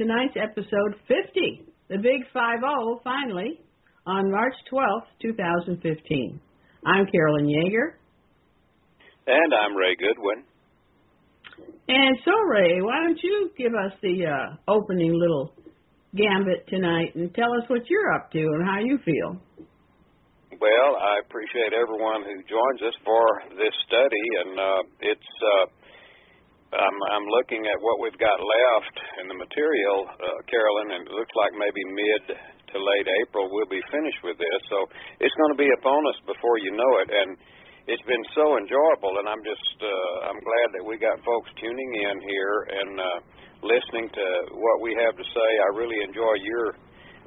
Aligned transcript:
tonight's 0.00 0.32
episode 0.40 0.96
50, 1.08 1.60
the 1.90 1.98
Big 1.98 2.24
5 2.32 2.58
finally, 3.04 3.60
on 4.06 4.30
March 4.30 4.54
12th, 4.72 5.04
2015. 5.20 6.40
I'm 6.86 7.04
Carolyn 7.12 7.44
Yeager. 7.44 8.00
And 9.26 9.52
I'm 9.52 9.76
Ray 9.76 9.94
Goodwin. 10.00 10.44
And 11.86 12.16
so, 12.24 12.32
Ray, 12.48 12.80
why 12.80 13.04
don't 13.04 13.20
you 13.22 13.50
give 13.58 13.72
us 13.74 13.92
the 14.00 14.24
uh, 14.24 14.72
opening 14.72 15.12
little 15.12 15.52
gambit 16.16 16.66
tonight 16.68 17.14
and 17.14 17.34
tell 17.34 17.52
us 17.52 17.68
what 17.68 17.82
you're 17.90 18.14
up 18.14 18.32
to 18.32 18.38
and 18.38 18.64
how 18.64 18.78
you 18.80 18.96
feel? 19.04 19.36
Well, 20.58 20.96
I 20.96 21.20
appreciate 21.28 21.76
everyone 21.76 22.22
who 22.24 22.40
joins 22.48 22.80
us 22.88 22.96
for 23.04 23.42
this 23.50 23.74
study, 23.86 24.26
and 24.44 24.60
uh, 24.60 24.82
it's 25.00 25.32
uh, 25.44 25.66
I'm, 26.70 26.98
I'm 27.10 27.26
looking 27.26 27.66
at 27.66 27.82
what 27.82 27.98
we've 27.98 28.18
got 28.22 28.38
left 28.38 28.96
in 29.18 29.26
the 29.26 29.34
material, 29.34 30.06
uh, 30.06 30.38
Carolyn, 30.46 30.94
and 30.94 31.02
it 31.02 31.14
looks 31.14 31.34
like 31.34 31.50
maybe 31.58 31.82
mid 31.90 32.22
to 32.70 32.76
late 32.78 33.08
April 33.26 33.50
we'll 33.50 33.66
be 33.66 33.82
finished 33.90 34.22
with 34.22 34.38
this. 34.38 34.60
So 34.70 34.86
it's 35.18 35.34
going 35.34 35.50
to 35.50 35.58
be 35.58 35.66
upon 35.82 35.98
us 36.06 36.18
before 36.30 36.62
you 36.62 36.70
know 36.70 36.92
it, 37.02 37.10
and 37.10 37.34
it's 37.90 38.06
been 38.06 38.22
so 38.38 38.54
enjoyable. 38.54 39.18
And 39.18 39.26
I'm 39.26 39.42
just 39.42 39.76
uh, 39.82 40.30
I'm 40.30 40.38
glad 40.38 40.68
that 40.78 40.84
we 40.86 40.94
got 40.94 41.18
folks 41.26 41.50
tuning 41.58 41.90
in 42.06 42.16
here 42.22 42.56
and 42.70 42.90
uh, 43.02 43.18
listening 43.66 44.06
to 44.14 44.26
what 44.54 44.78
we 44.78 44.94
have 45.02 45.18
to 45.18 45.26
say. 45.26 45.50
I 45.66 45.74
really 45.74 45.98
enjoy 46.06 46.34
your 46.38 46.78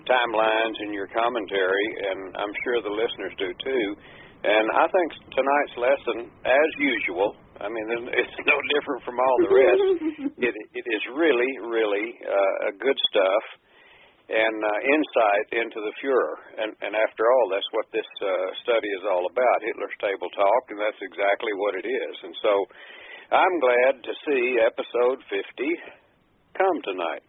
timelines 0.07 0.77
and 0.87 0.95
your 0.95 1.11
commentary, 1.11 1.87
and 1.99 2.31
I'm 2.39 2.55
sure 2.63 2.79
the 2.79 2.95
listeners 2.95 3.35
do 3.35 3.51
too. 3.59 3.87
And 4.43 4.65
I 4.75 4.87
think 4.87 5.07
tonight's 5.35 5.75
lesson, 5.79 6.17
as 6.47 6.69
usual, 6.79 7.35
I 7.61 7.67
mean, 7.69 7.85
it's 8.21 8.37
no 8.45 8.57
different 8.73 9.01
from 9.05 9.17
all 9.19 9.37
the 9.45 9.51
rest. 9.53 9.85
it, 10.39 10.53
it 10.55 10.85
is 10.87 11.03
really, 11.13 11.51
really 11.67 12.07
uh, 12.25 12.71
good 12.79 12.97
stuff 13.11 13.45
and 14.29 14.57
uh, 14.63 14.79
insight 14.87 15.47
into 15.51 15.79
the 15.83 15.93
Fuhrer. 15.99 16.35
And, 16.63 16.71
and 16.79 16.93
after 16.95 17.27
all, 17.27 17.45
that's 17.51 17.67
what 17.75 17.87
this 17.91 18.07
uh, 18.23 18.49
study 18.63 18.87
is 18.87 19.03
all 19.03 19.27
about 19.27 19.67
Hitler's 19.67 19.97
Table 19.99 20.31
Talk, 20.31 20.63
and 20.71 20.79
that's 20.79 21.01
exactly 21.03 21.51
what 21.59 21.75
it 21.75 21.85
is. 21.85 22.15
And 22.23 22.35
so 22.39 22.53
I'm 23.35 23.55
glad 23.59 23.93
to 23.99 24.13
see 24.23 24.43
episode 24.63 25.19
50 25.27 25.43
come 26.55 26.77
tonight. 26.87 27.25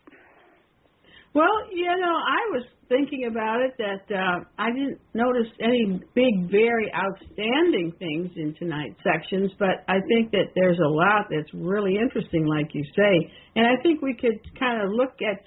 Well, 1.35 1.67
you 1.73 1.87
know, 1.87 2.15
I 2.15 2.43
was 2.55 2.63
thinking 2.89 3.27
about 3.27 3.59
it 3.61 3.75
that 3.79 4.07
uh, 4.15 4.45
I 4.57 4.71
didn't 4.71 5.01
notice 5.15 5.51
any 5.61 5.99
big, 6.15 6.49
very 6.49 6.87
outstanding 6.95 7.93
things 7.99 8.31
in 8.37 8.55
tonight's 8.55 8.95
sections, 9.03 9.51
but 9.59 9.83
I 9.89 9.99
think 10.07 10.31
that 10.31 10.55
there's 10.55 10.79
a 10.79 10.89
lot 10.89 11.27
that's 11.29 11.51
really 11.53 11.99
interesting, 11.99 12.47
like 12.47 12.71
you 12.73 12.85
say. 12.95 13.33
And 13.57 13.67
I 13.67 13.83
think 13.83 14.01
we 14.01 14.15
could 14.15 14.39
kind 14.61 14.81
of 14.81 14.91
look 14.95 15.19
at 15.27 15.43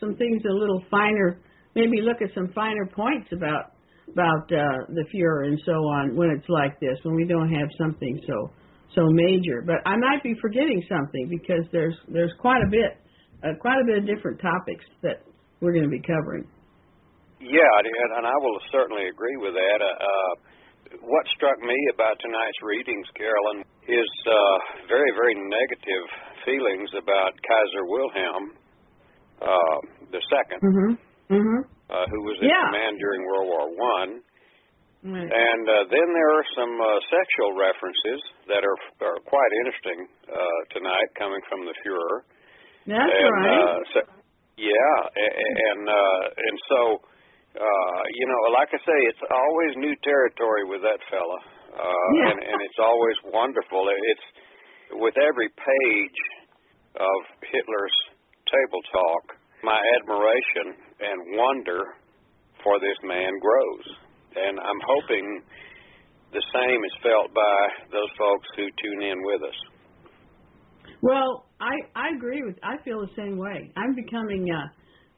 some 0.00 0.16
things 0.16 0.42
a 0.42 0.52
little 0.52 0.82
finer, 0.90 1.38
maybe 1.76 2.02
look 2.02 2.20
at 2.20 2.34
some 2.34 2.50
finer 2.52 2.86
points 2.86 3.28
about 3.32 3.78
about 4.10 4.50
uh, 4.50 4.88
the 4.88 5.04
Fuhrer 5.14 5.46
and 5.46 5.60
so 5.66 5.72
on 5.72 6.16
when 6.16 6.30
it's 6.30 6.48
like 6.48 6.80
this, 6.80 6.98
when 7.02 7.14
we 7.14 7.26
don't 7.26 7.52
have 7.52 7.68
something 7.78 8.18
so 8.26 8.50
so 8.96 9.02
major. 9.12 9.62
But 9.64 9.86
I 9.86 9.94
might 9.96 10.22
be 10.24 10.34
forgetting 10.40 10.82
something 10.88 11.28
because 11.30 11.62
there's 11.70 11.94
there's 12.08 12.32
quite 12.40 12.62
a 12.66 12.70
bit 12.70 12.98
uh, 13.44 13.54
quite 13.60 13.78
a 13.80 13.86
bit 13.86 13.98
of 13.98 14.06
different 14.06 14.40
topics 14.40 14.84
that 15.02 15.22
we're 15.60 15.72
going 15.72 15.86
to 15.86 15.92
be 15.92 16.02
covering. 16.02 16.46
Yeah, 17.40 17.70
and 18.18 18.26
I 18.26 18.36
will 18.42 18.58
certainly 18.70 19.06
agree 19.06 19.38
with 19.38 19.54
that. 19.54 19.78
Uh, 19.78 19.94
uh, 19.94 20.32
what 21.06 21.24
struck 21.36 21.58
me 21.62 21.76
about 21.94 22.18
tonight's 22.18 22.60
readings, 22.62 23.06
Carolyn, 23.14 23.62
is 23.86 24.10
uh, 24.26 24.56
very, 24.90 25.10
very 25.14 25.36
negative 25.38 26.06
feelings 26.42 26.90
about 26.98 27.38
Kaiser 27.46 27.84
Wilhelm 27.86 28.58
uh, 29.38 29.78
the 30.10 30.18
2nd 30.18 30.58
mm-hmm. 30.58 30.92
mm-hmm. 31.30 31.60
uh, 31.94 32.06
who 32.10 32.20
was 32.26 32.36
in 32.42 32.50
yeah. 32.50 32.66
command 32.66 32.98
during 32.98 33.22
World 33.22 33.46
War 33.46 33.66
One. 33.70 34.12
Right. 34.98 35.30
And 35.30 35.64
uh, 35.70 35.86
then 35.94 36.08
there 36.10 36.32
are 36.34 36.46
some 36.58 36.74
uh, 36.74 36.98
sexual 37.06 37.54
references 37.54 38.18
that 38.50 38.66
are, 38.66 38.78
are 39.06 39.22
quite 39.30 39.52
interesting 39.62 40.10
uh, 40.26 40.60
tonight, 40.74 41.06
coming 41.14 41.38
from 41.46 41.70
the 41.70 41.74
Fuhrer. 41.86 42.26
That's 42.82 43.06
and, 43.06 43.30
right. 43.30 43.78
Uh, 43.94 44.17
yeah, 44.58 44.96
and 45.14 45.82
uh, 45.86 46.22
and 46.34 46.56
so 46.68 46.80
uh, 47.58 48.02
you 48.14 48.26
know, 48.26 48.42
like 48.54 48.70
I 48.74 48.80
say, 48.82 48.98
it's 49.08 49.24
always 49.30 49.72
new 49.78 49.94
territory 50.04 50.66
with 50.66 50.82
that 50.82 51.00
fella, 51.10 51.40
uh, 51.74 52.08
yeah. 52.18 52.30
and 52.30 52.38
and 52.42 52.58
it's 52.62 52.80
always 52.82 53.18
wonderful. 53.32 53.88
It's 53.88 54.28
with 55.00 55.16
every 55.16 55.48
page 55.48 56.20
of 56.98 57.18
Hitler's 57.46 57.96
table 58.46 58.82
talk, 58.92 59.24
my 59.62 59.80
admiration 60.00 60.74
and 61.00 61.18
wonder 61.38 61.82
for 62.62 62.78
this 62.78 62.98
man 63.02 63.32
grows, 63.38 63.86
and 64.36 64.58
I'm 64.58 64.82
hoping 64.84 65.42
the 66.32 66.44
same 66.52 66.80
is 66.84 66.94
felt 67.02 67.32
by 67.32 67.60
those 67.90 68.12
folks 68.18 68.48
who 68.56 68.66
tune 68.82 69.02
in 69.02 69.18
with 69.24 69.42
us. 69.42 69.58
Well, 71.00 71.47
I 71.60 71.74
I 71.94 72.16
agree 72.16 72.42
with. 72.44 72.56
I 72.62 72.82
feel 72.84 73.00
the 73.00 73.12
same 73.16 73.36
way. 73.36 73.70
I'm 73.76 73.94
becoming 73.94 74.50
a 74.50 74.72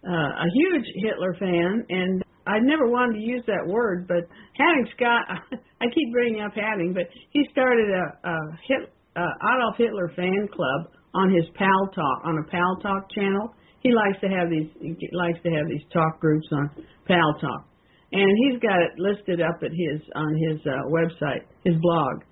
a 0.08 0.46
huge 0.54 0.86
Hitler 1.02 1.34
fan, 1.38 1.84
and 1.88 2.24
I 2.46 2.58
never 2.60 2.88
wanted 2.88 3.20
to 3.20 3.24
use 3.24 3.44
that 3.46 3.66
word, 3.66 4.08
but 4.08 4.24
Hadding 4.56 4.88
Scott, 4.96 5.24
I 5.80 5.84
keep 5.94 6.12
bringing 6.12 6.42
up 6.42 6.52
Hadding, 6.54 6.94
but 6.94 7.04
he 7.30 7.44
started 7.52 7.88
a, 7.90 8.28
a 8.28 8.34
Hit, 8.66 8.92
uh, 9.16 9.28
Adolf 9.44 9.76
Hitler 9.76 10.10
fan 10.16 10.48
club 10.52 10.88
on 11.14 11.32
his 11.34 11.44
Pal 11.54 11.90
Talk 11.94 12.22
on 12.24 12.38
a 12.38 12.50
Pal 12.50 12.78
Talk 12.82 13.10
channel. 13.12 13.54
He 13.80 13.92
likes 13.92 14.20
to 14.20 14.28
have 14.28 14.50
these 14.50 14.68
he 14.80 15.08
likes 15.12 15.38
to 15.42 15.50
have 15.50 15.68
these 15.68 15.84
talk 15.92 16.20
groups 16.20 16.46
on 16.52 16.70
Pal 17.06 17.34
Talk, 17.40 17.64
and 18.12 18.28
he's 18.44 18.60
got 18.60 18.80
it 18.80 18.92
listed 18.98 19.40
up 19.40 19.56
at 19.62 19.72
his 19.72 20.00
on 20.14 20.36
his 20.36 20.60
uh, 20.66 20.84
website, 20.88 21.44
his 21.64 21.74
blog. 21.80 22.22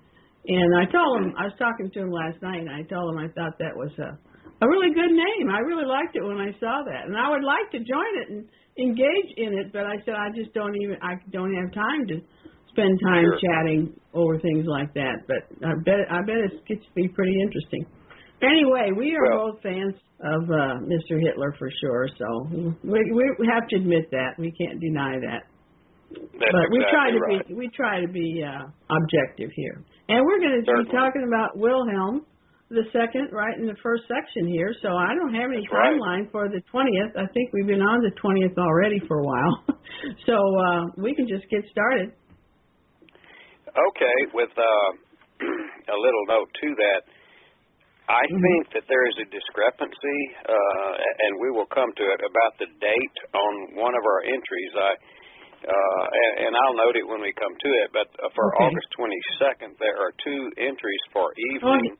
And 0.47 0.69
I 0.75 0.85
told 0.89 1.21
him, 1.21 1.33
I 1.37 1.51
was 1.51 1.57
talking 1.59 1.91
to 1.91 1.99
him 1.99 2.11
last 2.11 2.41
night, 2.41 2.63
and 2.63 2.71
I 2.71 2.83
told 2.87 3.11
him 3.13 3.19
I 3.19 3.27
thought 3.35 3.59
that 3.59 3.75
was 3.75 3.91
a, 3.99 4.15
a 4.63 4.65
really 4.67 4.93
good 4.95 5.11
name. 5.11 5.51
I 5.51 5.59
really 5.59 5.85
liked 5.85 6.15
it 6.15 6.23
when 6.23 6.39
I 6.39 6.51
saw 6.59 6.83
that, 6.85 7.05
and 7.05 7.17
I 7.17 7.29
would 7.29 7.43
like 7.43 7.69
to 7.75 7.79
join 7.79 8.11
it 8.23 8.27
and 8.31 8.47
engage 8.79 9.29
in 9.37 9.53
it. 9.59 9.73
But 9.73 9.85
I 9.85 9.99
said 10.05 10.15
I 10.15 10.31
just 10.33 10.53
don't 10.53 10.75
even, 10.81 10.97
I 11.03 11.19
don't 11.29 11.53
have 11.53 11.73
time 11.75 12.07
to 12.07 12.15
spend 12.71 12.99
time 13.03 13.27
sure. 13.27 13.39
chatting 13.43 13.93
over 14.13 14.39
things 14.39 14.65
like 14.65 14.93
that. 14.95 15.27
But 15.27 15.43
I 15.65 15.75
bet, 15.83 16.07
I 16.09 16.21
bet 16.23 16.39
it 16.47 16.65
gets 16.65 16.87
to 16.87 16.93
be 16.95 17.07
pretty 17.09 17.35
interesting. 17.41 17.85
Anyway, 18.41 18.91
we 18.95 19.15
are 19.19 19.35
well, 19.35 19.51
both 19.51 19.61
fans 19.61 19.95
of 20.23 20.43
uh, 20.49 20.79
Mr. 20.87 21.19
Hitler 21.19 21.53
for 21.59 21.69
sure. 21.81 22.07
So 22.17 22.73
we 22.83 22.99
we 23.11 23.47
have 23.51 23.67
to 23.69 23.75
admit 23.75 24.09
that 24.11 24.39
we 24.39 24.51
can't 24.55 24.79
deny 24.79 25.19
that. 25.19 25.43
That's 26.09 26.51
but 26.51 26.65
exactly 26.73 26.73
we 26.73 26.79
try 26.89 27.07
to 27.11 27.19
right. 27.19 27.47
be 27.47 27.53
we 27.53 27.67
try 27.75 27.95
to 28.01 28.07
be 28.09 28.41
uh, 28.41 28.65
objective 28.89 29.51
here, 29.55 29.83
and 30.09 30.25
we're 30.25 30.39
going 30.39 30.57
to 30.57 30.65
be 30.65 30.89
talking 30.89 31.25
about 31.27 31.57
Wilhelm 31.57 32.25
the 32.69 32.85
second 32.93 33.29
right 33.33 33.57
in 33.57 33.65
the 33.65 33.77
first 33.81 34.03
section 34.05 34.45
here. 34.49 34.73
So 34.81 34.93
I 34.93 35.13
don't 35.17 35.33
have 35.33 35.49
any 35.53 35.65
That's 35.65 35.73
right. 35.73 35.97
timeline 35.97 36.31
for 36.31 36.49
the 36.49 36.61
twentieth. 36.69 37.13
I 37.17 37.25
think 37.33 37.53
we've 37.53 37.67
been 37.69 37.81
on 37.85 38.01
the 38.01 38.13
twentieth 38.21 38.57
already 38.57 38.97
for 39.07 39.19
a 39.21 39.25
while, 39.25 39.55
so 40.25 40.33
uh, 40.33 40.81
we 40.97 41.13
can 41.13 41.27
just 41.27 41.45
get 41.49 41.61
started. 41.69 42.13
Okay, 43.69 44.17
with 44.33 44.49
uh, 44.57 44.89
a 45.45 45.97
little 45.97 46.25
note 46.27 46.49
to 46.61 46.69
that, 46.73 47.01
I 48.09 48.25
Mhm. 48.25 48.41
think 48.41 48.61
that 48.73 48.85
there 48.89 49.05
is 49.05 49.15
a 49.21 49.27
discrepancy, 49.29 50.19
uh, 50.49 50.93
and 51.29 51.37
we 51.39 51.51
will 51.53 51.69
come 51.69 51.93
to 51.93 52.05
it 52.09 52.21
about 52.25 52.57
the 52.57 52.65
date 52.81 53.17
on 53.37 53.53
one 53.77 53.93
of 53.93 54.01
our 54.01 54.21
entries. 54.25 54.73
I 54.73 54.93
uh, 55.65 56.03
and, 56.07 56.33
and 56.47 56.51
I'll 56.55 56.77
note 56.79 56.95
it 56.95 57.03
when 57.07 57.19
we 57.19 57.33
come 57.35 57.51
to 57.51 57.69
it. 57.83 57.89
But 57.91 58.07
uh, 58.19 58.29
for 58.35 58.47
Okay. 58.55 58.65
August 58.71 58.89
22nd, 58.95 59.71
there 59.79 59.97
are 59.99 60.13
two 60.23 60.41
entries 60.59 61.03
for 61.11 61.31
evening. 61.55 61.95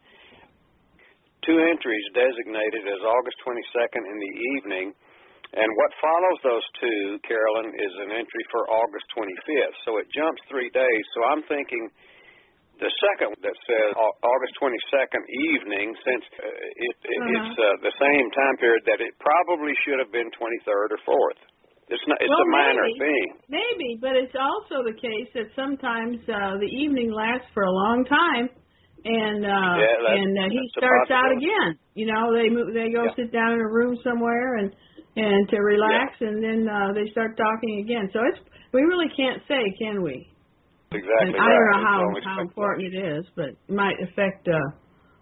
Two 1.47 1.59
entries 1.71 2.05
designated 2.13 2.83
as 2.87 2.99
August 3.03 3.37
22nd 3.47 4.03
in 4.03 4.17
the 4.19 4.33
evening, 4.59 4.87
and 5.55 5.69
what 5.79 5.91
follows 6.03 6.39
those 6.45 6.67
two, 6.83 7.17
Carolyn, 7.25 7.73
is 7.73 7.93
an 8.05 8.11
entry 8.13 8.43
for 8.51 8.69
August 8.69 9.07
25th. 9.17 9.77
So 9.87 9.97
it 9.97 10.05
jumps 10.13 10.41
three 10.51 10.69
days. 10.69 11.03
So 11.15 11.19
I'm 11.31 11.41
thinking 11.49 11.89
the 12.77 12.91
second 13.11 13.33
that 13.41 13.57
says 13.65 13.89
August 13.97 14.53
22nd 14.61 15.23
evening, 15.51 15.87
since 16.05 16.23
uh, 16.37 16.43
it, 16.45 16.95
it, 17.01 17.19
Uh-huh. 17.23 17.33
it's 17.39 17.55
uh, 17.57 17.65
the 17.87 17.95
same 17.97 18.27
time 18.35 18.55
period, 18.61 18.83
that 18.87 19.01
it 19.01 19.15
probably 19.19 19.73
should 19.87 19.97
have 19.99 20.11
been 20.13 20.29
23rd 20.37 20.89
or 20.95 21.01
4th. 21.07 21.41
It's 21.89 22.05
not. 22.05 22.17
It's 22.21 22.29
Well, 22.29 22.45
a 22.45 22.49
minor 22.53 22.85
maybe. 22.85 23.01
thing. 23.01 23.25
Maybe, 23.49 23.89
but 23.97 24.13
it's 24.15 24.35
also 24.37 24.85
the 24.85 24.93
case 24.93 25.29
that 25.33 25.49
sometimes 25.57 26.21
uh, 26.29 26.61
the 26.61 26.69
evening 26.69 27.09
lasts 27.11 27.49
for 27.53 27.63
a 27.65 27.71
long 27.73 28.05
time, 28.05 28.45
and 29.05 29.41
uh, 29.41 29.73
Yeah, 29.81 30.13
and 30.21 30.31
uh, 30.37 30.45
he 30.53 30.61
starts 30.77 31.09
out 31.09 31.31
again. 31.33 31.81
You 31.97 32.05
know, 32.13 32.29
they 32.33 32.49
move, 32.53 32.73
they 32.77 32.93
go 32.93 33.09
Yeah. 33.09 33.17
sit 33.17 33.33
down 33.33 33.57
in 33.57 33.61
a 33.61 33.67
room 33.69 33.97
somewhere 34.05 34.57
and 34.61 34.69
and 35.17 35.49
to 35.49 35.57
relax, 35.57 36.13
and 36.21 36.37
then 36.43 36.69
uh, 36.69 36.93
they 36.93 37.09
start 37.11 37.35
talking 37.35 37.81
again. 37.83 38.09
So 38.13 38.21
it's 38.29 38.39
we 38.71 38.81
really 38.85 39.09
can't 39.17 39.41
say, 39.49 39.59
can 39.81 40.03
we? 40.05 40.29
Exactly 40.93 41.33
And 41.33 41.35
I 41.37 41.45
don't 41.49 41.69
know 41.73 41.81
how 41.85 41.99
how 42.23 42.41
important 42.41 42.93
it 42.93 42.97
is, 43.17 43.25
but 43.35 43.49
it 43.57 43.73
might 43.73 43.97
affect 44.01 44.47
uh, 44.47 44.53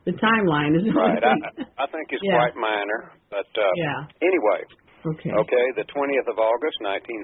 the 0.04 0.12
timeline 0.20 0.76
is 0.76 0.84
right. 0.96 1.24
I, 1.24 1.36
I 1.84 1.86
think 1.88 2.12
it's 2.12 2.24
yeah. 2.28 2.36
quite 2.44 2.56
minor, 2.60 3.12
but 3.32 3.48
uh, 3.56 3.72
yeah. 3.80 4.04
Anyway. 4.22 4.68
Okay. 5.06 5.32
Okay. 5.32 5.66
The 5.78 5.88
20th 5.88 6.28
of 6.28 6.38
August, 6.38 6.78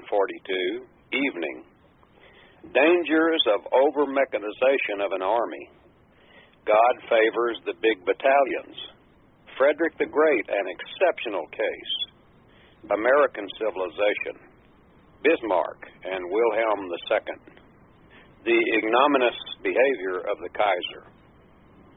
1942, 0.06 0.86
evening. 1.12 1.64
Dangers 2.72 3.42
of 3.52 3.66
over 3.72 4.06
mechanization 4.08 5.04
of 5.04 5.12
an 5.12 5.22
army. 5.22 5.68
God 6.64 6.94
favors 7.10 7.60
the 7.66 7.76
big 7.82 8.00
battalions. 8.08 8.78
Frederick 9.58 9.98
the 9.98 10.08
Great, 10.08 10.46
an 10.48 10.66
exceptional 10.70 11.44
case. 11.52 11.94
American 12.88 13.46
civilization. 13.60 14.48
Bismarck 15.22 15.80
and 16.04 16.20
Wilhelm 16.30 16.88
II. 16.88 17.36
The 18.44 18.60
ignominious 18.80 19.40
behavior 19.62 20.24
of 20.24 20.36
the 20.40 20.52
Kaiser 20.52 21.14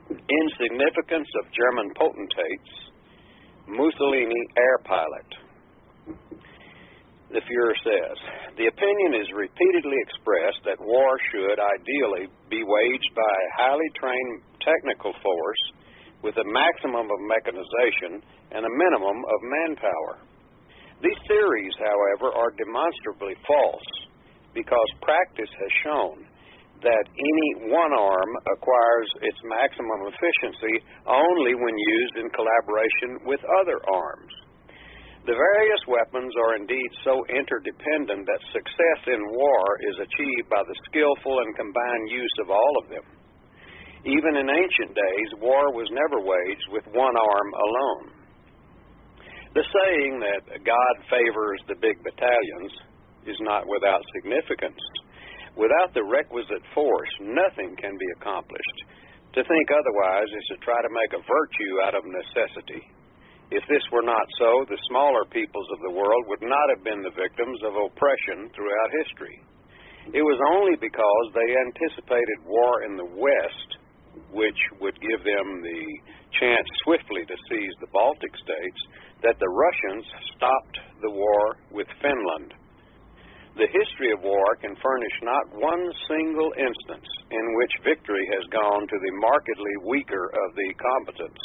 insignificance 0.09 1.27
of 1.39 1.51
German 1.51 1.91
potentates, 1.95 2.71
Mussolini 3.67 4.43
air 4.55 4.77
pilot. 4.87 5.29
The 7.27 7.43
Fuhrer 7.43 7.77
says, 7.83 8.17
the 8.55 8.71
opinion 8.71 9.19
is 9.19 9.27
repeatedly 9.35 9.99
expressed 10.07 10.63
that 10.63 10.79
war 10.79 11.19
should 11.29 11.59
ideally 11.59 12.31
be 12.47 12.63
waged 12.63 13.11
by 13.15 13.35
a 13.35 13.53
highly 13.59 13.89
trained 13.99 14.41
technical 14.63 15.11
force 15.19 15.63
with 16.23 16.39
a 16.39 16.47
maximum 16.47 17.11
of 17.11 17.19
mechanization 17.27 18.23
and 18.55 18.63
a 18.63 18.77
minimum 18.79 19.19
of 19.27 19.39
manpower. 19.43 20.23
These 21.03 21.19
theories, 21.27 21.75
however, 21.77 22.33
are 22.33 22.57
demonstrably 22.57 23.35
false 23.45 23.89
because 24.55 24.89
practice 25.03 25.51
has 25.51 25.73
shown 25.83 26.25
that 26.81 27.05
any 27.11 27.69
one 27.69 27.93
arm 27.93 28.31
acquires 28.55 29.09
its 29.21 29.37
maximum 29.45 30.09
efficiency 30.09 30.85
only 31.05 31.53
when 31.53 31.75
used 31.75 32.15
in 32.17 32.29
collaboration 32.33 33.25
with 33.25 33.41
other 33.61 33.77
arms. 33.89 34.33
The 35.27 35.35
various 35.35 35.83
weapons 35.91 36.31
are 36.39 36.55
indeed 36.55 36.87
so 37.03 37.19
interdependent 37.27 38.23
that 38.31 38.51
success 38.55 39.01
in 39.11 39.19
war 39.35 39.63
is 39.91 39.99
achieved 39.99 40.47
by 40.47 40.63
the 40.63 40.79
skillful 40.87 41.43
and 41.43 41.51
combined 41.51 42.07
use 42.07 42.35
of 42.39 42.47
all 42.47 42.73
of 42.79 42.87
them. 42.87 43.03
Even 44.07 44.39
in 44.39 44.47
ancient 44.47 44.95
days, 44.95 45.29
war 45.43 45.75
was 45.75 45.91
never 45.91 46.23
waged 46.23 46.71
with 46.71 46.87
one 46.95 47.19
arm 47.19 47.49
alone. 47.51 48.07
The 49.51 49.67
saying 49.67 50.23
that 50.23 50.63
God 50.63 50.95
favors 51.11 51.59
the 51.67 51.75
big 51.83 51.99
battalions 52.07 52.71
is 53.27 53.35
not 53.43 53.67
without 53.67 54.07
significance. 54.15 54.79
Without 55.59 55.91
the 55.91 56.07
requisite 56.07 56.63
force, 56.71 57.11
nothing 57.19 57.75
can 57.75 57.99
be 57.99 58.09
accomplished. 58.15 58.79
To 59.35 59.43
think 59.43 59.67
otherwise 59.75 60.31
is 60.31 60.47
to 60.55 60.63
try 60.63 60.79
to 60.79 60.95
make 60.95 61.11
a 61.11 61.25
virtue 61.27 61.73
out 61.83 61.99
of 61.99 62.07
necessity. 62.07 62.95
If 63.49 63.63
this 63.71 63.83
were 63.91 64.03
not 64.03 64.27
so, 64.37 64.65
the 64.67 64.81
smaller 64.91 65.23
peoples 65.31 65.69
of 65.71 65.79
the 65.79 65.95
world 65.95 66.23
would 66.27 66.43
not 66.43 66.67
have 66.75 66.83
been 66.83 66.99
the 66.99 67.15
victims 67.15 67.59
of 67.63 67.79
oppression 67.79 68.51
throughout 68.51 68.99
history. 69.03 69.39
It 70.11 70.23
was 70.23 70.39
only 70.51 70.75
because 70.75 71.25
they 71.31 71.55
anticipated 71.55 72.43
war 72.43 72.83
in 72.83 72.95
the 72.99 73.07
West, 73.07 73.69
which 74.31 74.59
would 74.79 74.99
give 74.99 75.23
them 75.23 75.47
the 75.63 75.83
chance 76.39 76.67
swiftly 76.83 77.23
to 77.23 77.37
seize 77.47 77.75
the 77.79 77.91
Baltic 77.95 78.35
states, 78.35 78.81
that 79.23 79.39
the 79.39 79.47
Russians 79.47 80.05
stopped 80.35 80.77
the 81.01 81.11
war 81.11 81.43
with 81.71 81.87
Finland. 82.03 82.51
The 83.55 83.71
history 83.71 84.11
of 84.11 84.21
war 84.21 84.59
can 84.61 84.75
furnish 84.75 85.17
not 85.23 85.55
one 85.55 85.83
single 86.07 86.51
instance 86.59 87.09
in 87.31 87.45
which 87.57 87.83
victory 87.83 88.27
has 88.37 88.45
gone 88.51 88.83
to 88.85 88.97
the 89.01 89.13
markedly 89.23 89.75
weaker 89.87 90.29
of 90.29 90.49
the 90.53 90.69
combatants. 90.77 91.43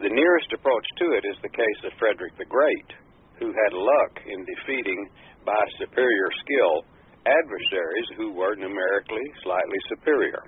The 0.00 0.08
nearest 0.08 0.52
approach 0.52 0.86
to 0.98 1.12
it 1.12 1.24
is 1.28 1.36
the 1.42 1.52
case 1.52 1.80
of 1.84 1.92
Frederick 1.98 2.32
the 2.38 2.48
Great, 2.48 2.90
who 3.38 3.52
had 3.52 3.72
luck 3.76 4.12
in 4.24 4.44
defeating 4.44 5.10
by 5.44 5.60
superior 5.78 6.28
skill 6.44 6.84
adversaries 7.26 8.08
who 8.16 8.32
were 8.32 8.56
numerically 8.56 9.26
slightly 9.44 9.80
superior. 9.88 10.40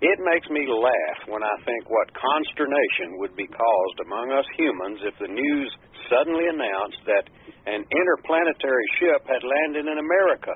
It 0.00 0.18
makes 0.22 0.46
me 0.48 0.62
laugh 0.68 1.20
when 1.26 1.42
I 1.42 1.56
think 1.64 1.90
what 1.90 2.06
consternation 2.14 3.18
would 3.18 3.34
be 3.34 3.48
caused 3.48 3.98
among 4.06 4.30
us 4.30 4.46
humans 4.54 5.00
if 5.02 5.16
the 5.18 5.32
news 5.32 5.70
suddenly 6.06 6.46
announced 6.46 7.02
that 7.06 7.26
an 7.66 7.82
interplanetary 7.82 8.86
ship 9.00 9.26
had 9.26 9.42
landed 9.42 9.90
in 9.90 9.98
America. 9.98 10.54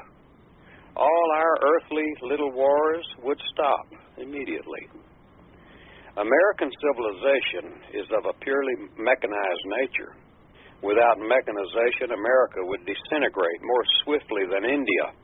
All 0.95 1.29
our 1.35 1.55
earthly 1.59 2.07
little 2.23 2.53
wars 2.53 3.05
would 3.25 3.41
stop 3.53 3.89
immediately. 4.19 4.87
American 6.13 6.69
civilization 6.77 7.81
is 7.97 8.05
of 8.13 8.29
a 8.29 8.37
purely 8.45 8.77
mechanized 9.01 9.67
nature. 9.81 10.13
Without 10.85 11.17
mechanization, 11.17 12.13
America 12.13 12.61
would 12.69 12.85
disintegrate 12.85 13.63
more 13.65 13.85
swiftly 14.05 14.45
than 14.45 14.69
India. 14.69 15.17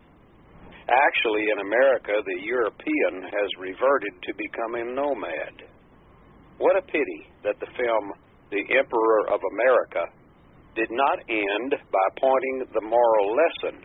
Actually, 0.88 1.44
in 1.52 1.60
America, 1.60 2.24
the 2.24 2.40
European 2.40 3.20
has 3.20 3.50
reverted 3.60 4.16
to 4.24 4.40
becoming 4.40 4.96
nomad. 4.96 5.68
What 6.56 6.80
a 6.80 6.88
pity 6.88 7.20
that 7.44 7.60
the 7.60 7.68
film 7.76 8.04
The 8.48 8.64
Emperor 8.72 9.28
of 9.28 9.44
America 9.44 10.08
did 10.72 10.88
not 10.88 11.20
end 11.28 11.76
by 11.92 12.06
pointing 12.16 12.64
the 12.72 12.88
moral 12.88 13.36
lesson. 13.36 13.84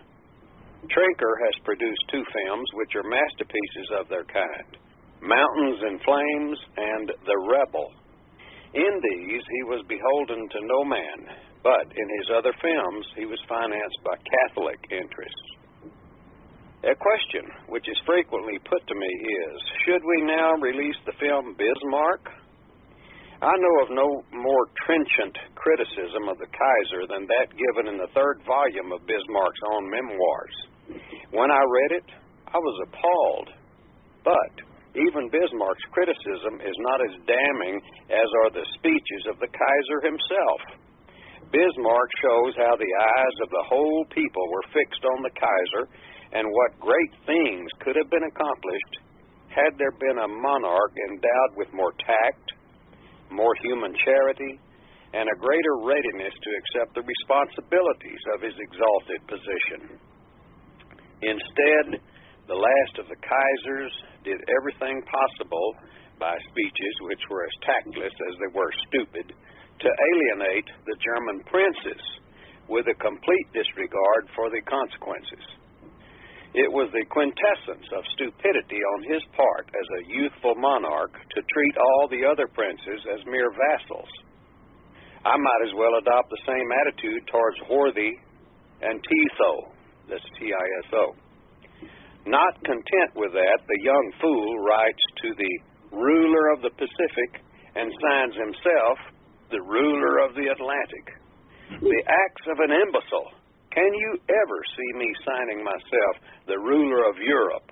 Trenker 0.88 1.36
has 1.52 1.66
produced 1.68 2.00
two 2.08 2.24
films 2.24 2.68
which 2.80 2.96
are 2.96 3.04
masterpieces 3.04 3.92
of 4.00 4.08
their 4.08 4.24
kind 4.24 4.80
Mountains 5.24 5.80
in 5.88 5.96
Flames 6.04 6.60
and 6.76 7.08
The 7.24 7.40
Rebel. 7.48 7.88
In 8.76 8.94
these, 9.00 9.40
he 9.40 9.64
was 9.72 9.80
beholden 9.88 10.50
to 10.52 10.68
no 10.68 10.84
man, 10.84 11.20
but 11.64 11.88
in 11.88 12.08
his 12.20 12.28
other 12.36 12.52
films, 12.60 13.06
he 13.16 13.24
was 13.24 13.40
financed 13.48 14.02
by 14.04 14.20
Catholic 14.20 14.84
interests. 14.92 15.48
A 16.84 16.96
question 17.00 17.48
which 17.72 17.88
is 17.88 17.96
frequently 18.04 18.60
put 18.68 18.84
to 18.84 18.96
me 19.00 19.08
is 19.08 19.56
Should 19.88 20.04
we 20.04 20.28
now 20.28 20.60
release 20.60 21.00
the 21.08 21.16
film 21.16 21.56
Bismarck? 21.56 22.28
I 23.40 23.56
know 23.56 23.76
of 23.88 23.96
no 23.96 24.08
more 24.36 24.68
trenchant 24.84 25.40
criticism 25.56 26.28
of 26.28 26.36
the 26.44 26.52
Kaiser 26.52 27.08
than 27.08 27.24
that 27.32 27.48
given 27.56 27.88
in 27.88 27.96
the 27.96 28.12
third 28.12 28.44
volume 28.44 28.92
of 28.92 29.08
Bismarck's 29.08 29.64
own 29.72 29.88
memoirs. 29.88 30.56
When 31.32 31.48
I 31.48 31.64
read 31.64 32.04
it, 32.04 32.08
I 32.52 32.60
was 32.60 32.88
appalled. 32.92 33.48
But 34.28 34.73
even 34.94 35.34
Bismarck's 35.34 35.90
criticism 35.90 36.62
is 36.62 36.78
not 36.86 37.00
as 37.02 37.26
damning 37.26 37.82
as 38.14 38.30
are 38.46 38.52
the 38.54 38.68
speeches 38.78 39.24
of 39.30 39.42
the 39.42 39.50
Kaiser 39.50 40.00
himself. 40.06 40.62
Bismarck 41.50 42.10
shows 42.22 42.54
how 42.58 42.74
the 42.78 42.94
eyes 42.98 43.38
of 43.46 43.50
the 43.50 43.66
whole 43.70 44.06
people 44.14 44.46
were 44.50 44.74
fixed 44.74 45.06
on 45.06 45.22
the 45.22 45.34
Kaiser 45.38 45.86
and 46.34 46.46
what 46.50 46.82
great 46.82 47.14
things 47.26 47.70
could 47.82 47.98
have 47.98 48.10
been 48.10 48.26
accomplished 48.26 48.94
had 49.54 49.78
there 49.78 49.94
been 50.02 50.18
a 50.18 50.34
monarch 50.42 50.94
endowed 51.10 51.54
with 51.58 51.70
more 51.74 51.94
tact, 52.02 52.58
more 53.30 53.54
human 53.62 53.94
charity, 54.02 54.58
and 55.14 55.30
a 55.30 55.38
greater 55.38 55.78
readiness 55.86 56.34
to 56.34 56.50
accept 56.58 56.98
the 56.98 57.06
responsibilities 57.06 58.24
of 58.34 58.42
his 58.42 58.58
exalted 58.58 59.22
position. 59.30 59.82
Instead, 61.22 62.02
the 62.48 62.60
last 62.60 62.94
of 63.00 63.08
the 63.08 63.20
Kaisers 63.24 63.94
did 64.24 64.40
everything 64.60 65.00
possible 65.08 65.76
by 66.20 66.36
speeches 66.52 66.96
which 67.08 67.24
were 67.30 67.44
as 67.44 67.56
tactless 67.64 68.14
as 68.14 68.36
they 68.40 68.52
were 68.52 68.72
stupid 68.88 69.32
to 69.32 69.90
alienate 69.90 70.70
the 70.86 70.98
German 71.00 71.44
princes 71.48 72.04
with 72.68 72.88
a 72.88 73.00
complete 73.00 73.48
disregard 73.52 74.28
for 74.36 74.48
the 74.52 74.62
consequences. 74.68 75.46
It 76.54 76.70
was 76.70 76.94
the 76.94 77.08
quintessence 77.10 77.88
of 77.98 78.06
stupidity 78.14 78.78
on 78.78 79.10
his 79.10 79.24
part 79.34 79.66
as 79.74 79.88
a 79.90 80.08
youthful 80.14 80.54
monarch 80.56 81.12
to 81.12 81.42
treat 81.50 81.76
all 81.82 82.08
the 82.08 82.24
other 82.30 82.46
princes 82.46 83.02
as 83.10 83.26
mere 83.26 83.50
vassals. 83.50 84.12
I 85.26 85.34
might 85.34 85.64
as 85.66 85.74
well 85.74 85.98
adopt 85.98 86.30
the 86.30 86.46
same 86.46 86.70
attitude 86.70 87.26
towards 87.32 87.58
Horthy 87.66 88.12
and 88.86 89.02
Tiso, 89.02 89.74
that's 90.08 90.30
T-I-S-O. 90.38 91.23
Not 92.26 92.64
content 92.64 93.12
with 93.16 93.34
that, 93.34 93.60
the 93.68 93.82
young 93.84 94.14
fool 94.22 94.60
writes 94.64 95.04
to 95.22 95.30
the 95.36 95.54
ruler 95.92 96.54
of 96.54 96.62
the 96.62 96.72
Pacific 96.72 97.44
and 97.76 97.92
signs 98.02 98.36
himself 98.36 98.98
the 99.52 99.62
ruler 99.62 100.24
of 100.26 100.36
the 100.36 100.48
Atlantic. 100.48 101.06
The 101.82 102.04
acts 102.08 102.46
of 102.48 102.60
an 102.60 102.72
imbecile 102.72 103.32
can 103.74 103.90
you 103.90 104.22
ever 104.30 104.60
see 104.78 104.98
me 105.02 105.10
signing 105.26 105.64
myself 105.66 106.14
the 106.46 106.60
ruler 106.62 107.10
of 107.10 107.18
Europe? 107.18 107.72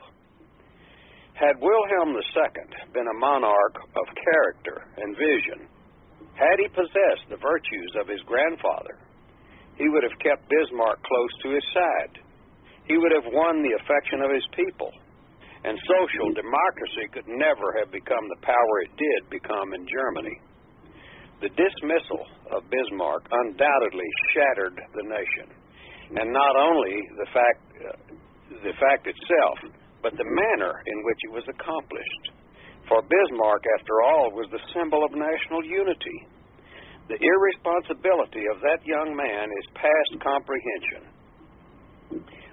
Had 1.38 1.62
Wilhelm 1.62 2.18
II 2.18 2.90
been 2.92 3.06
a 3.06 3.22
monarch 3.22 3.78
of 3.94 4.16
character 4.18 4.82
and 4.98 5.16
vision, 5.16 5.70
had 6.34 6.58
he 6.58 6.68
possessed 6.74 7.30
the 7.30 7.38
virtues 7.38 7.94
of 8.02 8.10
his 8.10 8.22
grandfather, 8.26 8.98
he 9.78 9.90
would 9.90 10.02
have 10.02 10.18
kept 10.18 10.50
Bismarck 10.50 10.98
close 11.06 11.34
to 11.44 11.54
his 11.54 11.66
side. 11.74 12.14
He 12.88 12.98
would 12.98 13.14
have 13.14 13.32
won 13.32 13.62
the 13.62 13.78
affection 13.82 14.22
of 14.22 14.32
his 14.32 14.46
people. 14.56 14.92
and 15.64 15.78
social 15.86 16.34
democracy 16.34 17.06
could 17.14 17.30
never 17.30 17.78
have 17.78 17.94
become 17.94 18.26
the 18.30 18.42
power 18.42 18.76
it 18.82 18.94
did 18.98 19.22
become 19.30 19.74
in 19.78 19.86
Germany. 19.86 20.38
The 21.42 21.54
dismissal 21.54 22.26
of 22.50 22.70
Bismarck 22.70 23.30
undoubtedly 23.30 24.10
shattered 24.34 24.78
the 24.78 25.06
nation, 25.06 25.48
and 26.18 26.34
not 26.34 26.54
only 26.58 26.98
the 27.18 27.30
fact 27.34 27.62
uh, 27.78 27.98
the 28.66 28.76
fact 28.78 29.08
itself, 29.08 29.58
but 30.02 30.18
the 30.18 30.28
manner 30.28 30.74
in 30.86 30.98
which 31.06 31.22
it 31.30 31.32
was 31.32 31.46
accomplished. 31.48 32.26
For 32.90 33.02
Bismarck, 33.02 33.64
after 33.80 34.02
all, 34.02 34.34
was 34.34 34.50
the 34.52 34.60
symbol 34.74 35.06
of 35.06 35.14
national 35.16 35.64
unity. 35.64 36.28
The 37.08 37.16
irresponsibility 37.16 38.44
of 38.52 38.60
that 38.62 38.82
young 38.84 39.16
man 39.16 39.48
is 39.48 39.78
past 39.78 40.12
comprehension. 40.20 41.04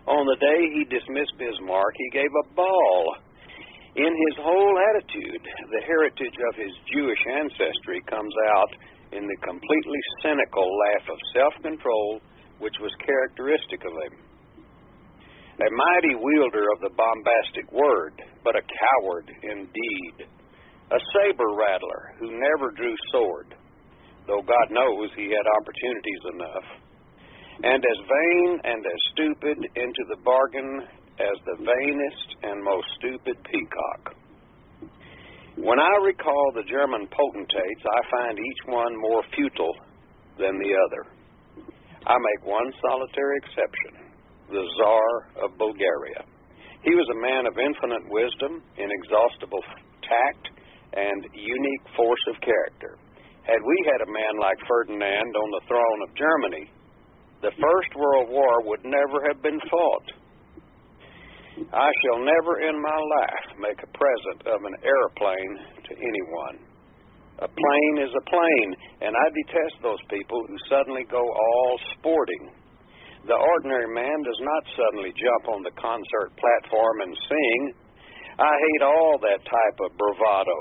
On 0.09 0.25
the 0.25 0.41
day 0.41 0.61
he 0.73 0.89
dismissed 0.89 1.37
Bismarck, 1.37 1.95
he 2.01 2.17
gave 2.17 2.33
a 2.33 2.49
ball. 2.57 3.17
In 3.93 4.09
his 4.09 4.37
whole 4.41 4.77
attitude, 4.89 5.45
the 5.69 5.85
heritage 5.85 6.39
of 6.49 6.57
his 6.57 6.73
Jewish 6.97 7.21
ancestry 7.29 8.01
comes 8.09 8.33
out 8.57 8.73
in 9.13 9.29
the 9.29 9.41
completely 9.45 10.01
cynical 10.25 10.65
laugh 10.65 11.07
of 11.13 11.19
self 11.37 11.55
control 11.61 12.21
which 12.57 12.73
was 12.81 13.05
characteristic 13.05 13.85
of 13.85 13.93
him. 14.09 14.17
A 15.61 15.71
mighty 15.77 16.15
wielder 16.17 16.65
of 16.73 16.81
the 16.81 16.95
bombastic 16.97 17.69
word, 17.69 18.17
but 18.45 18.57
a 18.57 18.65
coward 18.65 19.29
indeed. 19.45 20.25
A 20.89 21.01
saber 21.13 21.53
rattler 21.53 22.17
who 22.17 22.33
never 22.33 22.73
drew 22.73 22.97
sword, 23.13 23.53
though 24.27 24.41
God 24.41 24.69
knows 24.73 25.13
he 25.13 25.29
had 25.29 25.45
opportunities 25.61 26.25
enough 26.33 26.88
and 27.65 27.83
as 27.83 27.99
vain 28.07 28.61
and 28.65 28.87
as 28.87 29.01
stupid 29.13 29.59
into 29.75 30.03
the 30.09 30.21
bargain 30.25 30.87
as 31.19 31.37
the 31.45 31.59
vainest 31.59 32.29
and 32.43 32.63
most 32.63 32.87
stupid 32.99 33.37
peacock. 33.51 34.15
When 35.59 35.81
I 35.81 35.95
recall 36.07 36.53
the 36.55 36.63
German 36.71 37.09
potentates, 37.11 37.83
I 37.83 38.01
find 38.11 38.39
each 38.39 38.63
one 38.67 38.95
more 39.01 39.23
futile 39.35 39.75
than 40.39 40.55
the 40.55 40.73
other. 40.87 41.03
I 42.07 42.15
make 42.15 42.47
one 42.47 42.71
solitary 42.79 43.43
exception 43.43 44.09
the 44.49 44.65
Tsar 44.79 45.45
of 45.45 45.59
Bulgaria. 45.59 46.25
He 46.87 46.95
was 46.95 47.11
a 47.11 47.21
man 47.21 47.45
of 47.45 47.59
infinite 47.59 48.07
wisdom, 48.09 48.63
inexhaustible 48.79 49.61
tact, 50.07 50.45
and 50.95 51.27
unique 51.35 51.87
force 51.99 52.25
of 52.31 52.41
character. 52.41 52.97
Had 53.43 53.61
we 53.61 53.77
had 53.91 54.01
a 54.07 54.13
man 54.15 54.35
like 54.41 54.57
Ferdinand 54.65 55.33
on 55.37 55.49
the 55.53 55.65
throne 55.67 56.01
of 56.07 56.15
Germany, 56.15 56.71
the 57.43 57.55
First 57.55 57.93
World 57.95 58.29
War 58.31 58.67
would 58.67 58.83
never 58.83 59.23
have 59.31 59.43
been 59.43 59.61
fought. 59.71 60.09
I 61.59 61.91
shall 62.03 62.23
never 62.23 62.63
in 62.67 62.77
my 62.79 62.99
life 63.19 63.47
make 63.59 63.79
a 63.83 63.91
present 63.95 64.41
of 64.47 64.63
an 64.63 64.77
airplane 64.83 65.55
to 65.87 65.93
anyone. 65.95 66.59
A 67.39 67.47
plane 67.47 67.97
is 68.03 68.11
a 68.11 68.25
plane, 68.31 68.71
and 69.03 69.15
I 69.15 69.27
detest 69.47 69.79
those 69.83 70.03
people 70.11 70.43
who 70.47 70.59
suddenly 70.67 71.07
go 71.07 71.23
all 71.23 71.73
sporting. 71.99 72.51
The 73.27 73.39
ordinary 73.39 73.91
man 73.95 74.19
does 74.23 74.41
not 74.43 74.63
suddenly 74.75 75.15
jump 75.15 75.55
on 75.55 75.63
the 75.63 75.75
concert 75.79 76.35
platform 76.35 76.97
and 77.07 77.15
sing. 77.15 77.61
I 78.39 78.55
hate 78.55 78.83
all 78.83 79.19
that 79.23 79.43
type 79.43 79.79
of 79.83 79.91
bravado. 79.99 80.59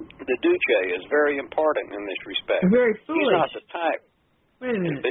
The 0.00 0.38
Duce 0.40 0.72
is 0.96 1.04
very 1.08 1.36
important 1.36 1.92
in 1.92 2.02
this 2.04 2.20
respect. 2.24 2.64
Very 2.72 2.96
foolish. 3.04 3.24
He's 3.24 3.36
not 3.36 3.52
the 3.52 3.64
type. 3.72 4.02
Wait 4.60 4.76
a 4.76 4.80
minute 4.80 5.04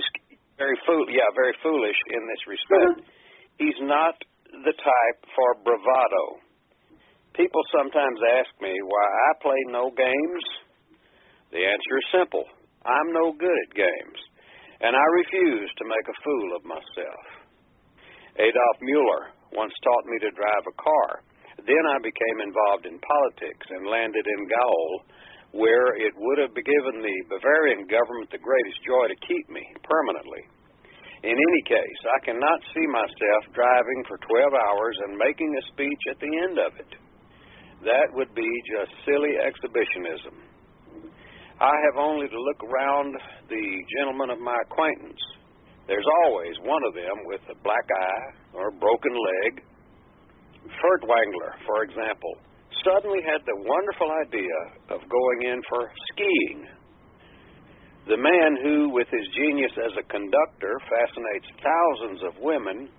very 0.60 0.78
fool 0.86 1.08
yeah 1.08 1.32
very 1.34 1.56
foolish 1.64 2.00
in 2.12 2.22
this 2.28 2.44
respect. 2.46 3.00
Mm-hmm. 3.00 3.64
He's 3.64 3.82
not 3.88 4.16
the 4.52 4.76
type 4.76 5.20
for 5.34 5.50
bravado. 5.64 6.44
People 7.34 7.64
sometimes 7.72 8.20
ask 8.44 8.52
me 8.60 8.76
why 8.84 9.08
i 9.08 9.30
play 9.40 9.62
no 9.72 9.90
games. 9.96 10.44
The 11.56 11.64
answer 11.64 11.94
is 11.98 12.08
simple. 12.12 12.46
I'm 12.86 13.10
no 13.16 13.32
good 13.34 13.58
at 13.66 13.72
games 13.74 14.20
and 14.80 14.96
i 14.96 15.06
refuse 15.24 15.72
to 15.76 15.92
make 15.92 16.08
a 16.08 16.22
fool 16.24 16.50
of 16.56 16.64
myself. 16.64 17.26
Adolf 18.40 18.78
mueller 18.80 19.36
once 19.52 19.76
taught 19.84 20.08
me 20.08 20.18
to 20.24 20.32
drive 20.40 20.66
a 20.68 20.80
car. 20.80 21.10
Then 21.60 21.84
i 21.92 22.00
became 22.00 22.40
involved 22.40 22.88
in 22.88 22.96
politics 23.04 23.68
and 23.76 23.92
landed 23.92 24.24
in 24.24 24.42
gaul 24.48 24.92
where 25.52 25.98
it 25.98 26.14
would 26.14 26.38
have 26.38 26.54
given 26.54 27.02
the 27.02 27.18
Bavarian 27.30 27.90
government 27.90 28.30
the 28.30 28.42
greatest 28.42 28.80
joy 28.86 29.10
to 29.10 29.26
keep 29.26 29.50
me 29.50 29.66
permanently. 29.82 30.46
In 31.26 31.36
any 31.36 31.62
case, 31.68 32.02
I 32.06 32.20
cannot 32.24 32.60
see 32.72 32.88
myself 32.88 33.42
driving 33.52 34.00
for 34.08 34.22
12 34.24 34.54
hours 34.56 34.96
and 35.04 35.20
making 35.20 35.52
a 35.52 35.68
speech 35.74 36.04
at 36.10 36.20
the 36.22 36.32
end 36.48 36.58
of 36.62 36.72
it. 36.80 36.92
That 37.84 38.14
would 38.14 38.32
be 38.36 38.48
just 38.72 38.92
silly 39.04 39.36
exhibitionism. 39.36 40.36
I 41.60 41.76
have 41.92 42.00
only 42.00 42.30
to 42.30 42.40
look 42.40 42.64
around 42.64 43.16
the 43.50 43.66
gentlemen 44.00 44.30
of 44.32 44.40
my 44.40 44.56
acquaintance. 44.64 45.20
There's 45.88 46.08
always 46.24 46.56
one 46.64 46.84
of 46.88 46.94
them 46.94 47.18
with 47.26 47.42
a 47.52 47.58
black 47.64 47.88
eye 47.90 48.28
or 48.54 48.70
a 48.70 48.80
broken 48.80 49.12
leg. 49.12 49.64
Furtwängler, 50.80 51.52
for 51.66 51.84
example, 51.84 52.40
suddenly 52.86 53.22
had 53.24 53.42
the 53.46 53.56
wonderful 53.56 54.10
idea 54.28 54.58
of 54.96 55.00
going 55.10 55.40
in 55.52 55.60
for 55.70 55.92
skiing. 56.12 56.68
The 58.08 58.18
man 58.18 58.58
who, 58.64 58.90
with 58.90 59.08
his 59.12 59.28
genius 59.36 59.72
as 59.78 59.94
a 60.00 60.10
conductor, 60.10 60.74
fascinates 60.90 61.50
thousands 61.62 62.22
of 62.26 62.42
women, 62.42 62.90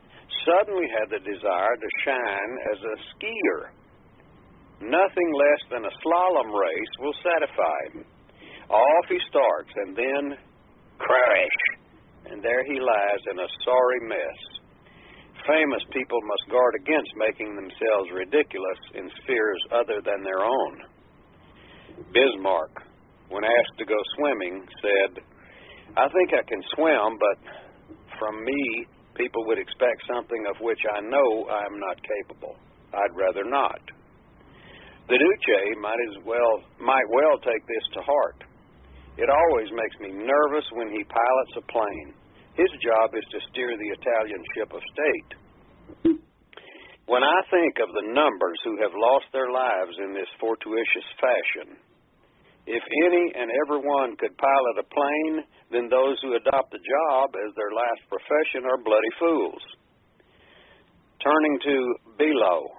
suddenly 0.47 0.87
had 0.95 1.11
the 1.11 1.23
desire 1.25 1.77
to 1.77 1.91
shine 2.05 2.53
as 2.73 2.79
a 2.79 2.97
skier. 3.11 3.61
Nothing 4.81 5.31
less 5.35 5.63
than 5.71 5.85
a 5.85 5.97
slalom 6.01 6.51
race 6.55 6.95
will 7.01 7.17
satisfy 7.21 7.79
him. 7.93 8.05
Off 8.71 9.07
he 9.09 9.19
starts, 9.29 9.73
and 9.77 9.97
then 9.97 10.39
crash, 10.99 11.59
and 12.31 12.43
there 12.43 12.65
he 12.65 12.79
lies 12.79 13.23
in 13.33 13.39
a 13.41 13.49
sorry 13.65 14.01
mess. 14.07 14.60
Famous 15.51 15.83
people 15.91 16.21
must 16.23 16.47
guard 16.47 16.75
against 16.79 17.11
making 17.19 17.57
themselves 17.59 18.15
ridiculous 18.15 18.79
in 18.95 19.11
spheres 19.19 19.63
other 19.75 19.99
than 19.99 20.23
their 20.23 20.47
own. 20.47 20.73
Bismarck, 22.15 22.71
when 23.35 23.43
asked 23.43 23.77
to 23.79 23.85
go 23.85 23.99
swimming, 24.15 24.63
said, 24.79 25.25
I 25.99 26.07
think 26.15 26.31
I 26.31 26.47
can 26.47 26.63
swim, 26.79 27.19
but 27.19 27.39
from 28.15 28.45
me, 28.45 28.87
people 29.19 29.43
would 29.51 29.59
expect 29.59 30.07
something 30.07 30.47
of 30.47 30.55
which 30.63 30.79
I 30.87 31.01
know 31.03 31.51
I 31.51 31.67
am 31.67 31.83
not 31.83 31.99
capable. 31.99 32.55
I'd 32.95 33.19
rather 33.19 33.43
not. 33.43 33.83
The 35.11 35.19
Duce 35.19 35.79
might 35.83 35.99
as 36.15 36.23
well 36.23 36.63
might 36.79 37.09
well 37.11 37.39
take 37.43 37.67
this 37.67 37.87
to 37.95 38.01
heart. 38.07 38.45
It 39.19 39.27
always 39.27 39.67
makes 39.75 39.99
me 39.99 40.15
nervous 40.15 40.67
when 40.79 40.95
he 40.95 41.03
pilots 41.03 41.55
a 41.59 41.65
plane. 41.73 42.15
His 42.61 42.73
job 42.85 43.17
is 43.17 43.25
to 43.33 43.41
steer 43.49 43.73
the 43.73 43.91
Italian 43.97 44.43
ship 44.53 44.69
of 44.69 44.85
state. 44.93 45.31
When 47.09 47.25
I 47.25 47.39
think 47.49 47.81
of 47.81 47.89
the 47.97 48.13
numbers 48.13 48.61
who 48.69 48.77
have 48.85 48.93
lost 48.93 49.33
their 49.33 49.49
lives 49.49 49.97
in 49.97 50.13
this 50.13 50.29
fortuitous 50.37 51.09
fashion, 51.17 51.81
if 52.69 52.85
any 53.09 53.33
and 53.33 53.49
every 53.65 53.81
one 53.81 54.13
could 54.21 54.37
pilot 54.37 54.77
a 54.77 54.87
plane, 54.93 55.37
then 55.73 55.89
those 55.89 56.21
who 56.21 56.37
adopt 56.37 56.71
the 56.71 56.85
job 56.85 57.33
as 57.33 57.51
their 57.57 57.73
last 57.73 58.05
profession 58.13 58.69
are 58.69 58.79
bloody 58.85 59.15
fools. 59.19 59.65
Turning 61.25 61.57
to 61.65 61.77
Below. 62.21 62.77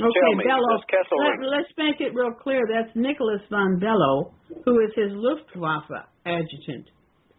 Okay, 0.00 0.32
me, 0.34 0.44
Bellow. 0.48 0.80
Kesselring... 0.88 1.44
Let, 1.44 1.68
us 1.68 1.72
make 1.76 2.00
it 2.00 2.16
real 2.16 2.32
clear. 2.32 2.64
That's 2.64 2.90
Nicholas 2.96 3.44
von 3.50 3.78
Below, 3.78 4.32
who 4.64 4.80
is 4.80 4.90
his 4.96 5.12
Luftwaffe 5.12 6.08
adjutant, 6.24 6.88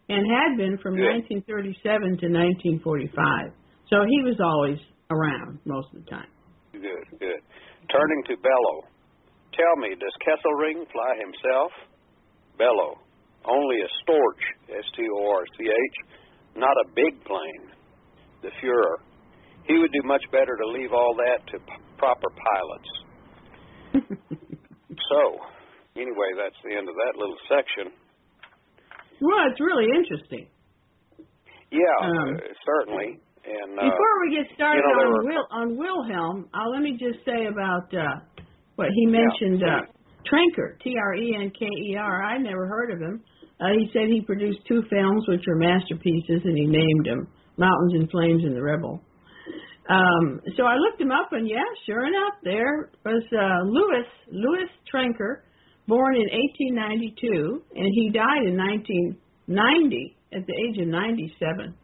and 0.08 0.26
had 0.26 0.56
been 0.56 0.78
from 0.78 0.96
Good. 0.96 1.30
1937 1.46 2.18
to 2.22 2.26
1945. 2.82 3.52
So 3.90 4.02
he 4.08 4.22
was 4.24 4.40
always 4.40 4.78
around 5.10 5.58
most 5.64 5.88
of 5.94 6.04
the 6.04 6.08
time. 6.10 6.30
Good, 6.72 7.06
good. 7.20 7.40
Turning 7.92 8.22
to 8.32 8.34
Below. 8.40 8.88
Tell 9.52 9.76
me, 9.76 9.92
does 10.00 10.16
Kesselring 10.24 10.88
fly 10.90 11.12
himself? 11.20 11.72
Below. 12.56 12.96
Only 13.44 13.76
a 13.84 13.90
Storch, 14.00 14.42
S-T-O-R-C-H, 14.70 15.96
not 16.56 16.72
a 16.72 16.88
big 16.94 17.22
plane. 17.24 17.68
The 18.42 18.50
Fuhrer. 18.62 18.96
He 19.66 19.78
would 19.78 19.92
do 19.92 20.02
much 20.06 20.22
better 20.32 20.56
to 20.56 20.66
leave 20.72 20.92
all 20.92 21.14
that 21.18 21.46
to 21.52 21.58
p- 21.58 21.82
proper 21.98 22.28
pilots. 22.34 22.90
so, 25.12 25.20
anyway, 25.94 26.30
that's 26.34 26.58
the 26.64 26.74
end 26.74 26.88
of 26.88 26.96
that 26.96 27.14
little 27.18 27.38
section. 27.46 27.92
Well, 29.22 29.38
it's 29.50 29.60
really 29.60 29.86
interesting. 29.94 30.48
Yeah, 31.70 31.94
Um, 32.02 32.34
uh, 32.36 32.52
certainly. 32.66 33.18
And 33.46 33.78
uh, 33.78 33.82
Before 33.82 34.14
we 34.26 34.36
get 34.36 34.46
started 34.54 34.82
you 34.82 34.92
know, 34.92 35.02
on 35.02 35.12
were- 35.12 35.24
Wil 35.24 35.44
on 35.50 35.68
Wilhelm, 35.76 36.48
uh, 36.52 36.68
let 36.68 36.82
me 36.82 36.98
just 36.98 37.24
say 37.24 37.46
about 37.46 37.86
uh, 37.94 38.20
what 38.76 38.88
he 38.94 39.06
mentioned. 39.06 39.60
Yeah, 39.62 39.78
uh, 39.78 39.82
Trenker, 40.26 40.78
T 40.82 40.94
R 40.98 41.14
E 41.14 41.34
N 41.40 41.50
K 41.58 41.64
E 41.66 41.96
R. 41.96 42.22
I 42.22 42.38
never 42.38 42.66
heard 42.66 42.90
of 42.92 43.00
him. 43.00 43.22
Uh, 43.60 43.72
he 43.78 43.88
said 43.92 44.08
he 44.08 44.20
produced 44.22 44.58
two 44.68 44.82
films 44.90 45.24
which 45.28 45.42
are 45.48 45.56
masterpieces, 45.56 46.42
and 46.44 46.56
he 46.58 46.66
named 46.66 47.06
them 47.06 47.26
Mountains 47.58 47.94
in 47.94 48.08
Flames 48.08 48.42
and 48.44 48.54
The 48.56 48.62
Rebel. 48.62 49.00
Um, 49.88 50.40
so 50.56 50.64
I 50.64 50.76
looked 50.76 51.00
him 51.00 51.10
up, 51.10 51.32
and 51.32 51.48
yeah, 51.48 51.66
sure 51.86 52.06
enough, 52.06 52.34
there 52.44 52.90
was 53.04 53.22
uh, 53.32 53.66
Louis 53.66 54.06
Louis 54.30 54.68
Trenker, 54.92 55.42
born 55.88 56.16
in 56.16 56.28
1892, 56.76 57.62
and 57.74 57.88
he 57.94 58.10
died 58.10 58.46
in 58.46 58.56
1990 58.56 60.16
at 60.32 60.46
the 60.46 60.54
age 60.54 60.78
of 60.80 60.88
97. 60.88 61.74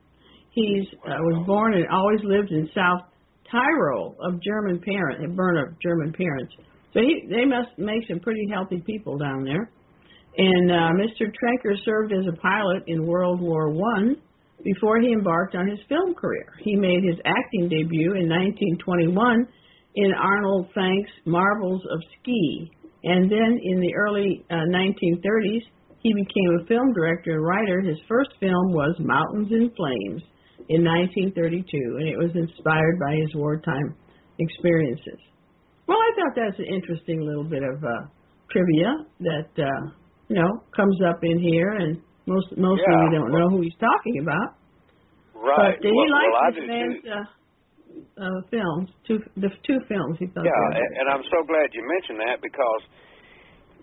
He's 0.50 0.86
uh, 1.04 1.20
was 1.20 1.46
born 1.46 1.74
and 1.74 1.86
always 1.88 2.20
lived 2.24 2.50
in 2.50 2.68
South 2.74 3.02
Tyrol 3.50 4.16
of 4.20 4.42
German 4.42 4.80
parent, 4.80 5.36
born 5.36 5.58
of 5.58 5.78
German 5.80 6.12
parents. 6.12 6.52
So 6.92 7.00
he, 7.00 7.28
they 7.28 7.44
must 7.44 7.78
make 7.78 8.08
some 8.08 8.20
pretty 8.20 8.48
healthy 8.52 8.82
people 8.84 9.18
down 9.18 9.44
there. 9.44 9.70
And 10.36 10.70
uh, 10.70 10.90
Mr. 10.94 11.26
Trenker 11.26 11.74
served 11.84 12.12
as 12.12 12.24
a 12.26 12.36
pilot 12.40 12.84
in 12.86 13.06
World 13.06 13.40
War 13.40 13.70
One 13.70 14.16
before 14.64 15.00
he 15.00 15.12
embarked 15.12 15.54
on 15.54 15.68
his 15.68 15.78
film 15.88 16.14
career. 16.14 16.46
He 16.62 16.76
made 16.76 17.02
his 17.04 17.18
acting 17.24 17.68
debut 17.68 18.14
in 18.14 18.28
1921 18.28 19.46
in 19.94 20.12
Arnold 20.14 20.68
Fanck's 20.74 21.10
Marvels 21.24 21.82
of 21.90 22.00
Ski, 22.20 22.70
and 23.10 23.30
then 23.30 23.50
in 23.62 23.80
the 23.80 23.92
early 23.96 24.44
uh, 24.50 24.68
1930s 24.70 25.64
he 26.00 26.14
became 26.14 26.50
a 26.62 26.66
film 26.66 26.92
director 26.92 27.32
and 27.34 27.44
writer. 27.44 27.80
His 27.80 27.98
first 28.08 28.30
film 28.38 28.70
was 28.72 28.94
Mountains 29.00 29.48
in 29.50 29.66
Flames 29.74 30.22
in 30.68 30.84
1932, 30.86 31.98
and 31.98 32.06
it 32.06 32.16
was 32.16 32.30
inspired 32.38 32.96
by 33.02 33.16
his 33.18 33.34
wartime 33.34 33.96
experiences. 34.38 35.18
Well, 35.88 35.98
I 35.98 36.10
thought 36.14 36.34
that's 36.36 36.58
an 36.58 36.70
interesting 36.70 37.20
little 37.26 37.44
bit 37.44 37.62
of 37.64 37.82
uh, 37.82 38.06
trivia 38.52 38.92
that 39.20 39.50
uh, 39.58 39.82
you 40.28 40.36
know 40.36 40.62
comes 40.76 40.98
up 41.08 41.18
in 41.24 41.40
here, 41.40 41.72
and 41.82 41.98
most 42.26 42.46
mostly 42.56 42.84
Yeah. 42.86 43.04
we 43.10 43.16
don't 43.16 43.32
know 43.32 43.48
who 43.50 43.62
he's 43.62 43.78
talking 43.80 44.20
about. 44.22 44.54
Right. 45.34 45.74
But 45.74 45.82
did 45.82 45.92
well, 45.94 46.04
he 46.06 46.12
like 46.12 46.30
well, 46.30 46.50
this 46.54 46.68
man's 46.68 47.02
too. 47.02 47.10
uh, 47.10 47.24
uh, 48.18 48.40
films? 48.50 48.90
Two 49.06 49.18
the 49.36 49.50
two 49.66 49.80
films 49.88 50.16
he 50.18 50.26
thought. 50.26 50.44
Yeah, 50.44 50.66
and, 50.78 50.90
and 51.02 51.06
I'm 51.08 51.24
so 51.30 51.40
glad 51.46 51.72
you 51.72 51.82
mentioned 51.86 52.20
that 52.20 52.38
because 52.42 52.82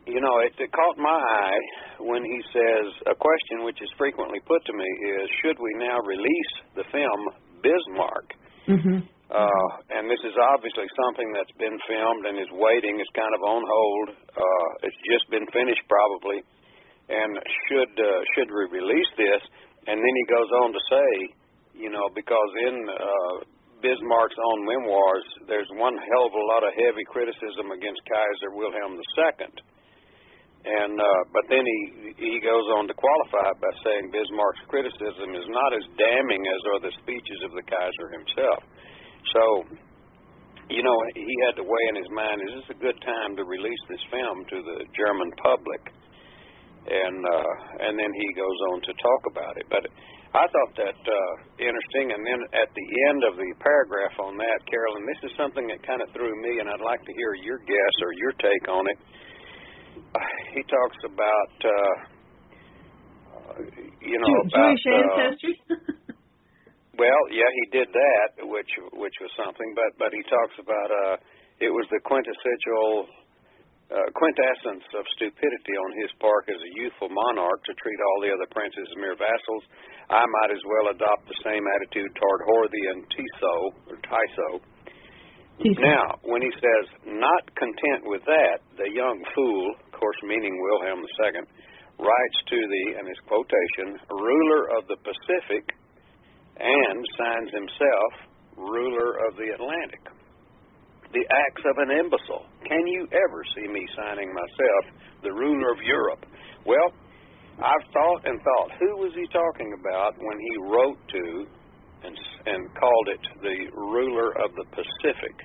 you 0.05 0.21
know 0.21 0.39
it, 0.45 0.53
it 0.59 0.71
caught 0.71 0.97
my 0.97 1.17
eye 1.17 1.63
when 2.03 2.23
he 2.23 2.39
says 2.53 2.85
a 3.09 3.15
question 3.15 3.65
which 3.65 3.81
is 3.81 3.89
frequently 3.97 4.39
put 4.45 4.63
to 4.65 4.73
me 4.73 4.89
is 5.19 5.29
should 5.41 5.57
we 5.59 5.71
now 5.79 5.97
release 6.05 6.53
the 6.75 6.85
film 6.91 7.21
Bismarck? 7.63 8.27
Mhm. 8.67 9.07
Uh, 9.25 9.69
and 9.89 10.05
this 10.05 10.21
is 10.21 10.37
obviously 10.53 10.85
something 10.93 11.33
that's 11.33 11.55
been 11.57 11.73
filmed 11.89 12.23
and 12.29 12.37
is 12.37 12.51
waiting. 12.61 13.01
It's 13.01 13.09
kind 13.17 13.33
of 13.33 13.41
on 13.41 13.61
hold. 13.65 14.07
Uh, 14.13 14.69
it's 14.85 15.01
just 15.09 15.25
been 15.33 15.49
finished 15.49 15.81
probably. 15.89 16.45
And 17.09 17.33
should 17.65 17.93
uh, 17.97 18.21
should 18.37 18.49
we 18.53 18.69
release 18.69 19.11
this? 19.17 19.41
And 19.89 19.97
then 19.97 20.13
he 20.17 20.25
goes 20.29 20.49
on 20.61 20.73
to 20.73 20.81
say, 20.89 21.09
you 21.73 21.89
know, 21.89 22.09
because 22.13 22.51
in 22.69 22.75
uh, 22.89 23.35
Bismarck's 23.83 24.39
own 24.39 24.59
memoirs, 24.65 25.27
there's 25.47 25.69
one 25.75 25.95
hell 25.95 26.25
of 26.27 26.33
a 26.33 26.45
lot 26.55 26.63
of 26.63 26.71
heavy 26.75 27.03
criticism 27.07 27.71
against 27.75 28.01
Kaiser 28.07 28.55
Wilhelm 28.55 28.95
II. 28.95 29.51
And 30.65 30.97
uh, 30.97 31.21
but 31.29 31.45
then 31.45 31.61
he 31.61 31.79
he 32.17 32.33
goes 32.41 32.65
on 32.73 32.89
to 32.89 32.95
qualify 32.97 33.53
by 33.61 33.73
saying 33.85 34.09
Bismarck's 34.09 34.65
criticism 34.65 35.37
is 35.37 35.45
not 35.45 35.77
as 35.77 35.85
damning 35.93 36.41
as 36.41 36.61
are 36.73 36.81
the 36.89 36.93
speeches 37.05 37.39
of 37.45 37.53
the 37.53 37.61
Kaiser 37.69 38.07
himself. 38.09 38.65
So, 39.29 39.43
you 40.73 40.81
know, 40.81 40.97
he 41.13 41.35
had 41.45 41.61
to 41.61 41.65
weigh 41.69 41.87
in 41.93 42.01
his 42.01 42.09
mind: 42.09 42.41
is 42.49 42.53
this 42.65 42.69
a 42.73 42.79
good 42.81 42.97
time 43.05 43.37
to 43.37 43.45
release 43.45 43.83
this 43.93 44.01
film 44.09 44.41
to 44.41 44.57
the 44.65 44.77
German 44.97 45.29
public? 45.37 45.93
And 46.89 47.21
uh, 47.21 47.85
and 47.85 47.93
then 47.93 48.09
he 48.09 48.27
goes 48.33 48.59
on 48.73 48.81
to 48.89 48.91
talk 48.97 49.21
about 49.29 49.61
it. 49.61 49.69
But 49.69 49.85
I 50.35 50.45
thought 50.51 50.73
that 50.83 50.99
uh, 50.99 51.31
interesting. 51.63 52.11
And 52.11 52.21
then 52.27 52.41
at 52.59 52.67
the 52.75 52.87
end 53.07 53.23
of 53.23 53.39
the 53.39 53.49
paragraph 53.63 54.19
on 54.19 54.35
that, 54.35 54.59
Carolyn, 54.67 55.07
this 55.07 55.31
is 55.31 55.33
something 55.39 55.63
that 55.71 55.79
kind 55.87 56.03
of 56.03 56.11
threw 56.11 56.35
me, 56.43 56.59
and 56.59 56.67
I'd 56.67 56.83
like 56.83 56.99
to 57.07 57.13
hear 57.15 57.39
your 57.39 57.63
guess 57.63 57.95
or 58.03 58.11
your 58.19 58.33
take 58.43 58.67
on 58.67 58.83
it. 58.83 58.99
Uh, 60.11 60.19
he 60.51 60.61
talks 60.67 60.99
about, 61.07 61.55
uh, 61.63 61.95
uh, 63.31 63.63
you 64.03 64.19
know, 64.19 64.27
Jew- 64.27 64.43
about 64.43 64.75
Jewish 64.75 64.85
uh, 64.91 64.99
ancestry. 64.99 65.55
well, 66.99 67.21
yeah, 67.31 67.47
he 67.63 67.63
did 67.71 67.87
that, 67.95 68.43
which 68.43 68.71
which 68.91 69.15
was 69.23 69.31
something. 69.39 69.71
But 69.71 69.95
but 69.95 70.11
he 70.11 70.19
talks 70.27 70.59
about 70.59 70.89
uh, 70.91 71.15
it 71.63 71.71
was 71.71 71.87
the 71.95 72.03
quintessential 72.03 73.07
uh, 73.87 74.09
quintessence 74.17 74.83
of 74.99 75.03
stupidity 75.15 75.75
on 75.79 75.91
his 76.01 76.11
part 76.19 76.43
as 76.51 76.59
a 76.59 76.71
youthful 76.75 77.07
monarch 77.07 77.63
to 77.63 77.73
treat 77.79 77.99
all 78.01 78.19
the 78.19 78.31
other 78.35 78.49
princes 78.51 78.83
as 78.83 78.97
mere 78.99 79.15
vassals. 79.15 79.63
I 80.09 80.25
might 80.25 80.51
as 80.51 80.61
well 80.65 80.93
adopt 80.93 81.27
the 81.27 81.39
same 81.43 81.65
attitude 81.75 82.13
toward 82.15 82.41
Horthy 82.45 82.91
and 82.91 83.03
Tiso 83.09 83.55
or 83.89 83.97
Tiso. 83.97 84.61
He's- 85.57 85.77
Now, 85.79 86.19
when 86.23 86.41
he 86.41 86.51
says 86.51 86.89
not 87.05 87.55
content 87.55 88.05
with 88.05 88.23
that, 88.25 88.59
the 88.77 88.91
young 88.91 89.23
fool, 89.33 89.71
of 89.71 89.91
course, 89.91 90.21
meaning 90.23 90.61
Wilhelm 90.61 90.99
II, 90.99 91.41
writes 91.97 92.43
to 92.47 92.67
the, 92.67 92.95
and 92.99 93.07
his 93.07 93.19
quotation, 93.21 93.99
ruler 94.11 94.69
of 94.77 94.87
the 94.87 94.97
Pacific, 94.97 95.63
and 96.57 97.05
signs 97.17 97.51
himself 97.51 98.13
ruler 98.57 99.17
of 99.27 99.35
the 99.37 99.49
Atlantic. 99.49 100.01
The 101.11 101.25
acts 101.29 101.63
of 101.65 101.77
an 101.77 101.91
imbecile. 101.91 102.45
Can 102.65 102.87
you 102.87 103.07
ever 103.11 103.43
see 103.55 103.67
me 103.67 103.87
signing 103.95 104.33
myself 104.33 104.85
the 105.21 105.31
ruler 105.31 105.71
of 105.71 105.81
Europe? 105.81 106.25
Well, 106.65 106.91
I've 107.55 107.85
thought 107.95 108.21
and 108.27 108.35
thought, 108.43 108.69
who 108.79 108.91
was 108.99 109.13
he 109.15 109.25
talking 109.31 109.71
about 109.79 110.11
when 110.19 110.37
he 110.39 110.53
wrote 110.67 110.99
to 110.99 111.25
and, 112.03 112.15
and 112.45 112.61
called 112.75 113.07
it 113.15 113.23
the 113.41 113.57
ruler 113.71 114.35
of 114.43 114.51
the 114.59 114.67
Pacific, 114.75 115.35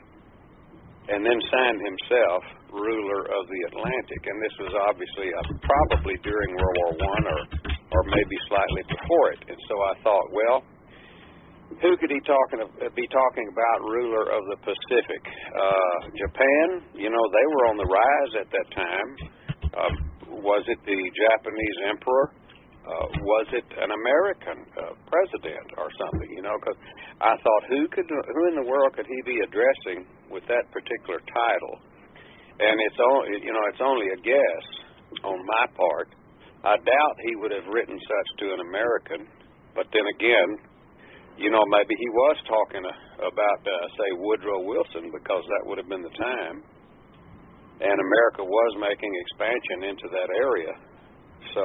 and 1.09 1.25
then 1.25 1.39
signed 1.51 1.81
himself 1.81 2.43
ruler 2.71 3.23
of 3.31 3.43
the 3.47 3.61
Atlantic. 3.75 4.21
And 4.27 4.37
this 4.43 4.57
was 4.63 4.73
obviously 4.91 5.29
uh, 5.31 5.43
probably 5.63 6.17
during 6.23 6.51
World 6.55 6.77
War 6.83 6.93
One 6.99 7.25
or 7.27 7.41
or 7.91 8.03
maybe 8.07 8.37
slightly 8.47 8.85
before 8.87 9.27
it. 9.35 9.43
And 9.51 9.59
so 9.67 9.75
I 9.83 9.95
thought, 10.07 10.27
well, 10.31 10.59
who 11.83 11.97
could 11.99 12.11
he 12.11 12.21
talking 12.27 12.63
be 12.95 13.07
talking 13.07 13.47
about 13.51 13.77
ruler 13.87 14.31
of 14.31 14.43
the 14.51 14.59
Pacific? 14.63 15.23
Uh, 15.55 15.99
Japan, 16.19 16.67
you 16.95 17.11
know, 17.11 17.25
they 17.31 17.47
were 17.55 17.65
on 17.71 17.77
the 17.79 17.87
rise 17.87 18.33
at 18.43 18.49
that 18.51 18.69
time. 18.75 19.11
Uh, 19.75 19.93
was 20.43 20.65
it 20.67 20.79
the 20.87 21.01
Japanese 21.15 21.79
emperor? 21.91 22.33
Uh, 22.81 23.07
was 23.23 23.47
it 23.53 23.67
an 23.77 23.93
American 23.93 24.67
uh, 24.75 24.97
president 25.07 25.69
or 25.77 25.93
something? 26.01 26.31
You 26.33 26.43
know, 26.43 26.57
because 26.59 26.81
I 27.21 27.37
thought, 27.37 27.63
who 27.69 27.87
could, 27.93 28.09
who 28.09 28.43
in 28.51 28.57
the 28.57 28.67
world 28.67 28.97
could 28.97 29.07
he 29.07 29.21
be 29.23 29.39
addressing 29.45 30.09
with 30.33 30.43
that 30.49 30.65
particular 30.73 31.21
title? 31.29 31.77
And 32.61 32.75
it's 32.89 33.01
only, 33.01 33.41
you 33.45 33.53
know, 33.53 33.65
it's 33.69 33.85
only 33.85 34.09
a 34.11 34.19
guess 34.21 34.65
on 35.23 35.39
my 35.45 35.65
part. 35.77 36.09
I 36.65 36.77
doubt 36.77 37.15
he 37.25 37.37
would 37.37 37.53
have 37.53 37.69
written 37.73 37.97
such 37.97 38.29
to 38.45 38.47
an 38.53 38.61
American. 38.65 39.29
But 39.77 39.87
then 39.93 40.05
again, 40.17 40.51
you 41.41 41.49
know, 41.49 41.65
maybe 41.73 41.97
he 41.97 42.09
was 42.13 42.37
talking 42.45 42.85
uh, 42.85 42.93
about, 43.25 43.61
uh, 43.65 43.87
say, 43.97 44.09
Woodrow 44.21 44.61
Wilson 44.61 45.09
because 45.09 45.45
that 45.47 45.63
would 45.65 45.79
have 45.79 45.89
been 45.89 46.05
the 46.05 46.17
time. 46.21 46.61
And 47.81 47.97
America 47.97 48.45
was 48.45 48.73
making 48.79 49.09
expansion 49.25 49.89
into 49.89 50.07
that 50.13 50.29
area. 50.37 50.73
So 51.57 51.65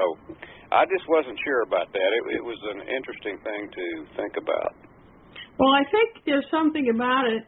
I 0.72 0.88
just 0.88 1.04
wasn't 1.12 1.38
sure 1.44 1.62
about 1.68 1.92
that. 1.92 2.10
It, 2.16 2.40
it 2.40 2.44
was 2.44 2.58
an 2.72 2.88
interesting 2.88 3.36
thing 3.44 3.62
to 3.70 3.86
think 4.16 4.34
about. 4.40 4.72
Well, 5.60 5.72
I 5.76 5.84
think 5.92 6.24
there's 6.26 6.48
something 6.50 6.88
about 6.94 7.28
it 7.28 7.44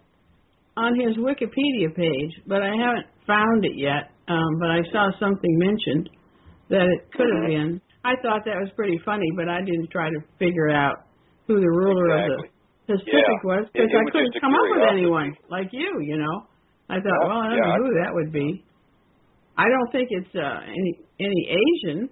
on 0.75 0.93
his 0.99 1.15
Wikipedia 1.17 1.95
page, 1.95 2.33
but 2.45 2.61
I 2.61 2.71
haven't 2.75 3.07
found 3.25 3.65
it 3.65 3.75
yet. 3.75 4.11
Um, 4.27 4.59
but 4.59 4.69
I 4.69 4.83
saw 4.91 5.11
something 5.19 5.53
mentioned 5.57 6.09
that 6.69 6.83
it 6.83 7.11
could 7.15 7.27
have 7.31 7.43
Mhm. 7.43 7.47
been. 7.47 7.81
I 8.03 8.15
thought 8.21 8.43
that 8.45 8.59
was 8.59 8.69
pretty 8.75 8.97
funny, 8.99 9.27
but 9.35 9.47
I 9.49 9.61
didn't 9.61 9.89
try 9.91 10.09
to 10.09 10.19
figure 10.37 10.69
out 10.69 10.95
who 11.47 11.59
the 11.59 11.69
ruler 11.71 12.11
Exactly. 12.11 12.35
of 12.35 12.41
the 12.87 12.93
Pacific 12.93 13.13
Yeah. 13.15 13.39
was 13.43 13.69
because 13.71 13.89
I 13.95 14.03
couldn't 14.11 14.39
come 14.39 14.53
up 14.53 14.69
with 14.69 14.83
anyone 14.91 15.35
like 15.49 15.71
you. 15.73 15.99
You 16.01 16.17
know, 16.17 16.43
I 16.89 16.95
thought, 17.03 17.19
Yeah, 17.21 17.27
well, 17.27 17.37
I 17.43 17.47
don't 17.49 17.57
yeah, 17.57 17.75
know 17.75 17.83
who 17.83 17.93
that 18.03 18.11
would 18.13 18.31
be. 18.31 18.63
I 19.57 19.65
don't 19.69 19.91
think 19.91 20.07
it's 20.11 20.33
uh, 20.35 20.59
any 20.63 20.99
any 21.19 21.41
Asian 21.49 22.09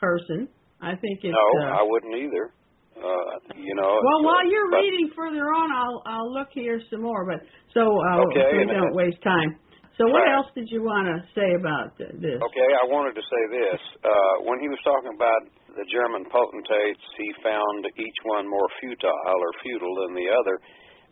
person. 0.00 0.48
I 0.82 0.96
think 0.98 1.20
it's. 1.22 1.32
no, 1.32 1.46
uh, 1.62 1.78
I 1.78 1.82
wouldn't 1.86 2.16
either. 2.16 2.50
Uh, 2.92 3.38
you 3.56 3.74
know. 3.74 3.88
well, 4.02 4.20
while 4.22 4.44
you're 4.50 4.70
but- 4.70 4.82
reading 4.84 5.10
further 5.16 5.46
on, 5.54 5.70
I'll 5.72 6.02
I'll 6.06 6.32
look 6.32 6.48
here 6.52 6.80
some 6.90 7.02
more. 7.02 7.24
But 7.24 7.40
so 7.72 7.80
uh, 7.86 8.26
Okay, 8.28 8.46
so 8.52 8.58
we 8.58 8.66
don't 8.66 8.94
waste 8.94 9.22
time. 9.22 9.56
So 9.98 10.08
what 10.08 10.24
Right. 10.24 10.34
else 10.40 10.48
did 10.56 10.68
you 10.72 10.82
want 10.82 11.04
to 11.06 11.20
say 11.36 11.52
about 11.54 11.92
th- 12.00 12.16
this? 12.16 12.40
Okay, 12.40 12.68
I 12.80 12.84
wanted 12.88 13.12
to 13.12 13.20
say 13.28 13.42
this. 13.52 13.80
Uh, 14.02 14.34
when 14.48 14.58
he 14.58 14.66
was 14.72 14.80
talking 14.88 15.12
about 15.14 15.44
the 15.76 15.84
German 15.92 16.24
potentates, 16.32 17.04
he 17.20 17.28
found 17.44 17.84
each 18.00 18.18
one 18.24 18.48
more 18.48 18.66
futile 18.80 19.12
or 19.36 19.52
futile 19.62 19.92
than 20.08 20.16
the 20.16 20.32
other, 20.32 20.56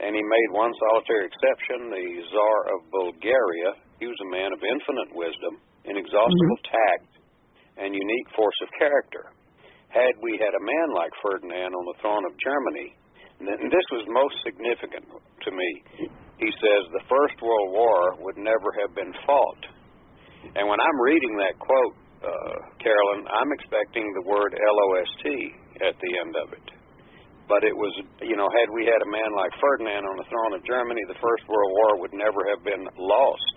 and 0.00 0.16
he 0.16 0.24
made 0.24 0.50
one 0.56 0.72
solitary 0.88 1.28
exception, 1.28 1.92
the 1.92 2.06
Tsar 2.32 2.58
of 2.72 2.80
Bulgaria. 2.88 3.76
He 4.00 4.08
was 4.08 4.16
a 4.24 4.32
man 4.32 4.50
of 4.52 4.60
infinite 4.64 5.12
wisdom, 5.12 5.60
inexhaustible 5.84 6.60
tact, 6.64 7.10
and 7.76 7.92
unique 7.92 8.28
force 8.32 8.58
of 8.64 8.68
character. 8.80 9.32
Had 9.92 10.16
we 10.24 10.40
had 10.40 10.54
a 10.56 10.64
man 10.64 10.88
like 10.96 11.12
Ferdinand 11.20 11.74
on 11.76 11.84
the 11.84 11.98
throne 12.00 12.24
of 12.24 12.32
Germany, 12.40 12.96
and 13.40 13.72
this 13.72 13.88
was 13.92 14.04
most 14.08 14.36
significant 14.44 15.04
to 15.08 15.50
me. 15.50 15.70
He 16.40 16.50
says 16.60 16.80
the 16.92 17.04
First 17.08 17.36
World 17.40 17.72
War 17.72 18.16
would 18.20 18.36
never 18.36 18.68
have 18.80 18.92
been 18.94 19.12
fought. 19.24 19.64
And 20.56 20.68
when 20.68 20.80
I'm 20.80 20.98
reading 21.00 21.36
that 21.40 21.56
quote, 21.60 21.96
uh, 22.20 22.56
Carolyn, 22.80 23.24
I'm 23.28 23.52
expecting 23.52 24.04
the 24.16 24.28
word 24.28 24.52
LOST 24.52 25.24
at 25.80 25.96
the 25.96 26.12
end 26.20 26.36
of 26.36 26.52
it. 26.52 26.79
But 27.50 27.66
it 27.66 27.74
was, 27.74 27.90
you 28.22 28.38
know, 28.38 28.46
had 28.46 28.70
we 28.70 28.86
had 28.86 29.02
a 29.02 29.10
man 29.10 29.30
like 29.34 29.50
Ferdinand 29.58 30.06
on 30.06 30.16
the 30.22 30.28
throne 30.30 30.54
of 30.54 30.62
Germany, 30.62 31.02
the 31.10 31.18
First 31.18 31.42
World 31.50 31.72
War 31.74 31.98
would 31.98 32.14
never 32.14 32.46
have 32.46 32.62
been 32.62 32.86
lost. 32.94 33.56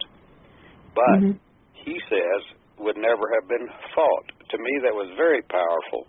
But 0.97 1.17
Mhm. 1.21 1.37
he 1.73 2.01
says 2.09 2.41
would 2.81 2.97
never 2.97 3.25
have 3.37 3.47
been 3.47 3.69
fought. 3.93 4.27
To 4.49 4.57
me, 4.57 4.73
that 4.81 4.95
was 4.97 5.09
very 5.15 5.41
powerful 5.43 6.07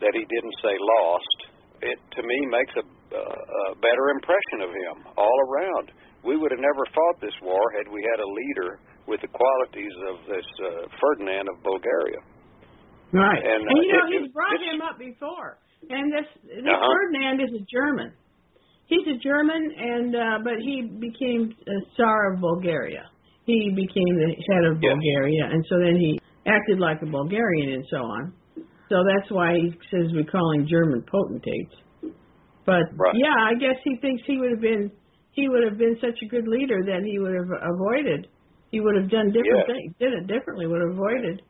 that 0.00 0.12
he 0.14 0.24
didn't 0.28 0.56
say 0.60 0.76
lost. 0.78 1.38
It 1.80 1.98
to 2.12 2.22
me 2.22 2.38
makes 2.46 2.74
a, 2.76 2.84
uh, 3.16 3.72
a 3.72 3.74
better 3.80 4.10
impression 4.10 4.60
of 4.68 4.70
him 4.70 4.96
all 5.16 5.38
around. 5.48 5.92
We 6.24 6.36
would 6.36 6.50
have 6.50 6.60
never 6.60 6.84
fought 6.92 7.20
this 7.20 7.34
war 7.40 7.62
had 7.76 7.88
we 7.88 8.02
had 8.02 8.20
a 8.20 8.28
leader 8.28 8.78
with 9.06 9.20
the 9.22 9.28
qualities 9.28 9.94
of 10.12 10.16
this 10.26 10.46
uh, 10.60 10.88
Ferdinand 11.00 11.48
of 11.48 11.56
Bulgaria. 11.62 12.20
Right. 13.12 13.42
And, 13.42 13.62
And, 13.64 13.78
uh, 13.78 13.82
you 13.82 13.92
know, 13.96 14.06
it- 14.12 14.20
he's 14.22 14.32
brought 14.32 14.60
him 14.60 14.82
up 14.82 14.98
before. 14.98 15.56
And 15.90 16.12
this, 16.12 16.26
this 16.44 16.64
Uh-huh. 16.66 16.88
Ferdinand 16.92 17.40
is 17.40 17.52
a 17.60 17.64
German. 17.70 18.12
He's 18.86 19.06
a 19.06 19.18
German, 19.18 19.62
and 19.76 20.16
uh, 20.16 20.38
but 20.42 20.58
he 20.64 20.82
became 20.98 21.52
a 21.66 21.78
Tsar 21.94 22.32
of 22.32 22.40
Bulgaria. 22.40 23.04
He 23.44 23.70
became 23.76 24.12
the 24.16 24.32
head 24.48 24.64
of 24.64 24.82
Yes. 24.82 24.92
Bulgaria, 24.96 25.44
and 25.52 25.64
so 25.68 25.78
then 25.78 25.96
he 25.96 26.18
acted 26.46 26.78
like 26.80 27.00
a 27.02 27.06
Bulgarian 27.06 27.74
and 27.74 27.84
so 27.90 27.98
on. 27.98 28.32
So 28.88 28.96
that's 29.04 29.30
why 29.30 29.54
he 29.60 29.68
says 29.90 30.08
we're 30.14 30.24
calling 30.24 30.66
German 30.66 31.02
potentates. 31.02 31.74
But 32.64 32.84
Right. 32.96 33.14
yeah, 33.14 33.36
I 33.36 33.54
guess 33.54 33.76
he 33.84 33.96
thinks 33.96 34.22
he 34.26 34.38
would 34.38 34.50
have 34.52 34.60
been 34.60 34.90
he 35.32 35.48
would 35.48 35.64
have 35.64 35.78
been 35.78 35.96
such 36.00 36.18
a 36.24 36.26
good 36.26 36.48
leader 36.48 36.82
that 36.84 37.02
he 37.04 37.18
would 37.18 37.34
have 37.34 37.52
avoided. 37.62 38.26
He 38.70 38.80
would 38.80 38.96
have 38.96 39.08
done 39.10 39.30
different 39.32 39.66
things, 39.66 39.94
did 40.00 40.12
it 40.12 40.26
differently, 40.26 40.66
would 40.66 40.80
have 40.80 40.90
avoided, 40.92 41.40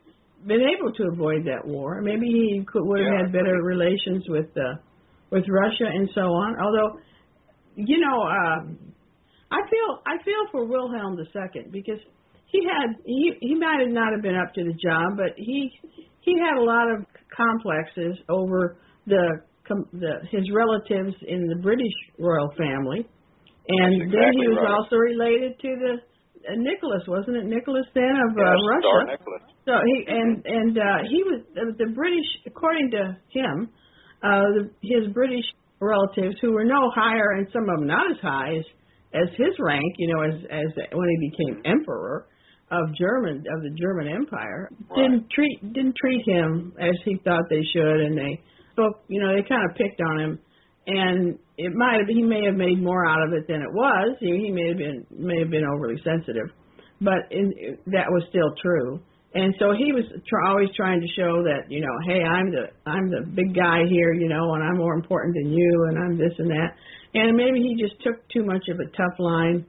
been 0.46 0.62
able 0.62 0.92
to 0.92 1.05
avoid 1.12 1.44
that 1.46 1.66
war. 1.66 2.01
Maybe 2.03 2.27
he 2.27 2.64
could 2.66 2.85
would 2.85 3.01
have 3.01 3.09
Yeah, 3.09 3.22
had 3.24 3.33
better 3.33 3.62
relations 3.62 4.24
with 4.29 4.46
uh, 4.57 4.77
with 5.31 5.44
Russia 5.48 5.87
and 5.87 6.09
so 6.14 6.22
on. 6.22 6.57
Although, 6.61 6.98
you 7.74 7.98
know, 7.98 8.22
uh, 8.22 8.59
I 9.51 9.61
feel 9.70 9.88
I 10.07 10.22
feel 10.24 10.42
for 10.53 10.64
Wilhelm 10.66 11.18
II 11.18 11.62
because 11.70 12.01
he 12.46 12.64
had 12.64 12.96
he 13.05 13.33
he 13.40 13.55
might 13.55 13.81
have 13.81 13.92
not 13.92 14.12
have 14.12 14.22
been 14.22 14.37
up 14.37 14.55
to 14.55 14.64
the 14.64 14.74
job, 14.74 15.16
but 15.16 15.35
he 15.37 15.70
he 16.20 16.35
had 16.38 16.59
a 16.59 16.64
lot 16.64 16.90
of 16.90 17.05
complexes 17.35 18.18
over 18.29 18.79
the 19.07 19.40
the 19.92 20.12
his 20.31 20.51
relatives 20.53 21.14
in 21.27 21.46
the 21.48 21.57
British 21.62 21.92
royal 22.18 22.51
family, 22.57 23.09
and 23.68 24.01
That's 24.01 24.12
then 24.12 24.33
exactly 24.33 24.40
he 24.40 24.48
was 24.48 24.62
right. 24.62 24.70
also 24.70 24.96
related 24.96 25.59
to 25.61 25.68
the 25.77 25.94
Nicholas, 26.57 27.03
wasn't 27.07 27.37
it 27.37 27.44
Nicholas 27.46 27.87
then 27.94 28.14
of 28.29 28.37
uh, 28.37 28.40
Yes, 28.42 28.59
Russia? 28.68 28.83
Tsar 28.83 29.05
Nicholas. 29.07 29.42
So 29.66 29.72
he 29.85 30.05
and 30.09 30.44
and 30.46 30.79
uh, 30.79 30.98
he 31.09 31.22
was 31.24 31.40
uh, 31.57 31.72
the 31.79 31.92
British, 31.94 32.27
according 32.46 32.90
to 32.92 33.16
him, 33.31 33.68
uh, 34.22 34.46
the, 34.57 34.70
his 34.83 35.12
British 35.12 35.44
relatives 35.81 36.37
who 36.40 36.53
were 36.53 36.64
no 36.64 36.90
higher 36.94 37.33
and 37.38 37.46
some 37.53 37.62
of 37.68 37.79
them 37.79 37.87
not 37.87 38.11
as 38.11 38.18
high 38.22 38.57
as 38.57 38.64
as 39.14 39.29
his 39.37 39.55
rank, 39.59 39.94
you 39.98 40.09
know, 40.14 40.22
as 40.22 40.35
as 40.51 40.68
when 40.92 41.09
he 41.09 41.31
became 41.31 41.62
emperor 41.64 42.27
of 42.70 42.85
German 42.96 43.38
of 43.48 43.62
the 43.62 43.70
German 43.81 44.09
Empire, 44.09 44.68
Right. 44.90 45.03
didn't 45.03 45.31
treat 45.31 45.72
didn't 45.72 45.96
treat 45.96 46.24
him 46.27 46.72
as 46.81 46.96
he 47.05 47.16
thought 47.24 47.42
they 47.48 47.62
should, 47.72 48.01
and 48.05 48.16
they 48.18 48.40
spoke, 48.72 49.01
you 49.09 49.20
know, 49.20 49.35
they 49.35 49.42
kind 49.48 49.64
of 49.68 49.77
picked 49.77 50.01
on 50.01 50.20
him, 50.20 50.38
and 50.88 51.38
it 51.59 51.72
might 51.74 52.01
have 52.01 52.09
he 52.09 52.22
may 52.22 52.44
have 52.46 52.57
made 52.57 52.83
more 52.83 53.07
out 53.07 53.20
of 53.27 53.35
it 53.35 53.46
than 53.46 53.61
it 53.61 53.72
was. 53.72 54.16
He, 54.20 54.33
he 54.46 54.51
may 54.51 54.68
have 54.68 54.79
been 54.79 55.07
may 55.11 55.38
have 55.38 55.51
been 55.51 55.64
overly 55.64 56.01
sensitive, 56.03 56.48
but 57.01 57.29
in, 57.31 57.77
that 57.87 58.09
was 58.09 58.24
still 58.31 58.55
true. 58.61 58.98
And 59.35 59.55
so 59.59 59.77
he 59.77 59.92
was 59.92 60.05
tr- 60.27 60.48
always 60.48 60.70
trying 60.74 61.03
to 61.03 61.09
show 61.12 61.44
that 61.44 61.68
you 61.68 61.81
know, 61.81 61.92
hey, 62.07 62.24
I'm 62.24 62.51
the 62.51 62.72
I'm 62.88 63.11
the 63.11 63.20
big 63.20 63.55
guy 63.55 63.85
here, 63.88 64.14
you 64.14 64.29
know, 64.29 64.55
and 64.55 64.64
I'm 64.64 64.79
more 64.79 64.94
important 64.94 65.37
than 65.37 65.53
you, 65.53 65.87
and 65.90 65.98
I'm 65.98 66.16
this 66.16 66.33
and 66.38 66.48
that. 66.48 66.72
And 67.12 67.37
maybe 67.37 67.61
he 67.61 67.77
just 67.77 68.01
took 68.03 68.27
too 68.29 68.44
much 68.44 68.64
of 68.72 68.81
a 68.81 68.88
tough 68.96 69.18
line. 69.18 69.66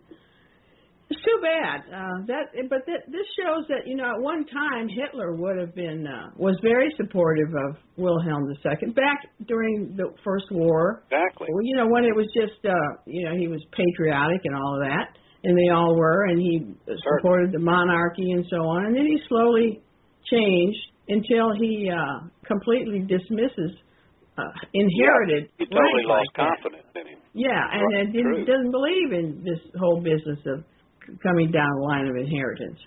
It's 1.09 1.21
too 1.25 1.39
bad. 1.41 1.81
Uh, 1.89 2.17
that, 2.27 2.53
but 2.69 2.85
th- 2.85 3.05
this 3.09 3.25
shows 3.33 3.65
that 3.69 3.87
you 3.87 3.95
know, 3.95 4.05
at 4.13 4.21
one 4.21 4.45
time 4.45 4.87
Hitler 4.87 5.33
would 5.33 5.57
have 5.57 5.73
been 5.73 6.05
uh, 6.05 6.29
was 6.37 6.55
very 6.61 6.89
supportive 6.97 7.49
of 7.49 7.77
Wilhelm 7.97 8.45
II 8.53 8.91
back 8.93 9.25
during 9.47 9.95
the 9.97 10.13
First 10.23 10.45
War. 10.51 11.03
Exactly. 11.09 11.47
Well, 11.49 11.65
you 11.65 11.75
know, 11.77 11.87
when 11.87 12.03
it 12.05 12.15
was 12.15 12.27
just, 12.37 12.61
uh, 12.63 12.71
you 13.07 13.25
know, 13.25 13.35
he 13.35 13.47
was 13.47 13.59
patriotic 13.73 14.41
and 14.45 14.55
all 14.55 14.75
of 14.77 14.81
that, 14.85 15.17
and 15.43 15.57
they 15.57 15.73
all 15.73 15.95
were, 15.97 16.25
and 16.25 16.39
he 16.39 16.61
supported 17.17 17.51
the 17.53 17.59
monarchy 17.59 18.29
and 18.31 18.45
so 18.49 18.57
on, 18.57 18.85
and 18.85 18.95
then 18.95 19.05
he 19.05 19.17
slowly 19.27 19.81
changed 20.29 20.79
until 21.07 21.49
he 21.57 21.89
uh, 21.89 22.27
completely 22.45 22.99
dismisses 22.99 23.71
uh, 24.37 24.43
inherited 24.73 25.49
He 25.57 25.65
totally 25.65 26.05
lost 26.05 26.29
like 26.29 26.37
that. 26.37 26.61
confidence 26.63 26.87
in 26.95 27.07
him. 27.07 27.19
Yeah, 27.33 27.49
and 27.73 28.13
Right, 28.13 28.45
doesn't 28.45 28.71
believe 28.71 29.11
in 29.11 29.43
this 29.43 29.59
whole 29.79 30.01
business 30.01 30.39
of 30.45 30.63
coming 31.23 31.51
down 31.51 31.69
the 31.79 31.85
line 31.85 32.07
of 32.07 32.15
inheritance, 32.15 32.79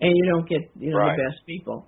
and 0.00 0.10
you 0.16 0.24
don't 0.32 0.48
get, 0.48 0.62
you 0.78 0.90
know, 0.90 0.98
Right. 0.98 1.16
the 1.16 1.22
best 1.30 1.40
people. 1.46 1.86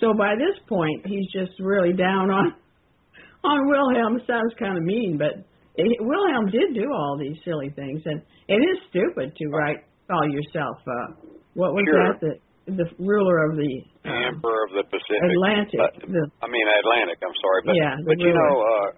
So 0.00 0.12
by 0.14 0.34
this 0.34 0.58
point, 0.68 1.06
he's 1.06 1.26
just 1.32 1.52
really 1.60 1.92
down 1.92 2.30
on 2.30 2.54
on 3.44 3.58
Wilhelm. 3.68 4.16
It 4.16 4.26
sounds 4.26 4.52
kind 4.58 4.76
of 4.76 4.82
mean, 4.82 5.16
but 5.18 5.44
it, 5.76 5.86
Wilhelm 6.00 6.46
did 6.50 6.74
do 6.74 6.90
all 6.92 7.16
these 7.18 7.36
silly 7.44 7.70
things, 7.70 8.02
and 8.04 8.20
it 8.48 8.60
is 8.60 8.78
stupid 8.90 9.34
to 9.36 9.44
write 9.48 9.84
call 10.08 10.22
yourself 10.30 10.76
uh, 10.86 11.08
what 11.54 11.74
was 11.74 11.84
Sure. 11.90 12.12
that 12.12 12.20
the 12.20 12.32
the 12.66 12.86
ruler 12.98 13.46
of 13.50 13.56
the 13.56 13.70
The 14.02 14.10
uh, 14.10 14.26
Emperor 14.34 14.66
of 14.66 14.72
the 14.74 14.82
Pacific. 14.90 15.22
Atlantic. 15.22 15.78
But, 15.78 15.94
the, 16.02 16.22
I 16.42 16.46
mean 16.50 16.66
Atlantic. 16.82 17.18
I'm 17.22 17.36
sorry, 17.38 17.60
but 17.66 17.74
Yeah, 17.78 17.94
but 18.04 18.18
you 18.18 18.34
know, 18.34 18.54
uh, 18.58 18.88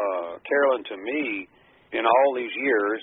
uh, 0.00 0.30
Carolyn, 0.48 0.84
to 0.88 0.96
me, 0.96 1.44
in 1.92 2.04
all 2.08 2.28
these 2.34 2.52
years, 2.56 3.00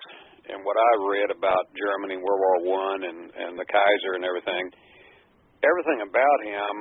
and 0.49 0.65
what 0.65 0.77
I 0.77 0.91
read 1.05 1.29
about 1.29 1.69
Germany, 1.77 2.17
World 2.17 2.41
War 2.41 2.57
One, 2.65 3.01
and 3.05 3.29
and 3.33 3.51
the 3.57 3.65
Kaiser 3.69 4.17
and 4.17 4.25
everything, 4.25 4.69
everything 5.62 6.01
about 6.01 6.39
him, 6.41 6.75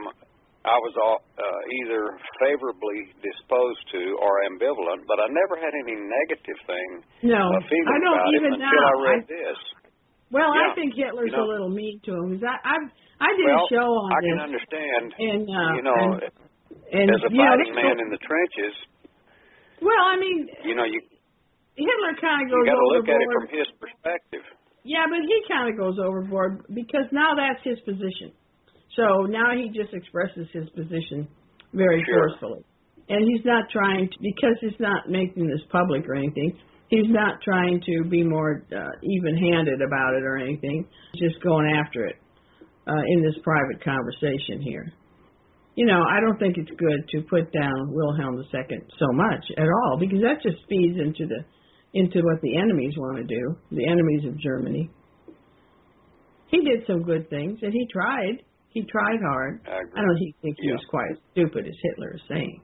I 0.66 0.76
was 0.82 0.94
all, 0.98 1.22
uh, 1.38 1.60
either 1.80 2.18
favorably 2.42 3.14
disposed 3.22 3.82
to 3.94 4.18
or 4.18 4.42
ambivalent, 4.50 5.06
but 5.06 5.22
I 5.22 5.28
never 5.30 5.54
had 5.56 5.72
any 5.72 5.96
negative 5.96 6.58
thing 6.66 6.88
no, 7.30 7.54
uh, 7.54 7.62
I 7.62 7.96
don't 8.02 8.24
even 8.36 8.58
him 8.58 8.60
until 8.60 8.66
now. 8.66 8.88
I 8.88 8.94
read 9.06 9.22
I, 9.24 9.32
this. 9.32 9.58
well, 10.34 10.50
I 10.50 10.74
think 10.74 10.98
Hitler's 10.98 11.32
know. 11.32 11.44
a 11.44 11.48
little 11.48 11.70
mean 11.70 12.00
to 12.04 12.12
him. 12.12 12.42
I 12.42 12.56
I 12.64 12.76
I 13.20 13.30
did 13.38 13.46
well, 13.46 13.64
a 13.64 13.72
show 13.72 13.88
on 14.02 14.10
I 14.12 14.18
this. 14.18 14.28
can 14.28 14.40
understand. 14.44 15.04
and 15.14 15.42
uh, 15.46 15.70
you 15.78 15.82
know, 15.86 15.94
and, 15.94 17.06
and 17.06 17.06
as 17.14 17.22
a 17.22 17.30
you 17.30 17.38
know, 17.38 17.48
fighting 17.54 17.74
man 17.74 17.96
in 18.02 18.08
the 18.10 18.20
trenches, 18.20 18.74
well, 19.82 20.04
I 20.04 20.18
mean, 20.18 20.48
you 20.66 20.74
know, 20.74 20.84
you 20.84 21.00
Hitler 21.78 22.14
kind 22.20 22.42
of 22.42 22.46
you 22.50 22.54
goes 22.58 22.66
got 22.66 22.74
to 22.74 22.86
overboard. 22.90 23.06
look 23.06 23.08
at 23.08 23.20
it 23.22 23.30
from 23.38 23.46
his 23.54 23.68
perspective. 23.78 24.44
Yeah, 24.84 25.04
but 25.06 25.20
he 25.22 25.36
kind 25.46 25.70
of 25.70 25.74
goes 25.78 25.96
overboard 26.02 26.64
because 26.74 27.06
now 27.12 27.34
that's 27.38 27.62
his 27.62 27.78
position. 27.86 28.32
So 28.96 29.26
now 29.30 29.54
he 29.54 29.70
just 29.70 29.94
expresses 29.94 30.48
his 30.52 30.66
position 30.74 31.28
very 31.72 32.02
Sure. 32.04 32.30
forcefully. 32.30 32.64
And 33.08 33.22
he's 33.24 33.44
not 33.44 33.70
trying 33.70 34.08
to, 34.10 34.16
because 34.20 34.56
he's 34.60 34.78
not 34.80 35.08
making 35.08 35.46
this 35.46 35.62
public 35.70 36.08
or 36.08 36.14
anything, 36.14 36.56
he's 36.88 37.08
not 37.08 37.40
trying 37.42 37.80
to 37.86 38.04
be 38.08 38.22
more 38.24 38.64
uh, 38.72 38.92
even 39.02 39.36
handed 39.36 39.80
about 39.80 40.14
it 40.14 40.24
or 40.24 40.36
anything. 40.38 40.86
He's 41.12 41.30
just 41.30 41.42
going 41.42 41.70
after 41.72 42.04
it 42.06 42.16
uh, 42.86 43.02
in 43.14 43.22
this 43.22 43.36
private 43.44 43.82
conversation 43.84 44.60
here. 44.62 44.92
You 45.76 45.86
know, 45.86 46.02
I 46.02 46.20
don't 46.20 46.38
think 46.38 46.56
it's 46.58 46.70
good 46.76 47.00
to 47.14 47.22
put 47.30 47.52
down 47.52 47.92
Wilhelm 47.92 48.34
II 48.52 48.78
so 48.98 49.06
much 49.12 49.44
at 49.56 49.68
all 49.68 49.96
because 50.00 50.20
that 50.22 50.42
just 50.42 50.58
feeds 50.68 50.98
into 50.98 51.26
the 51.26 51.44
into 51.94 52.20
what 52.22 52.40
the 52.42 52.56
enemies 52.58 52.94
want 52.96 53.16
to 53.18 53.24
do, 53.24 53.56
the 53.72 53.86
enemies 53.88 54.24
of 54.26 54.38
Germany. 54.38 54.90
He 56.48 56.60
did 56.64 56.86
some 56.86 57.02
good 57.02 57.28
things, 57.28 57.58
and 57.62 57.72
he 57.72 57.86
tried. 57.92 58.40
He 58.70 58.82
tried 58.84 59.20
hard. 59.20 59.60
I. 59.66 59.80
I 59.80 60.00
don't 60.04 60.18
think 60.42 60.56
he 60.60 60.68
Yeah. 60.68 60.74
was 60.74 60.84
quite 60.88 61.10
as 61.12 61.18
stupid 61.32 61.66
as 61.66 61.74
Hitler 61.82 62.14
is 62.14 62.22
saying. 62.28 62.60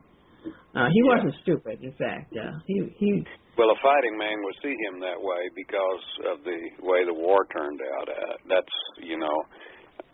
Uh, 0.75 0.89
he 0.93 1.01
Yeah. 1.05 1.15
wasn't 1.17 1.35
stupid, 1.43 1.83
in 1.83 1.93
fact. 1.93 2.35
Uh, 2.37 2.53
he 2.67 2.81
he. 2.99 3.25
Well, 3.57 3.71
a 3.71 3.77
fighting 3.83 4.19
man 4.19 4.43
would 4.43 4.57
see 4.63 4.75
him 4.89 5.01
that 5.01 5.21
way 5.21 5.49
because 5.55 6.05
of 6.27 6.45
the 6.45 6.59
way 6.83 7.05
the 7.05 7.15
war 7.15 7.47
turned 7.53 7.81
out. 7.99 8.09
Uh, 8.09 8.37
that's 8.49 8.75
you 8.99 9.17
know, 9.17 9.37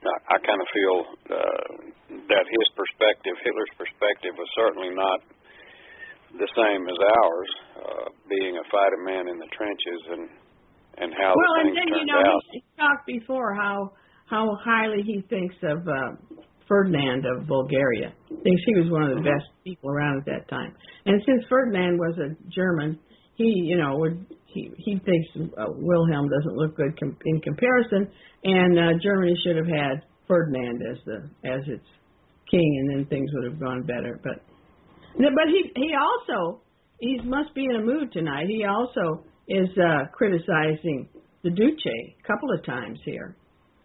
I, 0.05 0.35
I 0.35 0.39
kind 0.39 0.61
of 0.61 0.69
feel 0.75 0.97
uh, 1.31 2.17
that 2.29 2.45
his 2.47 2.67
perspective, 2.77 3.35
Hitler's 3.43 3.75
perspective, 3.79 4.35
was 4.37 4.49
certainly 4.55 4.91
not 4.95 5.21
the 6.39 6.51
same 6.55 6.83
as 6.89 6.99
ours. 6.99 7.51
Uh, 7.81 8.09
being 8.29 8.57
a 8.57 8.65
fighting 8.71 9.05
man 9.05 9.29
in 9.29 9.39
the 9.39 9.51
trenches 9.57 10.03
and 10.11 10.29
and 10.99 11.15
how 11.15 11.33
well, 11.35 11.55
the 11.57 11.69
and 11.69 11.77
things 11.77 11.91
then 11.91 12.07
you 12.07 12.13
know 12.13 12.21
out. 12.21 12.43
he, 12.53 12.59
he 12.59 12.65
talked 12.77 13.07
before 13.07 13.55
how 13.55 13.93
how 14.27 14.57
highly 14.63 15.03
he 15.03 15.23
thinks 15.29 15.57
of 15.63 15.87
uh, 15.89 16.15
Ferdinand 16.69 17.27
of 17.27 17.47
Bulgaria. 17.49 18.13
Thinks 18.29 18.63
he 18.65 18.75
was 18.79 18.91
one 18.91 19.03
of 19.11 19.17
the 19.17 19.23
best 19.23 19.51
people 19.65 19.91
around 19.91 20.19
at 20.19 20.27
that 20.27 20.49
time. 20.49 20.73
And 21.07 21.21
since 21.27 21.43
Ferdinand 21.49 21.99
was 21.99 22.15
a 22.19 22.31
German, 22.55 22.99
he, 23.35 23.51
you 23.67 23.77
know, 23.77 23.97
would 23.99 24.25
he 24.47 24.71
he 24.79 24.93
thinks 24.99 25.29
uh, 25.59 25.67
Wilhelm 25.69 26.29
doesn't 26.29 26.55
look 26.55 26.77
good 26.77 26.99
com- 26.99 27.17
in 27.27 27.41
comparison, 27.41 28.09
and 28.45 28.79
uh, 28.79 28.99
Germany 29.03 29.35
should 29.43 29.57
have 29.57 29.67
had 29.67 30.07
Ferdinand 30.29 30.83
as 30.91 30.99
the 31.07 31.17
as 31.49 31.63
its 31.67 31.87
king, 32.51 32.71
and 32.81 32.91
then 32.91 33.07
things 33.07 33.31
would 33.35 33.51
have 33.51 33.61
gone 33.61 33.83
better. 33.83 34.21
But 34.23 34.43
but 35.17 35.49
he 35.49 35.71
he 35.77 35.91
also 35.95 36.61
he 36.99 37.21
must 37.25 37.55
be 37.55 37.65
in 37.65 37.77
a 37.77 37.83
mood 37.83 38.13
tonight. 38.13 38.47
He 38.49 38.65
also 38.65 39.25
is 39.49 39.69
uh, 39.77 40.07
criticizing 40.13 41.09
the 41.43 41.51
Duce 41.51 41.87
a 41.87 42.27
couple 42.27 42.49
of 42.53 42.65
times 42.65 42.99
here. 43.05 43.37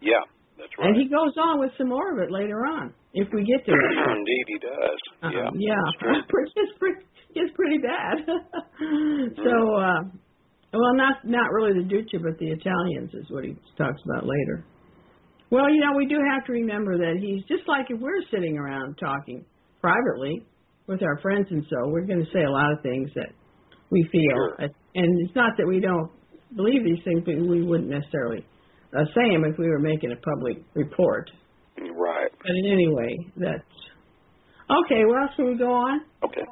Yeah, 0.02 0.22
that's 0.58 0.72
right. 0.78 0.90
And 0.90 0.98
he 0.98 1.08
goes 1.08 1.34
on 1.38 1.60
with 1.60 1.72
some 1.78 1.90
more 1.90 2.14
of 2.14 2.20
it 2.20 2.32
later 2.32 2.66
on, 2.66 2.94
if 3.14 3.28
we 3.34 3.44
get 3.44 3.66
to 3.66 3.72
it. 3.72 3.78
Indeed, 4.18 4.46
he 4.48 4.60
does. 4.60 5.00
Uh, 5.24 5.30
yeah, 5.32 5.50
yeah, 5.56 6.12
it's 6.16 6.78
pretty, 6.80 7.02
it's 7.36 7.56
pretty 7.56 7.78
bad. 7.80 8.26
so, 9.38 9.76
uh, 9.76 10.02
well, 10.74 10.96
not 10.96 11.26
not 11.26 11.52
really 11.52 11.74
the 11.74 11.88
Duce, 11.88 12.22
but 12.22 12.38
the 12.38 12.52
Italians 12.52 13.12
is 13.14 13.26
what 13.30 13.44
he 13.44 13.56
talks 13.78 14.02
about 14.06 14.26
later. 14.26 14.66
Well, 15.52 15.70
you 15.70 15.80
know, 15.80 15.96
we 15.96 16.06
do 16.08 16.18
have 16.34 16.46
to 16.48 16.52
remember 16.52 16.98
that 16.98 17.18
he's 17.22 17.44
just 17.48 17.68
like 17.68 17.86
if 17.90 18.00
we're 18.00 18.22
sitting 18.32 18.58
around 18.58 18.98
talking 18.98 19.46
privately 19.80 20.44
with 20.88 21.02
our 21.04 21.20
friends 21.22 21.48
and 21.50 21.66
so, 21.70 21.90
we're 21.90 22.06
going 22.06 22.20
to 22.20 22.32
say 22.34 22.44
a 22.44 22.52
lot 22.52 22.72
of 22.72 22.82
things 22.82 23.10
that 23.16 23.30
we 23.90 24.08
feel. 24.12 24.36
Sure. 24.36 24.70
And 24.96 25.20
it's 25.22 25.36
not 25.36 25.54
that 25.58 25.68
we 25.68 25.80
don't 25.80 26.10
believe 26.56 26.84
these 26.84 27.04
things, 27.04 27.24
but 27.26 27.36
we 27.36 27.64
wouldn't 27.64 27.90
necessarily 27.90 28.46
uh, 28.96 29.06
say 29.14 29.32
them 29.32 29.44
if 29.46 29.58
we 29.58 29.68
were 29.68 29.80
making 29.80 30.12
a 30.12 30.16
public 30.16 30.64
report. 30.74 31.30
Right. 31.78 32.32
But 32.32 32.52
in 32.64 32.72
any 32.72 32.88
way, 32.88 33.18
that's 33.36 33.76
okay. 34.70 35.04
Well, 35.06 35.28
shall 35.36 35.46
we 35.46 35.58
go 35.58 35.72
on? 35.72 36.02
Okay. 36.24 36.46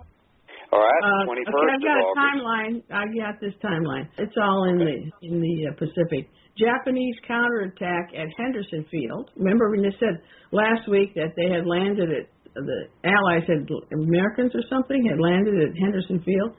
All 0.74 0.80
right. 0.80 1.02
Uh, 1.06 1.32
okay, 1.32 1.42
I've 1.48 1.82
got 1.82 1.98
a 1.98 2.04
August. 2.04 2.20
timeline. 2.20 2.76
I 2.92 3.06
got 3.16 3.40
this 3.40 3.54
timeline. 3.64 4.10
It's 4.18 4.36
all 4.42 4.70
in 4.70 4.80
the 4.80 5.28
in 5.28 5.40
the 5.40 5.70
uh, 5.70 5.74
Pacific. 5.78 6.30
Japanese 6.58 7.16
counterattack 7.28 8.10
at 8.18 8.28
Henderson 8.38 8.86
Field. 8.92 9.30
Remember 9.36 9.72
when 9.72 9.82
they 9.82 9.96
said 10.00 10.22
last 10.52 10.88
week 10.90 11.14
that 11.16 11.34
they 11.36 11.50
had 11.50 11.66
landed 11.66 12.10
at 12.12 12.28
the 12.56 12.88
Allies 13.04 13.44
had 13.48 13.68
Americans 13.92 14.52
or 14.56 14.62
something 14.70 15.06
had 15.10 15.20
landed 15.20 15.56
at 15.62 15.78
Henderson 15.78 16.22
Field, 16.24 16.56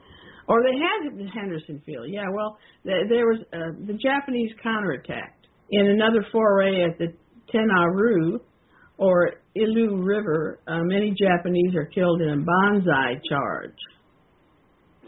or 0.47 0.61
they 0.63 0.75
had 0.77 1.29
Henderson 1.33 1.81
Field. 1.85 2.07
Yeah, 2.09 2.25
well, 2.33 2.57
there, 2.83 3.07
there 3.07 3.25
was 3.25 3.39
uh, 3.53 3.71
the 3.85 3.93
Japanese 3.93 4.51
counterattacked 4.63 5.47
in 5.71 5.87
another 5.87 6.25
foray 6.31 6.83
at 6.83 6.97
the 6.97 7.13
Tenaru 7.53 8.39
or 8.97 9.33
Ilu 9.55 10.03
River. 10.03 10.59
Uh, 10.67 10.79
many 10.83 11.11
Japanese 11.11 11.75
are 11.75 11.85
killed 11.85 12.21
in 12.21 12.29
a 12.29 12.37
banzai 12.37 13.19
charge. 13.29 13.77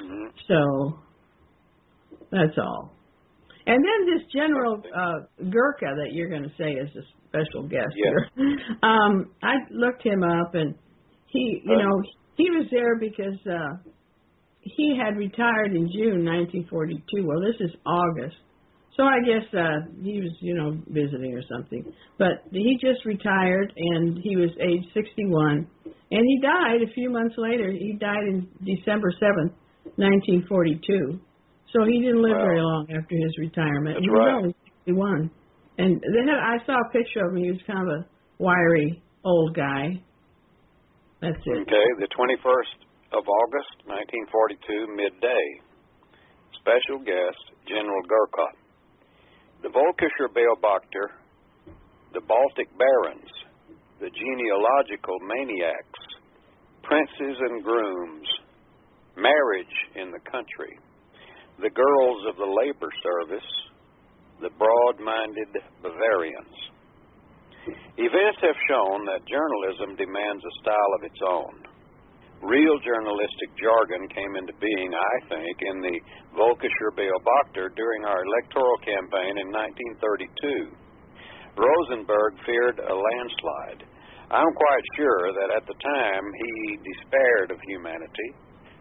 Mhm. 0.02 0.32
So 0.47 1.00
that's 2.32 2.58
all. 2.58 2.97
And 3.68 3.84
then 3.84 4.00
this 4.16 4.24
General 4.34 4.82
uh, 4.96 5.20
Gurkha 5.52 5.92
that 6.00 6.10
you're 6.14 6.30
going 6.30 6.44
to 6.44 6.56
say 6.58 6.72
is 6.72 6.90
a 6.96 7.04
special 7.28 7.68
guest 7.68 7.92
Yes. 7.96 8.14
here. 8.38 8.58
Um, 8.82 9.32
I 9.44 9.56
looked 9.72 10.04
him 10.04 10.24
up, 10.24 10.56
and 10.56 10.74
he, 11.28 11.62
you 11.66 11.76
Uh. 11.76 11.84
know, 11.84 12.02
he 12.38 12.50
was 12.52 12.68
there 12.72 12.98
because 12.98 13.38
uh, 13.46 13.76
he 14.62 14.96
had 14.98 15.18
retired 15.18 15.76
in 15.76 15.92
June 15.92 16.24
1942. 16.24 17.26
Well, 17.28 17.42
this 17.42 17.60
is 17.60 17.76
August, 17.86 18.38
so 18.96 19.04
I 19.04 19.20
guess 19.26 19.46
uh, 19.54 19.92
he 20.02 20.22
was, 20.22 20.32
you 20.42 20.56
know, 20.56 20.78
visiting 20.88 21.34
or 21.36 21.44
something. 21.52 21.84
But 22.18 22.44
he 22.52 22.78
just 22.82 23.04
retired, 23.06 23.74
and 23.76 24.18
he 24.24 24.36
was 24.38 24.50
age 24.62 24.86
61, 24.94 25.68
and 26.12 26.24
he 26.26 26.40
died 26.42 26.82
a 26.88 26.92
few 26.94 27.10
months 27.10 27.36
later. 27.38 27.70
He 27.72 27.98
died 28.00 28.24
in 28.32 28.48
December 28.64 29.12
7th, 29.22 29.54
1942. 29.98 31.20
So 31.74 31.84
he 31.86 32.00
didn't 32.00 32.22
live 32.22 32.38
Wow. 32.38 32.46
very 32.46 32.62
long 32.62 32.88
after 32.92 33.16
his 33.16 33.38
retirement. 33.38 33.96
That's 33.96 34.06
he 34.06 34.10
was 34.10 34.20
right. 34.20 34.36
only 34.36 34.56
61. 34.88 35.32
And 35.78 36.02
had, 36.02 36.40
I 36.40 36.58
saw 36.66 36.80
a 36.80 36.90
picture 36.92 37.26
of 37.26 37.36
him. 37.36 37.44
He 37.44 37.52
was 37.52 37.62
kind 37.68 37.84
of 37.84 38.02
a 38.02 38.06
wiry 38.40 39.02
old 39.24 39.56
guy. 39.56 40.02
That's 41.22 41.38
it. 41.46 41.58
Okay, 41.68 41.88
the 42.00 42.08
21st 42.14 42.78
of 43.14 43.24
August, 43.28 43.74
1942, 43.86 44.88
midday. 44.96 45.46
Special 46.62 47.00
guest, 47.04 47.42
General 47.68 48.02
Gurkha. 48.08 48.48
The 49.64 49.70
Volkischer 49.70 50.30
Beobachter, 50.32 51.12
the 52.14 52.22
Baltic 52.22 52.70
Barons, 52.78 53.32
the 54.00 54.10
genealogical 54.10 55.18
maniacs, 55.26 56.02
princes 56.84 57.38
and 57.50 57.64
grooms, 57.64 58.28
marriage 59.18 59.76
in 59.96 60.12
the 60.12 60.20
country, 60.30 60.78
the 61.58 61.74
girls 61.74 62.22
of 62.30 62.38
the 62.38 62.46
labor 62.46 62.91
service, 63.02 63.50
the 64.41 64.54
broad-minded 64.62 65.50
Bavarians. 65.82 66.58
Events 67.98 68.39
have 68.46 68.60
shown 68.70 69.10
that 69.10 69.26
journalism 69.26 69.98
demands 69.98 70.46
a 70.46 70.58
style 70.62 70.91
of 70.93 71.04
its 71.04 71.22
own. 71.26 71.56
Real 72.46 72.78
journalistic 72.86 73.50
jargon 73.58 74.06
came 74.13 74.38
into 74.38 74.54
being, 74.62 74.93
I 74.93 75.15
think, 75.34 75.56
in 75.65 75.82
the 75.82 75.98
Volkischer 76.38 76.93
Beobachter 76.93 77.74
during 77.74 78.06
our 78.06 78.22
electoral 78.22 78.78
campaign 78.86 79.41
in 79.41 79.50
1932. 79.50 80.70
Rosenberg 81.58 82.38
feared 82.46 82.78
a 82.78 82.93
landslide. 82.93 83.82
I'm 84.30 84.54
quite 84.54 84.86
sure 84.93 85.34
that 85.34 85.58
at 85.58 85.65
the 85.65 85.74
time 85.82 86.26
he 86.38 86.78
despaired 86.86 87.50
of 87.50 87.58
humanity, 87.65 88.30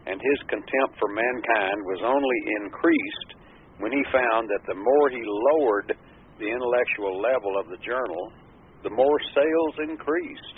and 0.07 0.23
his 0.23 0.41
contempt 0.47 0.95
for 0.99 1.11
mankind 1.11 1.79
was 1.83 2.01
only 2.07 2.39
increased 2.63 3.31
when 3.79 3.93
he 3.93 4.03
found 4.15 4.49
that 4.49 4.65
the 4.67 4.79
more 4.79 5.11
he 5.11 5.23
lowered 5.23 5.93
the 6.39 6.49
intellectual 6.49 7.21
level 7.21 7.59
of 7.59 7.67
the 7.69 7.81
journal, 7.85 8.33
the 8.83 8.91
more 8.91 9.19
sales 9.35 9.91
increased. 9.91 10.57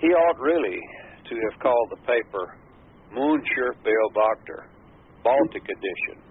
He 0.00 0.08
ought 0.08 0.40
really 0.40 0.80
to 1.28 1.34
have 1.36 1.60
called 1.60 1.88
the 1.90 2.02
paper 2.06 2.56
Muncher 3.12 3.76
Beobachter, 3.84 4.72
Baltic 5.22 5.64
edition. 5.64 6.22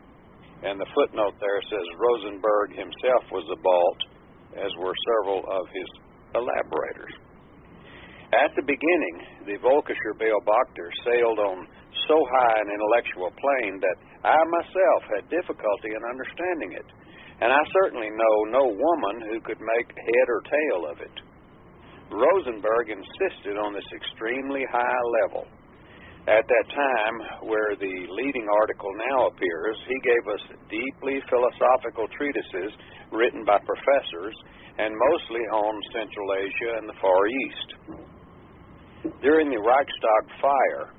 And 0.63 0.79
the 0.79 0.89
footnote 0.95 1.35
there 1.39 1.61
says 1.69 1.85
Rosenberg 1.99 2.73
himself 2.73 3.23
was 3.31 3.45
a 3.51 3.59
Balt, 3.61 4.01
as 4.55 4.71
were 4.79 4.95
several 5.13 5.43
of 5.45 5.67
his 5.69 5.89
collaborators. 6.31 7.13
At 8.33 8.55
the 8.55 8.65
beginning, 8.65 9.45
the 9.45 9.59
Volkischer 9.61 10.15
Beobachter 10.17 10.89
sailed 11.05 11.39
on 11.39 11.67
so 12.07 12.17
high 12.17 12.57
an 12.61 12.69
intellectual 12.69 13.31
plane 13.35 13.77
that 13.81 13.97
I 14.25 14.37
myself 14.49 15.01
had 15.13 15.29
difficulty 15.29 15.93
in 15.93 16.01
understanding 16.01 16.73
it, 16.73 16.87
and 17.41 17.51
I 17.51 17.61
certainly 17.83 18.09
know 18.09 18.35
no 18.49 18.65
woman 18.73 19.29
who 19.29 19.39
could 19.41 19.59
make 19.59 19.89
head 19.91 20.27
or 20.29 20.41
tail 20.45 20.79
of 20.89 20.97
it. 21.01 21.15
Rosenberg 22.09 22.89
insisted 22.89 23.57
on 23.57 23.73
this 23.73 23.89
extremely 23.93 24.63
high 24.71 25.03
level. 25.25 25.47
At 26.25 26.45
that 26.49 26.67
time, 26.73 27.45
where 27.45 27.75
the 27.77 27.95
leading 28.09 28.47
article 28.49 28.89
now 28.97 29.27
appears, 29.27 29.77
he 29.85 29.99
gave 30.01 30.25
us 30.25 30.43
deeply 30.73 31.21
philosophical 31.29 32.09
treatises 32.17 32.73
written 33.11 33.45
by 33.45 33.59
professors 33.61 34.33
and 34.77 34.89
mostly 34.89 35.45
on 35.53 35.73
Central 35.93 36.27
Asia 36.33 36.71
and 36.81 36.89
the 36.89 36.97
Far 36.97 37.27
East. 37.29 37.69
During 39.21 39.53
the 39.53 39.61
Reichstag 39.61 40.41
fire, 40.41 40.94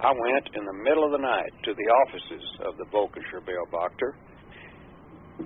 I 0.00 0.16
went 0.16 0.48
in 0.56 0.64
the 0.64 0.78
middle 0.80 1.04
of 1.04 1.12
the 1.12 1.20
night 1.20 1.52
to 1.68 1.76
the 1.76 1.88
offices 2.08 2.44
of 2.64 2.80
the 2.80 2.88
Volkischer 2.88 3.44
Beobachter. 3.44 4.16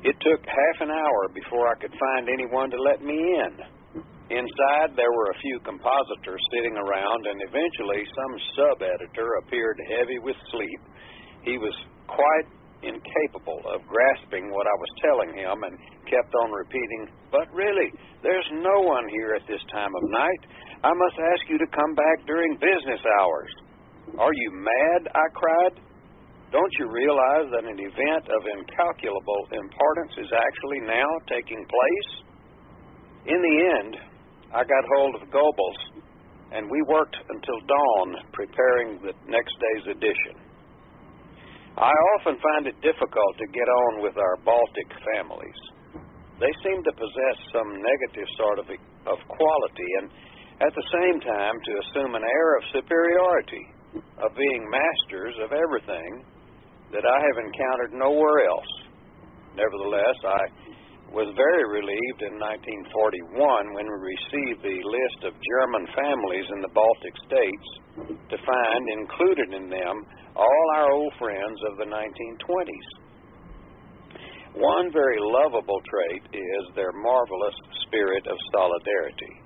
It 0.07 0.15
took 0.23 0.47
half 0.47 0.77
an 0.79 0.95
hour 0.95 1.23
before 1.35 1.67
I 1.67 1.75
could 1.75 1.91
find 1.91 2.31
anyone 2.31 2.71
to 2.71 2.79
let 2.79 3.03
me 3.03 3.19
in. 3.19 3.53
Inside, 4.31 4.95
there 4.95 5.11
were 5.11 5.31
a 5.35 5.43
few 5.43 5.59
compositors 5.67 6.39
sitting 6.55 6.79
around, 6.79 7.27
and 7.27 7.43
eventually 7.43 8.07
some 8.15 8.35
sub 8.55 8.79
editor 8.79 9.43
appeared 9.43 9.75
heavy 9.91 10.23
with 10.23 10.39
sleep. 10.55 10.81
He 11.43 11.59
was 11.59 11.75
quite 12.07 12.47
incapable 12.87 13.59
of 13.75 13.83
grasping 13.91 14.55
what 14.55 14.71
I 14.71 14.77
was 14.79 14.93
telling 15.03 15.31
him 15.35 15.57
and 15.67 15.75
kept 16.07 16.31
on 16.31 16.55
repeating, 16.55 17.11
But 17.35 17.51
really, 17.51 17.91
there's 18.23 18.49
no 18.63 18.87
one 18.87 19.09
here 19.11 19.35
at 19.35 19.43
this 19.51 19.63
time 19.75 19.91
of 19.91 20.05
night. 20.15 20.43
I 20.87 20.95
must 20.95 21.19
ask 21.35 21.43
you 21.51 21.59
to 21.59 21.69
come 21.75 21.95
back 21.99 22.23
during 22.27 22.55
business 22.55 23.03
hours. 23.19 23.51
Are 24.19 24.35
you 24.35 24.51
mad? 24.53 25.01
I 25.11 25.27
cried. 25.35 25.75
Don't 26.53 26.75
you 26.79 26.87
realize 26.87 27.51
that 27.51 27.67
an 27.67 27.81
event 27.83 28.25
of 28.31 28.41
incalculable 28.47 29.43
importance 29.51 30.15
is 30.23 30.31
actually 30.31 30.87
now 30.87 31.11
taking 31.27 31.59
place? 31.67 32.11
In 33.27 33.41
the 33.41 33.57
end, 33.81 33.93
I 34.55 34.63
got 34.63 34.85
hold 34.95 35.19
of 35.19 35.27
Goebbels, 35.35 35.81
and 36.53 36.71
we 36.71 36.79
worked 36.87 37.17
until 37.27 37.59
dawn 37.67 38.09
preparing 38.31 39.03
the 39.03 39.17
next 39.27 39.51
day's 39.59 39.99
edition. 39.99 40.39
I 41.75 41.91
often 42.15 42.39
find 42.39 42.71
it 42.71 42.79
difficult 42.87 43.35
to 43.43 43.47
get 43.51 43.67
on 43.67 44.03
with 44.07 44.15
our 44.15 44.37
Baltic 44.47 44.95
families. 45.11 45.61
They 46.39 46.55
seem 46.63 46.85
to 46.87 46.93
possess 46.95 47.37
some 47.51 47.83
negative 47.83 48.31
sort 48.39 48.59
of, 48.63 48.67
of 49.11 49.19
quality, 49.27 49.91
and 49.99 50.07
at 50.63 50.71
the 50.71 50.87
same 51.03 51.19
time 51.19 51.59
to 51.59 51.73
assume 51.83 52.15
an 52.15 52.23
air 52.23 52.49
of 52.59 52.71
superiority, 52.71 53.74
of 53.95 54.31
being 54.37 54.63
masters 54.71 55.35
of 55.43 55.53
everything 55.53 56.25
that 56.93 57.07
I 57.07 57.19
have 57.19 57.39
encountered 57.43 57.93
nowhere 57.95 58.47
else. 58.47 58.73
Nevertheless, 59.55 60.19
I 60.25 60.43
was 61.15 61.31
very 61.39 61.63
relieved 61.71 62.27
in 62.27 62.43
1941 62.43 63.39
when 63.79 63.87
we 63.87 64.19
received 64.19 64.67
the 64.67 64.83
list 64.83 65.21
of 65.31 65.39
German 65.39 65.87
families 65.95 66.49
in 66.51 66.61
the 66.63 66.75
Baltic 66.75 67.15
states 67.31 67.69
to 68.35 68.37
find 68.43 68.83
included 68.99 69.55
in 69.55 69.71
them 69.71 69.95
all 70.35 70.67
our 70.75 70.91
old 70.91 71.15
friends 71.19 71.59
of 71.71 71.79
the 71.79 71.87
1920s. 71.87 72.89
One 74.59 74.91
very 74.91 75.19
lovable 75.23 75.83
trait 75.87 76.23
is 76.35 76.65
their 76.75 76.91
marvelous 76.91 77.59
spirit 77.87 78.27
of 78.27 78.39
solidarity. 78.51 79.44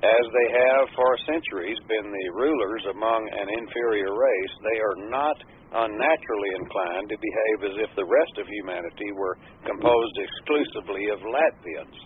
As 0.00 0.24
they 0.32 0.48
have 0.48 0.88
for 0.96 1.12
centuries 1.28 1.76
been 1.84 2.08
the 2.08 2.28
rulers 2.32 2.84
among 2.88 3.20
an 3.36 3.48
inferior 3.52 4.16
race, 4.16 4.54
they 4.64 4.78
are 4.80 4.98
not 5.12 5.36
unnaturally 5.76 6.52
inclined 6.56 7.08
to 7.12 7.20
behave 7.20 7.58
as 7.68 7.76
if 7.84 7.90
the 7.96 8.08
rest 8.08 8.34
of 8.40 8.48
humanity 8.48 9.12
were 9.12 9.36
composed 9.68 10.16
exclusively 10.16 11.04
of 11.12 11.20
Latvians. 11.20 11.98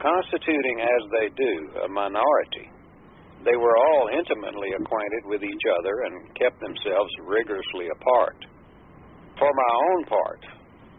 Constituting, 0.00 0.80
as 0.80 1.02
they 1.12 1.28
do, 1.36 1.54
a 1.84 1.88
minority, 1.88 2.72
they 3.44 3.56
were 3.56 3.76
all 3.76 4.08
intimately 4.16 4.72
acquainted 4.72 5.24
with 5.28 5.44
each 5.44 5.64
other 5.78 6.00
and 6.08 6.34
kept 6.34 6.58
themselves 6.64 7.12
rigorously 7.28 7.92
apart. 7.92 8.40
For 9.38 9.52
my 9.52 9.72
own 9.92 10.00
part, 10.08 10.42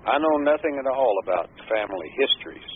I 0.05 0.21
know 0.21 0.37
nothing 0.45 0.77
at 0.77 0.85
all 0.85 1.15
about 1.25 1.49
family 1.65 2.09
histories. 2.21 2.69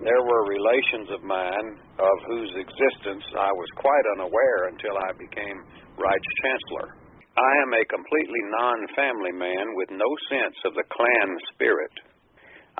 There 0.00 0.24
were 0.24 0.48
relations 0.48 1.12
of 1.12 1.20
mine 1.20 1.76
of 2.00 2.16
whose 2.24 2.52
existence 2.56 3.20
I 3.36 3.52
was 3.52 3.70
quite 3.76 4.06
unaware 4.16 4.72
until 4.72 4.96
I 4.96 5.12
became 5.12 5.60
Reich 6.00 6.26
Chancellor. 6.40 6.96
I 7.36 7.52
am 7.60 7.76
a 7.76 7.84
completely 7.92 8.42
non-family 8.48 9.36
man 9.36 9.76
with 9.76 9.92
no 9.92 10.08
sense 10.32 10.56
of 10.64 10.72
the 10.72 10.88
clan 10.88 11.28
spirit. 11.52 11.92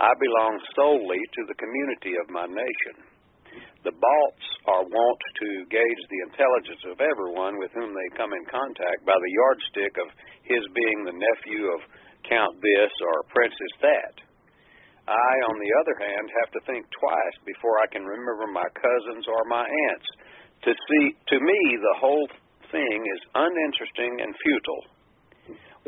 I 0.00 0.08
belong 0.16 0.64
solely 0.72 1.20
to 1.20 1.42
the 1.44 1.60
community 1.60 2.16
of 2.16 2.32
my 2.32 2.48
nation. 2.48 2.96
The 3.84 3.92
Balts 3.92 4.46
are 4.72 4.88
wont 4.88 5.20
to 5.44 5.68
gauge 5.68 6.04
the 6.08 6.24
intelligence 6.24 6.84
of 6.88 7.04
everyone 7.04 7.60
with 7.60 7.72
whom 7.76 7.92
they 7.92 8.16
come 8.16 8.32
in 8.32 8.48
contact 8.48 9.04
by 9.04 9.20
the 9.20 9.34
yardstick 9.44 9.92
of 10.00 10.08
his 10.48 10.64
being 10.72 11.04
the 11.04 11.20
nephew 11.20 11.68
of 11.68 11.84
Count 12.24 12.56
this 12.64 12.92
or 13.12 13.28
Princess 13.28 13.74
that. 13.84 14.29
I, 15.10 15.32
on 15.50 15.58
the 15.58 15.72
other 15.82 15.96
hand, 15.98 16.26
have 16.30 16.52
to 16.54 16.62
think 16.70 16.86
twice 16.94 17.36
before 17.42 17.82
I 17.82 17.90
can 17.90 18.06
remember 18.06 18.46
my 18.46 18.70
cousins 18.78 19.26
or 19.26 19.42
my 19.50 19.66
aunts. 19.66 20.10
To 20.70 20.72
see, 20.72 21.04
to 21.34 21.38
me, 21.42 21.60
the 21.82 21.98
whole 21.98 22.28
thing 22.70 22.98
is 23.02 23.32
uninteresting 23.34 24.22
and 24.22 24.30
futile. 24.38 24.84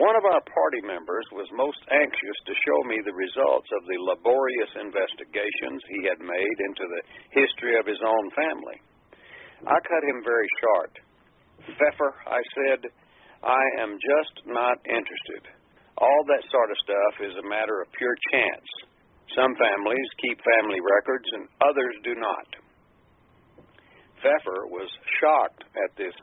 One 0.00 0.16
of 0.16 0.24
our 0.24 0.42
party 0.42 0.82
members 0.88 1.28
was 1.36 1.46
most 1.52 1.78
anxious 1.92 2.38
to 2.48 2.62
show 2.64 2.80
me 2.88 2.98
the 3.04 3.14
results 3.14 3.68
of 3.76 3.84
the 3.86 4.00
laborious 4.10 4.72
investigations 4.80 5.84
he 5.86 6.00
had 6.08 6.18
made 6.18 6.58
into 6.66 6.84
the 6.88 7.02
history 7.30 7.76
of 7.78 7.86
his 7.86 8.00
own 8.00 8.26
family. 8.34 8.78
I 9.68 9.78
cut 9.78 10.02
him 10.02 10.24
very 10.24 10.50
short. 10.64 10.92
Pfeffer, 11.78 12.12
I 12.26 12.40
said, 12.56 12.80
I 13.44 13.62
am 13.84 13.94
just 14.00 14.34
not 14.48 14.82
interested. 14.88 15.46
All 16.00 16.22
that 16.26 16.50
sort 16.50 16.72
of 16.72 16.82
stuff 16.82 17.14
is 17.28 17.36
a 17.38 17.50
matter 17.52 17.84
of 17.84 17.92
pure 17.94 18.16
chance. 18.32 18.66
Some 19.32 19.54
families 19.56 20.08
keep 20.20 20.38
family 20.42 20.80
records 20.82 21.28
and 21.32 21.48
others 21.62 21.94
do 22.04 22.14
not. 22.18 22.48
Pfeffer 24.22 24.70
was 24.70 24.90
shocked 25.18 25.64
at 25.74 25.96
this 25.96 26.14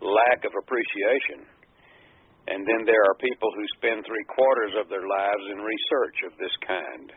lack 0.00 0.42
of 0.44 0.52
appreciation. 0.56 1.46
And 2.48 2.66
then 2.66 2.82
there 2.82 3.04
are 3.06 3.22
people 3.22 3.50
who 3.54 3.76
spend 3.78 4.02
three 4.02 4.26
quarters 4.26 4.74
of 4.80 4.88
their 4.90 5.06
lives 5.06 5.44
in 5.52 5.62
research 5.62 6.18
of 6.26 6.34
this 6.40 6.56
kind. 6.66 7.12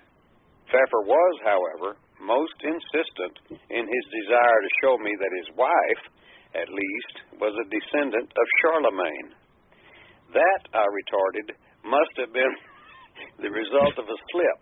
Pfeffer 0.70 1.02
was, 1.08 1.36
however, 1.42 1.98
most 2.22 2.58
insistent 2.62 3.36
in 3.74 3.86
his 3.86 4.06
desire 4.10 4.60
to 4.62 4.78
show 4.84 4.96
me 5.02 5.12
that 5.18 5.40
his 5.42 5.50
wife, 5.58 6.04
at 6.56 6.70
least, 6.70 7.16
was 7.42 7.56
a 7.58 7.70
descendant 7.72 8.30
of 8.30 8.56
Charlemagne. 8.62 9.30
That, 10.38 10.62
I 10.74 10.86
retorted, 10.86 11.48
must 11.84 12.14
have 12.22 12.34
been 12.34 12.56
the 13.44 13.52
result 13.52 13.98
of 13.98 14.06
a 14.06 14.20
slip, 14.32 14.60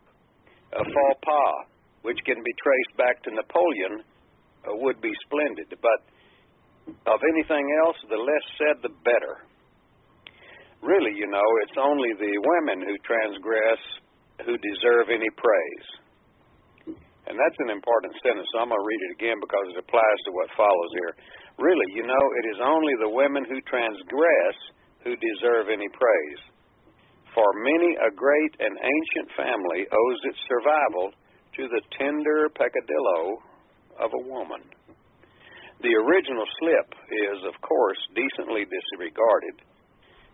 a 0.74 0.84
faux 0.84 1.16
pas, 1.24 1.54
which 2.02 2.20
can 2.26 2.40
be 2.44 2.54
traced 2.58 2.96
back 2.98 3.22
to 3.24 3.30
Napoleon, 3.32 4.04
uh, 4.68 4.76
would 4.80 5.02
be 5.02 5.14
splendid. 5.28 5.68
But 5.70 6.00
of 7.08 7.20
anything 7.36 7.66
else, 7.86 7.98
the 8.10 8.18
less 8.18 8.46
said, 8.58 8.82
the 8.82 8.94
better. 9.04 9.46
Really, 10.82 11.14
you 11.14 11.30
know, 11.30 11.46
it's 11.68 11.78
only 11.78 12.10
the 12.18 12.34
women 12.42 12.82
who 12.82 12.98
transgress 13.06 13.82
who 14.46 14.58
deserve 14.58 15.14
any 15.14 15.30
praise. 15.38 16.98
And 17.30 17.38
that's 17.38 17.60
an 17.62 17.70
important 17.70 18.18
sentence, 18.26 18.50
so 18.50 18.66
I'm 18.66 18.74
going 18.74 18.82
to 18.82 18.88
read 18.90 19.04
it 19.08 19.16
again 19.22 19.38
because 19.38 19.70
it 19.72 19.78
applies 19.78 20.20
to 20.26 20.32
what 20.34 20.50
follows 20.58 20.92
here. 20.98 21.14
Really, 21.62 21.90
you 21.94 22.02
know, 22.02 22.24
it 22.42 22.46
is 22.50 22.60
only 22.60 22.98
the 22.98 23.14
women 23.14 23.46
who 23.46 23.62
transgress 23.70 24.58
who 25.06 25.14
deserve 25.14 25.70
any 25.70 25.88
praise. 25.94 26.42
For 27.34 27.48
many 27.64 27.96
a 27.96 28.12
great 28.12 28.54
and 28.60 28.76
ancient 28.76 29.30
family 29.40 29.88
owes 29.88 30.20
its 30.28 30.42
survival 30.52 31.12
to 31.56 31.64
the 31.68 31.82
tender 31.96 32.50
peccadillo 32.56 33.40
of 34.00 34.12
a 34.12 34.28
woman. 34.28 34.64
The 35.82 35.96
original 35.96 36.46
slip 36.60 36.90
is, 37.10 37.40
of 37.48 37.56
course, 37.64 37.98
decently 38.14 38.68
disregarded, 38.68 39.64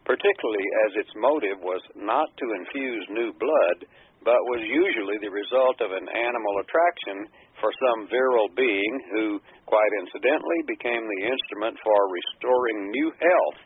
particularly 0.03 0.67
as 0.89 1.05
its 1.05 1.13
motive 1.15 1.61
was 1.61 1.81
not 1.95 2.27
to 2.35 2.55
infuse 2.65 3.05
new 3.13 3.31
blood, 3.37 3.77
but 4.25 4.49
was 4.49 4.65
usually 4.65 5.21
the 5.21 5.31
result 5.31 5.79
of 5.79 5.93
an 5.93 6.09
animal 6.09 6.55
attraction 6.65 7.29
for 7.61 7.71
some 7.77 8.09
virile 8.09 8.49
being 8.57 8.93
who, 9.13 9.39
quite 9.69 9.93
incidentally, 10.01 10.61
became 10.65 11.05
the 11.05 11.23
instrument 11.29 11.77
for 11.79 11.99
restoring 12.09 12.89
new 12.89 13.09
health 13.21 13.59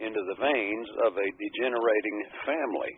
into 0.00 0.20
the 0.28 0.38
veins 0.40 0.88
of 1.06 1.16
a 1.16 1.34
degenerating 1.40 2.18
family. 2.44 2.92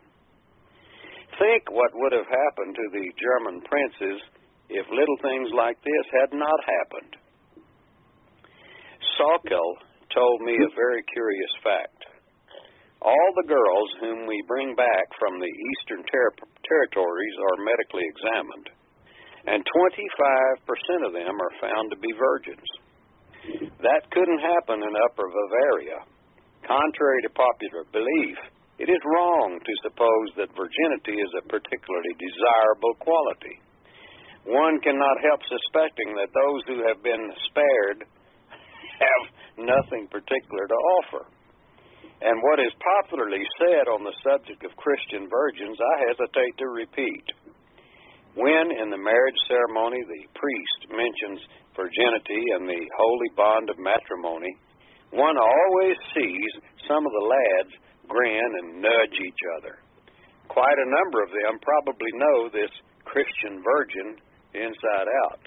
Think 1.38 1.70
what 1.70 1.94
would 1.94 2.12
have 2.12 2.26
happened 2.26 2.74
to 2.74 2.88
the 2.90 3.06
German 3.14 3.62
princes 3.62 4.18
if 4.68 4.84
little 4.90 5.18
things 5.22 5.48
like 5.54 5.78
this 5.80 6.06
had 6.12 6.34
not 6.34 6.58
happened. 6.66 7.14
Sauckel 9.14 9.70
told 10.14 10.40
me 10.42 10.54
a 10.58 10.74
very 10.74 11.02
curious 11.14 11.54
fact. 11.62 12.00
All 13.00 13.30
the 13.38 13.46
girls 13.46 13.90
whom 14.00 14.26
we 14.26 14.42
bring 14.50 14.74
back 14.74 15.06
from 15.18 15.38
the 15.38 15.46
eastern 15.46 16.02
ter- 16.10 16.34
territories 16.66 17.36
are 17.38 17.64
medically 17.64 18.02
examined, 18.02 18.66
and 19.46 19.62
25% 19.62 21.06
of 21.06 21.12
them 21.14 21.36
are 21.38 21.62
found 21.62 21.90
to 21.90 21.98
be 22.02 22.10
virgins. 22.18 22.68
That 23.78 24.10
couldn't 24.10 24.42
happen 24.42 24.82
in 24.82 24.92
Upper 25.06 25.30
Bavaria. 25.30 26.02
Contrary 26.68 27.24
to 27.24 27.32
popular 27.32 27.88
belief, 27.96 28.36
it 28.76 28.92
is 28.92 29.10
wrong 29.16 29.56
to 29.56 29.82
suppose 29.88 30.28
that 30.36 30.52
virginity 30.52 31.16
is 31.16 31.32
a 31.40 31.48
particularly 31.48 32.12
desirable 32.20 32.92
quality. 33.00 33.56
One 34.44 34.76
cannot 34.84 35.24
help 35.24 35.40
suspecting 35.48 36.12
that 36.12 36.28
those 36.36 36.62
who 36.68 36.84
have 36.84 37.00
been 37.00 37.24
spared 37.48 38.04
have 39.00 39.24
nothing 39.64 40.12
particular 40.12 40.68
to 40.68 40.78
offer. 41.00 41.24
And 42.20 42.36
what 42.44 42.60
is 42.60 42.84
popularly 42.84 43.48
said 43.56 43.88
on 43.88 44.04
the 44.04 44.18
subject 44.20 44.60
of 44.68 44.76
Christian 44.76 45.24
virgins, 45.24 45.80
I 45.80 45.94
hesitate 46.12 46.54
to 46.60 46.68
repeat. 46.68 47.26
When 48.36 48.76
in 48.76 48.92
the 48.92 49.00
marriage 49.00 49.40
ceremony 49.48 50.04
the 50.04 50.22
priest 50.36 50.80
mentions 50.92 51.40
virginity 51.72 52.44
and 52.60 52.68
the 52.68 52.84
holy 52.92 53.30
bond 53.40 53.72
of 53.72 53.80
matrimony, 53.80 54.52
one 55.10 55.36
always 55.36 55.96
sees 56.14 56.52
some 56.86 57.04
of 57.04 57.12
the 57.12 57.26
lads 57.28 57.72
grin 58.08 58.50
and 58.60 58.82
nudge 58.82 59.16
each 59.20 59.42
other. 59.58 59.80
Quite 60.48 60.78
a 60.80 60.90
number 60.90 61.22
of 61.22 61.30
them 61.30 61.60
probably 61.60 62.12
know 62.14 62.48
this 62.48 62.72
Christian 63.04 63.60
virgin 63.60 64.16
inside 64.54 65.08
out. 65.28 65.44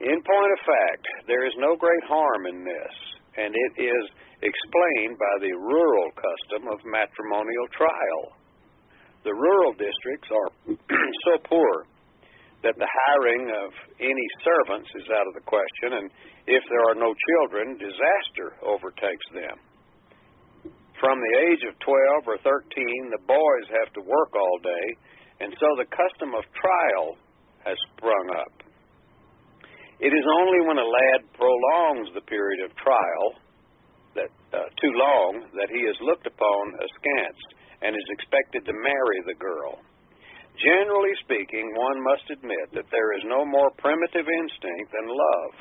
In 0.00 0.22
point 0.22 0.52
of 0.54 0.62
fact, 0.64 1.04
there 1.26 1.44
is 1.44 1.52
no 1.58 1.76
great 1.76 2.04
harm 2.08 2.46
in 2.46 2.64
this, 2.64 2.94
and 3.36 3.52
it 3.52 3.72
is 3.82 4.04
explained 4.40 5.18
by 5.18 5.34
the 5.42 5.52
rural 5.52 6.10
custom 6.14 6.70
of 6.70 6.78
matrimonial 6.86 7.68
trial. 7.74 8.22
The 9.24 9.34
rural 9.34 9.72
districts 9.74 10.30
are 10.30 10.50
so 11.26 11.32
poor 11.44 11.84
that 12.62 12.74
the 12.74 12.90
hiring 13.06 13.46
of 13.54 13.70
any 14.02 14.28
servants 14.42 14.90
is 14.98 15.06
out 15.14 15.26
of 15.30 15.34
the 15.34 15.46
question, 15.46 16.02
and 16.02 16.10
if 16.50 16.62
there 16.66 16.84
are 16.90 16.98
no 16.98 17.14
children, 17.14 17.78
disaster 17.78 18.58
overtakes 18.66 19.28
them. 19.30 19.56
From 20.98 21.22
the 21.22 21.34
age 21.46 21.62
of 21.70 21.78
12 21.78 22.26
or 22.26 22.38
13, 22.42 23.14
the 23.14 23.22
boys 23.22 23.66
have 23.70 23.94
to 23.94 24.02
work 24.02 24.34
all 24.34 24.58
day, 24.58 24.86
and 25.38 25.54
so 25.62 25.68
the 25.78 25.86
custom 25.94 26.34
of 26.34 26.42
trial 26.58 27.14
has 27.62 27.78
sprung 27.94 28.26
up. 28.34 28.54
It 30.02 30.10
is 30.10 30.26
only 30.42 30.66
when 30.66 30.78
a 30.78 30.86
lad 30.86 31.20
prolongs 31.38 32.10
the 32.14 32.26
period 32.26 32.66
of 32.66 32.74
trial 32.74 33.28
that 34.14 34.30
uh, 34.50 34.66
too 34.82 34.94
long 34.94 35.46
that 35.54 35.70
he 35.70 35.82
is 35.86 35.94
looked 36.02 36.26
upon 36.26 36.62
askance 36.82 37.42
and 37.82 37.94
is 37.94 38.08
expected 38.10 38.66
to 38.66 38.74
marry 38.74 39.18
the 39.26 39.38
girl. 39.38 39.78
Generally 40.58 41.14
speaking, 41.22 41.70
one 41.70 42.02
must 42.02 42.26
admit 42.34 42.74
that 42.74 42.90
there 42.90 43.14
is 43.14 43.22
no 43.30 43.46
more 43.46 43.70
primitive 43.78 44.26
instinct 44.26 44.90
than 44.90 45.06
love. 45.06 45.54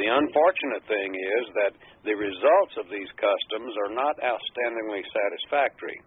The 0.00 0.08
unfortunate 0.08 0.84
thing 0.88 1.12
is 1.12 1.44
that 1.52 1.76
the 2.08 2.16
results 2.16 2.74
of 2.80 2.88
these 2.88 3.12
customs 3.20 3.72
are 3.76 3.92
not 3.92 4.16
outstandingly 4.24 5.04
satisfactory. 5.12 6.00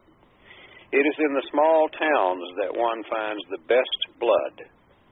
It 0.90 1.06
is 1.06 1.18
in 1.22 1.34
the 1.38 1.50
small 1.54 1.88
towns 1.94 2.46
that 2.58 2.74
one 2.74 3.06
finds 3.06 3.44
the 3.54 3.62
best 3.70 4.02
blood, 4.18 4.66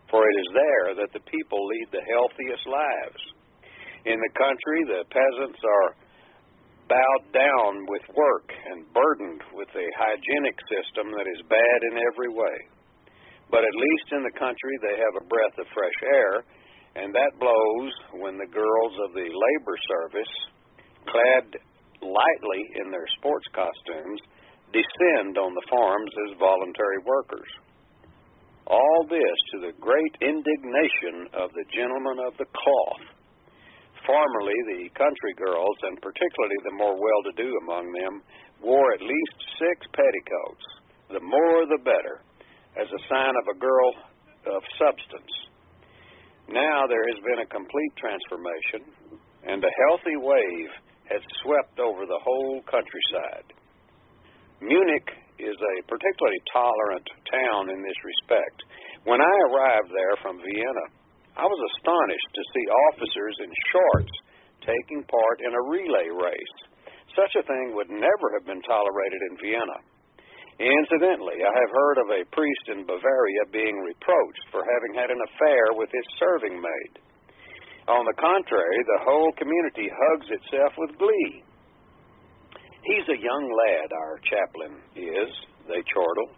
for 0.09 0.25
it 0.25 0.35
is 0.41 0.49
there 0.57 0.89
that 1.05 1.13
the 1.13 1.29
people 1.29 1.61
lead 1.61 1.87
the 1.93 2.09
healthiest 2.09 2.65
lives. 2.65 3.21
In 4.09 4.17
the 4.17 4.33
country, 4.33 4.81
the 4.89 5.05
peasants 5.13 5.61
are 5.61 5.89
bowed 6.89 7.25
down 7.37 7.85
with 7.85 8.01
work 8.17 8.49
and 8.49 8.89
burdened 8.97 9.45
with 9.53 9.69
a 9.77 9.87
hygienic 9.93 10.57
system 10.65 11.13
that 11.13 11.29
is 11.29 11.51
bad 11.53 11.79
in 11.93 12.01
every 12.01 12.33
way. 12.33 12.57
But 13.49 13.65
at 13.65 13.81
least 13.81 14.07
in 14.13 14.23
the 14.23 14.37
country, 14.37 14.75
they 14.81 14.97
have 15.01 15.15
a 15.17 15.25
breath 15.25 15.57
of 15.57 15.65
fresh 15.73 15.99
air, 16.05 16.45
and 17.01 17.13
that 17.13 17.39
blows 17.41 17.93
when 18.21 18.37
the 18.37 18.49
girls 18.49 18.93
of 19.05 19.13
the 19.13 19.25
labor 19.25 19.77
service, 19.89 20.33
clad 21.09 21.45
lightly 22.01 22.63
in 22.77 22.91
their 22.93 23.09
sports 23.17 23.45
costumes, 23.53 24.21
descend 24.69 25.37
on 25.41 25.53
the 25.57 25.67
farms 25.69 26.13
as 26.29 26.37
voluntary 26.37 27.01
workers. 27.05 27.49
All 28.69 29.01
this 29.09 29.37
to 29.53 29.57
the 29.65 29.77
great 29.81 30.13
indignation 30.21 31.25
of 31.33 31.49
the 31.57 31.65
gentlemen 31.73 32.21
of 32.21 32.37
the 32.37 32.45
cloth. 32.53 33.05
Formerly, 34.05 34.57
the 34.69 34.93
country 34.93 35.33
girls, 35.37 35.77
and 35.89 35.97
particularly 36.01 36.59
the 36.63 36.77
more 36.77 36.93
well 36.93 37.21
to 37.25 37.33
do 37.33 37.49
among 37.65 37.89
them, 37.97 38.21
wore 38.61 38.93
at 38.93 39.01
least 39.01 39.37
six 39.57 39.89
petticoats, 39.89 40.65
the 41.09 41.25
more 41.25 41.65
the 41.65 41.81
better, 41.81 42.21
as 42.79 42.87
a 42.87 43.05
sign 43.11 43.35
of 43.35 43.45
a 43.51 43.59
girl 43.59 43.91
of 44.55 44.63
substance. 44.79 45.33
Now 46.47 46.87
there 46.87 47.05
has 47.11 47.19
been 47.21 47.43
a 47.43 47.53
complete 47.53 47.93
transformation, 47.99 48.87
and 49.43 49.59
a 49.59 49.77
healthy 49.85 50.15
wave 50.15 50.71
has 51.11 51.21
swept 51.43 51.77
over 51.77 52.07
the 52.07 52.23
whole 52.23 52.63
countryside. 52.65 53.51
Munich 54.63 55.07
is 55.39 55.55
a 55.55 55.75
particularly 55.87 56.41
tolerant 56.51 57.07
town 57.31 57.71
in 57.71 57.79
this 57.83 57.99
respect. 58.03 58.57
When 59.03 59.19
I 59.19 59.35
arrived 59.51 59.91
there 59.91 60.15
from 60.23 60.39
Vienna, 60.39 60.85
I 61.39 61.47
was 61.47 61.61
astonished 61.75 62.31
to 62.35 62.49
see 62.51 62.65
officers 62.91 63.35
in 63.43 63.51
shorts 63.71 64.15
taking 64.63 65.03
part 65.07 65.37
in 65.39 65.55
a 65.55 65.67
relay 65.71 66.11
race. 66.11 66.57
Such 67.15 67.33
a 67.39 67.47
thing 67.47 67.71
would 67.75 67.89
never 67.89 68.27
have 68.35 68.45
been 68.45 68.61
tolerated 68.67 69.21
in 69.31 69.35
Vienna. 69.39 69.79
Incidentally, 70.59 71.39
I 71.39 71.53
have 71.55 71.71
heard 71.71 71.97
of 72.03 72.09
a 72.11 72.27
priest 72.35 72.65
in 72.75 72.83
Bavaria 72.83 73.47
being 73.47 73.79
reproached 73.79 74.45
for 74.51 74.59
having 74.67 74.91
had 74.91 75.07
an 75.07 75.23
affair 75.23 75.71
with 75.71 75.87
his 75.87 76.03
serving 76.19 76.59
maid. 76.59 76.93
On 77.87 78.03
the 78.03 78.19
contrary, 78.19 78.79
the 78.83 79.03
whole 79.07 79.31
community 79.39 79.87
hugs 79.87 80.27
itself 80.27 80.75
with 80.77 80.99
glee. 80.99 81.47
He's 82.83 83.07
a 83.07 83.23
young 83.23 83.45
lad, 83.47 83.87
our 83.95 84.19
chaplain 84.27 84.83
is, 84.99 85.31
they 85.71 85.79
chortle. 85.95 86.35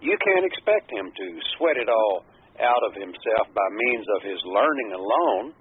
You 0.00 0.16
can't 0.24 0.48
expect 0.48 0.88
him 0.88 1.12
to 1.12 1.26
sweat 1.56 1.76
it 1.76 1.92
all 1.92 2.24
out 2.64 2.82
of 2.88 2.96
himself 2.96 3.52
by 3.52 3.68
means 3.76 4.06
of 4.16 4.24
his 4.24 4.40
learning 4.48 4.96
alone. 4.96 5.52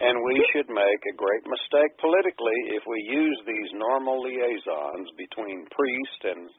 And 0.00 0.20
we 0.22 0.36
should 0.52 0.68
make 0.68 1.02
a 1.08 1.16
great 1.16 1.44
mistake 1.48 1.96
politically 2.00 2.76
if 2.76 2.84
we 2.84 3.00
use 3.00 3.40
these 3.46 3.70
normal 3.72 4.20
liaisons 4.22 5.08
between 5.16 5.64
priest 5.72 6.20
and 6.24 6.50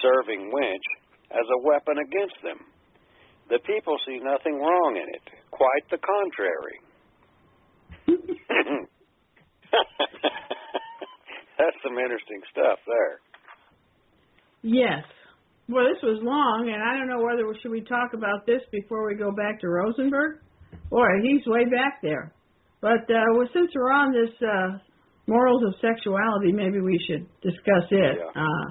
serving 0.00 0.48
wench 0.48 0.88
as 1.30 1.44
a 1.44 1.62
weapon 1.66 1.98
against 1.98 2.40
them. 2.42 2.64
The 3.48 3.58
people 3.66 3.96
see 4.06 4.18
nothing 4.22 4.58
wrong 4.58 4.96
in 4.96 5.08
it, 5.12 5.22
quite 5.50 5.84
the 5.90 5.98
contrary. 5.98 6.80
That's 11.58 11.76
some 11.84 11.98
interesting 11.98 12.40
stuff 12.50 12.78
there. 12.86 13.20
Yes. 14.62 15.04
Well, 15.68 15.84
this 15.84 16.02
was 16.02 16.20
long, 16.22 16.70
and 16.72 16.82
I 16.82 16.96
don't 16.96 17.08
know 17.08 17.24
whether 17.24 17.46
we 17.46 17.58
should 17.60 17.72
we 17.72 17.82
talk 17.82 18.14
about 18.14 18.46
this 18.46 18.62
before 18.72 19.06
we 19.06 19.14
go 19.16 19.30
back 19.32 19.60
to 19.60 19.68
Rosenberg. 19.68 20.38
Boy, 20.90 21.06
he's 21.22 21.46
way 21.46 21.64
back 21.64 22.00
there. 22.02 22.32
But 22.86 23.02
uh, 23.10 23.18
well, 23.34 23.50
since 23.50 23.74
we're 23.74 23.90
on 23.90 24.14
this 24.14 24.30
uh, 24.38 24.78
morals 25.26 25.62
of 25.66 25.74
sexuality, 25.82 26.54
maybe 26.54 26.78
we 26.78 26.94
should 27.10 27.26
discuss 27.42 27.90
it. 27.90 28.14
Yeah. 28.22 28.30
Uh, 28.30 28.66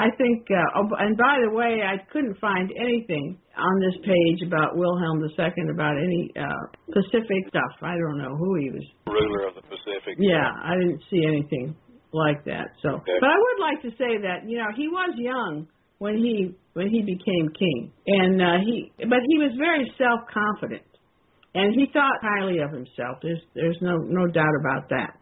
I 0.00 0.08
think, 0.16 0.48
uh, 0.48 0.80
oh, 0.80 0.88
and 0.96 1.12
by 1.12 1.36
the 1.44 1.52
way, 1.52 1.84
I 1.84 2.00
couldn't 2.08 2.40
find 2.40 2.72
anything 2.72 3.36
on 3.58 3.74
this 3.84 4.00
page 4.00 4.48
about 4.48 4.80
Wilhelm 4.80 5.20
II, 5.20 5.68
about 5.76 6.00
any 6.00 6.32
uh, 6.40 6.62
Pacific 6.88 7.52
stuff. 7.52 7.72
I 7.82 8.00
don't 8.00 8.16
know 8.16 8.32
who 8.32 8.56
he 8.56 8.70
was. 8.70 8.86
Ruler 9.06 9.48
of 9.48 9.54
the 9.54 9.66
Pacific. 9.68 10.16
Yeah, 10.16 10.48
I 10.64 10.80
didn't 10.80 11.02
see 11.10 11.20
anything 11.28 11.76
like 12.16 12.42
that. 12.46 12.72
So, 12.80 12.96
Okay. 13.04 13.18
but 13.20 13.28
I 13.28 13.36
would 13.36 13.60
like 13.60 13.82
to 13.82 13.90
say 14.00 14.24
that 14.24 14.48
you 14.48 14.56
know 14.56 14.72
he 14.74 14.88
was 14.88 15.12
young 15.20 15.68
when 15.98 16.16
he 16.16 16.56
when 16.72 16.88
he 16.88 17.02
became 17.04 17.52
king, 17.52 17.92
and 18.06 18.40
uh, 18.40 18.56
he 18.64 18.90
but 19.04 19.20
he 19.28 19.36
was 19.36 19.52
very 19.60 19.84
self 19.98 20.20
confident, 20.32 20.80
and 21.54 21.74
he 21.74 21.86
thought 21.92 22.18
highly 22.22 22.58
of 22.58 22.70
himself. 22.70 23.18
There's 23.22 23.42
there's 23.54 23.78
no 23.80 23.96
no 23.98 24.26
doubt 24.26 24.54
about 24.60 24.88
that. 24.90 25.16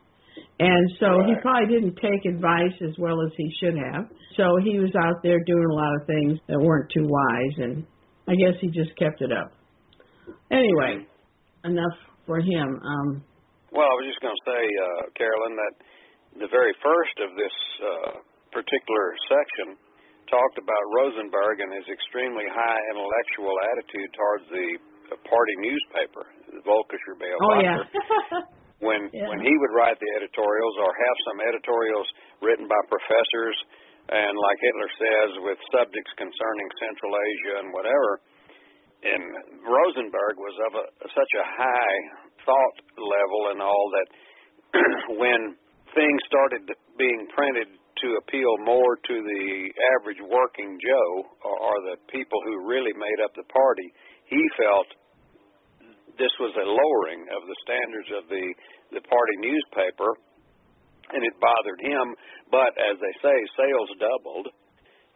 And 0.60 0.90
so 0.98 1.22
he 1.26 1.34
probably 1.40 1.70
didn't 1.70 1.94
take 2.02 2.26
advice 2.26 2.74
as 2.82 2.94
well 2.98 3.22
as 3.22 3.30
he 3.36 3.46
should 3.62 3.78
have. 3.78 4.10
So 4.36 4.58
he 4.62 4.78
was 4.78 4.90
out 4.98 5.22
there 5.22 5.38
doing 5.46 5.68
a 5.70 5.74
lot 5.74 5.92
of 6.00 6.06
things 6.06 6.38
that 6.50 6.58
weren't 6.58 6.90
too 6.90 7.06
wise, 7.06 7.56
and 7.58 7.86
I 8.26 8.34
guess 8.34 8.58
he 8.60 8.68
just 8.68 8.90
kept 8.98 9.22
it 9.22 9.30
up. 9.30 9.54
Anyway, 10.50 11.06
enough 11.64 11.96
for 12.26 12.38
him. 12.38 12.68
Um, 12.82 13.22
Well, 13.70 13.86
I 13.86 13.94
was 13.98 14.06
just 14.10 14.20
going 14.20 14.34
to 14.34 14.46
say, 14.46 14.62
uh, 14.62 15.02
Carolyn, 15.14 15.54
that 15.56 15.74
the 16.42 16.50
very 16.50 16.74
first 16.82 17.16
of 17.22 17.30
this 17.38 17.56
uh, 17.82 18.12
particular 18.52 19.06
section 19.30 19.78
talked 20.30 20.58
about 20.58 20.82
Rosenberg 20.96 21.60
and 21.60 21.72
his 21.72 21.88
extremely 21.88 22.44
high 22.48 22.80
intellectual 22.92 23.54
attitude 23.72 24.10
towards 24.12 24.44
the 24.52 24.68
uh, 25.08 25.16
party 25.28 25.54
newspaper, 25.60 26.24
the 26.52 26.62
Volkischer 26.64 27.16
oh 27.16 27.60
yeah. 27.60 27.82
when 28.84 29.10
Yeah. 29.12 29.28
when 29.28 29.40
he 29.42 29.50
would 29.50 29.72
write 29.74 29.98
the 29.98 30.10
editorials 30.20 30.74
or 30.80 30.90
have 30.92 31.16
some 31.26 31.38
editorials 31.42 32.08
written 32.40 32.68
by 32.68 32.80
professors 32.86 33.56
and 34.08 34.32
like 34.32 34.58
Hitler 34.62 34.90
says 34.96 35.30
with 35.44 35.58
subjects 35.74 36.12
concerning 36.16 36.68
Central 36.80 37.12
Asia 37.12 37.54
and 37.64 37.68
whatever 37.74 38.10
and 39.02 39.22
Rosenberg 39.62 40.34
was 40.42 40.56
of 40.66 40.72
a, 40.74 40.84
such 41.14 41.32
a 41.38 41.44
high 41.46 41.98
thought 42.42 42.76
level 42.98 43.40
and 43.54 43.60
all 43.62 43.86
that 43.94 44.08
when 45.22 45.54
things 45.94 46.20
started 46.26 46.66
being 46.98 47.26
printed 47.34 47.68
to 48.02 48.08
appeal 48.22 48.52
more 48.62 48.94
to 49.10 49.14
the 49.22 49.44
average 49.98 50.22
working 50.22 50.78
Joe 50.78 51.10
or, 51.42 51.56
or 51.58 51.76
the 51.90 51.96
people 52.10 52.38
who 52.46 52.66
really 52.66 52.94
made 52.94 53.18
up 53.26 53.34
the 53.34 53.46
party, 53.50 53.88
he 54.30 54.38
felt 54.54 54.86
this 56.18 56.34
was 56.42 56.52
a 56.58 56.66
lowering 56.66 57.22
of 57.32 57.46
the 57.46 57.56
standards 57.64 58.10
of 58.18 58.24
the 58.28 58.46
the 58.92 59.02
party 59.06 59.36
newspaper, 59.40 60.10
and 61.14 61.22
it 61.22 61.34
bothered 61.38 61.80
him. 61.80 62.14
But 62.50 62.74
as 62.76 62.98
they 62.98 63.14
say, 63.22 63.36
sales 63.56 63.90
doubled 64.02 64.48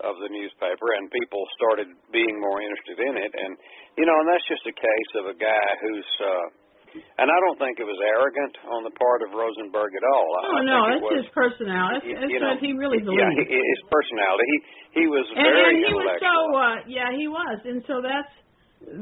of 0.03 0.15
the 0.19 0.31
newspaper, 0.31 0.99
and 0.99 1.11
people 1.11 1.43
started 1.59 1.89
being 2.11 2.39
more 2.41 2.59
interested 2.63 2.99
in 3.03 3.15
it. 3.19 3.33
And 3.35 3.53
you 3.99 4.07
know, 4.07 4.17
and 4.19 4.27
that's 4.31 4.47
just 4.49 4.65
a 4.67 4.75
case 4.75 5.11
of 5.21 5.25
a 5.31 5.37
guy 5.37 5.67
who's. 5.83 6.11
uh 6.23 6.47
and 6.93 7.25
I 7.25 7.39
don't 7.49 7.57
think 7.57 7.81
it 7.81 7.89
was 7.89 7.97
arrogant 8.05 8.53
on 8.69 8.85
the 8.85 8.93
part 9.01 9.25
of 9.25 9.33
Rosenberg 9.33 9.97
at 9.97 10.05
all. 10.05 10.29
Oh 10.45 10.61
I 10.61 10.61
no, 10.61 10.81
think 10.93 11.09
it 11.09 11.25
his 11.25 11.31
personality. 11.33 12.13
That's, 12.13 12.21
that's 12.21 12.33
you 12.33 12.37
know, 12.37 12.53
what 12.53 12.61
he 12.61 12.77
really 12.77 13.01
believed. 13.01 13.49
he, 13.49 13.49
his 13.49 13.83
personality. 13.89 14.45
He 14.45 14.59
he 15.01 15.05
was 15.09 15.25
and, 15.33 15.41
very 15.41 15.81
and 15.81 15.89
he 15.89 15.93
was 15.97 16.21
so 16.21 16.37
uh 16.53 16.77
yeah, 16.85 17.09
he 17.17 17.33
was. 17.33 17.59
And 17.65 17.81
so 17.89 18.05
that's 18.05 18.29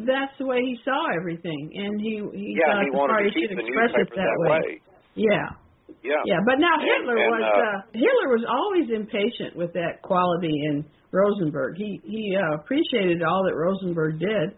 that's 0.07 0.35
the 0.39 0.47
way 0.47 0.61
he 0.63 0.79
saw 0.85 1.07
everything. 1.17 1.73
And 1.75 2.01
he 2.01 2.23
he 2.33 2.57
yeah, 2.59 2.75
thought 2.75 2.85
he 2.85 2.91
the 2.91 2.97
party 2.97 3.31
to 3.31 3.41
should 3.41 3.59
express 3.59 3.93
it 3.97 4.09
that, 4.15 4.35
way. 4.39 4.81
Yeah. 5.15 5.57
Yeah. 6.03 6.23
Yeah, 6.25 6.41
but 6.47 6.57
now 6.59 6.75
And- 6.79 6.87
Hitler 6.87 7.17
and, 7.19 7.31
was 7.31 7.45
uh, 7.45 7.61
uh 7.61 7.79
Hitler 7.93 8.29
was 8.33 8.45
always 8.49 8.89
impatient 8.89 9.57
with 9.57 9.73
that 9.75 10.01
quality 10.03 10.55
in 10.71 10.85
Rosenberg. 11.13 11.77
He 11.77 12.01
he 12.05 12.37
uh, 12.37 12.55
appreciated 12.55 13.23
all 13.23 13.45
that 13.45 13.57
Rosenberg 13.57 14.19
did, 14.21 14.55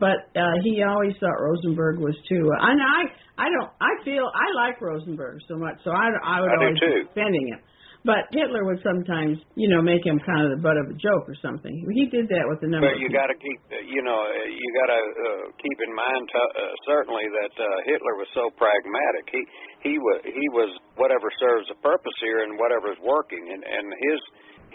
but 0.00 0.32
uh 0.34 0.56
he 0.64 0.82
always 0.82 1.14
thought 1.20 1.38
Rosenberg 1.38 1.98
was 2.00 2.16
too. 2.28 2.50
Uh, 2.50 2.66
and 2.70 2.80
I 2.80 3.00
I 3.38 3.46
don't 3.50 3.70
I 3.80 3.92
feel 4.04 4.24
I 4.32 4.46
like 4.56 4.80
Rosenberg 4.80 5.40
so 5.46 5.56
much, 5.56 5.76
so 5.84 5.90
I 5.90 6.08
I 6.24 6.40
would 6.40 6.50
I 6.50 6.56
always 6.56 6.80
be 6.80 7.04
defending 7.06 7.48
him. 7.48 7.60
But 8.04 8.28
Hitler 8.36 8.68
would 8.68 8.84
sometimes, 8.84 9.40
you 9.56 9.72
know, 9.72 9.80
make 9.80 10.04
him 10.04 10.20
kind 10.20 10.44
of 10.44 10.52
the 10.52 10.60
butt 10.60 10.76
of 10.76 10.92
a 10.92 10.96
joke 11.00 11.24
or 11.24 11.32
something. 11.40 11.72
He 11.96 12.04
did 12.12 12.28
that 12.28 12.44
with 12.44 12.60
a 12.60 12.68
number. 12.68 12.92
But 12.92 13.00
you 13.00 13.08
got 13.08 13.32
to 13.32 13.38
keep, 13.40 13.56
uh, 13.72 13.80
you 13.80 14.04
know, 14.04 14.12
uh, 14.20 14.44
you 14.44 14.68
got 14.76 14.92
to 14.92 15.00
uh, 15.00 15.44
keep 15.56 15.78
in 15.80 15.88
mind 15.96 16.20
t- 16.28 16.36
uh, 16.36 16.68
certainly 16.84 17.24
that 17.32 17.54
uh, 17.56 17.64
Hitler 17.88 18.20
was 18.20 18.28
so 18.36 18.52
pragmatic. 18.60 19.24
He 19.32 19.42
he 19.88 19.94
was 19.96 20.20
he 20.20 20.46
was 20.52 20.68
whatever 21.00 21.32
serves 21.40 21.64
a 21.72 21.78
purpose 21.80 22.12
here 22.20 22.44
and 22.44 22.60
whatever 22.60 22.92
is 22.92 23.00
working, 23.00 23.40
and 23.40 23.64
and 23.64 23.86
his 23.88 24.20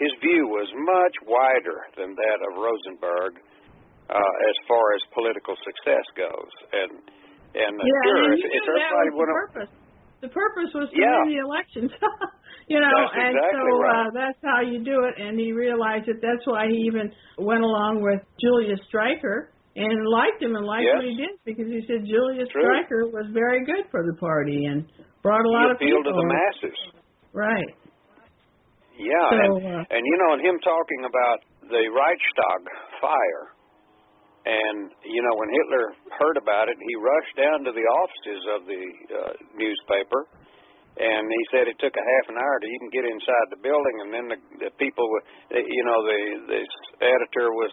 his 0.02 0.12
view 0.18 0.50
was 0.50 0.66
much 0.74 1.14
wider 1.30 1.86
than 1.94 2.18
that 2.18 2.38
of 2.50 2.58
Rosenberg 2.58 3.38
uh, 4.10 4.18
as 4.50 4.56
far 4.66 4.90
as 4.98 5.00
political 5.14 5.54
success 5.62 6.02
goes. 6.18 6.52
And 6.74 6.92
and 7.54 7.74
uh, 7.78 7.84
yeah, 7.86 8.02
sure, 8.10 8.26
and 8.26 8.34
if, 8.34 8.42
if 8.42 8.64
everybody 8.74 9.10
was 9.14 9.22
the 9.22 9.38
purpose. 9.38 9.70
The 10.20 10.28
purpose 10.34 10.68
was 10.76 10.90
to 10.92 10.98
Yeah. 11.00 11.16
win 11.24 11.32
the 11.32 11.40
elections. 11.46 11.90
you 12.70 12.78
know, 12.78 12.86
That's 13.02 13.18
and 13.18 13.34
exactly 13.34 13.66
so 13.66 13.82
right. 13.82 14.06
uh, 14.06 14.08
that's 14.14 14.40
how 14.46 14.60
you 14.62 14.78
do 14.86 15.02
it. 15.10 15.18
And 15.18 15.34
he 15.34 15.50
realized 15.50 16.06
it. 16.06 16.22
That's 16.22 16.46
why 16.46 16.70
he 16.70 16.86
even 16.86 17.10
went 17.36 17.66
along 17.66 17.98
with 18.06 18.22
Julius 18.38 18.78
Streicher 18.86 19.50
and 19.74 20.06
liked 20.06 20.38
him 20.42 20.54
and 20.54 20.62
liked 20.64 20.86
Yes. 20.86 21.02
what 21.02 21.06
he 21.10 21.16
did 21.18 21.34
because 21.42 21.66
he 21.66 21.82
said 21.90 22.06
Julius 22.06 22.46
True. 22.54 22.62
Streicher 22.62 23.10
was 23.10 23.26
very 23.34 23.66
good 23.66 23.90
for 23.90 24.06
the 24.06 24.14
party 24.22 24.66
and 24.70 24.86
brought 25.22 25.42
a 25.42 25.50
he 25.50 25.54
lot 25.58 25.70
of 25.74 25.76
appealed 25.82 26.06
people. 26.06 26.14
to 26.14 26.22
the 26.22 26.28
masses. 26.30 26.78
Right. 27.34 27.70
Yeah, 28.98 29.16
So, 29.32 29.36
and, 29.38 29.52
uh, 29.64 29.94
and 29.96 30.02
you 30.04 30.16
know, 30.20 30.30
and 30.36 30.40
him 30.44 30.56
talking 30.60 31.02
about 31.08 31.38
the 31.72 31.82
Reichstag 31.88 32.60
fire, 33.00 33.44
and 34.44 34.92
you 35.08 35.22
know, 35.24 35.34
when 35.40 35.48
Hitler 35.56 35.84
heard 36.20 36.36
about 36.36 36.68
it, 36.68 36.76
he 36.76 36.94
rushed 37.00 37.34
down 37.36 37.64
to 37.64 37.72
the 37.72 37.86
offices 37.96 38.42
of 38.56 38.60
the 38.68 38.82
uh, 39.08 39.32
newspaper, 39.56 40.28
and 41.00 41.24
he 41.32 41.42
said 41.48 41.64
it 41.64 41.80
took 41.80 41.96
a 41.96 42.04
half 42.04 42.26
an 42.28 42.36
hour 42.36 42.56
to 42.60 42.68
even 42.68 42.88
get 42.92 43.08
inside 43.08 43.46
the 43.48 43.62
building, 43.64 43.96
and 44.04 44.10
then 44.12 44.26
the, 44.28 44.38
the 44.68 44.70
people, 44.76 45.08
were, 45.08 45.24
you 45.56 45.84
know, 45.88 45.98
the 46.04 46.20
the 46.52 46.60
editor 47.00 47.56
was 47.56 47.72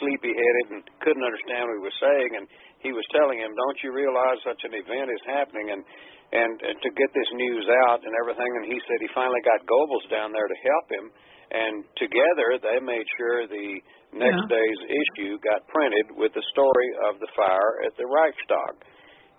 sleepy-headed 0.00 0.66
and 0.72 0.80
couldn't 1.04 1.26
understand 1.26 1.68
what 1.68 1.76
he 1.76 1.84
was 1.84 1.98
saying, 2.00 2.30
and 2.40 2.44
he 2.80 2.90
was 2.96 3.04
telling 3.12 3.38
him, 3.38 3.52
"Don't 3.52 3.80
you 3.84 3.92
realize 3.92 4.40
such 4.40 4.62
an 4.64 4.72
event 4.72 5.12
is 5.12 5.24
happening?" 5.28 5.68
and 5.76 5.84
and, 6.32 6.56
and 6.64 6.76
to 6.80 6.90
get 6.96 7.12
this 7.12 7.30
news 7.36 7.68
out 7.84 8.00
and 8.08 8.12
everything. 8.24 8.48
And 8.56 8.64
he 8.64 8.80
said 8.88 8.96
he 9.04 9.10
finally 9.12 9.44
got 9.44 9.60
Goebbels 9.68 10.08
down 10.08 10.32
there 10.32 10.48
to 10.48 10.58
help 10.64 10.86
him, 10.88 11.06
and 11.52 11.84
together 12.00 12.56
they 12.56 12.80
made 12.80 13.04
sure 13.20 13.44
the 13.44 13.84
next 14.16 14.40
Yeah. 14.48 14.56
day's 14.56 14.80
issue 14.88 15.36
got 15.44 15.60
printed 15.68 16.16
with 16.16 16.32
the 16.32 16.44
story 16.56 16.88
of 17.04 17.20
the 17.20 17.28
fire 17.36 17.84
at 17.84 17.92
the 18.00 18.08
Reichstag, 18.08 18.74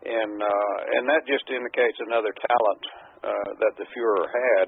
and 0.05 0.37
uh, 0.37 0.77
and 1.01 1.09
that 1.09 1.25
just 1.25 1.49
indicates 1.49 1.97
another 2.05 2.29
talent 2.29 2.83
uh, 3.23 3.49
that 3.59 3.73
the 3.79 3.87
Fuhrer 3.95 4.27
had. 4.27 4.67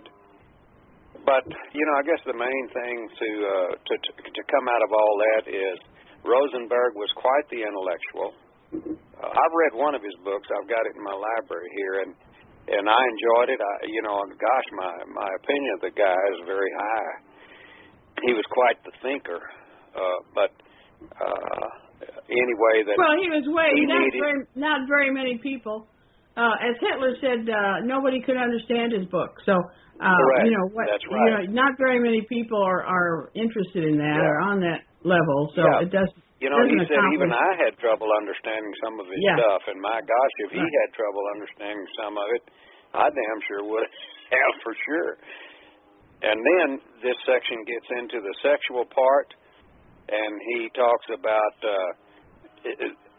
But 1.27 1.45
you 1.73 1.83
know, 1.83 1.95
I 1.99 2.03
guess 2.03 2.21
the 2.25 2.37
main 2.37 2.65
thing 2.71 2.95
to 3.07 3.29
uh, 3.43 3.71
to 3.75 3.93
to 3.99 4.11
to 4.31 4.41
come 4.51 4.65
out 4.71 4.83
of 4.83 4.91
all 4.91 5.13
that 5.33 5.43
is 5.51 5.77
Rosenberg 6.23 6.95
was 6.95 7.11
quite 7.15 7.45
the 7.51 7.61
intellectual. 7.61 8.33
Uh, 8.73 9.29
I've 9.29 9.55
read 9.55 9.73
one 9.77 9.95
of 9.95 10.03
his 10.03 10.15
books. 10.25 10.47
I've 10.51 10.67
got 10.67 10.83
it 10.89 10.93
in 10.97 11.03
my 11.03 11.15
library 11.15 11.69
here, 11.75 11.95
and 12.05 12.11
and 12.67 12.85
I 12.89 12.97
enjoyed 12.97 13.49
it. 13.53 13.59
I, 13.61 13.73
you 13.87 14.01
know, 14.01 14.17
gosh, 14.37 14.67
my 14.73 14.93
my 15.13 15.29
opinion 15.39 15.71
of 15.77 15.81
the 15.85 15.93
guy 15.93 16.21
is 16.35 16.39
very 16.45 16.71
high. 16.73 17.11
He 18.25 18.33
was 18.33 18.45
quite 18.49 18.79
the 18.83 18.93
thinker, 19.03 19.41
uh, 19.93 20.19
but 20.33 20.51
uh, 21.19 21.67
anyway, 22.29 22.75
that 22.87 22.95
Well, 22.97 23.17
he 23.19 23.27
was 23.29 23.45
way 23.49 23.69
he 23.75 23.85
not 23.85 24.07
very 24.13 24.39
not 24.55 24.79
very 24.87 25.11
many 25.11 25.37
people. 25.37 25.87
Uh, 26.35 26.51
as 26.59 26.75
Hitler 26.83 27.15
said, 27.23 27.47
uh, 27.47 27.79
nobody 27.87 28.19
could 28.19 28.35
understand 28.35 28.91
his 28.91 29.07
book. 29.07 29.39
So, 29.47 29.55
uh, 29.55 30.19
you 30.43 30.51
know 30.51 30.67
what? 30.75 30.91
That's 30.91 31.07
You 31.07 31.15
know, 31.15 31.47
not 31.55 31.79
very 31.79 31.99
many 32.03 32.27
people 32.27 32.59
are 32.59 32.83
are 32.83 33.31
interested 33.35 33.87
in 33.87 33.95
that 34.03 34.19
Yeah. 34.19 34.27
or 34.27 34.39
on 34.43 34.59
that 34.59 34.83
level. 35.07 35.51
So 35.55 35.63
Yeah. 35.63 35.87
it 35.87 35.91
does. 35.95 36.11
You 36.43 36.51
know, 36.51 36.59
he 36.67 36.75
said 36.91 36.99
even 37.15 37.31
I 37.31 37.55
had 37.55 37.79
trouble 37.79 38.11
understanding 38.11 38.73
some 38.83 38.99
of 38.99 39.07
his 39.07 39.15
Yeah. 39.23 39.39
stuff, 39.39 39.63
and 39.71 39.79
my 39.79 40.01
gosh, 40.03 40.33
if 40.43 40.51
he 40.51 40.59
Right. 40.59 40.75
had 40.83 40.93
trouble 40.93 41.23
understanding 41.31 41.87
some 41.95 42.17
of 42.19 42.27
it, 42.35 42.43
I 42.93 43.09
damn 43.09 43.41
sure 43.47 43.63
would 43.63 43.87
have 44.35 44.53
for 44.61 44.75
sure. 44.75 45.17
And 46.21 46.35
then 46.45 46.81
this 47.01 47.15
section 47.25 47.63
gets 47.63 47.87
into 47.91 48.19
the 48.19 48.33
sexual 48.43 48.83
part, 48.85 49.33
and 50.09 50.41
he 50.51 50.69
talks 50.75 51.07
about. 51.15 51.55
Uh, 51.63 51.93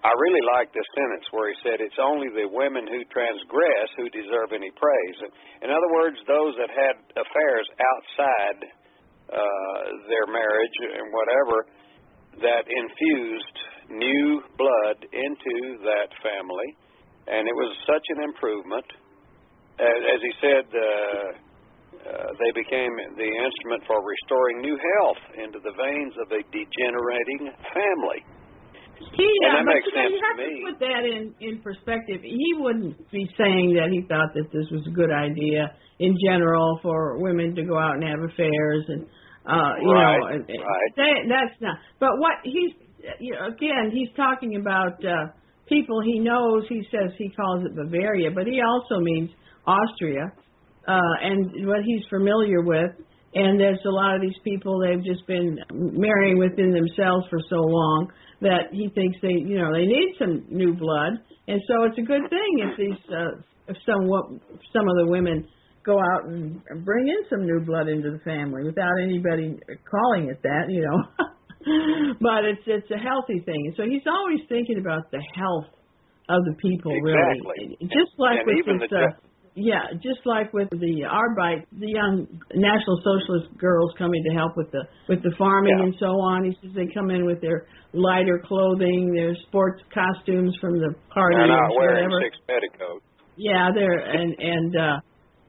I 0.06 0.14
really 0.22 0.44
like 0.54 0.70
this 0.70 0.86
sentence 0.94 1.26
where 1.34 1.50
he 1.50 1.56
said, 1.66 1.82
"It's 1.82 1.98
only 1.98 2.30
the 2.30 2.46
women 2.46 2.86
who 2.86 3.02
transgress 3.10 3.88
who 3.98 4.06
deserve 4.14 4.54
any 4.54 4.70
praise." 4.70 5.18
In 5.62 5.70
other 5.74 5.90
words, 5.98 6.14
those 6.30 6.54
that 6.62 6.70
had 6.70 6.94
affairs 7.18 7.66
outside 7.74 8.60
uh, 9.34 9.82
their 10.06 10.30
marriage 10.30 10.76
and 10.94 11.10
whatever 11.10 11.66
that 12.38 12.64
infused 12.70 13.56
new 13.90 14.42
blood 14.54 14.98
into 15.10 15.82
that 15.82 16.14
family, 16.22 16.70
and 17.26 17.48
it 17.48 17.56
was 17.58 17.74
such 17.86 18.06
an 18.14 18.22
improvement. 18.22 18.86
As, 19.78 20.20
he 20.22 20.32
said, 20.40 20.64
uh, 20.72 20.82
uh, 22.06 22.30
they 22.38 22.52
became 22.54 22.94
the 23.18 23.30
instrument 23.42 23.82
for 23.86 23.98
restoring 24.00 24.60
new 24.62 24.78
health 24.78 25.22
into 25.34 25.58
the 25.58 25.74
veins 25.74 26.14
of 26.22 26.30
a 26.30 26.42
degenerating 26.54 27.50
family. 27.74 28.22
He, 28.98 29.28
that 29.44 29.64
but 29.64 29.74
makes 29.74 29.86
you 29.86 29.92
know, 29.96 30.08
you 30.08 30.20
have 30.24 30.38
me. 30.38 30.48
to 30.48 30.72
put 30.72 30.78
that 30.80 31.02
in 31.04 31.34
in 31.40 31.60
perspective. 31.62 32.20
He 32.22 32.50
wouldn't 32.56 32.96
be 33.10 33.28
saying 33.36 33.74
that 33.76 33.88
he 33.92 34.02
thought 34.08 34.32
that 34.34 34.48
this 34.52 34.66
was 34.72 34.84
a 34.86 34.90
good 34.94 35.10
idea 35.12 35.72
in 35.98 36.16
general 36.24 36.78
for 36.82 37.18
women 37.20 37.54
to 37.56 37.62
go 37.64 37.78
out 37.78 37.94
and 37.94 38.04
have 38.04 38.20
affairs 38.20 38.84
and 38.88 39.06
uh 39.46 39.72
you 39.80 39.92
Right, 39.92 40.18
know 40.20 40.26
and 40.26 40.44
right. 40.48 40.92
that, 40.96 41.16
that's 41.28 41.60
not. 41.60 41.76
But 42.00 42.18
what 42.18 42.40
he's 42.44 42.72
you 43.20 43.32
know 43.32 43.48
again 43.48 43.90
he's 43.92 44.08
talking 44.16 44.56
about 44.56 44.96
uh 45.04 45.32
people 45.68 46.00
he 46.02 46.18
knows. 46.18 46.64
He 46.68 46.82
says 46.90 47.12
he 47.18 47.30
calls 47.30 47.64
it 47.64 47.76
Bavaria, 47.76 48.30
but 48.34 48.46
he 48.46 48.60
also 48.60 49.00
means 49.00 49.30
Austria 49.66 50.32
uh 50.88 51.14
and 51.22 51.66
what 51.66 51.82
he's 51.84 52.02
familiar 52.10 52.62
with. 52.62 52.92
And 53.34 53.60
there's 53.60 53.80
a 53.84 53.90
lot 53.90 54.14
of 54.14 54.22
these 54.22 54.38
people 54.44 54.80
they've 54.80 55.04
just 55.04 55.26
been 55.26 55.58
marrying 55.72 56.38
within 56.38 56.72
themselves 56.72 57.26
for 57.28 57.38
so 57.50 57.56
long 57.56 58.08
that 58.40 58.72
he 58.72 58.88
thinks 58.94 59.16
they 59.22 59.36
you 59.44 59.58
know 59.58 59.72
they 59.72 59.86
need 59.86 60.14
some 60.18 60.44
new 60.48 60.74
blood. 60.74 61.20
And 61.48 61.60
so 61.68 61.84
it's 61.84 61.98
a 61.98 62.02
good 62.02 62.22
thing 62.30 62.52
if 62.64 62.76
these 62.78 63.02
uh 63.10 63.40
if 63.68 63.76
some 63.84 64.08
some 64.72 64.86
of 64.88 64.96
the 64.96 65.06
women 65.06 65.46
go 65.84 65.98
out 65.98 66.26
and 66.26 66.60
bring 66.84 67.08
in 67.08 67.22
some 67.30 67.44
new 67.46 67.60
blood 67.64 67.88
into 67.88 68.10
the 68.10 68.18
family 68.24 68.64
without 68.64 68.92
anybody 69.02 69.54
calling 69.88 70.28
it 70.30 70.42
that 70.42 70.66
you 70.68 70.82
know. 70.82 71.26
But 72.20 72.44
it's 72.46 72.62
it's 72.66 72.90
a 72.94 72.98
healthy 72.98 73.42
thing. 73.44 73.74
So 73.76 73.82
he's 73.82 74.06
always 74.06 74.38
thinking 74.48 74.78
about 74.78 75.10
the 75.10 75.18
health 75.34 75.66
of 76.28 76.44
the 76.44 76.54
people 76.62 76.92
Exactly. 76.94 77.74
really 77.82 77.90
just 77.90 78.14
like 78.18 78.38
And 78.46 78.46
with 78.46 78.80
this 78.80 78.90
the 78.90 79.02
uh, 79.02 79.10
yeah, 79.56 79.88
just 80.04 80.20
like 80.26 80.52
with 80.52 80.68
the 80.70 81.08
Arbeit, 81.08 81.64
the 81.72 81.88
young 81.88 82.26
National 82.54 83.00
Socialist 83.02 83.56
girls 83.58 83.90
coming 83.96 84.22
to 84.28 84.32
help 84.36 84.52
with 84.56 84.70
the 84.70 84.84
with 85.08 85.22
the 85.22 85.32
farming 85.38 85.78
Yeah. 85.78 85.84
and 85.84 85.94
so 85.98 86.20
on. 86.20 86.44
He 86.44 86.52
says 86.60 86.76
they 86.76 86.92
come 86.92 87.10
in 87.10 87.24
with 87.24 87.40
their 87.40 87.66
lighter 87.94 88.38
clothing, 88.44 89.12
their 89.14 89.34
sports 89.48 89.82
costumes 89.92 90.54
from 90.60 90.78
the 90.78 90.94
party 91.08 91.36
They're 91.36 91.48
not 91.48 91.72
wearing 91.74 92.10
whatever. 92.12 92.20
six 92.22 92.36
petticoats. 92.46 93.04
Yeah, 93.36 93.70
they're 93.74 93.98
and 93.98 94.36
and 94.38 94.76
uh 94.76 94.96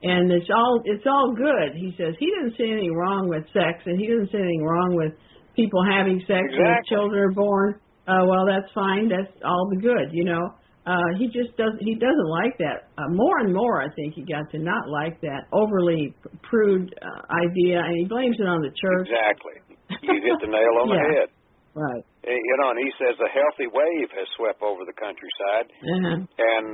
and 0.03 0.31
it's 0.31 0.49
all 0.55 0.81
it's 0.85 1.05
all 1.05 1.33
good. 1.35 1.75
He 1.75 1.91
says 1.97 2.15
he 2.19 2.31
doesn't 2.39 2.55
see 2.57 2.71
anything 2.71 2.95
wrong 2.95 3.27
with 3.27 3.43
sex 3.51 3.83
and 3.85 3.99
he 3.99 4.07
doesn't 4.07 4.31
see 4.31 4.39
anything 4.39 4.63
wrong 4.63 4.95
with 4.95 5.13
people 5.55 5.83
having 5.83 6.19
sex 6.27 6.47
and 6.47 6.63
if 6.79 6.85
children 6.87 7.19
are 7.19 7.31
born. 7.35 7.75
Uh 8.07 8.23
well 8.23 8.45
that's 8.47 8.71
fine, 8.73 9.09
that's 9.09 9.35
all 9.43 9.67
the 9.69 9.81
good, 9.81 10.11
you 10.13 10.23
know. 10.23 10.55
Uh 10.87 11.09
he 11.19 11.27
just 11.27 11.51
doesn't 11.59 11.83
he 11.83 11.95
doesn't 11.99 12.31
like 12.31 12.55
that. 12.63 12.87
Uh, 12.97 13.11
more 13.11 13.39
and 13.43 13.51
more 13.53 13.83
I 13.83 13.89
think 13.93 14.15
he 14.15 14.23
got 14.23 14.47
to 14.55 14.59
not 14.59 14.87
like 14.87 15.19
that 15.21 15.51
overly 15.51 16.15
prude 16.47 16.95
uh, 17.03 17.21
idea 17.43 17.83
and 17.83 17.93
he 17.99 18.05
blames 18.07 18.37
it 18.39 18.47
on 18.47 18.61
the 18.63 18.71
church. 18.71 19.07
Exactly. 19.11 19.55
You 20.01 20.15
hit 20.23 20.39
the 20.39 20.47
nail 20.51 20.73
on 20.83 20.87
the 20.87 20.99
head. 21.19 21.27
Right. 21.75 22.03
Eh, 22.23 22.31
You 22.39 22.55
know, 22.63 22.71
and 22.71 22.79
he 22.79 22.91
says 22.97 23.15
a 23.19 23.29
healthy 23.35 23.67
wave 23.67 24.09
has 24.15 24.27
swept 24.39 24.63
over 24.63 24.81
the 24.87 24.95
countryside. 24.95 25.67
Uh-huh. 25.83 26.23
And 26.23 26.67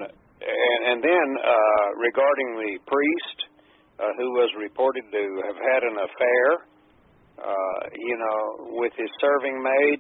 and, 0.44 0.80
and 0.92 1.00
then 1.02 1.28
uh, 1.40 1.86
regarding 1.98 2.50
the 2.62 2.74
priest 2.86 3.38
uh, 4.00 4.12
who 4.20 4.28
was 4.36 4.50
reported 4.60 5.06
to 5.10 5.24
have 5.48 5.56
had 5.56 5.82
an 5.88 5.96
affair, 6.04 6.46
uh, 7.40 7.80
you 7.96 8.18
know, 8.20 8.40
with 8.76 8.92
his 8.98 9.08
serving 9.24 9.56
maid, 9.64 10.00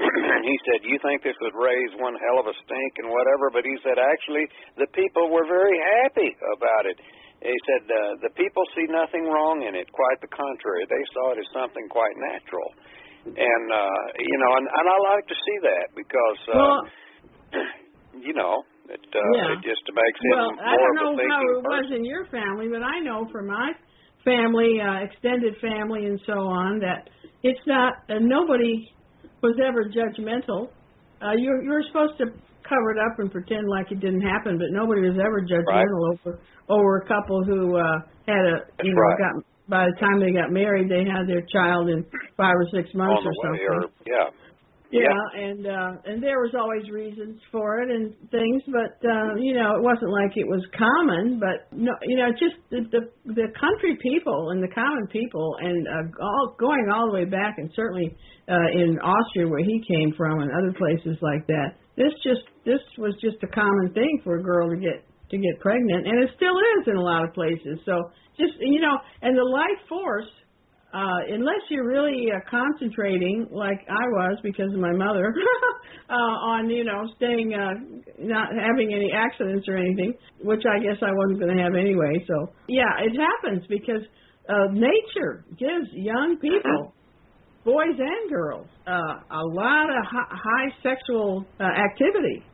he 0.00 0.56
said, 0.64 0.80
"You 0.84 0.96
think 1.04 1.22
this 1.22 1.36
would 1.44 1.54
raise 1.54 1.92
one 2.00 2.16
hell 2.16 2.40
of 2.40 2.46
a 2.48 2.56
stink 2.64 2.92
and 3.04 3.08
whatever?" 3.12 3.50
But 3.52 3.64
he 3.68 3.76
said, 3.84 4.00
actually, 4.00 4.48
the 4.80 4.88
people 4.96 5.28
were 5.28 5.44
very 5.44 5.76
happy 6.02 6.32
about 6.56 6.84
it. 6.88 6.96
He 7.44 7.56
said, 7.68 7.82
uh, 7.88 7.98
"The 8.24 8.32
people 8.36 8.64
see 8.76 8.88
nothing 8.88 9.24
wrong 9.28 9.62
in 9.64 9.74
it. 9.76 9.90
Quite 9.92 10.20
the 10.20 10.28
contrary. 10.32 10.84
They 10.88 11.04
saw 11.12 11.32
it 11.32 11.38
as 11.40 11.48
something 11.52 11.88
quite 11.88 12.16
natural." 12.16 12.68
And 13.28 13.64
uh, 13.72 14.00
you 14.18 14.38
know, 14.40 14.52
and, 14.56 14.66
and 14.68 14.86
I 14.88 14.96
like 15.12 15.26
to 15.28 15.36
see 15.36 15.58
that 15.68 15.86
because. 15.96 16.40
Uh, 16.48 16.56
Well, 16.56 16.80
you 18.26 18.32
know, 18.32 18.64
it 18.88 19.00
uh, 19.14 19.20
Yeah. 19.36 19.52
it 19.52 19.60
just 19.62 19.84
makes 19.92 20.20
him 20.24 20.30
Well, 20.32 20.52
more 20.56 20.64
I 20.64 20.76
don't 20.76 20.98
of 20.98 21.16
know 21.16 21.24
a 21.24 21.28
how 21.28 21.42
it 21.42 21.62
was 21.62 21.86
in 21.96 22.04
your 22.04 22.24
family, 22.26 22.68
but 22.68 22.82
I 22.82 23.00
know 23.00 23.28
for 23.30 23.42
my 23.42 23.72
family, 24.24 24.80
uh, 24.80 25.04
extended 25.04 25.56
family, 25.60 26.06
and 26.06 26.20
so 26.26 26.32
on. 26.32 26.78
That 26.80 27.08
it's 27.42 27.64
not. 27.66 28.04
Uh, 28.08 28.18
nobody 28.20 28.88
was 29.42 29.56
ever 29.60 29.84
judgmental. 29.84 30.68
Uh, 31.22 31.32
you're 31.36 31.62
you're 31.62 31.82
supposed 31.88 32.16
to 32.18 32.26
cover 32.64 32.90
it 32.92 32.98
up 32.98 33.18
and 33.18 33.30
pretend 33.30 33.68
like 33.68 33.90
it 33.90 34.00
didn't 34.00 34.22
happen, 34.22 34.58
but 34.58 34.68
nobody 34.70 35.02
was 35.02 35.18
ever 35.18 35.42
judgmental 35.42 36.10
right. 36.10 36.20
over 36.24 36.38
over 36.68 36.96
a 36.98 37.06
couple 37.06 37.44
who 37.44 37.76
uh, 37.76 38.00
had 38.26 38.44
a 38.46 38.56
That's 38.76 38.84
you 38.84 38.94
know 38.94 39.00
right. 39.00 39.18
got 39.18 39.44
by 39.68 39.86
the 39.86 39.96
time 40.00 40.20
they 40.20 40.32
got 40.32 40.50
married 40.50 40.90
they 40.90 41.04
had 41.04 41.28
their 41.28 41.42
child 41.52 41.88
in 41.88 42.04
five 42.36 42.54
or 42.54 42.66
six 42.72 42.90
months 42.94 43.22
or 43.24 43.32
something. 43.44 43.66
or 43.68 43.82
yeah, 44.06 44.30
Yeah, 44.90 45.22
and 45.38 45.66
uh 45.66 46.02
and 46.04 46.18
there 46.22 46.42
was 46.42 46.50
always 46.58 46.82
reasons 46.90 47.38
for 47.52 47.78
it 47.78 47.90
and 47.90 48.10
things, 48.34 48.62
but 48.66 48.98
uh, 49.06 49.38
you 49.38 49.54
know, 49.54 49.78
it 49.78 49.82
wasn't 49.82 50.10
like 50.10 50.34
it 50.34 50.46
was 50.50 50.66
common, 50.74 51.38
but 51.38 51.70
no, 51.70 51.92
you 52.02 52.16
know, 52.18 52.30
just 52.34 52.58
the 52.74 52.82
the, 52.90 53.06
the 53.30 53.48
country 53.54 53.94
people 54.02 54.50
and 54.50 54.58
the 54.58 54.74
common 54.74 55.06
people 55.06 55.54
and 55.60 55.86
uh, 55.86 56.10
all 56.20 56.56
going 56.58 56.90
all 56.92 57.06
the 57.06 57.14
way 57.14 57.24
back 57.24 57.54
and 57.58 57.70
certainly 57.76 58.10
uh 58.50 58.68
in 58.74 58.98
Austria 58.98 59.46
where 59.46 59.62
he 59.62 59.78
came 59.86 60.10
from 60.18 60.40
and 60.42 60.50
other 60.50 60.74
places 60.74 61.16
like 61.22 61.46
that. 61.46 61.78
This 61.94 62.10
just 62.26 62.42
this 62.66 62.82
was 62.98 63.14
just 63.22 63.38
a 63.46 63.50
common 63.54 63.94
thing 63.94 64.20
for 64.24 64.38
a 64.38 64.42
girl 64.42 64.70
to 64.70 64.76
get 64.76 65.06
to 65.30 65.38
get 65.38 65.60
pregnant 65.60 66.08
and 66.08 66.18
it 66.18 66.30
still 66.34 66.58
is 66.58 66.88
in 66.90 66.96
a 66.96 67.02
lot 67.02 67.22
of 67.22 67.32
places. 67.32 67.78
So 67.86 68.10
just 68.34 68.58
you 68.58 68.80
know, 68.80 68.98
and 69.22 69.38
the 69.38 69.46
life 69.46 69.86
force 69.88 70.26
uh, 70.92 71.20
unless 71.28 71.62
you're 71.70 71.86
really 71.86 72.26
uh, 72.34 72.40
concentrating, 72.50 73.46
like 73.50 73.78
I 73.88 74.04
was 74.18 74.38
because 74.42 74.72
of 74.72 74.80
my 74.80 74.92
mother, 74.92 75.32
uh, 76.10 76.12
on 76.50 76.68
you 76.70 76.84
know 76.84 77.06
staying, 77.16 77.54
uh, 77.54 77.74
not 78.18 78.48
having 78.54 78.92
any 78.92 79.10
accidents 79.14 79.68
or 79.68 79.76
anything, 79.76 80.14
which 80.42 80.62
I 80.66 80.78
guess 80.82 80.98
I 81.02 81.12
wasn't 81.12 81.40
going 81.40 81.56
to 81.56 81.62
have 81.62 81.74
anyway. 81.74 82.24
So 82.26 82.54
yeah, 82.68 82.90
it 83.06 83.12
happens 83.14 83.64
because 83.68 84.02
uh, 84.48 84.66
nature 84.72 85.44
gives 85.58 85.86
young 85.92 86.38
people, 86.40 86.94
boys 87.64 87.96
and 87.98 88.30
girls, 88.30 88.68
uh, 88.86 89.14
a 89.30 89.42
lot 89.54 89.86
of 89.90 90.04
high, 90.10 90.30
high 90.30 90.68
sexual 90.82 91.46
uh, 91.60 91.64
activity. 91.64 92.46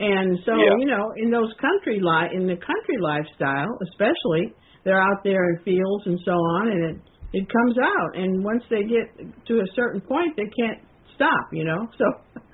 And 0.00 0.38
so, 0.44 0.52
Yeah. 0.58 0.74
you 0.80 0.86
know, 0.86 1.12
in 1.16 1.30
those 1.30 1.52
country 1.60 2.00
li- 2.02 2.34
in 2.34 2.48
the 2.48 2.56
country 2.56 2.98
lifestyle, 2.98 3.70
especially, 3.92 4.56
they're 4.84 5.00
out 5.00 5.22
there 5.22 5.50
in 5.50 5.62
fields 5.64 6.06
and 6.06 6.18
so 6.24 6.32
on, 6.32 6.68
and 6.72 6.96
it 6.96 7.02
it 7.34 7.46
comes 7.50 7.76
out. 7.82 8.16
And 8.16 8.44
once 8.44 8.62
they 8.70 8.84
get 8.86 9.10
to 9.46 9.54
a 9.60 9.66
certain 9.74 10.00
point, 10.00 10.36
they 10.36 10.46
can't 10.48 10.78
stop. 11.14 11.50
You 11.52 11.64
know, 11.64 11.88
so 11.98 12.06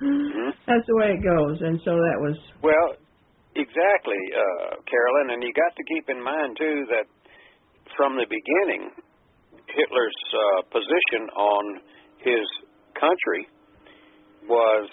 Mhm. 0.03 0.53
that's 0.67 0.87
the 0.87 0.97
way 0.97 1.13
it 1.15 1.23
goes. 1.23 1.61
And 1.61 1.81
so 1.85 1.93
that 1.93 2.19
was 2.21 2.37
Well, 2.63 2.97
exactly, 3.55 4.23
uh, 4.33 4.81
Carolyn, 4.89 5.31
and 5.37 5.43
you 5.43 5.53
got 5.53 5.77
to 5.77 5.85
keep 5.85 6.09
in 6.09 6.23
mind 6.23 6.57
too 6.57 6.87
that 6.91 7.07
from 7.97 8.17
the 8.17 8.27
beginning, 8.29 8.91
Hitler's 9.69 10.21
uh, 10.33 10.63
position 10.73 11.29
on 11.37 11.81
his 12.19 12.47
country 12.99 13.47
was 14.49 14.89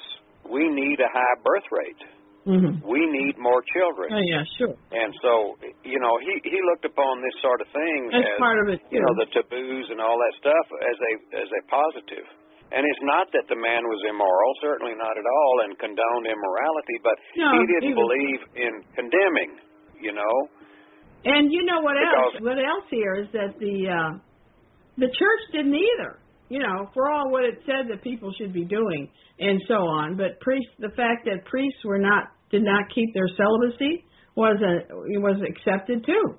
we 0.49 0.67
need 0.69 0.99
a 0.99 1.07
high 1.11 1.37
birth 1.43 1.67
rate. 1.71 2.01
Hmm 2.47 2.79
We 2.87 3.03
need 3.11 3.35
more 3.35 3.59
children. 3.75 4.07
Oh 4.15 4.23
yeah, 4.23 4.43
sure. 4.55 4.71
And 4.95 5.11
so, 5.19 5.59
you 5.83 5.99
know, 5.99 6.15
he 6.23 6.39
he 6.47 6.59
looked 6.71 6.87
upon 6.87 7.19
this 7.19 7.35
sort 7.43 7.59
of 7.59 7.67
thing 7.75 8.07
That's 8.07 8.23
as 8.23 8.39
part 8.39 8.57
of 8.63 8.71
it. 8.71 8.79
you 8.87 9.03
know 9.03 9.11
the 9.19 9.27
taboos 9.35 9.87
and 9.91 9.99
all 9.99 10.15
that 10.15 10.33
stuff 10.39 10.65
as 10.79 10.97
a 10.97 11.11
as 11.43 11.49
a 11.51 11.61
positive. 11.67 12.23
And 12.71 12.83
it's 12.83 13.03
not 13.03 13.31
that 13.31 13.47
the 13.47 13.55
man 13.55 13.83
was 13.87 13.99
immoral, 14.11 14.51
certainly 14.59 14.91
not 14.95 15.15
at 15.15 15.23
all, 15.23 15.53
and 15.63 15.71
condoned 15.79 16.27
immorality, 16.27 16.97
but 17.03 17.15
No, 17.35 17.51
he 17.51 17.59
he 17.59 17.67
didn't 17.67 17.95
was- 17.95 18.03
believe 18.07 18.39
in 18.55 18.73
condemning. 18.95 19.51
You 19.99 20.13
know, 20.13 20.35
And 21.25 21.51
you 21.51 21.65
know 21.65 21.81
what 21.81 21.97
else? 21.99 22.39
What 22.39 22.59
else 22.59 22.85
here 22.89 23.15
is 23.15 23.27
that 23.33 23.59
the 23.59 23.75
uh, 23.91 24.11
the 24.97 25.07
church 25.11 25.43
didn't 25.51 25.75
either. 25.75 26.19
You 26.49 26.59
know, 26.59 26.87
for 26.93 27.11
all 27.11 27.29
what 27.29 27.43
it 27.43 27.59
said 27.65 27.91
that 27.91 28.01
people 28.03 28.31
should 28.37 28.53
be 28.53 28.63
doing 28.63 29.09
and 29.37 29.61
so 29.67 29.73
on. 29.83 30.15
But 30.15 30.39
priests, 30.39 30.71
the 30.79 30.91
fact 30.95 31.25
that 31.25 31.43
priests 31.43 31.83
were 31.83 31.99
not 31.99 32.31
did 32.51 32.63
not 32.63 32.85
keep 32.93 33.13
their 33.13 33.27
celibacy 33.35 34.03
was 34.35 34.57
a 34.61 34.93
was 35.19 35.41
accepted 35.41 36.05
too. 36.05 36.37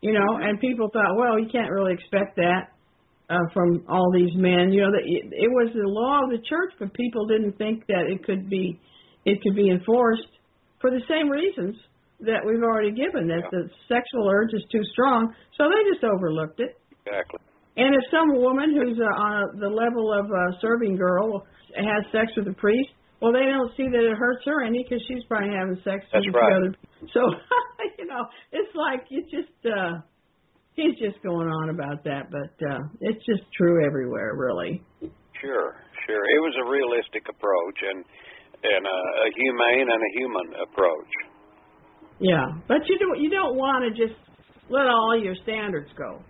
You 0.00 0.12
know, 0.12 0.38
and 0.40 0.60
people 0.60 0.88
thought, 0.92 1.16
well, 1.16 1.38
you 1.40 1.48
can't 1.50 1.70
really 1.72 1.92
expect 1.92 2.36
that 2.36 2.70
uh, 3.30 3.38
from 3.52 3.84
all 3.88 4.12
these 4.14 4.30
men. 4.36 4.70
You 4.72 4.82
know, 4.82 4.92
that 4.92 5.02
it, 5.04 5.24
it 5.32 5.50
was 5.50 5.70
the 5.74 5.88
law 5.88 6.22
of 6.22 6.30
the 6.30 6.38
church, 6.46 6.72
but 6.78 6.94
people 6.94 7.26
didn't 7.26 7.58
think 7.58 7.86
that 7.88 8.06
it 8.08 8.24
could 8.24 8.48
be 8.48 8.78
it 9.24 9.42
could 9.42 9.56
be 9.56 9.70
enforced 9.70 10.28
for 10.80 10.90
the 10.90 11.02
same 11.08 11.28
reasons 11.28 11.74
that 12.20 12.42
we've 12.46 12.62
already 12.62 12.92
given 12.92 13.26
that 13.28 13.42
Yeah. 13.46 13.50
the 13.50 13.62
sexual 13.88 14.28
urge 14.30 14.54
is 14.54 14.64
too 14.70 14.82
strong, 14.92 15.34
so 15.56 15.64
they 15.68 15.90
just 15.92 16.04
overlooked 16.04 16.60
it. 16.60 16.76
exactly. 17.06 17.40
And 17.76 17.94
if 17.94 18.02
some 18.10 18.34
woman 18.42 18.74
who's 18.74 18.98
uh, 18.98 19.22
on 19.22 19.58
the 19.60 19.68
level 19.68 20.12
of 20.12 20.26
a 20.26 20.58
serving 20.60 20.96
girl 20.96 21.46
has 21.76 22.02
sex 22.10 22.32
with 22.36 22.48
a 22.48 22.54
priest, 22.54 22.90
well, 23.20 23.32
they 23.32 23.46
don't 23.50 23.72
see 23.76 23.84
that 23.90 24.04
it 24.04 24.16
hurts 24.16 24.44
her 24.46 24.62
any 24.62 24.84
because 24.84 25.02
she's 25.08 25.24
probably 25.28 25.50
having 25.50 25.76
sex 25.82 26.06
That's 26.12 26.26
with 26.26 26.34
right. 26.34 26.50
the 26.50 26.56
other. 26.56 26.76
So 27.14 27.22
you 27.98 28.06
know, 28.06 28.26
it's 28.50 28.74
like 28.74 29.06
you 29.08 29.22
just 29.30 29.54
uh 29.66 30.02
he's 30.74 30.98
just 30.98 31.22
going 31.22 31.46
on 31.46 31.70
about 31.70 32.02
that, 32.04 32.30
but 32.30 32.54
uh 32.66 32.80
it's 33.00 33.24
just 33.24 33.42
true 33.56 33.86
everywhere, 33.86 34.34
really. 34.34 34.82
Sure, 35.40 35.78
sure. 36.06 36.24
It 36.26 36.40
was 36.42 36.54
a 36.58 36.66
realistic 36.68 37.22
approach 37.30 37.78
and 37.82 38.04
and 38.64 38.82
a, 38.86 38.98
a 39.26 39.28
humane 39.34 39.86
and 39.86 40.02
a 40.02 40.10
human 40.18 40.46
approach. 40.66 41.12
Yeah, 42.18 42.46
but 42.66 42.82
you 42.88 42.98
don't 42.98 43.20
you 43.20 43.30
don't 43.30 43.56
want 43.56 43.86
to 43.86 43.90
just 43.94 44.18
let 44.68 44.86
all 44.86 45.18
your 45.18 45.36
standards 45.44 45.90
go. 45.96 46.22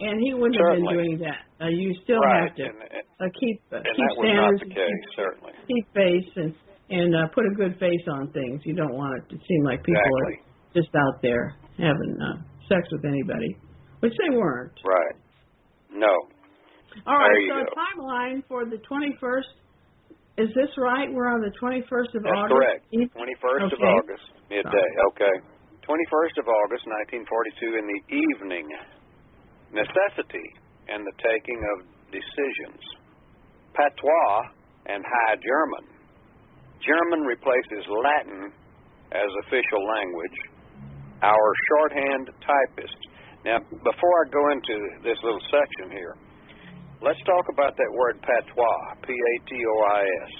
And 0.00 0.18
he 0.20 0.34
wouldn't 0.34 0.58
have 0.58 0.74
been 0.82 0.90
doing 0.90 1.14
that. 1.22 1.46
Uh, 1.62 1.68
you 1.70 1.94
still 2.02 2.18
right, 2.18 2.50
have 2.50 2.56
to 2.58 2.66
uh, 2.66 3.30
keep 3.38 3.62
uh, 3.70 3.78
and 3.78 3.86
keep 3.94 4.10
that 4.10 4.18
was 4.18 4.26
not 4.26 4.58
standards, 4.58 4.62
the 4.66 4.74
case, 4.74 5.02
certainly. 5.14 5.52
keep 5.70 5.84
face, 5.94 6.30
and 6.36 6.50
and 6.90 7.14
uh, 7.14 7.28
put 7.32 7.46
a 7.46 7.54
good 7.54 7.78
face 7.78 8.02
on 8.10 8.28
things. 8.34 8.60
You 8.66 8.74
don't 8.74 8.92
want 8.94 9.22
it 9.22 9.24
to 9.30 9.36
seem 9.38 9.62
like 9.62 9.80
people 9.86 10.02
Exactly. 10.02 10.34
are 10.42 10.74
just 10.82 10.92
out 10.98 11.22
there 11.22 11.54
having 11.78 12.12
uh, 12.20 12.42
sex 12.68 12.82
with 12.90 13.04
anybody, 13.06 13.54
which 14.02 14.12
they 14.18 14.34
weren't. 14.36 14.74
Right. 14.84 15.16
No. 15.94 16.10
All 17.06 17.18
right, 17.18 17.42
so 17.50 17.62
go. 17.62 17.70
timeline 17.74 18.42
for 18.46 18.64
the 18.66 18.78
21st. 18.86 19.50
Is 20.38 20.50
this 20.54 20.70
right? 20.78 21.06
We're 21.10 21.30
on 21.30 21.40
the 21.42 21.50
21st 21.62 22.14
of 22.18 22.22
That's 22.22 22.34
August. 22.34 22.54
correct. 22.54 22.82
Eve- 22.90 23.10
21st 23.14 23.70
of 23.70 23.80
August, 23.82 24.26
midday. 24.50 24.88
Okay. 25.14 25.34
21st 25.86 26.34
of 26.42 26.46
August, 26.50 26.82
1942, 27.22 27.78
in 27.78 27.84
the 27.86 28.00
evening. 28.10 28.66
Necessity 29.74 30.46
and 30.86 31.02
the 31.02 31.16
taking 31.18 31.60
of 31.74 31.76
decisions. 32.14 32.78
Patois 33.74 34.38
and 34.86 35.02
High 35.02 35.36
German. 35.42 35.84
German 36.78 37.26
replaces 37.26 37.82
Latin 37.90 38.54
as 39.10 39.30
official 39.46 39.82
language. 39.98 40.38
Our 41.22 41.48
shorthand 41.66 42.30
typist. 42.44 43.00
Now, 43.44 43.58
before 43.66 44.14
I 44.22 44.24
go 44.30 44.44
into 44.54 44.76
this 45.02 45.18
little 45.26 45.42
section 45.50 45.90
here, 45.90 46.14
let's 47.02 47.20
talk 47.26 47.46
about 47.50 47.74
that 47.76 47.90
word 47.92 48.20
patois, 48.22 48.82
P-A-T-O-I-S. 49.02 50.32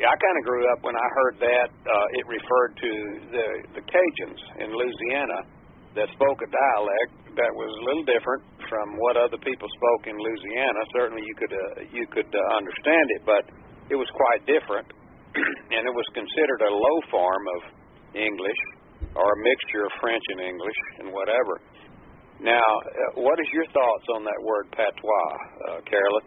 Yeah, 0.00 0.10
I 0.10 0.16
kind 0.18 0.36
of 0.36 0.44
grew 0.44 0.64
up 0.72 0.82
when 0.82 0.96
I 0.98 1.08
heard 1.14 1.36
that. 1.40 1.68
Uh, 1.70 2.18
it 2.18 2.24
referred 2.26 2.72
to 2.74 2.90
the 3.30 3.46
the 3.78 3.82
Cajuns 3.86 4.42
in 4.58 4.68
Louisiana 4.74 5.46
that 5.94 6.08
spoke 6.16 6.38
a 6.40 6.48
dialect 6.48 7.36
that 7.36 7.52
was 7.52 7.68
a 7.68 7.82
little 7.84 8.06
different 8.08 8.42
from 8.68 8.96
what 9.00 9.16
other 9.16 9.40
people 9.40 9.68
spoke 9.68 10.08
in 10.08 10.16
Louisiana. 10.16 10.80
Certainly, 10.96 11.24
you 11.24 11.36
could 11.36 11.52
uh, 11.52 11.64
you 11.92 12.04
could 12.08 12.28
uh, 12.28 12.40
understand 12.56 13.06
it, 13.16 13.22
but 13.24 13.44
it 13.92 13.96
was 13.96 14.08
quite 14.16 14.44
different, 14.48 14.88
and 15.74 15.82
it 15.84 15.94
was 15.94 16.08
considered 16.16 16.60
a 16.64 16.72
low 16.72 16.98
form 17.12 17.44
of 17.56 17.60
English 18.16 18.60
or 19.16 19.26
a 19.26 19.38
mixture 19.44 19.84
of 19.84 19.92
French 20.00 20.24
and 20.32 20.40
English 20.40 20.78
and 21.00 21.12
whatever. 21.12 21.60
Now, 22.40 22.64
uh, 22.64 23.22
what 23.22 23.38
is 23.38 23.46
your 23.52 23.66
thoughts 23.70 24.06
on 24.16 24.24
that 24.24 24.40
word 24.42 24.66
patois, 24.72 25.30
uh, 25.68 25.80
Carolyn? 25.86 26.24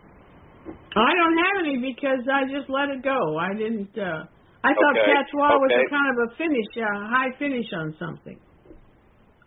I 0.96 1.12
don't 1.14 1.38
have 1.38 1.58
any 1.66 1.78
because 1.82 2.24
I 2.26 2.48
just 2.50 2.70
let 2.70 2.90
it 2.90 3.04
go. 3.04 3.38
I 3.38 3.54
didn't. 3.54 3.94
uh 3.98 4.26
I 4.66 4.74
thought 4.74 4.98
Okay, 4.98 5.14
patois 5.14 5.62
was 5.62 5.72
a 5.78 5.86
kind 5.94 6.10
of 6.10 6.18
a 6.26 6.30
finish, 6.42 6.70
a 6.82 6.90
high 7.06 7.30
finish 7.38 7.70
on 7.78 7.94
something. 8.02 8.40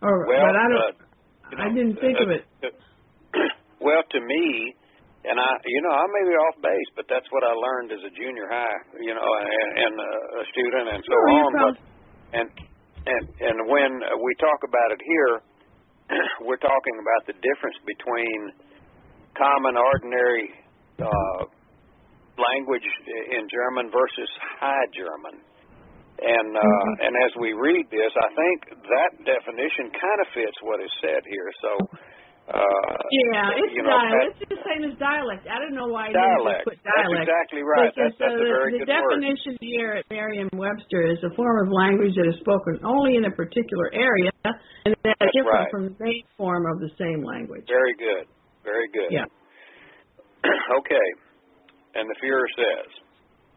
Or, 0.03 0.27
Well, 0.27 0.45
but 0.47 0.57
I 0.57 0.67
don't. 0.71 0.79
uh, 0.79 0.93
you 1.51 1.57
I 1.59 1.69
didn't 1.75 1.97
think 1.99 2.17
uh, 2.21 2.25
of 2.25 2.31
it. 2.31 2.43
uh, 2.63 2.69
well, 3.81 4.03
to 4.03 4.21
me, 4.21 4.75
and 5.25 5.37
I, 5.41 5.51
you 5.67 5.81
know, 5.83 5.91
I 5.93 6.05
may 6.07 6.25
be 6.31 6.35
off 6.39 6.57
base, 6.63 6.91
but 6.95 7.07
that's 7.11 7.27
what 7.35 7.43
I 7.43 7.53
learned 7.53 7.91
as 7.93 8.03
a 8.07 8.13
junior 8.15 8.47
high, 8.47 8.79
you 9.03 9.13
know, 9.13 9.27
and, 9.27 9.71
and 9.83 9.95
uh, 9.99 10.41
a 10.41 10.45
student 10.55 10.87
and 10.95 11.01
so 11.03 11.11
Sure, 11.11 11.29
on. 11.35 11.51
But 11.53 11.75
and 12.39 12.49
and 13.09 13.23
and 13.41 13.57
when 13.67 13.91
uh, 14.07 14.17
we 14.23 14.33
talk 14.39 14.61
about 14.63 14.89
it 14.95 15.03
here, 15.03 15.33
we're 16.47 16.63
talking 16.63 16.97
about 17.03 17.27
the 17.27 17.37
difference 17.43 17.79
between 17.85 18.39
common, 19.37 19.75
ordinary 19.77 20.51
uh, 21.03 21.41
language 22.39 22.87
in 23.35 23.49
German 23.51 23.91
versus 23.91 24.31
High 24.61 24.87
German. 24.95 25.43
And 26.19 26.51
uh, 26.57 26.61
Mhm. 26.61 27.07
and 27.07 27.13
as 27.27 27.33
we 27.39 27.53
read 27.55 27.87
this, 27.91 28.13
I 28.17 28.29
think 28.35 28.57
that 28.91 29.11
definition 29.25 29.91
kind 29.95 30.19
of 30.21 30.29
fits 30.35 30.59
what 30.63 30.81
is 30.83 30.91
said 31.01 31.23
here. 31.27 31.51
So 31.63 31.71
Uh, 32.49 32.57
yeah, 33.13 33.61
it's 33.61 33.75
you 33.77 33.83
know, 33.85 33.93
dialect. 33.93 34.41
It's 34.41 34.49
the 34.49 34.63
same 34.65 34.81
as 34.89 34.97
dialect. 34.97 35.45
I 35.53 35.61
don't 35.61 35.75
know 35.77 35.87
why 35.93 36.09
dialect. 36.11 36.65
put 36.65 36.81
dialect. 36.83 37.29
That's 37.29 37.29
exactly 37.29 37.61
right. 37.63 37.93
Because, 37.93 38.17
That's, 38.17 38.33
that's 38.33 38.41
uh, 38.41 38.49
a 38.49 38.49
very 38.49 38.73
the 38.73 38.79
good 38.79 38.89
definition 38.89 39.53
word. 39.61 39.69
here 39.69 39.93
at 40.01 40.05
Merriam-Webster 40.09 41.03
is 41.13 41.21
a 41.29 41.31
form 41.37 41.61
of 41.67 41.69
language 41.71 42.17
that 42.17 42.25
is 42.25 42.41
spoken 42.41 42.81
only 42.89 43.17
in 43.21 43.27
a 43.29 43.31
particular 43.37 43.93
area 43.93 44.33
and 44.89 44.97
that 45.05 45.17
That's 45.21 45.33
different 45.37 45.45
right. 45.45 45.71
from 45.71 45.83
the 45.93 45.97
main 46.01 46.25
form 46.41 46.65
of 46.73 46.81
the 46.81 46.89
same 46.97 47.21
language. 47.23 47.69
Very 47.69 47.93
good. 48.01 48.25
Very 48.65 48.89
good. 48.97 49.13
Yeah. 49.13 49.29
okay. 50.81 51.09
And 52.01 52.09
the 52.09 52.17
Fuhrer 52.25 52.49
says, 52.57 52.89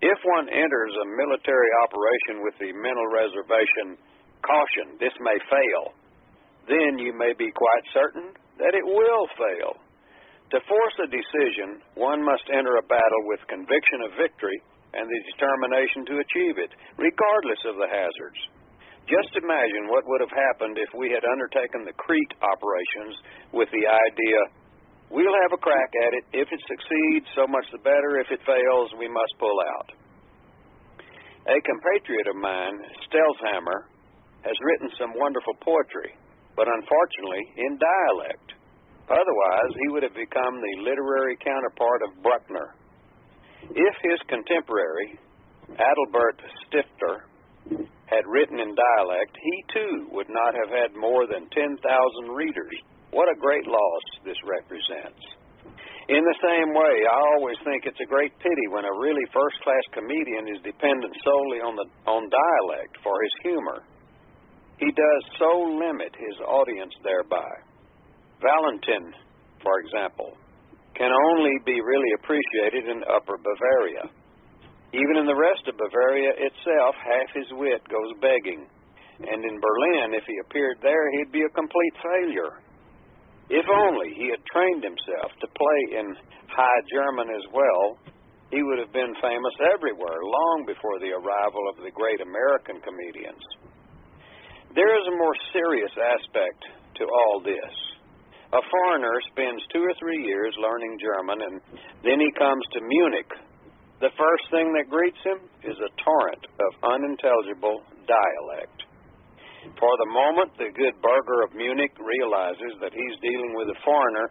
if 0.02 0.18
one 0.26 0.50
enters 0.50 0.94
a 0.98 1.14
military 1.14 1.72
operation 1.86 2.42
with 2.42 2.58
the 2.58 2.74
mental 2.74 3.08
reservation, 3.14 3.98
caution, 4.42 4.98
this 4.98 5.14
may 5.22 5.38
fail, 5.46 5.94
then 6.66 6.98
you 6.98 7.14
may 7.14 7.34
be 7.38 7.54
quite 7.54 7.86
certain 7.94 8.34
that 8.58 8.74
it 8.74 8.86
will 8.86 9.26
fail. 9.38 9.78
To 10.52 10.60
force 10.68 10.98
a 11.00 11.08
decision, 11.08 11.80
one 11.96 12.20
must 12.20 12.44
enter 12.52 12.76
a 12.76 12.90
battle 12.90 13.24
with 13.30 13.40
conviction 13.48 14.04
of 14.04 14.20
victory 14.20 14.60
and 14.92 15.08
the 15.08 15.22
determination 15.32 16.04
to 16.12 16.20
achieve 16.20 16.60
it, 16.60 16.72
regardless 17.00 17.62
of 17.72 17.80
the 17.80 17.88
hazards. 17.88 18.42
Just 19.08 19.32
imagine 19.40 19.88
what 19.88 20.06
would 20.06 20.22
have 20.22 20.34
happened 20.34 20.78
if 20.78 20.92
we 20.94 21.10
had 21.10 21.24
undertaken 21.24 21.88
the 21.88 21.96
Crete 21.96 22.36
operations 22.44 23.16
with 23.56 23.70
the 23.72 23.86
idea 23.88 24.40
we'll 25.12 25.38
have 25.44 25.54
a 25.54 25.62
crack 25.62 25.92
at 26.08 26.12
it. 26.16 26.24
If 26.34 26.48
it 26.50 26.62
succeeds, 26.66 27.28
so 27.36 27.46
much 27.46 27.68
the 27.72 27.84
better. 27.84 28.18
If 28.24 28.32
it 28.32 28.42
fails, 28.48 28.90
we 28.98 29.12
must 29.12 29.34
pull 29.38 29.60
out. 29.78 29.92
A 31.52 31.58
compatriot 31.62 32.28
of 32.32 32.38
mine, 32.38 32.78
Stelzhamer, 33.06 33.92
has 34.48 34.58
written 34.66 34.90
some 34.98 35.14
wonderful 35.18 35.54
poetry, 35.62 36.16
but 36.56 36.68
unfortunately 36.70 37.44
in 37.58 37.78
dialect. 37.78 38.48
Otherwise, 39.10 39.72
he 39.84 39.88
would 39.92 40.04
have 40.04 40.16
become 40.16 40.56
the 40.62 40.76
literary 40.88 41.36
counterpart 41.44 42.02
of 42.08 42.24
Bruckner. 42.24 42.74
If 43.70 43.96
his 44.02 44.20
contemporary, 44.30 45.20
Adalbert 45.76 46.40
Stifter, 46.66 47.28
had 48.06 48.28
written 48.28 48.60
in 48.60 48.76
dialect, 48.76 49.36
he 49.36 49.56
too 49.74 50.08
would 50.12 50.30
not 50.30 50.54
have 50.54 50.70
had 50.70 50.96
more 51.00 51.28
than 51.28 51.48
10,000 51.50 51.80
readers. 52.36 52.76
What 53.12 53.28
a 53.28 53.40
great 53.40 53.68
loss 53.68 54.06
this 54.24 54.40
represents. 54.48 55.20
In 56.08 56.24
the 56.24 56.40
same 56.44 56.74
way, 56.74 56.96
I 57.08 57.20
always 57.36 57.60
think 57.64 57.86
it's 57.86 58.00
a 58.00 58.10
great 58.10 58.32
pity 58.40 58.68
when 58.72 58.84
a 58.84 59.00
really 59.00 59.24
first-class 59.32 59.86
comedian 59.96 60.48
is 60.48 60.64
dependent 60.64 61.16
solely 61.24 61.60
on 61.64 61.76
the 61.76 61.88
on 62.08 62.24
dialect 62.28 62.98
for 63.04 63.16
his 63.22 63.36
humor. 63.44 63.80
He 64.80 64.90
does 64.92 65.24
so 65.38 65.52
limit 65.78 66.12
his 66.18 66.36
audience 66.42 66.92
thereby. 67.04 67.52
Valentin, 68.42 69.14
for 69.62 69.78
example, 69.86 70.36
can 70.98 71.12
only 71.12 71.56
be 71.64 71.80
really 71.80 72.12
appreciated 72.18 72.90
in 72.90 73.06
Upper 73.08 73.38
Bavaria. 73.38 74.10
Even 74.92 75.16
in 75.22 75.28
the 75.30 75.38
rest 75.38 75.64
of 75.70 75.78
Bavaria 75.78 76.32
itself, 76.36 76.96
half 76.98 77.30
his 77.36 77.48
wit 77.56 77.84
goes 77.88 78.12
begging. 78.20 78.68
And 79.22 79.40
in 79.46 79.56
Berlin, 79.62 80.18
if 80.18 80.26
he 80.26 80.36
appeared 80.44 80.82
there, 80.82 81.12
he'd 81.12 81.32
be 81.32 81.46
a 81.46 81.56
complete 81.56 81.96
failure. 82.02 82.60
If 83.52 83.68
only 83.68 84.16
he 84.16 84.32
had 84.32 84.40
trained 84.48 84.80
himself 84.80 85.36
to 85.44 85.48
play 85.60 86.00
in 86.00 86.08
High 86.48 86.84
German 86.88 87.28
as 87.36 87.44
well, 87.52 88.00
he 88.48 88.64
would 88.64 88.80
have 88.80 88.96
been 88.96 89.12
famous 89.20 89.56
everywhere 89.76 90.24
long 90.24 90.64
before 90.64 91.04
the 91.04 91.12
arrival 91.12 91.64
of 91.72 91.84
the 91.84 91.92
great 91.92 92.24
American 92.24 92.80
comedians. 92.80 93.44
There 94.72 94.96
is 94.96 95.06
a 95.08 95.20
more 95.20 95.36
serious 95.52 95.92
aspect 96.00 96.64
to 97.00 97.04
all 97.04 97.44
this. 97.44 97.76
A 98.56 98.64
foreigner 98.72 99.16
spends 99.32 99.64
two 99.72 99.84
or 99.84 99.96
three 100.00 100.24
years 100.24 100.56
learning 100.60 101.00
German, 101.00 101.40
and 101.44 101.56
then 102.04 102.20
he 102.24 102.32
comes 102.40 102.64
to 102.72 102.80
Munich. 102.80 103.32
The 104.00 104.16
first 104.16 104.46
thing 104.52 104.72
that 104.80 104.92
greets 104.92 105.20
him 105.28 105.44
is 105.64 105.76
a 105.76 105.92
torrent 106.04 106.44
of 106.56 106.72
unintelligible 106.88 107.84
dialect. 108.08 108.81
For 109.62 109.94
the 110.02 110.10
moment, 110.10 110.58
the 110.58 110.74
good 110.74 110.98
burgher 111.02 111.46
of 111.46 111.54
Munich 111.54 111.94
realizes 112.02 112.82
that 112.82 112.94
he's 112.94 113.18
dealing 113.22 113.54
with 113.54 113.70
a 113.70 113.80
foreigner. 113.86 114.28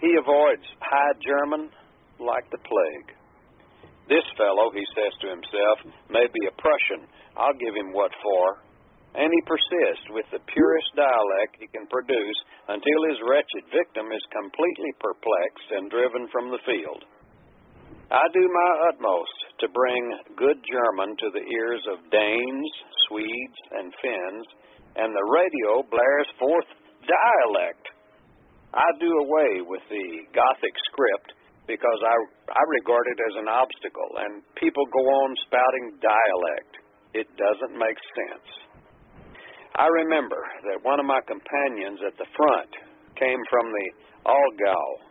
He 0.00 0.12
avoids 0.20 0.66
High 0.84 1.16
German 1.24 1.72
like 2.20 2.44
the 2.52 2.60
plague. 2.60 3.16
This 4.08 4.26
fellow, 4.36 4.68
he 4.74 4.84
says 4.92 5.14
to 5.22 5.28
himself, 5.32 5.76
may 6.10 6.26
be 6.28 6.42
a 6.44 6.58
Prussian. 6.60 7.08
I'll 7.38 7.56
give 7.56 7.72
him 7.72 7.94
what 7.94 8.12
for. 8.20 8.60
And 9.14 9.32
he 9.32 9.42
persists 9.48 10.06
with 10.10 10.26
the 10.30 10.44
purest 10.44 10.90
dialect 10.94 11.58
he 11.58 11.66
can 11.72 11.86
produce 11.88 12.38
until 12.68 13.00
his 13.10 13.18
wretched 13.26 13.64
victim 13.72 14.12
is 14.12 14.34
completely 14.34 14.92
perplexed 15.00 15.68
and 15.72 15.90
driven 15.90 16.28
from 16.30 16.52
the 16.52 16.62
field. 16.62 17.02
I 18.10 18.26
do 18.34 18.42
my 18.42 18.70
utmost 18.90 19.38
to 19.62 19.70
bring 19.70 20.02
good 20.34 20.58
German 20.66 21.14
to 21.14 21.28
the 21.30 21.46
ears 21.46 21.84
of 21.94 22.10
Danes, 22.10 22.70
Swedes, 23.06 23.60
and 23.78 23.94
Finns, 24.02 24.46
and 24.98 25.14
the 25.14 25.28
radio 25.30 25.86
blares 25.86 26.30
forth 26.34 26.66
dialect. 27.06 27.86
I 28.74 28.86
do 28.98 29.06
away 29.06 29.62
with 29.62 29.86
the 29.86 30.26
Gothic 30.34 30.74
script 30.90 31.38
because 31.70 32.00
I, 32.02 32.16
I 32.50 32.62
regard 32.82 33.06
it 33.14 33.20
as 33.30 33.34
an 33.38 33.46
obstacle, 33.46 34.10
and 34.26 34.42
people 34.58 34.82
go 34.90 35.06
on 35.06 35.30
spouting 35.46 35.86
dialect. 36.02 36.72
It 37.14 37.30
doesn't 37.38 37.78
make 37.78 37.98
sense. 38.18 38.48
I 39.78 39.86
remember 39.86 40.42
that 40.66 40.82
one 40.82 40.98
of 40.98 41.06
my 41.06 41.22
companions 41.30 42.02
at 42.02 42.18
the 42.18 42.26
front 42.34 42.74
came 43.14 43.38
from 43.46 43.70
the 43.70 43.86
Allgäu. 44.26 45.09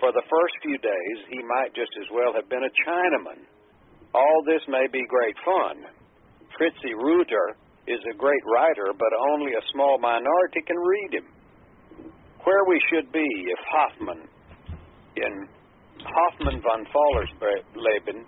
For 0.00 0.12
the 0.16 0.24
first 0.32 0.54
few 0.64 0.80
days, 0.80 1.18
he 1.28 1.44
might 1.44 1.76
just 1.76 1.92
as 2.00 2.08
well 2.08 2.32
have 2.32 2.48
been 2.48 2.64
a 2.64 2.76
Chinaman. 2.88 3.44
All 4.16 4.40
this 4.48 4.64
may 4.66 4.88
be 4.88 5.04
great 5.04 5.36
fun. 5.44 5.84
Fritzi 6.56 6.96
Reuter 6.96 7.54
is 7.86 8.00
a 8.08 8.16
great 8.16 8.42
writer, 8.48 8.96
but 8.96 9.12
only 9.32 9.52
a 9.52 9.68
small 9.72 10.00
minority 10.00 10.64
can 10.64 10.80
read 10.80 11.20
him. 11.20 11.28
Where 12.48 12.64
we 12.64 12.80
should 12.88 13.12
be 13.12 13.28
if 13.52 13.60
Hoffmann, 13.68 14.24
in 15.20 15.48
Hoffmann 16.00 16.64
von 16.64 16.88
Fallersleben, 16.88 18.24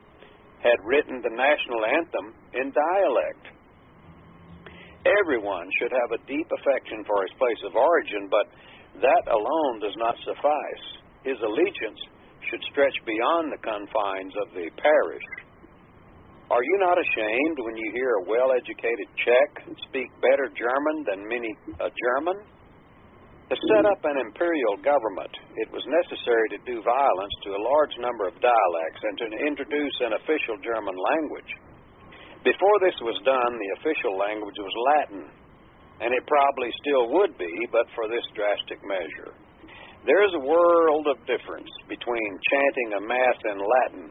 had 0.60 0.78
written 0.84 1.24
the 1.24 1.32
national 1.32 1.88
anthem 1.88 2.36
in 2.52 2.70
dialect. 2.70 3.44
Everyone 5.24 5.66
should 5.80 5.90
have 5.90 6.12
a 6.12 6.22
deep 6.28 6.46
affection 6.52 7.02
for 7.08 7.22
his 7.24 7.34
place 7.40 7.58
of 7.66 7.74
origin, 7.74 8.28
but 8.30 8.46
that 9.00 9.24
alone 9.32 9.80
does 9.80 9.96
not 9.96 10.14
suffice. 10.22 11.01
His 11.24 11.38
allegiance 11.40 12.02
should 12.50 12.62
stretch 12.70 12.98
beyond 13.06 13.52
the 13.52 13.62
confines 13.62 14.34
of 14.42 14.50
the 14.54 14.66
parish. 14.76 15.28
Are 16.50 16.60
you 16.60 16.76
not 16.84 16.98
ashamed 16.98 17.58
when 17.64 17.76
you 17.78 17.88
hear 17.94 18.12
a 18.20 18.28
well 18.28 18.52
educated 18.52 19.08
Czech 19.16 19.50
speak 19.88 20.10
better 20.20 20.50
German 20.52 20.96
than 21.08 21.24
many 21.24 21.48
a 21.80 21.88
German? 21.88 22.36
To 23.48 23.56
set 23.68 23.84
up 23.84 24.00
an 24.04 24.16
imperial 24.16 24.76
government, 24.80 25.32
it 25.60 25.68
was 25.72 25.84
necessary 25.84 26.48
to 26.56 26.64
do 26.64 26.80
violence 26.80 27.34
to 27.44 27.52
a 27.52 27.64
large 27.64 27.94
number 28.00 28.24
of 28.28 28.40
dialects 28.40 29.02
and 29.04 29.16
to 29.20 29.26
introduce 29.44 29.96
an 30.00 30.16
official 30.16 30.56
German 30.64 30.96
language. 30.96 31.52
Before 32.44 32.78
this 32.80 32.96
was 33.04 33.20
done, 33.28 33.52
the 33.54 33.72
official 33.78 34.16
language 34.16 34.56
was 34.56 34.74
Latin, 34.88 35.24
and 36.00 36.10
it 36.10 36.24
probably 36.26 36.72
still 36.80 37.12
would 37.12 37.36
be, 37.36 37.52
but 37.70 37.86
for 37.94 38.08
this 38.08 38.24
drastic 38.34 38.80
measure. 38.88 39.36
There 40.02 40.26
is 40.26 40.34
a 40.34 40.42
world 40.42 41.06
of 41.06 41.22
difference 41.30 41.70
between 41.86 42.30
chanting 42.50 42.90
a 42.98 43.06
Mass 43.06 43.38
in 43.46 43.58
Latin 43.62 44.10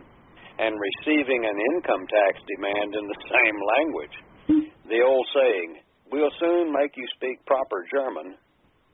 and 0.55 0.71
receiving 0.79 1.43
an 1.43 1.57
income 1.75 2.07
tax 2.07 2.39
demand 2.47 2.95
in 2.95 3.05
the 3.11 3.21
same 3.27 3.57
language. 3.75 4.15
The 4.87 5.03
old 5.03 5.27
saying, 5.35 5.83
we'll 6.07 6.31
soon 6.39 6.71
make 6.71 6.95
you 6.95 7.03
speak 7.19 7.43
proper 7.45 7.83
German, 7.91 8.39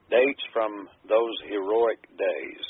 dates 0.10 0.46
from 0.50 0.90
those 1.06 1.38
heroic 1.46 2.02
days. 2.18 2.64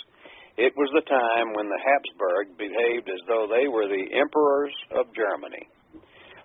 It 0.58 0.76
was 0.76 0.92
the 0.92 1.08
time 1.08 1.56
when 1.56 1.72
the 1.72 1.84
Habsburg 1.88 2.58
behaved 2.60 3.08
as 3.08 3.24
though 3.32 3.48
they 3.48 3.72
were 3.72 3.88
the 3.88 4.12
emperors 4.12 4.76
of 4.92 5.08
Germany. 5.16 5.64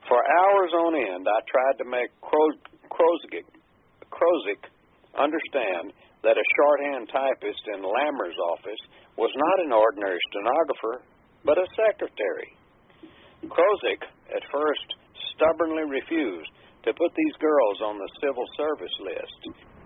For 0.06 0.22
hours 0.22 0.70
on 0.86 0.94
end, 0.94 1.26
I 1.26 1.40
tried 1.50 1.82
to 1.82 1.86
make 1.90 2.14
Krozig, 2.22 3.42
Krosigk 4.06 4.62
understand 5.18 5.90
that 6.22 6.38
a 6.38 6.50
shorthand 6.54 7.10
typist 7.10 7.62
in 7.74 7.82
Lammers' 7.82 8.38
office 8.54 8.82
was 9.18 9.30
not 9.34 9.66
an 9.66 9.72
ordinary 9.74 10.18
stenographer, 10.30 11.02
but 11.44 11.58
a 11.58 11.66
secretary. 11.74 12.54
Krosigk 13.50 14.02
at 14.30 14.52
first 14.54 14.86
stubbornly 15.34 15.82
refused 15.90 16.50
to 16.86 16.94
put 16.94 17.10
these 17.14 17.36
girls 17.42 17.78
on 17.82 17.98
the 17.98 18.10
civil 18.22 18.46
service 18.54 18.96
list, 19.02 19.40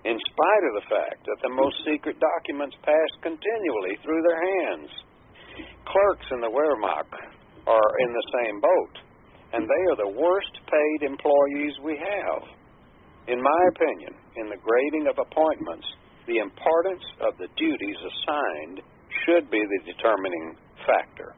in 0.04 0.16
spite 0.16 0.64
of 0.68 0.74
the 0.76 0.88
fact 0.92 1.20
that 1.24 1.40
the 1.42 1.56
most 1.56 1.76
secret 1.88 2.16
documents 2.20 2.76
passed 2.84 3.16
continually 3.24 3.96
through 4.04 4.22
their 4.22 4.40
hands. 4.40 4.90
Clerks 5.88 6.28
in 6.30 6.40
the 6.44 6.52
Wehrmacht 6.52 7.10
are 7.66 7.92
in 8.04 8.10
the 8.12 8.28
same 8.38 8.60
boat, 8.60 8.94
and 9.56 9.64
they 9.64 9.82
are 9.90 10.00
the 10.04 10.16
worst 10.20 10.54
paid 10.68 11.08
employees 11.08 11.74
we 11.82 11.96
have. 11.96 12.42
In 13.28 13.40
my 13.42 13.60
opinion, 13.72 14.14
in 14.36 14.46
the 14.52 14.60
grading 14.60 15.08
of 15.08 15.18
appointments, 15.18 15.88
the 16.26 16.42
importance 16.42 17.06
of 17.22 17.38
the 17.38 17.48
duties 17.56 17.96
assigned 18.02 18.82
should 19.24 19.50
be 19.50 19.62
the 19.62 19.92
determining 19.92 20.58
factor. 20.86 21.34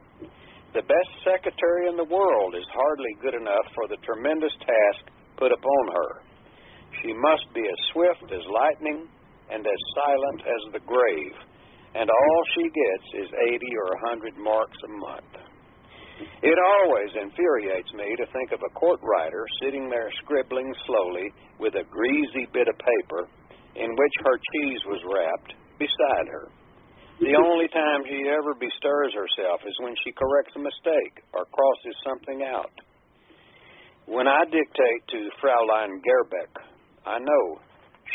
The 0.73 0.85
best 0.85 1.11
secretary 1.25 1.89
in 1.89 1.97
the 1.97 2.09
world 2.09 2.53
is 2.53 2.65
hardly 2.73 3.13
good 3.21 3.33
enough 3.33 3.67
for 3.73 3.87
the 3.89 3.97
tremendous 4.05 4.53
task 4.61 5.09
put 5.37 5.51
upon 5.53 5.85
her. 5.93 6.11
She 7.01 7.13
must 7.13 7.45
be 7.53 7.61
as 7.61 7.89
swift 7.93 8.29
as 8.29 8.45
lightning 8.49 9.09
and 9.49 9.65
as 9.65 9.81
silent 9.97 10.41
as 10.45 10.61
the 10.73 10.85
grave, 10.85 11.37
and 11.95 12.09
all 12.09 12.41
she 12.53 12.69
gets 12.69 13.07
is 13.25 13.29
80 13.57 13.65
or 13.81 13.89
a 13.93 14.01
100 14.13 14.37
marks 14.37 14.77
a 14.85 14.91
month. 14.93 15.33
It 16.43 16.57
always 16.59 17.09
infuriates 17.15 17.93
me 17.93 18.15
to 18.17 18.27
think 18.33 18.51
of 18.51 18.59
a 18.61 18.73
court 18.77 18.99
writer 19.01 19.45
sitting 19.63 19.89
there 19.89 20.11
scribbling 20.21 20.73
slowly 20.85 21.31
with 21.59 21.75
a 21.75 21.87
greasy 21.89 22.45
bit 22.51 22.67
of 22.67 22.75
paper 22.77 23.29
in 23.75 23.89
which 23.95 24.15
her 24.25 24.37
cheese 24.53 24.81
was 24.87 25.01
wrapped 25.05 25.53
beside 25.77 26.27
her. 26.31 26.47
The 27.19 27.35
only 27.35 27.67
time 27.67 28.07
she 28.07 28.31
ever 28.31 28.55
bestirs 28.55 29.11
herself 29.11 29.59
is 29.67 29.75
when 29.83 29.93
she 30.03 30.15
corrects 30.15 30.55
a 30.55 30.63
mistake 30.63 31.19
or 31.35 31.43
crosses 31.51 31.97
something 32.07 32.47
out. 32.47 32.71
When 34.07 34.25
I 34.25 34.47
dictate 34.47 35.03
to 35.11 35.29
Fraulein 35.43 35.99
Gerbeck, 35.99 36.53
I 37.05 37.19
know 37.19 37.59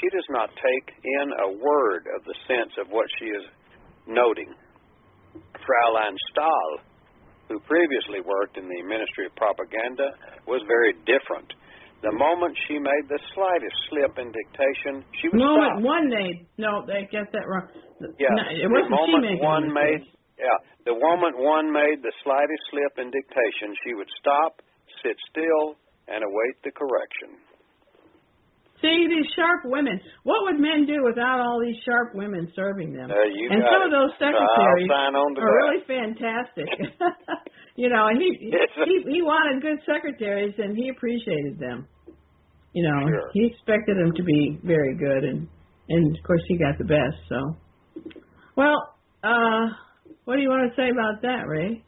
she 0.01 0.09
does 0.09 0.27
not 0.31 0.49
take 0.57 0.89
in 1.05 1.27
a 1.37 1.49
word 1.53 2.09
of 2.17 2.25
the 2.25 2.35
sense 2.49 2.73
of 2.81 2.89
what 2.89 3.07
she 3.21 3.27
is 3.27 3.45
noting. 4.09 4.51
Fraulein 5.63 6.17
Stahl, 6.33 6.71
who 7.49 7.61
previously 7.61 8.25
worked 8.25 8.57
in 8.57 8.65
the 8.65 8.83
Ministry 8.89 9.27
of 9.27 9.37
Propaganda, 9.37 10.17
was 10.49 10.65
very 10.67 10.95
different. 11.05 11.53
The 12.05 12.13
moment 12.13 12.53
she 12.69 12.77
made 12.77 13.09
the 13.09 13.17
slightest 13.33 13.73
slip 13.89 14.21
in 14.21 14.29
dictation, 14.29 15.09
she 15.25 15.33
would 15.33 15.41
moment 15.41 15.81
stop. 15.81 15.89
one 15.89 16.07
made. 16.13 16.45
No, 16.61 16.85
they 16.85 17.09
get 17.09 17.33
that 17.33 17.49
wrong. 17.49 17.65
Yeah, 18.21 18.29
No, 18.37 18.45
it 18.53 18.69
wasn't 18.69 18.93
she 18.93 19.09
moment 19.09 19.25
making 19.25 19.41
one 19.41 19.73
made, 19.73 20.05
yeah, 20.37 20.59
the 20.85 20.93
moment 20.93 21.41
one 21.41 21.73
made 21.73 22.05
the 22.05 22.13
slightest 22.21 22.61
slip 22.69 23.01
in 23.01 23.09
dictation, 23.09 23.73
she 23.89 23.97
would 23.97 24.11
stop, 24.21 24.61
sit 25.01 25.17
still, 25.33 25.81
and 26.05 26.21
await 26.21 26.61
the 26.61 26.77
correction. 26.77 27.41
See 28.85 29.09
these 29.09 29.25
sharp 29.33 29.65
women. 29.65 29.97
What 30.29 30.45
would 30.45 30.61
men 30.61 30.85
do 30.85 31.09
without 31.09 31.41
all 31.41 31.57
these 31.57 31.81
sharp 31.89 32.13
women 32.13 32.53
serving 32.53 32.93
them? 32.93 33.09
Uh, 33.09 33.25
you 33.33 33.49
and 33.49 33.65
some 33.65 33.81
it. 33.81 33.89
of 33.89 33.93
those 33.97 34.13
secretaries 34.21 34.91
are 34.93 35.09
that. 35.09 35.41
really 35.41 35.81
fantastic. 35.89 36.69
you 37.81 37.89
know, 37.89 38.13
and 38.13 38.21
he 38.21 38.53
he 38.53 38.95
he 39.09 39.23
wanted 39.23 39.63
good 39.63 39.81
secretaries, 39.89 40.53
and 40.59 40.77
he 40.77 40.91
appreciated 40.91 41.57
them. 41.59 41.89
You 42.75 42.83
know, 42.83 43.07
Sure. 43.09 43.31
he 43.33 43.47
expected 43.47 43.97
them 43.97 44.13
to 44.17 44.23
be 44.23 44.59
very 44.65 44.95
good, 44.97 45.25
and 45.25 45.49
and 45.89 46.17
of 46.17 46.23
course 46.25 46.43
he 46.49 46.59
got 46.59 46.77
the 46.79 46.85
best. 46.85 47.17
So, 47.29 47.39
well, 48.57 48.77
uh, 49.23 49.69
what 50.25 50.37
do 50.37 50.43
you 50.43 50.49
want 50.49 50.69
to 50.71 50.77
say 50.77 50.91
about 50.91 51.23
that, 51.23 51.47
Ray? 51.47 51.83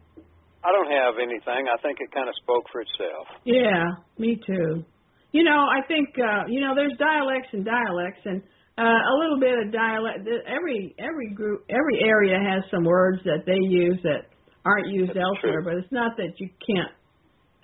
I 0.64 0.72
don't 0.72 0.90
have 0.90 1.14
anything. 1.22 1.66
I 1.70 1.76
think 1.82 1.98
it 2.00 2.10
kind 2.12 2.28
of 2.28 2.34
spoke 2.42 2.64
for 2.72 2.80
itself. 2.82 3.26
Yeah, 3.44 3.84
me 4.18 4.36
too. 4.46 4.84
You 5.32 5.44
know, 5.44 5.66
I 5.68 5.82
think 5.86 6.08
uh, 6.18 6.46
you 6.48 6.60
know 6.60 6.74
there's 6.74 6.96
dialects 6.98 7.48
and 7.52 7.64
dialects, 7.64 8.20
and 8.24 8.42
uh, 8.78 8.82
a 8.82 9.14
little 9.18 9.38
bit 9.40 9.58
of 9.66 9.72
dialect. 9.72 10.26
Every 10.46 10.94
every 10.98 11.30
group, 11.34 11.64
every 11.68 11.98
area 12.02 12.38
has 12.38 12.62
some 12.70 12.84
words 12.84 13.22
that 13.24 13.42
they 13.46 13.58
use 13.58 13.98
that 14.02 14.30
aren't 14.64 14.88
used 14.88 15.10
That's 15.10 15.18
elsewhere. 15.22 15.62
true. 15.62 15.64
But 15.64 15.74
it's 15.82 15.92
not 15.92 16.16
that 16.16 16.34
you 16.38 16.48
can't 16.66 16.92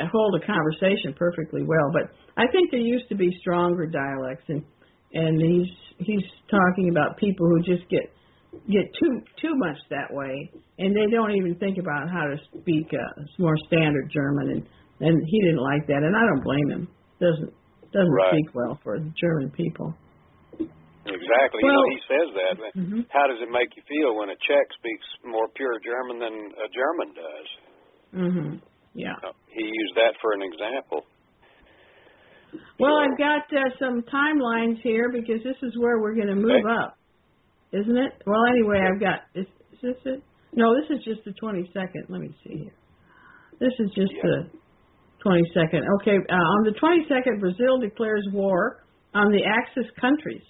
hold 0.00 0.34
a 0.40 0.46
conversation 0.46 1.14
perfectly 1.16 1.62
well. 1.62 1.90
But 1.92 2.10
I 2.36 2.46
think 2.50 2.70
there 2.70 2.80
used 2.80 3.08
to 3.10 3.14
be 3.14 3.30
stronger 3.40 3.86
dialects, 3.86 4.44
and 4.48 4.62
and 5.14 5.40
he's 5.40 5.70
he's 5.98 6.24
talking 6.50 6.88
about 6.90 7.16
people 7.18 7.46
who 7.46 7.60
just 7.62 7.88
get 7.90 8.02
get 8.70 8.84
too 9.00 9.20
too 9.40 9.54
much 9.56 9.76
that 9.90 10.08
way, 10.12 10.50
and 10.78 10.94
they 10.96 11.06
don't 11.10 11.32
even 11.32 11.54
think 11.56 11.78
about 11.78 12.08
how 12.10 12.24
to 12.26 12.36
speak 12.60 12.88
uh, 12.92 13.22
more 13.38 13.56
standard 13.66 14.10
German, 14.12 14.50
and 14.50 14.62
and 15.00 15.22
he 15.26 15.40
didn't 15.42 15.62
like 15.62 15.86
that, 15.88 16.02
and 16.02 16.16
I 16.16 16.20
don't 16.26 16.44
blame 16.44 16.70
him. 16.70 16.88
Doesn't 17.20 17.52
doesn't 17.92 18.10
Right. 18.12 18.32
speak 18.32 18.54
well 18.54 18.78
for 18.82 18.98
the 18.98 19.12
German 19.20 19.50
people. 19.50 19.94
Exactly. 21.04 21.60
you 21.60 21.66
Well- 21.66 21.82
know, 21.82 21.88
he 21.90 22.00
says 22.08 22.28
that. 22.34 22.74
Mhm. 22.76 23.06
How 23.10 23.26
does 23.26 23.40
it 23.42 23.50
make 23.50 23.74
you 23.76 23.82
feel 23.88 24.14
when 24.16 24.30
a 24.30 24.36
Czech 24.36 24.72
speaks 24.78 25.06
more 25.24 25.48
pure 25.56 25.78
German 25.80 26.18
than 26.20 26.32
a 26.32 26.68
German 26.68 27.12
does? 27.12 27.48
Mm 28.14 28.32
Mhm. 28.32 28.60
Yeah. 28.94 29.12
Uh, 29.24 29.32
He 29.48 29.64
used 29.64 29.94
that 29.96 30.14
for 30.20 30.32
an 30.32 30.42
example. 30.42 31.04
Well, 32.78 32.92
So- 32.92 33.10
I've 33.12 33.18
got 33.18 33.42
uh, 33.52 33.70
some 33.78 34.02
timelines 34.02 34.80
here 34.82 35.10
because 35.10 35.42
this 35.42 35.56
is 35.62 35.72
where 35.78 35.98
we're 36.00 36.14
going 36.14 36.28
to 36.28 36.34
move 36.36 36.50
Okay. 36.64 36.68
up, 36.84 36.96
isn't 37.72 37.96
it? 37.96 38.12
Well, 38.26 38.44
anyway, 38.50 38.80
I've 38.80 39.00
got 39.00 39.20
is, 39.34 39.46
is 39.72 39.78
this 39.80 39.96
it? 40.04 40.22
No, 40.54 40.74
this 40.78 40.90
is 40.90 41.04
just 41.04 41.24
the 41.24 41.32
22nd. 41.42 42.10
Let 42.10 42.20
me 42.20 42.34
see 42.44 42.58
here. 42.68 42.74
This 43.58 43.72
is 43.78 43.90
just 43.94 44.12
Yeah. 44.12 44.22
the 44.22 44.50
22nd. 45.24 45.82
Okay, 46.00 46.16
uh, 46.28 46.34
on 46.34 46.64
the 46.64 46.72
22nd, 46.72 47.40
Brazil 47.40 47.78
declares 47.78 48.26
war 48.32 48.84
on 49.14 49.30
the 49.32 49.42
Axis 49.44 49.86
countries, 50.00 50.42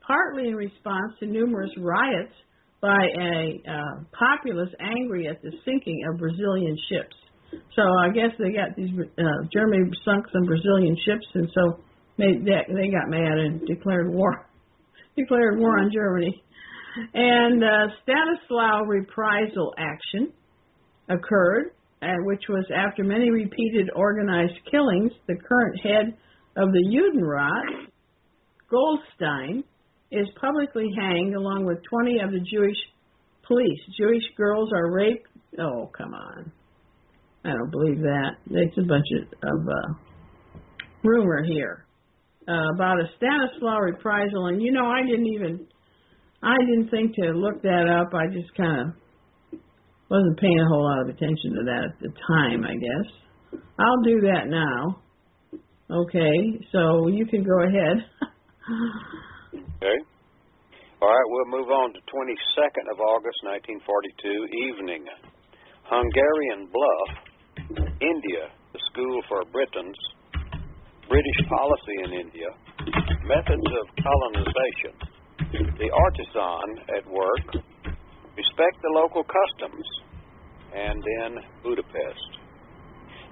partly 0.00 0.48
in 0.48 0.54
response 0.56 1.12
to 1.20 1.26
numerous 1.26 1.70
riots 1.78 2.32
by 2.80 3.04
a 3.20 3.60
uh, 3.68 4.04
populace 4.12 4.70
angry 4.80 5.28
at 5.28 5.42
the 5.42 5.52
sinking 5.64 6.00
of 6.08 6.18
Brazilian 6.18 6.76
ships. 6.88 7.16
So 7.74 7.82
I 7.82 8.08
guess 8.10 8.30
they 8.38 8.52
got 8.52 8.76
these 8.76 8.90
uh, 9.18 9.46
Germany 9.52 9.90
sunk 10.04 10.26
some 10.32 10.44
Brazilian 10.44 10.96
ships, 11.04 11.26
and 11.34 11.48
so 11.54 11.82
they 12.18 12.32
they, 12.38 12.88
got 12.90 13.08
mad 13.08 13.38
and 13.38 13.66
declared 13.66 14.12
war, 14.12 14.48
declared 15.16 15.58
war 15.58 15.78
on 15.78 15.90
Germany. 15.92 16.42
And 17.14 17.64
uh, 17.64 17.86
Stanislaw 18.02 18.82
reprisal 18.86 19.72
action 19.78 20.32
occurred, 21.08 21.72
uh, 22.02 22.08
which 22.24 22.42
was 22.48 22.64
after 22.74 23.02
many 23.02 23.30
repeated 23.30 23.90
organized 23.94 24.58
killings. 24.70 25.12
The 25.26 25.36
current 25.36 25.80
head 25.80 26.16
of 26.56 26.68
the 26.72 26.84
Judenrat, 26.92 27.88
Goldstein, 28.70 29.64
is 30.10 30.26
publicly 30.38 30.88
hanged 30.98 31.34
along 31.34 31.64
with 31.64 31.78
20 31.88 32.20
of 32.20 32.30
the 32.30 32.40
Jewish 32.40 32.76
police. 33.46 33.80
Jewish 33.98 34.22
girls 34.36 34.70
are 34.74 34.92
raped. 34.92 35.28
Oh, 35.58 35.90
come 35.96 36.12
on. 36.12 36.52
I 37.44 37.50
don't 37.50 37.70
believe 37.70 38.00
that. 38.00 38.36
It's 38.50 38.78
a 38.78 38.82
bunch 38.82 39.06
of, 39.18 39.26
of 39.42 39.68
uh, 39.68 39.94
rumor 41.02 41.42
here 41.42 41.86
uh, 42.48 42.74
about 42.74 42.98
a 43.00 43.06
status 43.16 43.50
Stanislaw 43.56 43.78
reprisal, 43.78 44.46
and 44.46 44.62
you 44.62 44.72
know 44.72 44.86
I 44.86 45.02
didn't 45.02 45.26
even 45.26 45.66
I 46.42 46.56
didn't 46.58 46.90
think 46.90 47.14
to 47.16 47.32
look 47.32 47.62
that 47.62 47.86
up. 47.88 48.14
I 48.14 48.26
just 48.26 48.54
kind 48.56 48.80
of 48.80 49.60
wasn't 50.10 50.38
paying 50.40 50.60
a 50.60 50.68
whole 50.68 50.84
lot 50.84 51.02
of 51.02 51.08
attention 51.08 51.54
to 51.54 51.62
that 51.64 51.84
at 51.94 52.00
the 52.00 52.10
time. 52.28 52.64
I 52.64 52.74
guess 52.74 53.62
I'll 53.78 54.02
do 54.04 54.20
that 54.22 54.48
now. 54.48 55.00
Okay, 55.90 56.64
so 56.72 57.08
you 57.08 57.26
can 57.26 57.44
go 57.44 57.62
ahead. 57.62 57.96
Okay. 59.82 59.98
All 61.02 61.10
right, 61.10 61.26
we'll 61.26 61.58
move 61.58 61.68
on 61.68 61.92
to 61.92 61.98
22nd 62.06 62.86
of 62.94 63.00
August, 63.02 63.34
1942, 63.42 64.46
evening. 64.70 65.02
Hungarian 65.90 66.70
Bluff, 66.70 67.31
India, 67.56 68.48
the 68.72 68.80
school 68.92 69.20
for 69.28 69.44
Britons, 69.52 69.96
British 71.08 71.40
policy 71.48 71.96
in 72.04 72.12
India, 72.12 72.50
methods 73.28 73.68
of 73.68 73.84
colonization, 74.00 74.94
the 75.76 75.90
artisan 75.92 76.96
at 76.96 77.04
work, 77.10 77.46
respect 78.36 78.76
the 78.80 78.92
local 78.96 79.24
customs, 79.24 79.86
and 80.72 81.02
then 81.04 81.44
Budapest. 81.62 82.30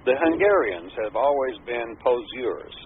The 0.05 0.17
Hungarians 0.17 0.91
have 1.03 1.15
always 1.15 1.57
been 1.65 1.97
poseurs. 2.01 2.77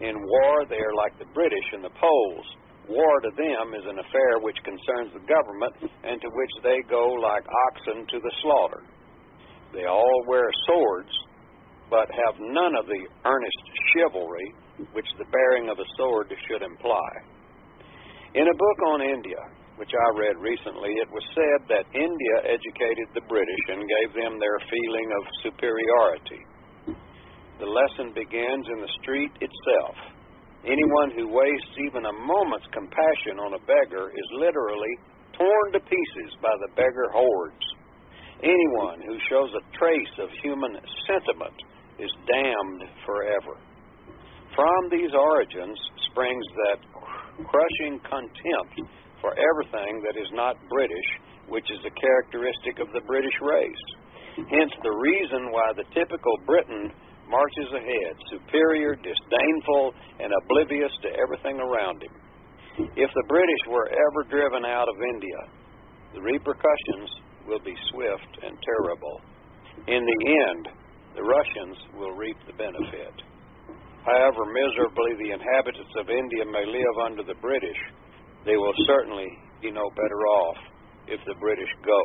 In 0.00 0.16
war, 0.20 0.64
they 0.68 0.80
are 0.80 0.96
like 0.96 1.18
the 1.18 1.28
British 1.32 1.68
and 1.72 1.84
the 1.84 1.92
Poles. 1.96 2.48
War 2.88 3.20
to 3.24 3.32
them 3.36 3.74
is 3.74 3.84
an 3.88 3.98
affair 3.98 4.38
which 4.40 4.56
concerns 4.62 5.12
the 5.16 5.24
government 5.24 5.92
and 6.04 6.20
to 6.20 6.28
which 6.28 6.54
they 6.62 6.78
go 6.88 7.16
like 7.16 7.44
oxen 7.72 8.06
to 8.08 8.20
the 8.20 8.32
slaughter. 8.42 8.84
They 9.72 9.84
all 9.84 10.20
wear 10.26 10.46
swords, 10.66 11.12
but 11.90 12.10
have 12.10 12.36
none 12.40 12.74
of 12.74 12.86
the 12.86 13.02
earnest 13.24 13.62
chivalry 13.92 14.54
which 14.92 15.06
the 15.18 15.28
bearing 15.30 15.68
of 15.70 15.78
a 15.78 15.88
sword 15.96 16.32
should 16.48 16.62
imply. 16.62 17.10
In 18.34 18.44
a 18.44 18.60
book 18.60 18.78
on 18.92 19.00
India, 19.02 19.40
which 19.76 19.92
I 19.92 20.18
read 20.18 20.36
recently, 20.40 20.92
it 21.00 21.08
was 21.12 21.24
said 21.32 21.60
that 21.68 21.88
India 21.92 22.36
educated 22.44 23.08
the 23.12 23.24
British 23.28 23.64
and 23.68 23.84
gave 23.84 24.10
them 24.16 24.40
their 24.40 24.58
feeling 24.68 25.08
of 25.20 25.22
superiority. 25.44 26.42
The 27.60 27.68
lesson 27.68 28.12
begins 28.12 28.66
in 28.68 28.80
the 28.80 28.94
street 29.00 29.32
itself. 29.40 29.96
Anyone 30.64 31.12
who 31.16 31.32
wastes 31.32 31.76
even 31.86 32.04
a 32.04 32.20
moment's 32.26 32.68
compassion 32.72 33.40
on 33.40 33.54
a 33.54 33.64
beggar 33.64 34.12
is 34.12 34.40
literally 34.40 34.94
torn 35.36 35.66
to 35.72 35.80
pieces 35.80 36.30
by 36.42 36.52
the 36.60 36.72
beggar 36.76 37.08
hordes. 37.12 37.66
Anyone 38.42 39.00
who 39.00 39.16
shows 39.30 39.48
a 39.56 39.64
trace 39.78 40.14
of 40.20 40.28
human 40.42 40.76
sentiment 41.08 41.56
is 41.98 42.12
damned 42.28 42.82
forever. 43.06 43.56
From 44.54 44.90
these 44.90 45.12
origins 45.16 45.78
springs 46.10 46.44
that 46.64 46.78
crushing 47.48 48.00
contempt 48.04 48.76
for 49.20 49.32
everything 49.32 50.04
that 50.04 50.20
is 50.20 50.28
not 50.32 50.56
British, 50.68 51.08
which 51.48 51.64
is 51.72 51.80
a 51.84 51.96
characteristic 51.96 52.80
of 52.80 52.92
the 52.92 53.04
British 53.08 53.36
race. 53.40 53.84
Hence 54.36 54.72
the 54.84 54.92
reason 54.92 55.52
why 55.52 55.72
the 55.72 55.88
typical 55.96 56.36
Briton 56.44 56.92
marches 57.28 57.72
ahead, 57.72 58.14
superior, 58.28 58.96
disdainful, 58.96 59.94
and 60.20 60.28
oblivious 60.44 60.92
to 61.02 61.10
everything 61.16 61.56
around 61.56 62.04
him. 62.04 62.14
If 63.00 63.10
the 63.16 63.26
British 63.28 63.64
were 63.68 63.88
ever 63.88 64.28
driven 64.28 64.64
out 64.68 64.88
of 64.88 64.96
India, 65.00 65.40
the 66.12 66.20
repercussions 66.20 67.08
will 67.46 67.62
be 67.62 67.74
swift 67.90 68.32
and 68.42 68.54
terrible. 68.62 69.20
In 69.86 70.02
the 70.02 70.20
end, 70.50 70.64
the 71.14 71.22
Russians 71.22 71.76
will 71.96 72.12
reap 72.12 72.36
the 72.46 72.58
benefit. 72.58 73.14
However 74.04 74.46
miserably 74.46 75.18
the 75.18 75.32
inhabitants 75.34 75.94
of 75.98 76.10
India 76.10 76.44
may 76.46 76.66
live 76.66 76.96
under 77.06 77.22
the 77.22 77.38
British, 77.42 77.80
they 78.44 78.56
will 78.56 78.74
certainly 78.86 79.26
be 79.62 79.70
no 79.70 79.88
better 79.96 80.20
off 80.46 80.58
if 81.08 81.20
the 81.26 81.38
British 81.40 81.70
go. 81.82 82.02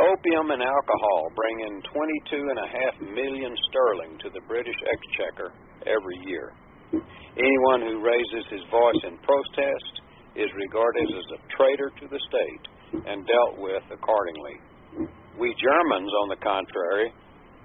Opium 0.00 0.50
and 0.50 0.62
alcohol 0.62 1.20
bring 1.36 1.60
in 1.60 1.74
22.5 1.92 3.14
million 3.14 3.52
sterling 3.68 4.16
to 4.24 4.30
the 4.32 4.40
British 4.48 4.76
exchequer 4.88 5.52
every 5.84 6.16
year. 6.24 6.52
Anyone 7.36 7.80
who 7.84 8.04
raises 8.04 8.44
his 8.50 8.64
voice 8.70 9.02
in 9.04 9.16
protest 9.20 9.94
is 10.36 10.48
regarded 10.56 11.08
as 11.08 11.28
a 11.36 11.42
traitor 11.56 11.92
to 12.00 12.06
the 12.08 12.20
state 12.28 12.64
and 12.92 13.26
dealt 13.26 13.58
with 13.58 13.82
accordingly. 13.90 14.56
We 15.38 15.54
Germans, 15.56 16.12
on 16.22 16.28
the 16.28 16.40
contrary, 16.42 17.12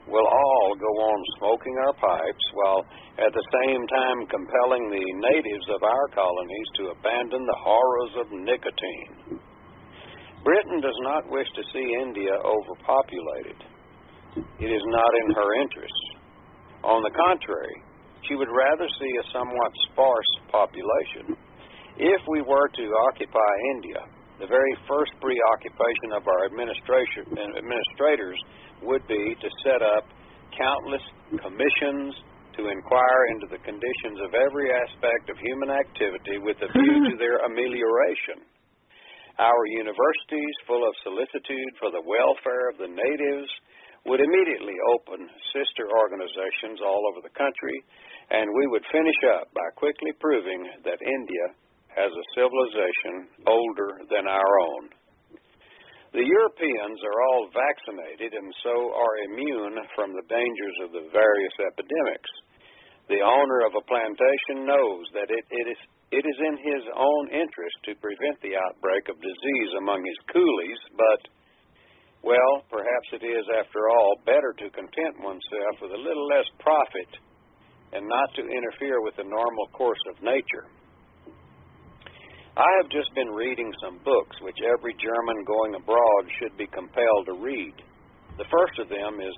will 0.07 0.25
all 0.25 0.69
go 0.77 0.91
on 1.01 1.19
smoking 1.37 1.75
our 1.81 1.95
pipes 1.97 2.45
while 2.53 2.81
at 3.17 3.33
the 3.33 3.47
same 3.65 3.81
time 3.89 4.29
compelling 4.29 4.85
the 4.93 5.07
natives 5.33 5.67
of 5.73 5.81
our 5.81 6.07
colonies 6.13 6.69
to 6.77 6.93
abandon 6.93 7.45
the 7.45 7.61
horrors 7.61 8.13
of 8.21 8.27
nicotine. 8.31 9.41
Britain 10.45 10.79
does 10.79 10.99
not 11.01 11.25
wish 11.29 11.49
to 11.57 11.63
see 11.73 11.97
India 12.05 12.37
overpopulated. 12.45 13.57
It 14.61 14.69
is 14.69 14.85
not 14.93 15.11
in 15.25 15.33
her 15.33 15.61
interest. 15.61 16.01
On 16.83 17.01
the 17.01 17.09
contrary, 17.17 17.81
she 18.29 18.35
would 18.35 18.49
rather 18.53 18.85
see 19.01 19.13
a 19.17 19.31
somewhat 19.33 19.71
sparse 19.89 20.31
population. 20.51 21.33
If 21.97 22.21
we 22.29 22.41
were 22.41 22.69
to 22.69 22.85
occupy 23.09 23.53
India, 23.73 24.05
the 24.39 24.47
very 24.51 24.75
first 24.87 25.15
preoccupation 25.23 26.11
of 26.11 26.27
our 26.27 26.45
administration 26.51 27.23
administrators 27.55 28.39
would 28.83 29.05
be 29.07 29.35
to 29.39 29.49
set 29.63 29.79
up 29.79 30.03
countless 30.55 31.03
commissions 31.39 32.15
to 32.59 32.67
inquire 32.71 33.23
into 33.35 33.47
the 33.51 33.59
conditions 33.63 34.19
of 34.23 34.31
every 34.35 34.71
aspect 34.71 35.27
of 35.31 35.35
human 35.39 35.71
activity 35.71 36.39
with 36.39 36.55
a 36.63 36.71
view 36.71 36.95
to 37.11 37.15
their 37.19 37.43
amelioration. 37.43 38.43
Our 39.35 39.63
universities, 39.75 40.55
full 40.63 40.83
of 40.87 40.95
solicitude 41.03 41.71
for 41.79 41.91
the 41.91 42.03
welfare 42.03 42.71
of 42.71 42.79
the 42.79 42.87
natives, 42.87 43.51
would 44.07 44.23
immediately 44.23 44.77
open 44.95 45.27
sister 45.51 45.91
organizations 45.91 46.79
all 46.79 47.03
over 47.11 47.19
the 47.19 47.35
country, 47.35 47.75
and 48.31 48.47
we 48.47 48.67
would 48.71 48.85
finish 48.91 49.19
up 49.35 49.51
by 49.51 49.67
quickly 49.75 50.15
proving 50.23 50.87
that 50.87 51.03
India 51.03 51.45
has 51.95 52.11
a 52.11 52.29
civilization 52.35 53.31
older 53.47 54.03
than 54.11 54.27
our 54.27 54.53
own. 54.59 54.91
The 56.11 56.23
Europeans 56.23 56.99
are 57.03 57.19
all 57.27 57.51
vaccinated 57.51 58.35
and 58.35 58.51
so 58.63 58.75
are 58.95 59.23
immune 59.31 59.75
from 59.95 60.15
the 60.15 60.27
dangers 60.31 60.77
of 60.87 60.95
the 60.95 61.07
various 61.11 61.55
epidemics. 61.59 62.31
The 63.07 63.19
owner 63.19 63.67
of 63.67 63.75
a 63.75 63.83
plantation 63.83 64.63
knows 64.63 65.03
that 65.11 65.27
it, 65.27 65.43
it 65.51 65.67
is 65.71 65.81
it 66.13 66.23
is 66.23 66.39
in 66.39 66.55
his 66.61 66.83
own 66.95 67.23
interest 67.33 67.77
to 67.89 67.97
prevent 67.97 68.37
the 68.39 68.55
outbreak 68.55 69.09
of 69.09 69.17
disease 69.19 69.71
among 69.75 70.05
his 70.05 70.19
coolies, 70.29 70.81
but, 70.93 71.21
well, 72.21 72.61
perhaps 72.69 73.09
it 73.11 73.25
is, 73.25 73.43
after 73.57 73.89
all, 73.89 74.21
better 74.23 74.53
to 74.53 74.69
content 74.69 75.17
oneself 75.19 75.75
with 75.81 75.91
a 75.91 75.99
little 76.05 76.27
less 76.29 76.45
profit 76.61 77.11
and 77.91 78.05
not 78.07 78.29
to 78.37 78.45
interfere 78.45 79.01
with 79.01 79.17
the 79.17 79.27
normal 79.27 79.67
course 79.73 79.99
of 80.13 80.21
nature. 80.21 80.69
I 82.55 82.71
have 82.79 82.87
just 82.87 83.11
been 83.19 83.35
reading 83.35 83.67
some 83.83 83.99
books 84.07 84.39
which 84.39 84.55
every 84.63 84.95
German 84.95 85.43
going 85.43 85.75
abroad 85.75 86.23
should 86.39 86.55
be 86.55 86.71
compelled 86.71 87.27
to 87.27 87.35
read. 87.43 87.75
The 88.39 88.47
first 88.47 88.79
of 88.79 88.87
them 88.87 89.19
is 89.19 89.35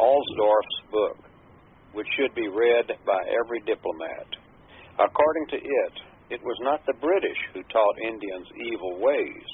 Alsdorf's 0.00 0.80
book, 0.88 1.20
which 1.92 2.08
should 2.16 2.32
be 2.32 2.48
read 2.48 2.88
by 3.04 3.20
every 3.36 3.60
diplomat. 3.68 4.32
According 4.96 5.46
to 5.52 5.58
it, 5.60 5.94
it 6.32 6.40
was 6.40 6.56
not 6.64 6.80
the 6.88 6.96
British 6.96 7.36
who 7.52 7.60
taught 7.68 8.08
Indians 8.08 8.48
evil 8.56 8.96
ways. 8.96 9.48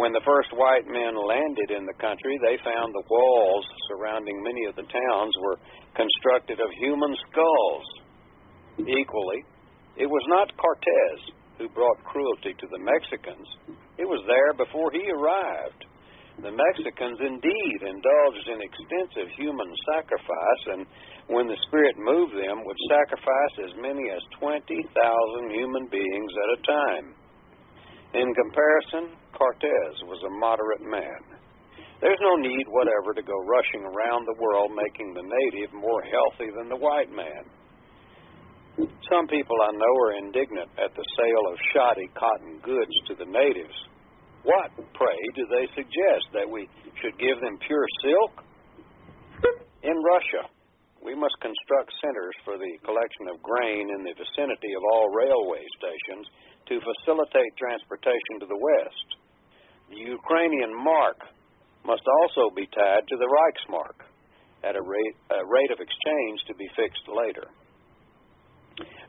When 0.00 0.16
the 0.16 0.24
first 0.24 0.48
white 0.56 0.88
men 0.88 1.12
landed 1.12 1.76
in 1.76 1.84
the 1.84 2.00
country, 2.00 2.40
they 2.40 2.56
found 2.64 2.88
the 2.88 3.04
walls 3.04 3.66
surrounding 3.92 4.40
many 4.40 4.64
of 4.64 4.80
the 4.80 4.88
towns 4.88 5.34
were 5.44 5.60
constructed 5.92 6.56
of 6.56 6.72
human 6.80 7.12
skulls. 7.28 7.84
Equally, 8.80 9.44
it 10.00 10.08
was 10.08 10.24
not 10.32 10.56
Cortez 10.56 11.36
who 11.58 11.68
brought 11.74 11.98
cruelty 12.06 12.54
to 12.54 12.66
the 12.70 12.78
Mexicans. 12.78 13.46
It 13.98 14.06
was 14.06 14.22
there 14.30 14.54
before 14.54 14.94
he 14.94 15.02
arrived. 15.10 15.84
The 16.38 16.54
Mexicans 16.54 17.18
indeed 17.18 17.78
indulged 17.82 18.46
in 18.46 18.62
extensive 18.62 19.26
human 19.34 19.66
sacrifice, 19.90 20.62
and 20.70 20.86
when 21.26 21.50
the 21.50 21.58
Spirit 21.66 21.98
moved 21.98 22.38
them, 22.38 22.62
would 22.62 22.80
sacrifice 22.86 23.54
as 23.66 23.82
many 23.82 24.06
as 24.06 24.22
20,000 24.38 24.86
human 25.50 25.90
beings 25.90 26.32
at 26.38 26.54
a 26.54 26.62
time. 26.62 27.06
In 28.14 28.30
comparison, 28.38 29.18
Cortez 29.34 29.94
was 30.06 30.22
a 30.22 30.38
moderate 30.38 30.86
man. 30.86 31.38
There's 32.00 32.22
no 32.22 32.38
need 32.38 32.70
whatever 32.70 33.10
to 33.18 33.26
go 33.26 33.34
rushing 33.42 33.82
around 33.82 34.22
the 34.24 34.38
world 34.38 34.70
making 34.70 35.12
the 35.12 35.26
native 35.26 35.74
more 35.74 36.02
healthy 36.06 36.54
than 36.54 36.70
the 36.70 36.78
white 36.78 37.10
man. 37.10 37.42
Some 38.78 39.26
people 39.26 39.56
I 39.62 39.72
know 39.72 39.94
are 40.06 40.14
indignant 40.18 40.70
at 40.78 40.94
the 40.94 41.04
sale 41.16 41.44
of 41.52 41.58
shoddy 41.74 42.08
cotton 42.14 42.60
goods 42.62 42.94
to 43.08 43.14
the 43.14 43.26
natives 43.26 43.74
what, 44.48 44.70
pray, 44.94 45.20
do 45.34 45.44
they 45.50 45.66
suggest? 45.74 46.24
That 46.32 46.48
we 46.48 46.68
should 47.02 47.18
give 47.18 47.36
them 47.42 47.58
pure 47.66 47.86
silk? 48.00 48.32
In 49.82 49.96
Russia, 50.00 50.48
we 51.02 51.14
must 51.14 51.34
construct 51.44 51.92
centers 52.00 52.36
for 52.48 52.56
the 52.58 52.72
collection 52.80 53.28
of 53.28 53.42
grain 53.42 53.92
in 53.92 54.08
the 54.08 54.14
vicinity 54.14 54.72
of 54.72 54.82
all 54.94 55.12
railway 55.12 55.62
stations 55.76 56.26
to 56.70 56.80
facilitate 56.80 57.52
transportation 57.60 58.40
to 58.40 58.46
the 58.46 58.56
west. 58.56 59.08
The 59.90 60.00
Ukrainian 60.00 60.72
mark 60.72 61.20
must 61.84 62.02
also 62.22 62.48
be 62.54 62.66
tied 62.72 63.04
to 63.04 63.16
the 63.16 63.28
Reichsmark 63.28 64.00
at 64.64 64.76
a 64.76 64.82
rate, 64.82 65.16
a 65.28 65.44
rate 65.44 65.72
of 65.76 65.80
exchange 65.80 66.38
to 66.48 66.54
be 66.54 66.68
fixed 66.72 67.06
later. 67.08 67.46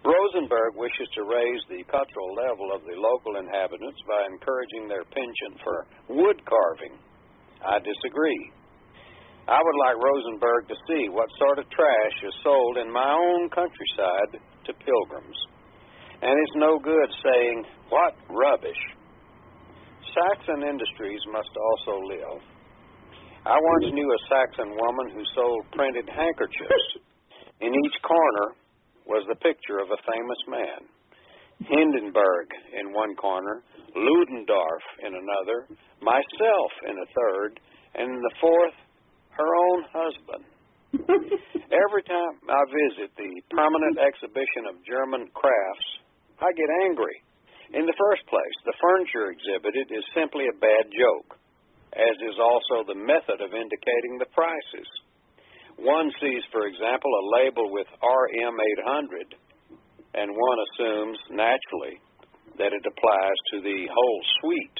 Rosenberg 0.04 0.76
wishes 0.76 1.10
to 1.14 1.28
raise 1.28 1.64
the 1.70 1.84
cultural 1.92 2.34
level 2.34 2.74
of 2.74 2.82
the 2.88 2.98
local 2.98 3.38
inhabitants 3.38 4.00
by 4.08 4.26
encouraging 4.32 4.88
their 4.88 5.06
penchant 5.14 5.56
for 5.62 5.86
wood 6.10 6.40
carving. 6.46 6.98
I 7.62 7.78
disagree. 7.84 8.52
I 9.50 9.58
would 9.58 9.80
like 9.82 9.98
Rosenberg 9.98 10.70
to 10.70 10.78
see 10.88 11.10
what 11.10 11.30
sort 11.38 11.60
of 11.60 11.70
trash 11.74 12.18
is 12.22 12.34
sold 12.46 12.78
in 12.78 12.90
my 12.92 13.10
own 13.10 13.50
countryside 13.50 14.38
to 14.66 14.72
pilgrims. 14.86 15.38
And 16.22 16.38
it's 16.38 16.58
no 16.58 16.78
good 16.78 17.10
saying, 17.24 17.66
What 17.90 18.14
rubbish! 18.30 18.84
Saxon 20.14 20.64
industries 20.64 21.22
must 21.32 21.54
also 21.54 21.94
live. 22.14 22.42
I 23.46 23.58
once 23.58 23.94
knew 23.94 24.06
a 24.06 24.22
Saxon 24.30 24.70
woman 24.70 25.18
who 25.18 25.24
sold 25.34 25.66
printed 25.74 26.10
handkerchiefs. 26.10 26.90
In 27.62 27.74
each 27.74 27.98
corner 28.04 28.56
was 29.10 29.26
the 29.26 29.42
picture 29.42 29.82
of 29.82 29.90
a 29.90 30.04
famous 30.06 30.42
man. 30.46 30.82
Hindenburg 31.66 32.48
in 32.78 32.94
one 32.94 33.18
corner, 33.18 33.66
Ludendorff 33.98 34.86
in 35.04 35.12
another, 35.12 35.68
myself 36.00 36.72
in 36.88 36.96
a 36.96 37.10
third, 37.12 37.60
and 37.98 38.08
in 38.08 38.22
the 38.22 38.38
fourth, 38.40 38.78
her 39.34 39.50
own 39.50 39.80
husband. 39.92 40.44
Every 41.70 42.04
time 42.06 42.36
I 42.48 42.62
visit 42.70 43.12
the 43.18 43.34
permanent 43.52 43.98
exhibition 43.98 44.70
of 44.70 44.86
German 44.86 45.28
crafts, 45.34 45.90
I 46.40 46.54
get 46.54 46.70
angry. 46.88 47.18
In 47.74 47.86
the 47.86 47.98
first 47.98 48.26
place, 48.26 48.58
the 48.66 48.78
furniture 48.82 49.30
exhibited 49.30 49.92
is 49.94 50.16
simply 50.18 50.50
a 50.50 50.62
bad 50.62 50.90
joke, 50.90 51.38
as 51.94 52.16
is 52.26 52.38
also 52.42 52.88
the 52.88 52.98
method 52.98 53.42
of 53.42 53.54
indicating 53.54 54.18
the 54.18 54.32
prices. 54.34 54.90
One 55.80 56.12
sees, 56.20 56.44
for 56.52 56.68
example, 56.68 57.08
a 57.08 57.30
label 57.40 57.72
with 57.72 57.88
RM800, 58.04 59.32
and 60.16 60.28
one 60.32 60.60
assumes 60.68 61.20
naturally 61.32 61.96
that 62.58 62.76
it 62.76 62.84
applies 62.84 63.40
to 63.54 63.62
the 63.64 63.88
whole 63.88 64.22
suite. 64.42 64.80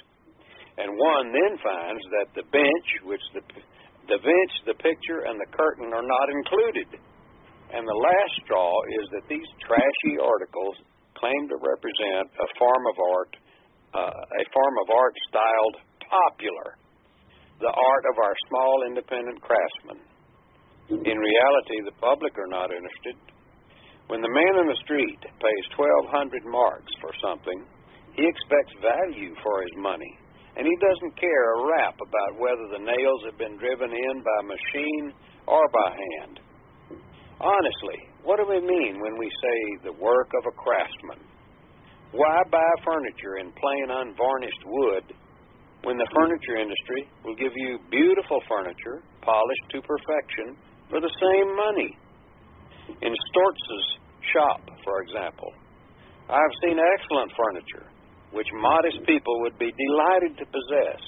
And 0.80 0.92
one 0.96 1.32
then 1.32 1.54
finds 1.64 2.04
that 2.20 2.28
the 2.36 2.48
bench, 2.52 2.88
which 3.04 3.24
the 3.34 3.42
the 4.10 4.18
bench, 4.26 4.54
the 4.66 4.74
picture, 4.82 5.30
and 5.30 5.38
the 5.38 5.54
curtain 5.54 5.94
are 5.94 6.04
not 6.04 6.28
included. 6.34 6.90
And 7.70 7.86
the 7.86 8.02
last 8.02 8.34
straw 8.42 8.74
is 8.98 9.06
that 9.14 9.30
these 9.30 9.46
trashy 9.62 10.18
articles 10.18 10.82
claim 11.14 11.46
to 11.54 11.58
represent 11.62 12.26
a 12.34 12.48
form 12.58 12.84
of 12.90 12.96
art, 12.98 13.34
uh, 13.94 14.18
a 14.18 14.44
form 14.50 14.76
of 14.82 14.88
art 14.90 15.14
styled 15.30 15.78
popular, 16.10 16.74
the 17.62 17.70
art 17.70 18.06
of 18.10 18.16
our 18.18 18.36
small 18.50 18.76
independent 18.90 19.38
craftsmen. 19.46 20.02
In 20.90 21.18
reality, 21.22 21.78
the 21.86 21.94
public 22.02 22.34
are 22.42 22.50
not 22.50 22.74
interested. 22.74 23.14
When 24.10 24.26
the 24.26 24.34
man 24.34 24.66
in 24.66 24.68
the 24.74 24.82
street 24.82 25.22
pays 25.22 25.66
1,200 25.78 26.42
marks 26.50 26.90
for 26.98 27.14
something, 27.22 27.62
he 28.18 28.26
expects 28.26 28.74
value 28.82 29.38
for 29.46 29.62
his 29.62 29.76
money, 29.78 30.18
and 30.58 30.66
he 30.66 30.76
doesn't 30.82 31.22
care 31.22 31.46
a 31.54 31.66
rap 31.78 31.94
about 31.94 32.42
whether 32.42 32.66
the 32.74 32.82
nails 32.82 33.22
have 33.30 33.38
been 33.38 33.62
driven 33.62 33.94
in 33.94 34.16
by 34.26 34.40
machine 34.50 35.14
or 35.46 35.62
by 35.70 35.94
hand. 35.94 36.42
Honestly, 37.38 38.10
what 38.26 38.42
do 38.42 38.50
we 38.50 38.58
mean 38.58 38.98
when 38.98 39.14
we 39.22 39.30
say 39.30 39.58
the 39.86 39.98
work 40.02 40.34
of 40.42 40.50
a 40.50 40.58
craftsman? 40.58 41.22
Why 42.18 42.42
buy 42.50 42.72
furniture 42.82 43.38
in 43.38 43.54
plain 43.54 43.94
unvarnished 43.94 44.66
wood 44.66 45.06
when 45.86 46.02
the 46.02 46.10
furniture 46.18 46.58
industry 46.58 47.06
will 47.24 47.38
give 47.38 47.54
you 47.54 47.78
beautiful 47.94 48.42
furniture, 48.50 49.06
polished 49.22 49.70
to 49.70 49.86
perfection, 49.86 50.58
for 50.90 51.00
the 51.00 51.14
same 51.22 51.50
money? 51.56 51.98
In 53.02 53.14
Stortz's 53.30 53.86
shop, 54.34 54.62
for 54.84 55.02
example, 55.02 55.54
I've 56.30 56.56
seen 56.66 56.78
excellent 56.78 57.32
furniture 57.38 57.88
which 58.32 58.48
modest 58.54 58.98
people 59.08 59.42
would 59.42 59.58
be 59.58 59.74
delighted 59.74 60.38
to 60.38 60.46
possess. 60.46 61.02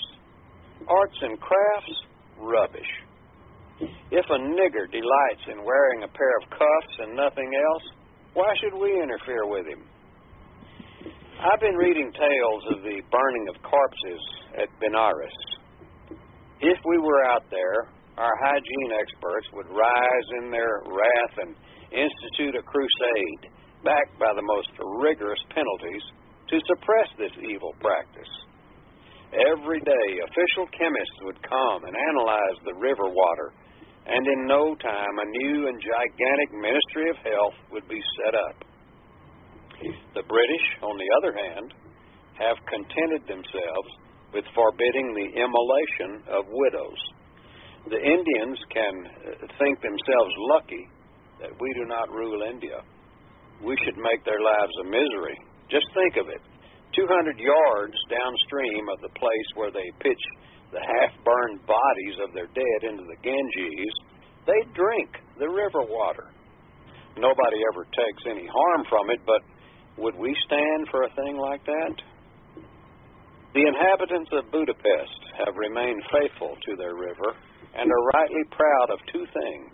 Arts 0.87 1.17
and 1.21 1.39
crafts, 1.39 1.95
rubbish. 2.39 2.91
If 4.09 4.25
a 4.29 4.39
nigger 4.41 4.89
delights 4.89 5.45
in 5.47 5.63
wearing 5.63 6.03
a 6.03 6.07
pair 6.07 6.33
of 6.41 6.49
cuffs 6.49 6.95
and 6.99 7.15
nothing 7.15 7.49
else, 7.53 7.83
why 8.33 8.53
should 8.61 8.73
we 8.73 9.01
interfere 9.01 9.45
with 9.45 9.65
him? 9.67 9.83
I've 11.41 11.59
been 11.59 11.75
reading 11.75 12.11
tales 12.13 12.63
of 12.69 12.83
the 12.83 13.01
burning 13.11 13.47
of 13.49 13.61
corpses 13.63 14.21
at 14.57 14.69
Benares. 14.79 15.37
If 16.61 16.77
we 16.85 16.97
were 16.99 17.25
out 17.25 17.43
there, 17.49 17.89
our 18.17 18.35
hygiene 18.43 18.91
experts 18.97 19.47
would 19.53 19.69
rise 19.69 20.27
in 20.43 20.51
their 20.51 20.83
wrath 20.87 21.35
and 21.47 21.51
institute 21.91 22.55
a 22.55 22.63
crusade, 22.63 23.43
backed 23.83 24.17
by 24.19 24.31
the 24.35 24.45
most 24.45 24.71
rigorous 25.03 25.41
penalties, 25.51 26.03
to 26.49 26.59
suppress 26.67 27.09
this 27.17 27.35
evil 27.43 27.71
practice. 27.79 28.33
Every 29.31 29.79
day, 29.79 30.07
official 30.27 30.67
chemists 30.75 31.19
would 31.23 31.39
come 31.47 31.87
and 31.87 31.95
analyze 31.95 32.57
the 32.67 32.75
river 32.75 33.07
water 33.07 33.55
and 34.05 34.25
in 34.25 34.47
no 34.47 34.73
time 34.81 35.15
a 35.21 35.31
new 35.45 35.67
and 35.67 35.77
gigantic 35.77 36.49
Ministry 36.57 37.09
of 37.09 37.17
Health 37.21 37.57
would 37.71 37.87
be 37.87 38.01
set 38.17 38.33
up. 38.33 38.57
The 40.17 40.25
British, 40.25 40.65
on 40.81 40.97
the 40.97 41.09
other 41.21 41.33
hand, 41.37 41.73
have 42.37 42.57
contented 42.65 43.23
themselves 43.29 43.89
with 44.33 44.45
forbidding 44.55 45.13
the 45.13 45.29
immolation 45.37 46.25
of 46.33 46.45
widows. 46.49 47.01
The 47.89 47.97
Indians 47.97 48.59
can 48.69 48.93
uh, 49.05 49.47
think 49.57 49.81
themselves 49.81 50.33
lucky 50.53 50.85
that 51.41 51.49
we 51.57 51.69
do 51.73 51.85
not 51.89 52.13
rule 52.13 52.45
India. 52.45 52.81
We 53.63 53.73
should 53.85 53.97
make 53.97 54.21
their 54.25 54.41
lives 54.41 54.75
a 54.81 54.85
misery. 54.85 55.37
Just 55.69 55.89
think 55.93 56.17
of 56.21 56.29
it. 56.29 56.41
200 56.93 57.39
yards 57.39 57.97
downstream 58.11 58.89
of 58.89 59.01
the 59.01 59.13
place 59.17 59.49
where 59.55 59.71
they 59.71 59.89
pitch 60.03 60.21
the 60.71 60.79
half 60.79 61.11
burned 61.23 61.59
bodies 61.65 62.15
of 62.23 62.33
their 62.33 62.47
dead 62.53 62.79
into 62.83 63.03
the 63.03 63.19
Ganges, 63.23 63.95
they 64.45 64.61
drink 64.73 65.09
the 65.39 65.47
river 65.47 65.83
water. 65.83 66.29
Nobody 67.17 67.59
ever 67.73 67.83
takes 67.91 68.23
any 68.29 68.47
harm 68.47 68.85
from 68.87 69.09
it, 69.09 69.19
but 69.25 69.41
would 69.97 70.15
we 70.15 70.35
stand 70.45 70.87
for 70.89 71.03
a 71.03 71.15
thing 71.15 71.37
like 71.37 71.63
that? 71.65 71.95
The 73.53 73.67
inhabitants 73.67 74.31
of 74.31 74.51
Budapest 74.51 75.21
have 75.43 75.55
remained 75.57 76.01
faithful 76.07 76.55
to 76.55 76.75
their 76.77 76.95
river 76.95 77.35
and 77.75 77.89
are 77.91 78.05
rightly 78.13 78.43
proud 78.51 78.89
of 78.91 78.99
two 79.11 79.25
things 79.25 79.73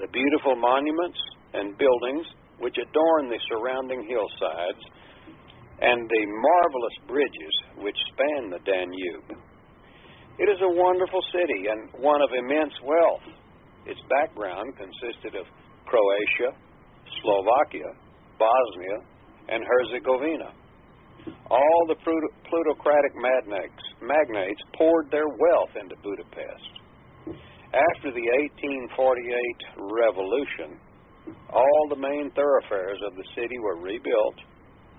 the 0.00 0.08
beautiful 0.12 0.54
monuments 0.56 1.18
and 1.54 1.78
buildings 1.78 2.26
which 2.58 2.76
adorn 2.76 3.28
the 3.28 3.40
surrounding 3.48 4.04
hillsides, 4.08 4.84
and 5.80 6.08
the 6.08 6.24
marvelous 6.24 6.96
bridges 7.08 7.54
which 7.80 7.96
span 8.12 8.50
the 8.50 8.60
Danube. 8.64 9.40
It 10.38 10.48
is 10.52 10.60
a 10.60 10.76
wonderful 10.76 11.20
city 11.32 11.68
and 11.68 11.88
one 12.00 12.20
of 12.20 12.28
immense 12.32 12.72
wealth. 12.84 13.24
Its 13.86 14.00
background 14.08 14.76
consisted 14.76 15.36
of 15.36 15.46
Croatia, 15.84 16.52
Slovakia, 17.22 17.88
Bosnia, 18.38 18.98
and 19.48 19.64
Herzegovina. 19.64 20.52
All 21.50 21.80
the 21.88 21.96
plutocratic 21.96 23.12
magnates, 23.16 24.60
poured 24.76 25.10
their 25.10 25.28
wealth 25.28 25.72
into 25.80 25.96
Budapest. 26.02 26.75
After 27.26 28.14
the 28.14 28.26
1848 28.54 29.82
revolution, 29.82 30.78
all 31.50 31.82
the 31.90 31.98
main 31.98 32.30
thoroughfares 32.32 33.00
of 33.02 33.16
the 33.16 33.26
city 33.34 33.58
were 33.58 33.82
rebuilt, 33.82 34.38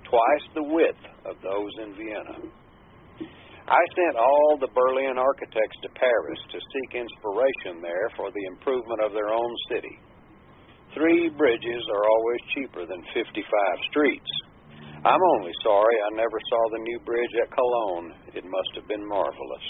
twice 0.04 0.46
the 0.54 0.68
width 0.68 1.04
of 1.26 1.40
those 1.42 1.72
in 1.84 1.96
Vienna. 1.96 2.38
I 3.68 3.84
sent 3.96 4.16
all 4.16 4.56
the 4.60 4.72
Berlin 4.72 5.20
architects 5.20 5.80
to 5.84 5.90
Paris 6.00 6.40
to 6.52 6.60
seek 6.60 7.04
inspiration 7.04 7.84
there 7.84 8.08
for 8.16 8.32
the 8.32 8.46
improvement 8.48 9.04
of 9.04 9.12
their 9.12 9.32
own 9.32 9.54
city. 9.68 9.96
Three 10.96 11.28
bridges 11.30 11.84
are 11.92 12.06
always 12.08 12.42
cheaper 12.56 12.88
than 12.88 13.04
55 13.12 13.44
streets. 13.92 14.32
I'm 15.04 15.24
only 15.36 15.52
sorry 15.64 15.96
I 16.00 16.16
never 16.16 16.40
saw 16.50 16.62
the 16.72 16.84
new 16.84 17.00
bridge 17.04 17.36
at 17.44 17.52
Cologne. 17.52 18.14
It 18.36 18.46
must 18.48 18.72
have 18.76 18.88
been 18.88 19.06
marvelous. 19.08 19.68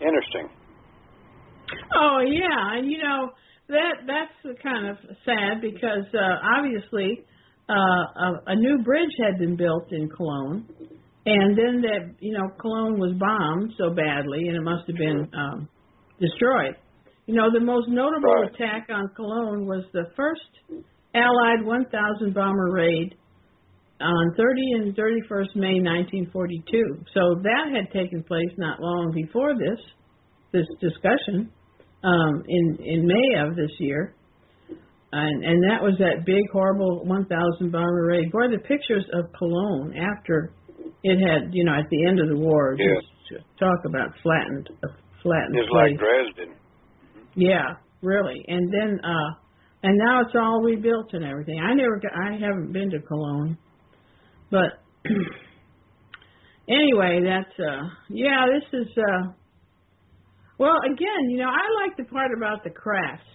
Interesting. 0.00 0.48
Oh 1.94 2.20
yeah, 2.26 2.78
and 2.78 2.90
you 2.90 2.98
know 2.98 3.30
that 3.68 4.06
that's 4.06 4.58
kind 4.62 4.88
of 4.88 4.96
sad 5.24 5.60
because 5.60 6.06
uh, 6.14 6.58
obviously 6.58 7.24
uh, 7.68 7.72
a, 7.72 8.28
a 8.46 8.56
new 8.56 8.82
bridge 8.82 9.12
had 9.22 9.38
been 9.38 9.56
built 9.56 9.92
in 9.92 10.08
Cologne, 10.08 10.66
and 11.26 11.58
then 11.58 11.82
that, 11.82 12.14
you 12.20 12.32
know, 12.32 12.48
Cologne 12.58 12.98
was 12.98 13.12
bombed 13.18 13.72
so 13.76 13.90
badly, 13.90 14.48
and 14.48 14.56
it 14.56 14.62
must 14.62 14.86
have 14.86 14.96
been 14.96 15.28
um, 15.36 15.68
destroyed. 16.20 16.76
You 17.26 17.34
know, 17.34 17.52
the 17.52 17.60
most 17.60 17.88
notable 17.88 18.32
right. 18.32 18.48
attack 18.48 18.88
on 18.88 19.10
Cologne 19.14 19.66
was 19.66 19.84
the 19.92 20.04
first 20.16 20.40
Allied 21.14 21.64
1,000 21.64 22.32
bomber 22.32 22.72
raid 22.72 23.14
on 24.00 24.34
30 24.36 24.62
and 24.72 24.96
31st 24.96 25.56
May 25.56 25.76
1942. 25.84 27.04
So 27.12 27.42
that 27.42 27.68
had 27.74 27.92
taken 27.92 28.22
place 28.22 28.52
not 28.56 28.80
long 28.80 29.12
before 29.12 29.52
this 29.54 29.78
this 30.52 30.66
discussion 30.80 31.52
um, 32.04 32.42
in 32.48 32.78
in 32.84 33.06
May 33.06 33.40
of 33.40 33.56
this 33.56 33.70
year, 33.78 34.14
and 35.12 35.44
and 35.44 35.62
that 35.70 35.82
was 35.82 35.94
that 35.98 36.24
big 36.26 36.44
horrible 36.52 37.04
1,000 37.04 37.72
bomber 37.72 38.06
raid. 38.06 38.30
Boy, 38.30 38.48
the 38.50 38.58
pictures 38.58 39.04
of 39.14 39.32
Cologne 39.38 39.94
after 39.96 40.52
it 41.02 41.18
had, 41.18 41.54
you 41.54 41.64
know, 41.64 41.72
at 41.72 41.88
the 41.90 42.06
end 42.06 42.20
of 42.20 42.28
the 42.28 42.36
war, 42.36 42.76
yes. 42.78 43.02
just 43.28 43.44
talk 43.58 43.78
about 43.86 44.10
flattened, 44.22 44.68
a 44.84 44.88
flattened 45.22 45.56
It's 45.56 45.68
place. 45.68 45.90
like 45.92 45.98
Dresden. 45.98 46.54
Yeah, 47.34 47.76
really. 48.02 48.44
And 48.48 48.72
then, 48.72 49.00
uh, 49.04 49.30
and 49.82 49.96
now 49.96 50.22
it's 50.22 50.34
all 50.34 50.60
rebuilt 50.62 51.12
and 51.12 51.24
everything. 51.24 51.60
I 51.60 51.74
never, 51.74 52.00
got, 52.00 52.12
I 52.14 52.32
haven't 52.32 52.72
been 52.72 52.90
to 52.90 53.00
Cologne, 53.00 53.56
but 54.50 54.82
anyway, 56.68 57.20
that's, 57.24 57.54
uh, 57.60 57.88
yeah, 58.08 58.44
this 58.52 58.80
is, 58.80 58.88
uh, 58.98 59.32
well, 60.58 60.76
again, 60.84 61.30
you 61.30 61.38
know, 61.38 61.48
I 61.48 61.86
like 61.86 61.96
the 61.96 62.04
part 62.04 62.30
about 62.36 62.64
the 62.64 62.70
crafts 62.70 63.26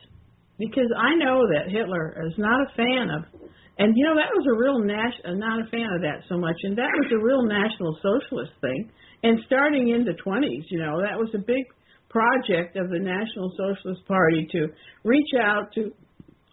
because 0.59 0.91
I 0.97 1.15
know 1.15 1.41
that 1.47 1.71
Hitler 1.71 2.15
is 2.27 2.33
not 2.37 2.61
a 2.61 2.75
fan 2.75 3.09
of 3.09 3.43
and 3.77 3.97
you 3.97 4.05
know 4.05 4.13
that 4.15 4.29
was 4.29 4.45
a 4.45 4.53
real 4.53 4.79
national. 4.85 5.41
Not 5.41 5.65
a 5.65 5.69
fan 5.71 5.89
of 5.97 6.01
that 6.01 6.21
so 6.29 6.37
much, 6.37 6.57
and 6.61 6.77
that 6.77 6.93
was 6.93 7.09
a 7.09 7.17
real 7.17 7.41
national 7.41 7.97
socialist 8.05 8.53
thing. 8.61 8.89
And 9.23 9.39
starting 9.47 9.89
in 9.89 10.05
the 10.05 10.13
20s, 10.13 10.69
you 10.69 10.77
know, 10.77 11.01
that 11.01 11.17
was 11.17 11.29
a 11.33 11.39
big 11.39 11.65
project 12.09 12.77
of 12.77 12.89
the 12.89 12.99
National 12.99 13.49
Socialist 13.57 14.05
Party 14.05 14.45
to 14.51 14.67
reach 15.03 15.31
out 15.41 15.73
to 15.73 15.91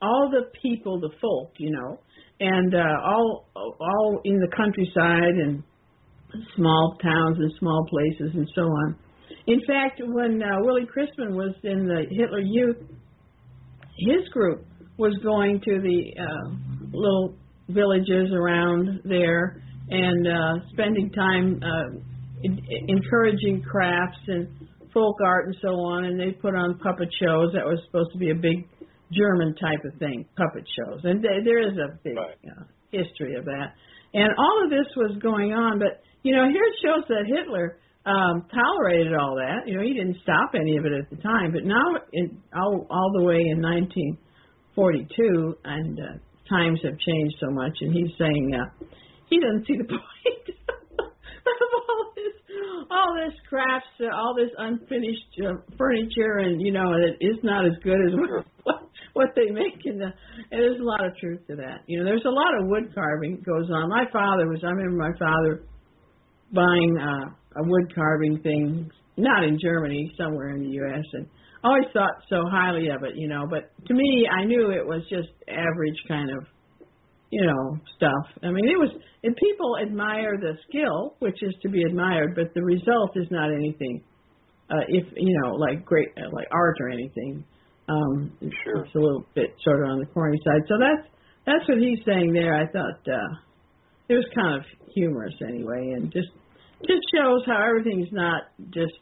all 0.01 0.31
the 0.31 0.49
people, 0.63 0.99
the 0.99 1.11
folk, 1.21 1.53
you 1.59 1.71
know, 1.71 2.01
and 2.41 2.75
uh, 2.75 3.05
all 3.05 3.45
all 3.55 4.21
in 4.25 4.39
the 4.41 4.49
countryside 4.57 5.37
and 5.45 5.63
small 6.57 6.97
towns 7.03 7.37
and 7.37 7.53
small 7.59 7.85
places 7.91 8.33
and 8.35 8.49
so 8.55 8.63
on. 8.63 8.97
In 9.47 9.61
fact, 9.67 10.01
when 10.05 10.43
uh, 10.43 10.61
Willie 10.61 10.87
Christman 10.87 11.35
was 11.35 11.55
in 11.63 11.87
the 11.87 12.05
Hitler 12.11 12.41
Youth, 12.41 12.77
his 13.99 14.29
group 14.33 14.65
was 14.97 15.17
going 15.23 15.61
to 15.61 15.81
the 15.81 16.13
uh, 16.21 16.51
little 16.93 17.35
villages 17.69 18.33
around 18.35 19.01
there 19.05 19.63
and 19.89 20.27
uh, 20.27 20.65
spending 20.73 21.11
time 21.11 21.61
uh, 21.63 21.99
in, 22.43 22.59
encouraging 22.89 23.63
crafts 23.63 24.19
and 24.29 24.49
folk 24.93 25.17
art 25.25 25.47
and 25.47 25.57
so 25.63 25.69
on. 25.69 26.05
And 26.05 26.21
they 26.21 26.33
put 26.33 26.55
on 26.55 26.79
puppet 26.79 27.09
shows. 27.21 27.53
That 27.55 27.65
was 27.65 27.81
supposed 27.87 28.13
to 28.13 28.19
be 28.19 28.31
a 28.31 28.35
big 28.35 28.69
German 29.13 29.55
type 29.57 29.85
of 29.85 29.99
thing, 29.99 30.27
puppet 30.37 30.65
shows. 30.79 31.01
And 31.05 31.23
th- 31.23 31.45
there 31.45 31.61
is 31.61 31.77
a 31.77 31.99
big 32.05 32.17
right. 32.17 32.39
uh, 32.47 32.63
history 32.91 33.37
of 33.37 33.45
that. 33.45 33.75
And 34.15 34.31
all 34.39 34.65
of 34.65 34.71
this 34.71 34.87
was 34.97 35.17
going 35.23 35.53
on, 35.53 35.79
but 35.79 36.03
you 36.23 36.35
know, 36.37 36.45
here 36.45 36.63
it 36.63 36.77
shows 36.85 37.05
that 37.09 37.25
Hitler 37.27 37.79
um, 38.07 38.47
tolerated 38.53 39.15
all 39.15 39.37
that. 39.37 39.69
You 39.69 39.77
know, 39.77 39.83
he 39.83 39.93
didn't 39.93 40.17
stop 40.23 40.53
any 40.55 40.77
of 40.77 40.87
it 40.87 40.93
at 40.93 41.11
the 41.11 41.17
time, 41.17 41.53
but 41.53 41.65
now, 41.65 41.85
in, 42.13 42.41
all 42.57 42.87
all 42.91 43.13
the 43.19 43.25
way 43.25 43.41
in 43.45 43.61
1942, 43.61 45.57
and 45.65 45.99
uh, 45.99 46.03
times 46.49 46.81
have 46.83 46.99
changed 46.99 47.37
so 47.41 47.51
much, 47.51 47.77
and 47.81 47.93
he's 47.93 48.11
saying 48.19 48.57
uh, 48.57 48.65
he 49.29 49.39
doesn't 49.39 49.67
see 49.67 49.77
the 49.77 49.85
point 49.93 50.47
of 51.47 51.71
all 51.77 52.13
this, 52.17 52.35
all 52.91 53.11
this 53.21 53.37
crafts, 53.49 53.93
uh, 54.01 54.17
all 54.17 54.35
this 54.35 54.51
unfinished 54.57 55.33
uh, 55.45 55.61
furniture, 55.77 56.41
and 56.41 56.61
you 56.61 56.73
know, 56.73 56.95
it 56.97 57.21
is 57.21 57.37
not 57.43 57.67
as 57.67 57.77
good 57.83 58.01
as 58.01 58.13
what 58.65 58.81
what 59.13 59.29
they 59.37 59.51
make 59.51 59.85
in 59.85 59.99
the. 59.99 60.09
And 60.51 60.61
there's 60.61 60.81
a 60.81 60.85
lot 60.85 61.05
of 61.05 61.17
truth 61.19 61.41
to 61.49 61.57
that. 61.57 61.85
You 61.87 61.99
know, 61.99 62.05
there's 62.05 62.25
a 62.25 62.31
lot 62.31 62.57
of 62.61 62.69
wood 62.69 62.95
carving 62.95 63.45
goes 63.45 63.69
on. 63.71 63.89
My 63.89 64.05
father 64.13 64.49
was. 64.49 64.61
I 64.65 64.71
remember 64.71 64.97
my 64.97 65.19
father 65.19 65.65
buying 66.53 66.97
uh, 66.99 67.40
a 67.57 67.63
wood 67.63 67.95
carving 67.95 68.41
thing, 68.43 68.91
not 69.17 69.45
in 69.45 69.59
Germany, 69.61 70.13
somewhere 70.17 70.51
in 70.51 70.63
the 70.63 70.71
U.S. 70.71 71.05
and 71.13 71.27
always 71.65 71.85
thought 71.93 72.23
so 72.29 72.43
highly 72.51 72.89
of 72.89 73.03
it, 73.05 73.17
you 73.17 73.29
know. 73.29 73.47
But 73.49 73.71
to 73.87 73.95
me, 73.95 74.27
I 74.31 74.45
knew 74.45 74.71
it 74.71 74.87
was 74.87 75.03
just 75.11 75.29
average 75.49 75.99
kind 76.09 76.31
of, 76.31 76.45
you 77.31 77.47
know, 77.47 77.79
stuff. 77.97 78.27
I 78.43 78.51
mean, 78.51 78.69
it 78.69 78.79
was. 78.79 78.91
And 79.23 79.37
people 79.37 79.77
admire 79.83 80.39
the 80.41 80.55
skill, 80.69 81.17
which 81.19 81.37
is 81.43 81.55
to 81.63 81.69
be 81.69 81.83
admired, 81.83 82.35
but 82.35 82.55
the 82.55 82.63
result 82.63 83.17
is 83.17 83.27
not 83.31 83.53
anything. 83.53 84.03
Uh, 84.71 84.87
if 84.89 85.05
you 85.17 85.37
know, 85.43 85.55
like 85.55 85.85
great, 85.85 86.09
uh, 86.17 86.31
like 86.33 86.47
art 86.53 86.77
or 86.81 86.89
anything. 86.89 87.45
Um, 87.89 88.33
sure. 88.63 88.85
It's 88.85 88.95
a 88.95 88.99
little 88.99 89.27
bit 89.35 89.51
sort 89.65 89.83
of 89.83 89.91
on 89.91 89.99
the 89.99 90.07
corny 90.07 90.39
side. 90.45 90.63
So 90.69 90.75
that's 90.79 91.09
that's 91.45 91.69
what 91.69 91.79
he's 91.79 91.99
saying 92.07 92.33
there. 92.33 92.55
I 92.55 92.67
thought 92.71 93.01
uh, 93.13 93.35
it 94.09 94.15
was 94.15 94.27
kind 94.35 94.57
of 94.57 94.63
humorous 94.95 95.35
anyway, 95.47 95.95
and 95.97 96.13
just 96.13 96.29
just 96.87 97.03
shows 97.15 97.43
how 97.47 97.63
everything's 97.67 98.13
not 98.13 98.43
just 98.71 98.95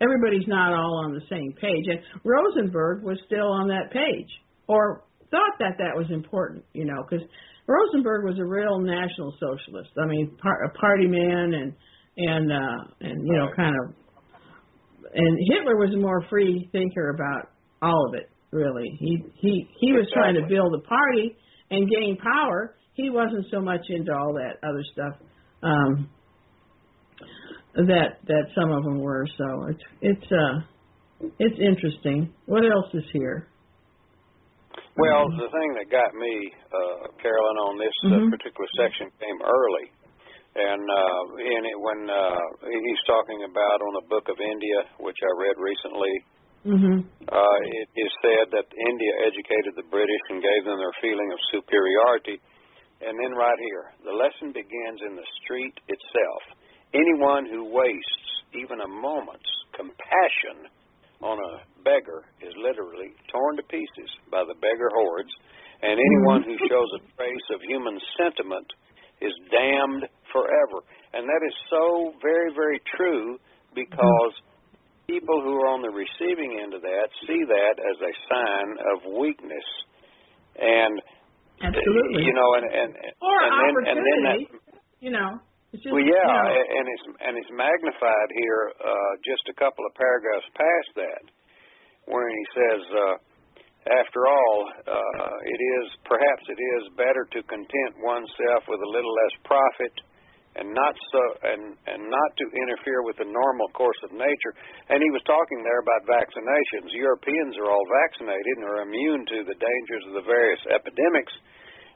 everybody's 0.00 0.48
not 0.48 0.72
all 0.72 1.04
on 1.04 1.12
the 1.12 1.20
same 1.28 1.52
page. 1.60 1.84
And 1.86 2.00
Rosenberg 2.24 3.04
was 3.04 3.18
still 3.26 3.48
on 3.52 3.68
that 3.68 3.92
page, 3.92 4.30
or 4.66 5.04
thought 5.30 5.58
that 5.60 5.76
that 5.78 5.94
was 5.94 6.06
important, 6.10 6.64
you 6.72 6.84
know, 6.84 7.04
because 7.08 7.24
Rosenberg 7.66 8.24
was 8.24 8.38
a 8.38 8.44
real 8.44 8.80
national 8.80 9.34
socialist. 9.38 9.90
I 10.02 10.06
mean, 10.06 10.36
par- 10.42 10.64
a 10.64 10.70
party 10.78 11.06
man, 11.06 11.54
and 11.54 11.72
and 12.16 12.52
uh, 12.52 12.84
and 13.00 13.26
you 13.26 13.36
know, 13.36 13.48
kind 13.54 13.74
of. 13.84 13.94
And 15.12 15.38
Hitler 15.50 15.76
was 15.76 15.92
a 15.94 15.98
more 15.98 16.24
free 16.30 16.68
thinker 16.72 17.10
about 17.10 17.50
all 17.82 18.08
of 18.08 18.14
it. 18.14 18.30
Really, 18.52 18.96
he 18.98 19.18
he 19.36 19.68
he 19.78 19.92
was 19.92 20.06
exactly. 20.08 20.14
trying 20.14 20.34
to 20.34 20.46
build 20.48 20.74
a 20.74 20.82
party 20.86 21.36
and 21.70 21.88
gain 21.88 22.16
power. 22.16 22.74
He 22.94 23.10
wasn't 23.10 23.46
so 23.50 23.60
much 23.60 23.82
into 23.88 24.12
all 24.12 24.34
that 24.34 24.58
other 24.66 24.82
stuff. 24.92 25.14
Um, 25.62 26.10
that 27.86 28.20
that 28.26 28.44
some 28.54 28.70
of 28.72 28.84
them 28.84 29.00
were. 29.00 29.26
So 29.38 29.66
it's 29.68 29.84
it's 30.00 30.32
uh 30.32 30.60
it's 31.38 31.58
interesting. 31.60 32.32
What 32.46 32.64
else 32.64 32.92
is 32.94 33.04
here? 33.12 33.46
Well, 34.96 35.28
the 35.32 35.48
thing 35.48 35.70
that 35.80 35.88
got 35.88 36.12
me, 36.14 36.52
uh, 36.72 37.08
Carolyn, 37.22 37.58
on 37.68 37.78
this 37.78 37.94
Mhm. 38.04 38.26
uh, 38.26 38.30
particular 38.30 38.68
section 38.76 39.08
came 39.20 39.40
early, 39.42 39.86
and 40.56 40.82
uh, 40.82 41.22
in 41.40 41.62
it 41.64 41.78
when 41.80 42.10
uh, 42.10 42.40
he's 42.68 43.02
talking 43.06 43.44
about 43.44 43.80
on 43.80 43.92
the 43.94 44.06
Book 44.08 44.28
of 44.28 44.40
India, 44.40 44.78
which 44.98 45.16
I 45.22 45.30
read 45.40 45.56
recently. 45.58 46.14
Mhm. 46.66 47.04
Uh, 47.28 47.58
it 47.64 47.88
is 47.96 48.12
said 48.20 48.50
that 48.50 48.66
India 48.76 49.12
educated 49.24 49.74
the 49.76 49.88
British 49.88 50.20
and 50.28 50.42
gave 50.42 50.64
them 50.64 50.76
their 50.76 50.92
feeling 51.00 51.32
of 51.32 51.38
superiority. 51.50 52.38
And 53.00 53.18
then 53.18 53.32
right 53.32 53.58
here, 53.58 53.92
the 54.04 54.12
lesson 54.12 54.52
begins 54.52 55.00
in 55.00 55.16
the 55.16 55.24
street 55.40 55.72
itself. 55.88 56.42
Anyone 56.94 57.46
who 57.46 57.70
wastes 57.70 58.26
even 58.54 58.80
a 58.80 58.88
moment's 58.88 59.50
compassion 59.76 60.66
on 61.22 61.38
a 61.38 61.52
beggar 61.84 62.26
is 62.42 62.52
literally 62.58 63.14
torn 63.30 63.56
to 63.56 63.64
pieces 63.70 64.10
by 64.30 64.42
the 64.42 64.56
beggar 64.58 64.90
hordes, 64.94 65.30
and 65.82 65.94
anyone 65.96 66.42
who 66.42 66.56
shows 66.66 66.90
a 66.96 67.00
trace 67.16 67.48
of 67.54 67.60
human 67.62 67.96
sentiment 68.18 68.66
is 69.20 69.32
damned 69.52 70.08
forever. 70.32 70.82
And 71.12 71.28
that 71.28 71.42
is 71.46 71.54
so 71.68 72.12
very, 72.22 72.52
very 72.54 72.80
true 72.96 73.38
because 73.74 74.32
people 75.06 75.42
who 75.42 75.54
are 75.62 75.68
on 75.70 75.82
the 75.82 75.92
receiving 75.92 76.58
end 76.62 76.74
of 76.74 76.82
that 76.82 77.08
see 77.26 77.42
that 77.46 77.76
as 77.78 77.98
a 78.00 78.12
sign 78.28 78.68
of 78.94 78.96
weakness. 79.20 79.68
And 80.58 81.00
Absolutely. 81.62 82.24
you 82.24 82.32
know, 82.32 82.48
and 82.56 82.66
and 82.66 82.90
or 83.20 83.36
and 83.44 83.52
then 83.60 83.74
and 83.86 83.98
then 84.00 84.20
that 84.24 84.40
you 85.00 85.10
know. 85.10 85.38
Well, 85.70 86.02
you 86.02 86.10
yeah, 86.10 86.26
know, 86.26 86.50
and 86.50 86.86
it's 86.90 87.06
and 87.22 87.34
it's 87.38 87.52
magnified 87.54 88.30
here 88.34 88.74
uh, 88.74 89.12
just 89.22 89.46
a 89.46 89.54
couple 89.54 89.86
of 89.86 89.94
paragraphs 89.94 90.50
past 90.58 90.90
that, 90.98 91.22
where 92.10 92.26
he 92.26 92.44
says, 92.50 92.82
uh, 92.90 93.14
"After 93.86 94.26
all, 94.26 94.56
uh, 94.66 95.36
it 95.46 95.60
is 95.78 95.94
perhaps 96.02 96.42
it 96.50 96.58
is 96.58 96.82
better 96.98 97.22
to 97.22 97.46
content 97.46 98.02
oneself 98.02 98.66
with 98.66 98.82
a 98.82 98.90
little 98.90 99.14
less 99.14 99.34
profit, 99.46 99.94
and 100.58 100.74
not 100.74 100.98
so 101.14 101.22
and 101.54 101.78
and 101.86 102.02
not 102.02 102.30
to 102.42 102.46
interfere 102.50 103.06
with 103.06 103.22
the 103.22 103.30
normal 103.30 103.70
course 103.70 104.02
of 104.02 104.10
nature." 104.10 104.52
And 104.90 104.98
he 104.98 105.10
was 105.14 105.22
talking 105.22 105.62
there 105.62 105.86
about 105.86 106.02
vaccinations. 106.10 106.90
Europeans 106.98 107.54
are 107.62 107.70
all 107.70 107.86
vaccinated 108.10 108.58
and 108.58 108.66
are 108.66 108.82
immune 108.82 109.22
to 109.22 109.46
the 109.46 109.54
dangers 109.54 110.04
of 110.10 110.18
the 110.18 110.26
various 110.26 110.66
epidemics, 110.66 111.34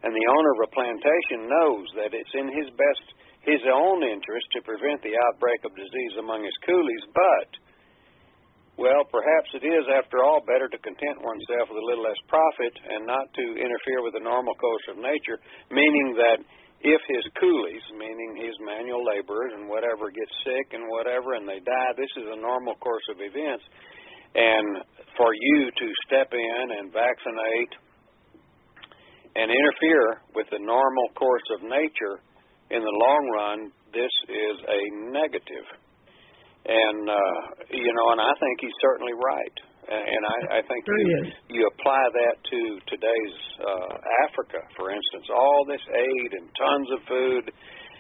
and 0.06 0.14
the 0.14 0.28
owner 0.30 0.50
of 0.62 0.62
a 0.62 0.70
plantation 0.70 1.50
knows 1.50 1.86
that 1.98 2.14
it's 2.14 2.34
in 2.38 2.54
his 2.54 2.70
best 2.78 3.06
his 3.44 3.60
own 3.68 4.00
interest 4.02 4.48
to 4.56 4.64
prevent 4.64 5.04
the 5.04 5.16
outbreak 5.28 5.60
of 5.64 5.76
disease 5.76 6.14
among 6.18 6.44
his 6.44 6.56
coolies, 6.64 7.04
but, 7.12 7.50
well, 8.80 9.04
perhaps 9.12 9.52
it 9.54 9.64
is, 9.64 9.84
after 9.92 10.24
all, 10.24 10.40
better 10.48 10.66
to 10.68 10.80
content 10.80 11.20
oneself 11.20 11.68
with 11.68 11.78
a 11.78 11.86
little 11.86 12.08
less 12.08 12.18
profit 12.26 12.74
and 12.88 13.04
not 13.06 13.28
to 13.36 13.44
interfere 13.60 14.00
with 14.00 14.16
the 14.16 14.24
normal 14.24 14.56
course 14.56 14.86
of 14.88 14.96
nature, 14.96 15.38
meaning 15.70 16.16
that 16.16 16.40
if 16.84 17.00
his 17.08 17.24
coolies, 17.40 17.84
meaning 17.96 18.36
his 18.44 18.52
manual 18.60 19.00
laborers 19.04 19.56
and 19.56 19.68
whatever, 19.68 20.12
get 20.12 20.28
sick 20.44 20.76
and 20.76 20.84
whatever 20.92 21.32
and 21.32 21.48
they 21.48 21.60
die, 21.64 21.92
this 21.96 22.12
is 22.20 22.28
a 22.28 22.40
normal 22.40 22.76
course 22.76 23.04
of 23.08 23.20
events. 23.24 23.64
And 24.36 24.84
for 25.16 25.32
you 25.32 25.70
to 25.70 25.86
step 26.04 26.28
in 26.32 26.64
and 26.76 26.92
vaccinate 26.92 27.72
and 29.36 29.48
interfere 29.48 30.20
with 30.34 30.46
the 30.50 30.60
normal 30.60 31.08
course 31.16 31.48
of 31.56 31.62
nature, 31.64 32.20
in 32.70 32.80
the 32.80 32.96
long 32.96 33.24
run, 33.34 33.58
this 33.92 34.14
is 34.28 34.56
a 34.64 34.80
negative. 35.12 35.66
And 36.64 37.08
uh, 37.08 37.40
you 37.70 37.92
know, 37.92 38.06
and 38.16 38.20
I 38.20 38.32
think 38.40 38.60
he's 38.60 38.78
certainly 38.80 39.12
right. 39.12 39.58
And 39.84 40.22
I, 40.24 40.38
I 40.48 40.60
think 40.64 40.80
Sure 40.88 40.96
you, 40.96 41.60
you 41.60 41.62
apply 41.68 42.08
that 42.08 42.40
to 42.40 42.60
today's 42.88 43.36
uh, 43.60 43.92
Africa, 44.24 44.64
for 44.80 44.88
instance, 44.88 45.28
all 45.28 45.60
this 45.68 45.84
aid 45.92 46.30
and 46.40 46.48
tons 46.56 46.88
of 46.96 47.00
food, 47.04 47.44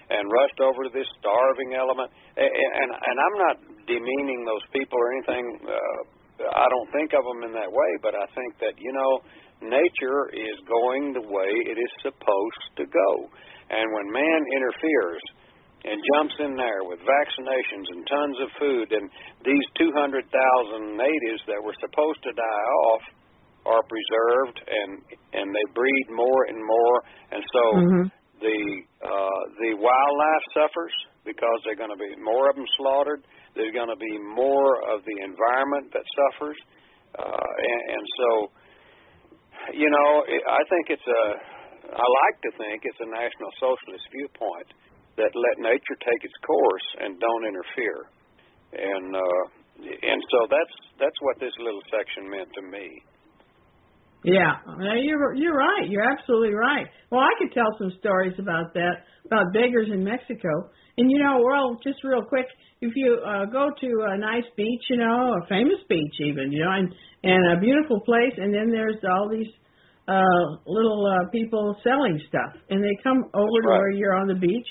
and 0.08 0.24
rushed 0.32 0.60
over 0.64 0.88
to 0.88 0.92
this 0.96 1.04
starving 1.20 1.76
element. 1.76 2.08
And 2.40 2.48
and, 2.48 2.88
and 2.88 3.16
I'm 3.20 3.36
not 3.36 3.56
demeaning 3.84 4.48
those 4.48 4.64
people 4.72 4.96
or 4.96 5.12
anything. 5.12 5.44
Uh, 5.60 6.48
I 6.56 6.66
don't 6.72 6.90
think 6.90 7.12
of 7.12 7.20
them 7.20 7.44
in 7.44 7.52
that 7.52 7.68
way, 7.68 7.90
but 8.00 8.16
I 8.16 8.26
think 8.32 8.56
that 8.64 8.80
you 8.80 8.92
know, 8.96 9.12
nature 9.60 10.32
is 10.32 10.56
going 10.64 11.12
the 11.12 11.26
way 11.28 11.52
it 11.68 11.76
is 11.76 11.92
supposed 12.00 12.68
to 12.80 12.88
go. 12.88 13.28
And 13.70 13.86
when 13.92 14.06
man 14.12 14.40
interferes 14.56 15.24
and 15.84 16.00
jumps 16.16 16.36
in 16.40 16.56
there 16.56 16.84
with 16.88 17.00
vaccinations 17.04 17.86
and 17.92 18.00
tons 18.08 18.36
of 18.40 18.48
food, 18.58 18.88
and 18.92 19.04
these 19.44 19.66
200,000 19.76 20.24
natives 20.96 21.42
that 21.46 21.60
were 21.60 21.76
supposed 21.80 22.20
to 22.24 22.32
die 22.32 22.66
off 22.88 23.04
are 23.64 23.84
preserved, 23.88 24.60
and 24.60 24.90
and 25.32 25.48
they 25.48 25.66
breed 25.72 26.06
more 26.12 26.44
and 26.48 26.60
more, 26.60 26.96
and 27.32 27.42
so 27.52 27.64
Mhm. 27.80 28.10
the 28.40 28.60
uh, 29.00 29.42
the 29.60 29.72
wildlife 29.80 30.44
suffers 30.52 30.94
because 31.24 31.58
they're 31.64 31.80
going 31.80 31.92
to 31.92 31.96
be 31.96 32.12
more 32.20 32.50
of 32.50 32.56
them 32.56 32.66
slaughtered. 32.76 33.24
There's 33.56 33.72
going 33.72 33.88
to 33.88 33.96
be 33.96 34.18
more 34.18 34.84
of 34.92 35.04
the 35.04 35.16
environment 35.24 35.92
that 35.92 36.04
suffers, 36.12 36.58
uh, 37.16 37.48
and, 37.58 37.82
and 37.96 38.04
so 38.18 38.28
you 39.72 39.88
know 39.88 40.10
I 40.28 40.62
think 40.68 40.90
it's 40.90 41.08
a 41.08 41.24
I 41.92 42.06
like 42.06 42.36
to 42.48 42.50
think 42.56 42.84
it's 42.84 43.00
a 43.00 43.10
national 43.10 43.50
socialist 43.60 44.06
viewpoint 44.12 44.68
that 45.16 45.30
let 45.34 45.56
nature 45.60 45.98
take 46.00 46.22
its 46.24 46.34
course 46.42 46.88
and 47.00 47.20
don't 47.20 47.44
interfere, 47.46 48.00
and 48.72 49.14
uh, 49.14 49.42
and 49.84 50.20
so 50.30 50.38
that's 50.50 50.76
that's 50.98 51.18
what 51.20 51.38
this 51.38 51.54
little 51.60 51.82
section 51.90 52.30
meant 52.30 52.48
to 52.54 52.62
me. 52.62 53.02
Yeah, 54.24 54.56
you're 55.04 55.34
you're 55.34 55.54
right. 55.56 55.86
You're 55.86 56.08
absolutely 56.08 56.54
right. 56.54 56.86
Well, 57.10 57.20
I 57.20 57.32
could 57.38 57.52
tell 57.52 57.68
some 57.78 57.92
stories 58.00 58.32
about 58.38 58.72
that 58.74 59.04
about 59.26 59.52
beggars 59.52 59.88
in 59.92 60.02
Mexico. 60.02 60.72
And 60.96 61.10
you 61.10 61.18
know, 61.18 61.42
well, 61.44 61.76
just 61.82 62.02
real 62.04 62.22
quick, 62.22 62.46
if 62.80 62.92
you 62.96 63.18
uh, 63.20 63.44
go 63.46 63.68
to 63.68 63.90
a 64.08 64.16
nice 64.16 64.48
beach, 64.56 64.82
you 64.88 64.96
know, 64.96 65.34
a 65.42 65.46
famous 65.48 65.82
beach 65.88 66.14
even, 66.20 66.52
you 66.52 66.64
know, 66.64 66.72
and 66.72 66.88
and 67.22 67.58
a 67.58 67.60
beautiful 67.60 68.00
place, 68.00 68.32
and 68.38 68.54
then 68.54 68.70
there's 68.70 68.96
all 69.04 69.28
these 69.28 69.52
uh 70.08 70.44
little 70.66 71.06
uh 71.06 71.30
people 71.30 71.76
selling 71.82 72.20
stuff. 72.28 72.60
And 72.70 72.82
they 72.82 72.96
come 73.02 73.24
over 73.34 73.62
to 73.62 73.68
where 73.68 73.90
you're 73.90 74.14
on 74.14 74.28
the 74.28 74.34
beach 74.34 74.66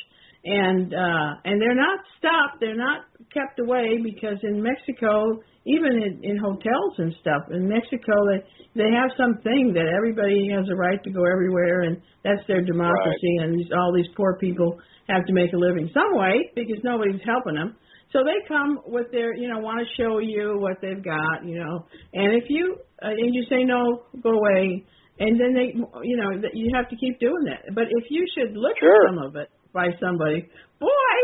and 0.46 0.94
uh 0.94 1.30
and 1.46 1.62
they're 1.62 1.76
not 1.76 2.00
stopped. 2.18 2.60
They're 2.60 2.78
not 2.78 3.06
kept 3.34 3.60
away 3.60 4.00
because 4.04 4.38
in 4.44 4.62
Mexico 4.62 5.40
even 5.66 5.96
in, 5.96 6.20
in 6.24 6.38
hotels 6.38 6.94
and 6.98 7.16
stuff 7.22 7.44
in 7.52 7.68
Mexico 7.68 8.14
they 8.30 8.44
they 8.76 8.90
have 8.92 9.10
something 9.18 9.72
that 9.74 9.88
everybody 9.96 10.50
has 10.52 10.68
a 10.70 10.76
right 10.76 11.02
to 11.04 11.12
go 11.12 11.24
everywhere 11.26 11.84
and 11.84 12.02
that's 12.24 12.46
their 12.48 12.62
democracy 12.62 13.38
right. 13.40 13.48
and 13.48 13.60
these, 13.60 13.70
all 13.74 13.94
these 13.96 14.12
poor 14.16 14.38
people 14.40 14.78
have 15.10 15.26
to 15.26 15.34
make 15.34 15.54
a 15.54 15.58
living. 15.58 15.90
Some 15.94 16.18
way 16.18 16.52
because 16.56 16.78
nobody's 16.84 17.22
helping 17.26 17.56
them. 17.56 17.76
So 18.12 18.20
they 18.24 18.48
come 18.48 18.80
with 18.86 19.08
their 19.12 19.36
you 19.36 19.50
know 19.50 19.60
want 19.60 19.80
to 19.80 20.02
show 20.02 20.20
you 20.20 20.58
what 20.60 20.78
they've 20.82 21.04
got 21.04 21.46
you 21.46 21.60
know. 21.60 21.86
And 22.14 22.34
if 22.42 22.50
you 22.50 22.78
uh, 23.02 23.10
and 23.10 23.34
you 23.34 23.44
say 23.50 23.64
no 23.64 24.04
go 24.22 24.30
away 24.30 24.86
and 25.20 25.40
then 25.40 25.54
they 25.54 25.74
you 26.06 26.18
know 26.18 26.42
that 26.42 26.54
you 26.54 26.72
have 26.74 26.90
to 26.90 26.96
keep 26.96 27.20
doing 27.20 27.46
that. 27.46 27.74
But 27.74 27.86
if 27.90 28.06
you 28.10 28.26
should 28.36 28.56
look 28.56 28.78
sure. 28.80 28.90
at 28.90 29.14
some 29.14 29.20
of 29.24 29.36
it 29.36 29.50
by 29.74 29.88
somebody 30.00 30.48
boy 30.80 31.16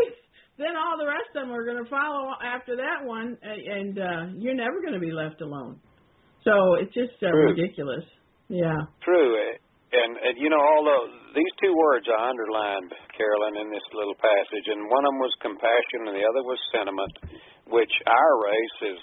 then 0.58 0.76
all 0.76 0.98
the 0.98 1.06
rest 1.06 1.32
of 1.34 1.46
them 1.46 1.52
are 1.54 1.64
going 1.64 1.82
to 1.82 1.88
follow 1.88 2.34
after 2.44 2.76
that 2.76 3.06
one 3.06 3.38
and 3.42 3.98
uh 3.98 4.22
you're 4.36 4.54
never 4.54 4.80
going 4.80 4.94
to 4.94 5.00
be 5.00 5.12
left 5.12 5.40
alone. 5.40 5.78
So 6.44 6.74
it's 6.80 6.92
just 6.94 7.20
uh, 7.22 7.30
True. 7.30 7.52
ridiculous. 7.52 8.04
Yeah. 8.48 8.88
True, 9.04 9.36
and 9.92 10.12
and 10.16 10.34
you 10.38 10.50
know, 10.50 10.58
although 10.58 11.10
these 11.34 11.54
two 11.62 11.74
words 11.74 12.06
I 12.06 12.30
underlined, 12.30 12.90
Carolyn, 13.14 13.60
in 13.60 13.68
this 13.70 13.84
little 13.94 14.16
passage, 14.18 14.66
and 14.70 14.86
one 14.86 15.04
of 15.04 15.10
them 15.14 15.20
was 15.22 15.34
compassion, 15.42 16.10
and 16.10 16.14
the 16.14 16.26
other 16.26 16.42
was 16.46 16.58
sentiment, 16.70 17.14
which 17.70 17.90
our 18.06 18.32
race 18.42 18.78
is 18.94 18.98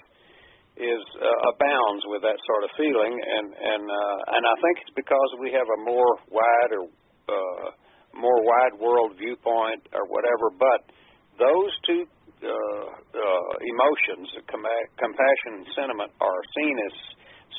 is 0.78 1.04
uh, 1.18 1.52
abounds 1.54 2.06
with 2.10 2.22
that 2.22 2.38
sort 2.46 2.62
of 2.64 2.72
feeling, 2.78 3.14
and 3.14 3.48
and 3.50 3.84
uh, 3.90 4.36
and 4.38 4.44
I 4.46 4.56
think 4.62 4.76
it's 4.86 4.96
because 4.96 5.30
we 5.42 5.50
have 5.54 5.66
a 5.66 5.80
more 5.82 6.14
wide 6.30 6.72
or 6.78 6.86
uh, 7.30 7.68
more 8.14 8.40
wide 8.46 8.78
world 8.78 9.18
viewpoint 9.18 9.82
or 9.94 10.06
whatever. 10.10 10.54
But 10.54 10.94
those 11.42 11.74
two 11.86 12.06
uh, 12.46 12.50
uh, 12.50 13.54
emotions, 13.66 14.30
com- 14.46 14.90
compassion 15.02 15.52
and 15.62 15.68
sentiment, 15.74 16.14
are 16.22 16.42
seen 16.54 16.76
as 16.78 16.96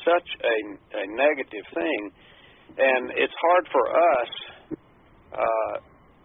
such 0.07 0.29
a, 0.39 0.57
a 0.99 1.05
negative 1.11 1.65
thing, 1.75 2.01
and 2.79 3.03
it's 3.19 3.35
hard 3.35 3.65
for 3.71 3.85
us. 3.91 4.31
Uh, 5.29 5.75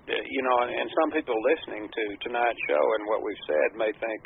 you 0.06 0.42
know, 0.44 0.56
and, 0.68 0.70
and 0.84 0.88
some 1.00 1.10
people 1.16 1.32
listening 1.40 1.88
to 1.88 2.02
tonight's 2.28 2.60
show 2.68 2.84
and 3.00 3.02
what 3.08 3.24
we've 3.24 3.44
said 3.48 3.68
may 3.72 3.92
think, 3.96 4.20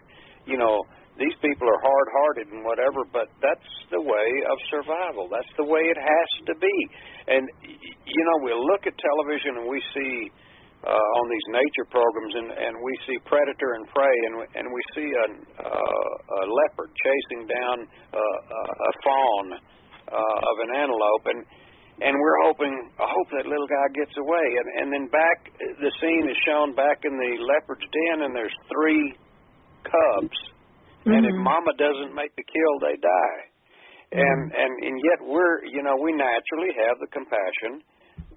you 0.46 0.58
know, 0.58 0.82
these 1.18 1.34
people 1.42 1.66
are 1.66 1.80
hard-hearted 1.82 2.46
and 2.54 2.62
whatever, 2.62 3.02
but 3.12 3.26
that's 3.42 3.70
the 3.90 4.00
way 4.00 4.28
of 4.46 4.56
survival. 4.70 5.26
That's 5.26 5.50
the 5.58 5.66
way 5.66 5.82
it 5.90 5.98
has 5.98 6.30
to 6.46 6.54
be. 6.54 6.76
And 7.26 7.44
you 8.06 8.22
know, 8.24 8.36
we 8.46 8.54
look 8.54 8.86
at 8.86 8.94
television 8.96 9.62
and 9.62 9.66
we 9.66 9.82
see 9.92 10.30
uh, 10.86 10.94
on 10.94 11.24
these 11.26 11.46
nature 11.50 11.86
programs, 11.90 12.34
and, 12.38 12.48
and 12.54 12.74
we 12.78 12.94
see 13.02 13.18
predator 13.26 13.74
and 13.74 13.84
prey, 13.90 14.16
and 14.30 14.34
and 14.62 14.66
we 14.70 14.82
see 14.94 15.10
a, 15.10 15.26
uh, 15.58 16.38
a 16.38 16.42
leopard 16.46 16.90
chasing 16.94 17.50
down 17.50 17.76
uh, 18.14 18.38
a 18.62 18.92
fawn 19.02 19.46
uh, 19.58 20.50
of 20.50 20.56
an 20.62 20.70
antelope, 20.78 21.26
and 21.34 21.42
and 21.98 22.14
we're 22.14 22.40
hoping, 22.46 22.70
I 22.94 23.10
hope 23.10 23.28
that 23.34 23.50
little 23.50 23.66
guy 23.66 23.86
gets 23.98 24.14
away. 24.22 24.46
And 24.54 24.68
and 24.78 24.86
then 24.94 25.04
back, 25.10 25.50
the 25.82 25.90
scene 25.98 26.30
is 26.30 26.38
shown 26.46 26.78
back 26.78 27.02
in 27.02 27.18
the 27.18 27.42
leopard's 27.42 27.82
den, 27.82 28.22
and 28.22 28.30
there's 28.30 28.54
three 28.70 29.18
cubs, 29.82 30.38
mm-hmm. 31.08 31.16
and 31.16 31.24
if 31.24 31.36
Mama 31.40 31.72
doesn't 31.80 32.12
make 32.12 32.36
the 32.36 32.44
kill, 32.44 32.74
they 32.84 32.96
die. 33.00 33.40
Mm-hmm. 34.12 34.20
And 34.20 34.40
and 34.52 34.72
and 34.84 34.96
yet 35.00 35.20
we're, 35.24 35.64
you 35.64 35.80
know, 35.80 35.96
we 35.96 36.12
naturally 36.12 36.72
have 36.76 37.00
the 37.00 37.08
compassion 37.08 37.80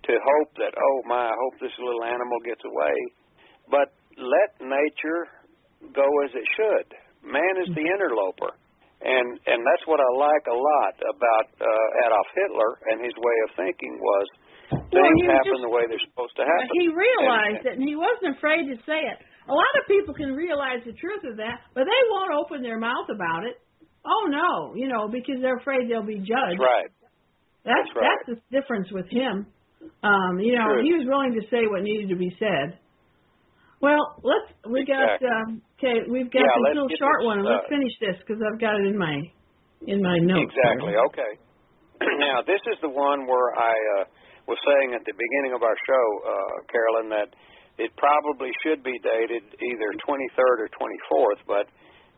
to 0.08 0.14
hope 0.18 0.50
that, 0.58 0.74
oh 0.74 0.98
my, 1.06 1.30
I 1.30 1.36
hope 1.36 1.60
this 1.62 1.76
little 1.78 2.04
animal 2.04 2.40
gets 2.44 2.64
away. 2.66 2.96
But 3.70 3.94
let 4.18 4.58
nature 4.60 5.30
go 5.94 6.08
as 6.26 6.32
it 6.34 6.48
should. 6.58 6.88
Man 7.22 7.54
is 7.62 7.70
the 7.76 7.86
interloper. 7.86 8.58
And 9.02 9.42
and 9.50 9.66
that's 9.66 9.86
what 9.90 9.98
I 9.98 10.10
like 10.14 10.46
a 10.46 10.54
lot 10.54 10.94
about 11.02 11.48
uh, 11.58 12.06
Adolf 12.06 12.30
Hitler 12.38 12.72
and 12.94 12.98
his 13.02 13.16
way 13.18 13.38
of 13.46 13.50
thinking 13.58 13.98
was 13.98 14.28
things 14.94 15.18
well, 15.26 15.34
happen 15.34 15.58
just, 15.58 15.66
the 15.66 15.74
way 15.74 15.84
they're 15.90 16.06
supposed 16.06 16.38
to 16.38 16.46
happen. 16.46 16.70
He 16.78 16.86
realized 16.94 17.66
and, 17.66 17.74
it, 17.74 17.76
and 17.82 17.86
he 17.90 17.98
wasn't 17.98 18.38
afraid 18.38 18.70
to 18.70 18.78
say 18.86 19.02
it. 19.02 19.18
A 19.52 19.54
lot 19.54 19.74
of 19.76 19.84
people 19.84 20.16
can 20.16 20.32
realize 20.32 20.80
the 20.88 20.96
truth 20.96 21.28
of 21.28 21.36
that, 21.44 21.68
but 21.76 21.84
they 21.84 22.02
won't 22.08 22.32
open 22.32 22.64
their 22.64 22.80
mouth 22.80 23.12
about 23.12 23.44
it. 23.44 23.60
Oh 24.08 24.32
no, 24.32 24.74
you 24.80 24.88
know, 24.88 25.12
because 25.12 25.44
they're 25.44 25.60
afraid 25.60 25.92
they'll 25.92 26.08
be 26.08 26.24
judged. 26.24 26.56
That's 26.56 26.72
right. 26.72 26.92
That's 27.68 27.76
that's, 27.76 27.92
right. 27.92 28.08
that's 28.08 28.26
the 28.32 28.38
difference 28.48 28.88
with 28.96 29.12
him. 29.12 29.46
Um, 30.02 30.40
you 30.40 30.56
know, 30.56 30.80
True. 30.80 30.84
he 30.88 30.96
was 30.96 31.04
willing 31.04 31.36
to 31.36 31.44
say 31.52 31.68
what 31.68 31.84
needed 31.84 32.10
to 32.10 32.18
be 32.18 32.32
said. 32.40 32.80
Well, 33.82 34.16
let's 34.24 34.48
we 34.64 34.86
got 34.88 35.20
um, 35.20 35.60
okay, 35.76 36.06
we've 36.08 36.32
got 36.32 36.48
yeah, 36.48 36.56
this 36.56 36.72
little 36.72 36.90
short 36.96 37.20
this, 37.20 37.28
one, 37.28 37.38
and 37.44 37.48
let's 37.50 37.68
uh, 37.68 37.76
finish 37.76 37.94
this 38.00 38.18
because 38.24 38.40
I've 38.40 38.62
got 38.62 38.80
it 38.80 38.88
in 38.88 38.96
my 38.96 39.20
in 39.84 40.00
my 40.00 40.16
notes. 40.22 40.54
Exactly. 40.54 40.96
Okay. 41.12 41.32
now 42.24 42.40
this 42.46 42.62
is 42.72 42.80
the 42.80 42.94
one 42.94 43.28
where 43.28 43.52
I 43.58 43.76
uh, 44.00 44.04
was 44.48 44.58
saying 44.64 44.96
at 44.96 45.04
the 45.04 45.14
beginning 45.14 45.54
of 45.58 45.62
our 45.62 45.78
show, 45.86 46.06
uh, 46.24 46.56
Carolyn, 46.70 47.10
that 47.10 47.30
it 47.78 47.92
probably 47.96 48.52
should 48.64 48.84
be 48.84 48.98
dated 49.00 49.44
either 49.60 49.90
23rd 50.04 50.58
or 50.66 50.70
24th, 50.72 51.42
but 51.48 51.66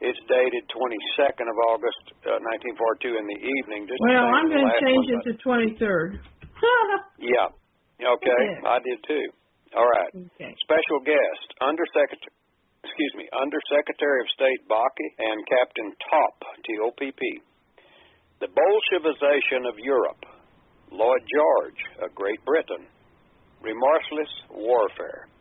it's 0.01 0.19
dated 0.27 0.63
22nd 0.73 1.47
of 1.47 1.57
August, 1.69 2.03
uh, 2.27 2.41
1942 2.75 3.15
in 3.15 3.25
the 3.29 3.39
evening. 3.39 3.87
Just 3.87 4.01
well, 4.03 4.27
I'm 4.27 4.49
going 4.49 4.65
to 4.65 4.79
change 4.83 5.07
one, 5.07 5.21
it 5.21 5.23
to 5.27 5.33
23rd. 5.39 6.19
yeah. 7.19 7.47
Okay. 8.03 8.43
Yeah. 8.43 8.67
I 8.67 8.79
did 8.83 8.99
too. 9.07 9.25
All 9.77 9.87
right. 9.87 10.11
Okay. 10.11 10.51
Special 10.65 10.99
guest, 11.01 11.47
Undersecretary. 11.61 12.35
Excuse 12.83 13.15
me, 13.15 13.25
Undersecretary 13.31 14.19
of 14.19 14.27
State 14.35 14.67
Backe 14.67 15.07
and 15.17 15.39
Captain 15.47 15.95
Topp, 16.03 16.35
T-O-P-P. 16.67 17.23
The 18.43 18.51
Bolshevization 18.51 19.63
of 19.71 19.79
Europe, 19.79 20.19
Lloyd 20.91 21.23
George 21.31 21.79
of 22.03 22.13
Great 22.13 22.43
Britain, 22.43 22.83
remorseless 23.63 24.27
warfare. 24.51 25.31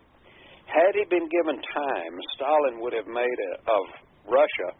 Had 0.72 0.96
he 0.96 1.04
been 1.04 1.28
given 1.28 1.60
time, 1.60 2.14
Stalin 2.32 2.80
would 2.80 2.96
have 2.96 3.06
made 3.06 3.38
a, 3.52 3.52
of 3.68 3.84
Russia 4.24 4.72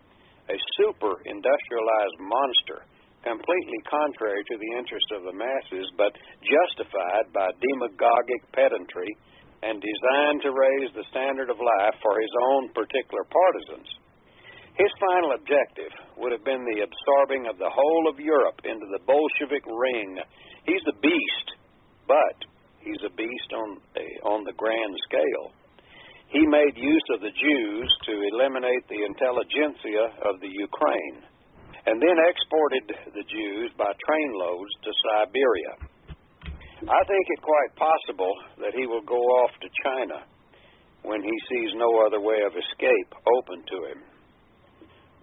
a 0.49 0.57
super 0.81 1.21
industrialized 1.29 2.19
monster, 2.19 2.81
completely 3.21 3.81
contrary 3.85 4.41
to 4.41 4.57
the 4.57 4.73
interests 4.81 5.13
of 5.13 5.23
the 5.29 5.37
masses, 5.37 5.87
but 6.01 6.17
justified 6.41 7.29
by 7.37 7.53
demagogic 7.61 8.41
pedantry 8.57 9.13
and 9.63 9.85
designed 9.85 10.41
to 10.43 10.51
raise 10.51 10.91
the 10.97 11.07
standard 11.13 11.53
of 11.53 11.61
life 11.61 11.97
for 12.01 12.17
his 12.19 12.35
own 12.51 12.73
particular 12.73 13.23
partisans. 13.29 13.89
His 14.75 14.91
final 14.97 15.37
objective 15.37 15.93
would 16.17 16.33
have 16.33 16.43
been 16.43 16.65
the 16.65 16.89
absorbing 16.89 17.47
of 17.47 17.61
the 17.61 17.69
whole 17.69 18.09
of 18.09 18.19
Europe 18.19 18.65
into 18.65 18.89
the 18.89 19.05
Bolshevik 19.05 19.69
ring. 19.69 20.17
He's 20.65 20.83
a 20.89 20.97
beast, 21.05 21.49
but 22.09 22.49
he's 22.81 23.05
a 23.05 23.13
beast 23.13 23.51
on 23.53 23.77
a, 24.01 24.07
on 24.25 24.41
the 24.49 24.57
grand 24.57 24.97
scale. 25.05 25.53
He 26.33 26.49
made 26.49 26.81
use 26.81 27.07
of 27.13 27.21
the 27.21 27.37
Jews 27.37 27.89
to 28.09 28.15
eliminate 28.33 28.89
the 28.89 29.05
intelligentsia 29.05 30.33
of 30.33 30.41
the 30.41 30.49
Ukraine, 30.49 31.29
and 31.85 32.01
then 32.01 32.17
exported 32.25 32.89
the 33.13 33.27
Jews 33.29 33.69
by 33.77 33.93
trainloads 34.01 34.73
to 34.81 34.91
Siberia. 35.05 35.75
I 36.89 37.01
think 37.05 37.25
it 37.29 37.41
quite 37.45 37.73
possible 37.77 38.33
that 38.65 38.73
he 38.75 38.87
will 38.87 39.05
go 39.05 39.21
off 39.21 39.53
to 39.61 39.69
China 39.85 40.25
when 41.05 41.23
he 41.23 41.37
sees 41.53 41.77
no 41.77 42.01
other 42.07 42.21
way 42.21 42.41
of 42.47 42.57
escape 42.57 43.11
open 43.13 43.63
to 43.69 43.79
him. 43.93 44.01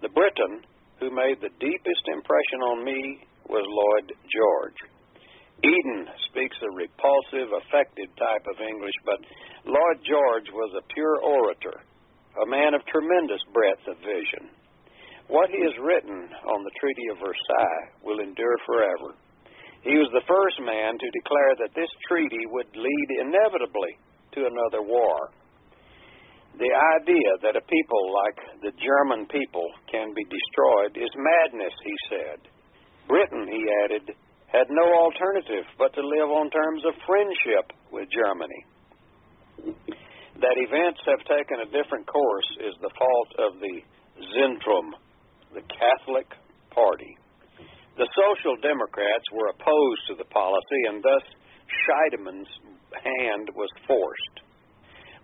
The 0.02 0.14
Briton 0.14 0.62
who 1.00 1.10
made 1.10 1.42
the 1.42 1.56
deepest 1.60 2.06
impression 2.14 2.62
on 2.70 2.86
me 2.86 3.26
was 3.50 3.66
Lloyd 3.66 4.14
George. 4.30 4.80
Eden 5.64 6.08
speaks 6.32 6.56
a 6.64 6.72
repulsive, 6.72 7.52
affected 7.52 8.08
type 8.16 8.46
of 8.48 8.64
English, 8.64 8.96
but 9.04 9.20
Lloyd 9.68 10.00
George 10.08 10.48
was 10.56 10.72
a 10.72 10.88
pure 10.94 11.20
orator, 11.20 11.84
a 12.40 12.48
man 12.48 12.74
of 12.74 12.86
tremendous 12.88 13.44
breadth 13.52 13.84
of 13.88 14.00
vision. 14.00 14.48
What 15.28 15.52
he 15.52 15.60
has 15.62 15.76
written 15.84 16.32
on 16.48 16.64
the 16.64 16.76
Treaty 16.80 17.06
of 17.12 17.20
Versailles 17.20 17.86
will 18.02 18.24
endure 18.24 18.58
forever. 18.66 19.14
He 19.84 19.96
was 20.00 20.10
the 20.12 20.26
first 20.28 20.60
man 20.64 20.98
to 20.98 21.16
declare 21.16 21.54
that 21.60 21.76
this 21.76 21.92
treaty 22.08 22.48
would 22.50 22.72
lead 22.76 23.08
inevitably 23.20 24.00
to 24.36 24.48
another 24.48 24.82
war. 24.82 25.32
The 26.58 26.72
idea 27.00 27.32
that 27.44 27.56
a 27.56 27.64
people 27.64 28.04
like 28.12 28.40
the 28.64 28.76
German 28.80 29.28
people 29.28 29.68
can 29.92 30.12
be 30.16 30.26
destroyed 30.28 31.00
is 31.00 31.12
madness, 31.16 31.76
he 31.84 31.96
said. 32.12 32.40
Britain, 33.08 33.48
he 33.48 33.64
added, 33.86 34.16
had 34.52 34.68
no 34.70 34.86
alternative 35.06 35.66
but 35.78 35.94
to 35.94 36.02
live 36.02 36.30
on 36.30 36.50
terms 36.50 36.82
of 36.86 36.94
friendship 37.06 37.74
with 37.94 38.10
Germany. 38.10 38.62
That 40.40 40.58
events 40.58 41.02
have 41.06 41.22
taken 41.28 41.62
a 41.62 41.70
different 41.70 42.08
course 42.08 42.50
is 42.64 42.74
the 42.82 42.94
fault 42.96 43.32
of 43.38 43.60
the 43.60 43.76
Zentrum, 44.34 44.96
the 45.54 45.66
Catholic 45.68 46.28
Party. 46.72 47.18
The 48.00 48.08
Social 48.16 48.56
Democrats 48.64 49.28
were 49.36 49.52
opposed 49.52 50.04
to 50.08 50.16
the 50.16 50.30
policy, 50.32 50.82
and 50.88 51.04
thus 51.04 51.26
Scheidemann's 51.84 52.48
hand 52.96 53.52
was 53.54 53.70
forced. 53.86 54.38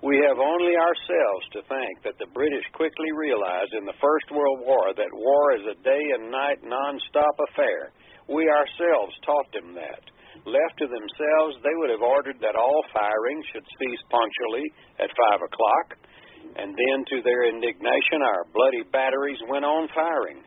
We 0.03 0.19
have 0.27 0.37
only 0.37 0.75
ourselves 0.75 1.45
to 1.55 1.65
thank 1.71 2.03
that 2.03 2.19
the 2.19 2.29
British 2.35 2.67
quickly 2.75 3.09
realized 3.15 3.73
in 3.73 3.87
the 3.87 3.97
First 4.03 4.29
World 4.29 4.59
War 4.61 4.93
that 4.93 5.13
war 5.15 5.55
is 5.55 5.65
a 5.65 5.81
day 5.81 6.03
and 6.19 6.29
night 6.29 6.59
non-stop 6.61 7.35
affair. 7.49 7.95
We 8.27 8.49
ourselves 8.49 9.13
taught 9.25 9.49
them 9.53 9.75
that. 9.75 10.03
Left 10.45 10.75
to 10.79 10.87
themselves, 10.87 11.61
they 11.63 11.75
would 11.79 11.89
have 11.89 12.05
ordered 12.05 12.37
that 12.41 12.59
all 12.59 12.83
firing 12.91 13.39
should 13.51 13.65
cease 13.79 14.03
punctually 14.11 14.67
at 14.99 15.09
five 15.13 15.41
o'clock, 15.41 15.87
and 16.57 16.75
then 16.75 16.97
to 17.09 17.23
their 17.23 17.49
indignation, 17.49 18.21
our 18.21 18.45
bloody 18.53 18.83
batteries 18.91 19.39
went 19.49 19.65
on 19.65 19.87
firing. 19.93 20.43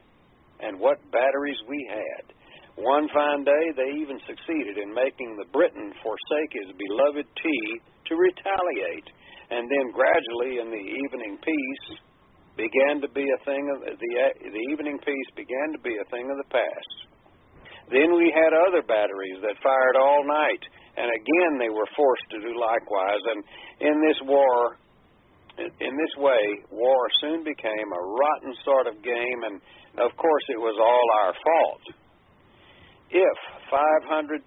And 0.61 0.79
what 0.79 0.99
batteries 1.11 1.59
we 1.69 1.79
had! 1.91 2.35
One 2.79 3.09
fine 3.11 3.43
day, 3.43 3.65
they 3.75 3.91
even 3.99 4.23
succeeded 4.27 4.79
in 4.79 4.95
making 4.95 5.35
the 5.35 5.51
Briton 5.51 5.91
forsake 5.99 6.53
his 6.55 6.71
beloved 6.79 7.27
tea 7.43 7.67
to 8.07 8.15
retaliate 8.15 9.11
and 9.51 9.65
then 9.69 9.93
gradually 9.93 10.61
in 10.61 10.69
the 10.69 10.85
evening 11.05 11.39
peace 11.41 11.99
began 12.57 13.01
to 13.01 13.09
be 13.09 13.25
a 13.25 13.45
thing 13.45 13.65
of 13.73 13.81
the 13.81 14.13
the 14.45 14.65
evening 14.73 14.99
peace 15.01 15.31
began 15.37 15.73
to 15.73 15.81
be 15.81 15.97
a 15.97 16.07
thing 16.11 16.29
of 16.29 16.37
the 16.37 16.51
past. 16.53 17.08
Then 17.91 18.17
we 18.17 18.29
had 18.35 18.53
other 18.53 18.83
batteries 18.83 19.41
that 19.41 19.57
fired 19.63 19.97
all 19.97 20.25
night, 20.27 20.63
and 20.97 21.09
again 21.09 21.59
they 21.59 21.73
were 21.73 21.89
forced 21.97 22.29
to 22.31 22.41
do 22.41 22.53
likewise. 22.53 23.23
And 23.33 23.41
in 23.81 23.97
this 24.05 24.21
war, 24.29 24.77
in 25.59 25.93
this 25.97 26.15
way, 26.19 26.43
war 26.71 27.09
soon 27.21 27.43
became 27.43 27.89
a 27.91 28.05
rotten 28.05 28.53
sort 28.65 28.87
of 28.87 29.03
game, 29.03 29.41
and 29.49 29.61
of 29.99 30.15
course 30.17 30.47
it 30.49 30.61
was 30.61 30.77
all 30.79 31.07
our 31.25 31.35
fault. 31.35 31.85
If 33.11 33.39
500,000 33.71 34.45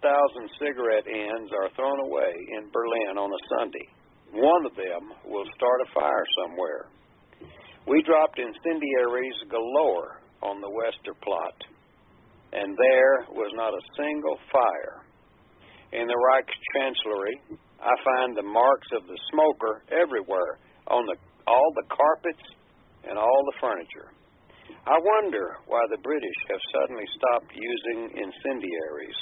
cigarette 0.61 1.09
ends 1.09 1.49
are 1.51 1.73
thrown 1.75 1.99
away 2.05 2.31
in 2.57 2.69
Berlin 2.69 3.17
on 3.17 3.33
a 3.33 3.41
Sunday, 3.57 3.87
one 4.33 4.65
of 4.65 4.75
them 4.75 5.11
will 5.25 5.45
start 5.57 5.81
a 5.81 5.91
fire 5.93 6.25
somewhere. 6.45 6.85
We 7.87 8.03
dropped 8.03 8.37
incendiaries 8.37 9.33
galore 9.49 10.21
on 10.43 10.61
the 10.61 10.69
Westerplatte, 10.69 11.70
and 12.53 12.75
there 12.75 13.25
was 13.31 13.51
not 13.55 13.73
a 13.73 13.83
single 13.95 14.37
fire. 14.51 15.03
In 15.91 16.07
the 16.07 16.15
Reichschancellery, 16.15 17.59
I 17.83 17.93
find 18.03 18.37
the 18.37 18.47
marks 18.47 18.87
of 18.95 19.07
the 19.07 19.17
smoker 19.31 19.83
everywhere 19.91 20.59
on 20.87 21.05
the 21.05 21.15
all 21.47 21.73
the 21.75 21.87
carpets 21.89 22.45
and 23.09 23.17
all 23.17 23.41
the 23.51 23.57
furniture. 23.59 24.13
I 24.85 24.97
wonder 24.97 25.57
why 25.67 25.83
the 25.89 25.99
British 26.01 26.39
have 26.49 26.61
suddenly 26.73 27.05
stopped 27.17 27.51
using 27.53 27.99
incendiaries. 28.17 29.19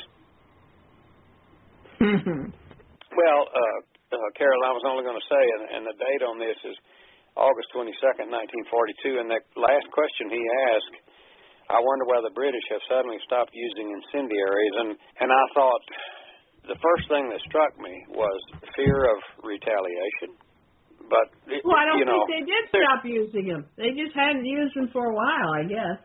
well, 3.20 3.42
uh, 3.50 3.80
uh, 4.14 4.30
Carol, 4.40 4.62
I 4.64 4.72
was 4.72 4.86
only 4.88 5.04
going 5.04 5.20
to 5.20 5.28
say, 5.28 5.44
and, 5.60 5.64
and 5.80 5.84
the 5.84 5.98
date 6.00 6.24
on 6.24 6.40
this 6.40 6.56
is 6.64 6.76
August 7.36 7.70
22nd, 7.76 8.32
1942. 8.32 9.20
And 9.20 9.28
that 9.32 9.44
last 9.60 9.88
question 9.92 10.32
he 10.32 10.44
asked, 10.72 10.96
I 11.70 11.78
wonder 11.78 12.06
why 12.10 12.20
the 12.26 12.34
British 12.34 12.66
have 12.74 12.82
suddenly 12.90 13.22
stopped 13.30 13.54
using 13.54 13.94
incendiaries. 13.94 14.76
And, 14.82 14.90
and 15.22 15.30
I 15.30 15.44
thought 15.54 15.84
the 16.66 16.78
first 16.82 17.06
thing 17.10 17.30
that 17.30 17.42
struck 17.46 17.78
me 17.78 17.94
was 18.10 18.38
fear 18.74 19.06
of 19.06 19.18
retaliation. 19.46 20.34
But, 21.06 21.30
it, 21.50 21.62
well, 21.62 21.78
I 21.78 21.86
don't 21.86 22.02
you 22.02 22.10
know, 22.10 22.26
think 22.26 22.42
they 22.42 22.46
did 22.46 22.64
stop 22.74 23.02
using 23.06 23.46
them. 23.50 23.66
They 23.78 23.94
just 23.94 24.14
hadn't 24.18 24.46
used 24.46 24.74
them 24.78 24.90
for 24.94 25.10
a 25.10 25.16
while, 25.16 25.50
I 25.58 25.64
guess. 25.66 25.98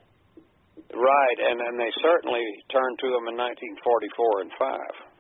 Right, 0.93 1.39
and, 1.49 1.61
and 1.61 1.81
they 1.81 1.93
certainly 2.01 2.45
turned 2.73 2.97
to 3.01 3.09
them 3.13 3.29
in 3.33 3.37
1944 3.37 4.45
and 4.45 4.53
5. 4.57 5.15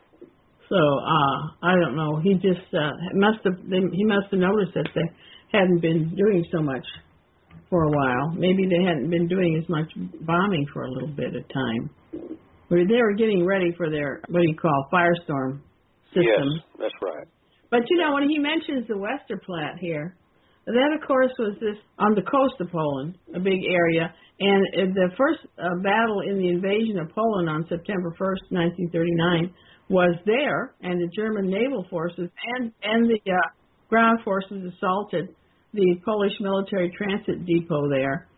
So 0.68 0.80
uh 0.80 1.38
I 1.60 1.76
don't 1.76 1.96
know. 1.96 2.20
He 2.24 2.34
just 2.40 2.64
uh 2.72 2.96
must 3.12 3.44
have 3.44 3.60
they, 3.68 3.84
he 3.92 4.04
must 4.04 4.32
have 4.32 4.40
noticed 4.40 4.72
that 4.74 4.88
they 4.94 5.08
hadn't 5.52 5.80
been 5.80 6.14
doing 6.16 6.44
so 6.50 6.62
much 6.62 6.84
for 7.70 7.84
a 7.84 7.90
while. 7.90 8.30
Maybe 8.36 8.66
they 8.68 8.84
hadn't 8.84 9.10
been 9.10 9.28
doing 9.28 9.60
as 9.60 9.68
much 9.68 9.90
bombing 10.26 10.66
for 10.72 10.84
a 10.84 10.90
little 10.90 11.08
bit 11.08 11.34
of 11.34 11.42
time. 11.48 11.90
But 12.68 12.78
they 12.88 13.00
were 13.00 13.14
getting 13.14 13.44
ready 13.44 13.72
for 13.76 13.90
their 13.90 14.20
what 14.28 14.40
do 14.40 14.48
you 14.48 14.56
call 14.56 14.88
firestorm 14.92 15.60
system. 16.08 16.24
Yes, 16.24 16.64
that's 16.78 16.94
right. 17.02 17.26
But 17.70 17.82
you 17.90 17.98
know 17.98 18.14
when 18.14 18.28
he 18.28 18.38
mentions 18.38 18.86
the 18.88 18.94
Westerplatte 18.94 19.78
here, 19.80 20.16
that 20.66 20.96
of 20.98 21.06
course 21.06 21.32
was 21.38 21.56
this 21.60 21.76
on 21.98 22.14
the 22.14 22.22
coast 22.22 22.54
of 22.60 22.70
Poland, 22.70 23.18
a 23.34 23.40
big 23.40 23.60
area, 23.68 24.14
and 24.40 24.94
the 24.94 25.10
first 25.16 25.40
uh, 25.58 25.76
battle 25.82 26.20
in 26.20 26.38
the 26.38 26.48
invasion 26.48 26.98
of 26.98 27.14
Poland 27.14 27.48
on 27.48 27.66
September 27.68 28.10
1st, 28.18 28.50
1939 28.90 29.54
was 29.90 30.16
there, 30.24 30.74
and 30.82 31.00
the 31.00 31.08
German 31.14 31.50
naval 31.50 31.86
forces 31.90 32.30
and 32.56 32.72
and 32.82 33.10
the 33.10 33.20
uh, 33.30 33.36
ground 33.88 34.20
forces 34.24 34.72
assaulted 34.74 35.28
the 35.74 36.00
Polish 36.04 36.32
military 36.40 36.90
transit 36.96 37.44
depot 37.44 37.90
there. 37.90 38.28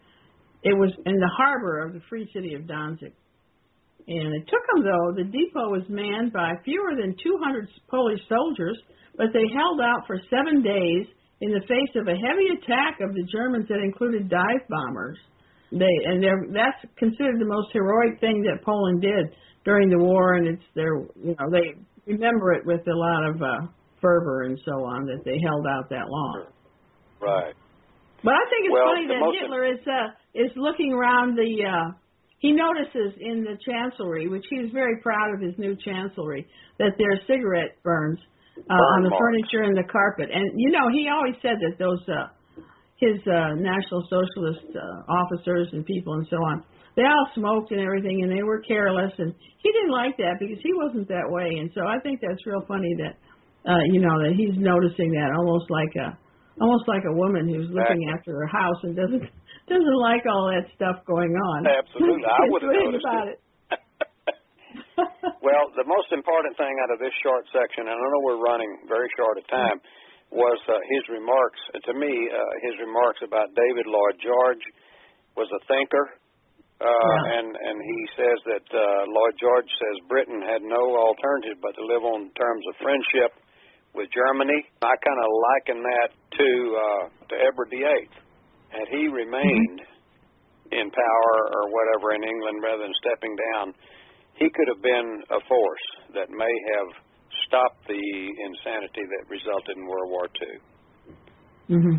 It 0.62 0.74
was 0.74 0.90
in 1.04 1.16
the 1.16 1.30
harbor 1.36 1.84
of 1.84 1.92
the 1.92 2.00
free 2.08 2.28
city 2.32 2.54
of 2.54 2.66
Danzig. 2.66 3.12
And 4.08 4.34
it 4.34 4.46
took 4.48 4.62
them, 4.72 4.84
though, 4.86 5.12
the 5.14 5.28
depot 5.30 5.68
was 5.68 5.82
manned 5.88 6.32
by 6.32 6.54
fewer 6.64 6.94
than 6.98 7.14
200 7.22 7.68
Polish 7.90 8.20
soldiers, 8.28 8.78
but 9.16 9.28
they 9.32 9.44
held 9.52 9.80
out 9.80 10.06
for 10.06 10.18
seven 10.30 10.62
days 10.62 11.06
in 11.40 11.50
the 11.50 11.60
face 11.68 11.92
of 11.96 12.08
a 12.08 12.16
heavy 12.16 12.48
attack 12.56 12.98
of 13.02 13.14
the 13.14 13.26
Germans 13.30 13.66
that 13.68 13.82
included 13.82 14.30
dive 14.30 14.64
bombers. 14.68 15.18
They 15.72 15.94
and 16.06 16.22
that's 16.54 16.78
considered 16.96 17.40
the 17.40 17.50
most 17.50 17.68
heroic 17.72 18.20
thing 18.20 18.42
that 18.42 18.64
Poland 18.64 19.02
did 19.02 19.34
during 19.64 19.90
the 19.90 19.98
war, 19.98 20.34
and 20.34 20.46
it's 20.46 20.68
their 20.74 20.94
you 21.18 21.34
know 21.34 21.50
they 21.50 21.74
remember 22.06 22.52
it 22.52 22.64
with 22.64 22.86
a 22.86 22.94
lot 22.94 23.28
of 23.28 23.42
uh, 23.42 23.66
fervor 24.00 24.44
and 24.44 24.58
so 24.64 24.84
on 24.84 25.06
that 25.06 25.24
they 25.24 25.38
held 25.44 25.66
out 25.66 25.90
that 25.90 26.06
long. 26.08 26.46
Right. 27.20 27.55
But 28.24 28.34
I 28.34 28.44
think 28.51 28.66
it's 28.66 28.72
well, 28.72 28.90
funny 28.93 29.06
that 29.06 29.20
Hitler 29.40 29.64
is 29.66 29.82
uh, 29.86 30.09
is 30.34 30.51
looking 30.56 30.93
around 30.93 31.36
the. 31.36 31.51
Uh, 31.64 31.88
he 32.38 32.52
notices 32.52 33.16
in 33.18 33.43
the 33.43 33.56
chancellery, 33.64 34.28
which 34.28 34.44
he 34.51 34.60
was 34.60 34.70
very 34.70 35.01
proud 35.01 35.32
of 35.34 35.40
his 35.40 35.56
new 35.56 35.74
chancellery, 35.74 36.47
that 36.78 36.93
there 36.98 37.16
are 37.16 37.20
cigarette 37.26 37.80
burns 37.82 38.20
uh, 38.59 38.74
on 38.76 39.02
the 39.02 39.09
marks. 39.09 39.24
furniture 39.24 39.64
and 39.64 39.76
the 39.76 39.88
carpet. 39.90 40.28
And 40.32 40.44
you 40.55 40.70
know, 40.70 40.88
he 40.93 41.09
always 41.09 41.34
said 41.40 41.56
that 41.64 41.78
those 41.78 42.05
uh, 42.09 42.28
his 43.01 43.20
uh, 43.24 43.56
National 43.56 44.05
Socialist 44.09 44.68
uh, 44.76 45.12
officers 45.12 45.68
and 45.72 45.84
people 45.84 46.14
and 46.14 46.26
so 46.28 46.36
on 46.36 46.64
they 46.97 47.05
all 47.05 47.28
smoked 47.36 47.70
and 47.70 47.80
everything 47.80 48.24
and 48.24 48.32
they 48.32 48.43
were 48.43 48.60
careless 48.64 49.12
and 49.18 49.32
he 49.62 49.70
didn't 49.70 49.93
like 49.93 50.16
that 50.16 50.40
because 50.40 50.56
he 50.62 50.72
wasn't 50.74 51.06
that 51.09 51.28
way 51.28 51.60
and 51.60 51.70
so 51.76 51.84
I 51.86 52.01
think 52.01 52.20
that's 52.20 52.40
real 52.47 52.64
funny 52.66 52.93
that 53.05 53.14
uh 53.68 53.84
you 53.93 54.01
know 54.01 54.16
that 54.24 54.32
he's 54.32 54.56
noticing 54.56 55.12
that 55.12 55.30
almost 55.36 55.70
like 55.70 55.93
a 56.01 56.16
almost 56.60 56.88
like 56.88 57.04
a 57.04 57.12
woman 57.14 57.48
who's 57.48 57.68
looking 57.68 58.06
Exactly. 58.06 58.14
after 58.14 58.30
her 58.40 58.48
house 58.48 58.80
and 58.82 58.96
doesn't 58.96 59.22
doesn't 59.72 59.98
like 60.00 60.22
all 60.30 60.46
that 60.52 60.66
stuff 60.78 61.02
going 61.06 61.34
on. 61.34 61.66
Absolutely. 61.66 62.22
I 62.24 62.44
would 62.50 62.62
have 62.62 62.72
noticed 62.72 63.02
about 63.04 63.28
it. 63.28 63.38
it. 63.42 63.80
well, 65.44 65.64
the 65.76 65.84
most 65.84 66.08
important 66.12 66.56
thing 66.56 66.72
out 66.84 66.92
of 66.92 66.98
this 67.00 67.12
short 67.20 67.44
section, 67.52 67.84
and 67.88 67.96
I 67.96 68.00
know 68.00 68.20
we're 68.24 68.40
running 68.40 68.70
very 68.88 69.08
short 69.16 69.36
of 69.36 69.44
time, 69.48 69.78
was 70.32 70.58
uh, 70.68 70.76
his 70.96 71.04
remarks. 71.12 71.60
To 71.84 71.92
me, 71.94 72.10
uh, 72.32 72.38
his 72.64 72.74
remarks 72.80 73.20
about 73.22 73.52
David 73.54 73.86
Lloyd 73.86 74.16
George 74.24 74.64
was 75.36 75.48
a 75.52 75.60
thinker, 75.68 76.16
uh, 76.80 76.88
Yeah. 76.88 77.36
and 77.40 77.48
and 77.56 77.76
he 77.80 77.98
says 78.16 78.38
that 78.56 78.66
uh, 78.72 78.82
Lloyd 79.12 79.36
George 79.40 79.68
says 79.68 79.96
Britain 80.08 80.40
had 80.42 80.64
no 80.64 80.82
alternative 80.96 81.60
but 81.60 81.76
to 81.76 81.82
live 81.84 82.04
on 82.04 82.32
terms 82.36 82.64
of 82.70 82.74
friendship 82.80 83.32
with 83.97 84.12
Germany. 84.12 84.60
I 84.85 84.94
kind 85.01 85.20
of 85.20 85.28
liken 85.32 85.78
that 85.82 86.09
to 86.36 86.48
uh, 86.77 87.05
to 87.32 87.35
Edward 87.48 87.73
VIII. 87.73 88.06
Had 88.70 88.86
he 88.93 89.09
remained 89.09 89.81
in 90.70 90.86
power 90.90 91.36
or 91.56 91.62
whatever 91.73 92.12
in 92.12 92.23
England 92.23 92.60
rather 92.62 92.85
than 92.85 92.94
stepping 93.01 93.35
down, 93.35 93.73
he 94.36 94.51
could 94.52 94.68
have 94.68 94.82
been 94.82 95.23
a 95.32 95.40
force 95.48 95.86
that 96.12 96.28
may 96.28 96.55
have 96.77 96.90
stopped 97.48 97.81
the 97.89 98.05
insanity 98.44 99.06
that 99.06 99.23
resulted 99.31 99.78
in 99.78 99.86
World 99.86 100.10
War 100.10 100.27
II. 100.28 100.55
Mm-hmm. 101.70 101.97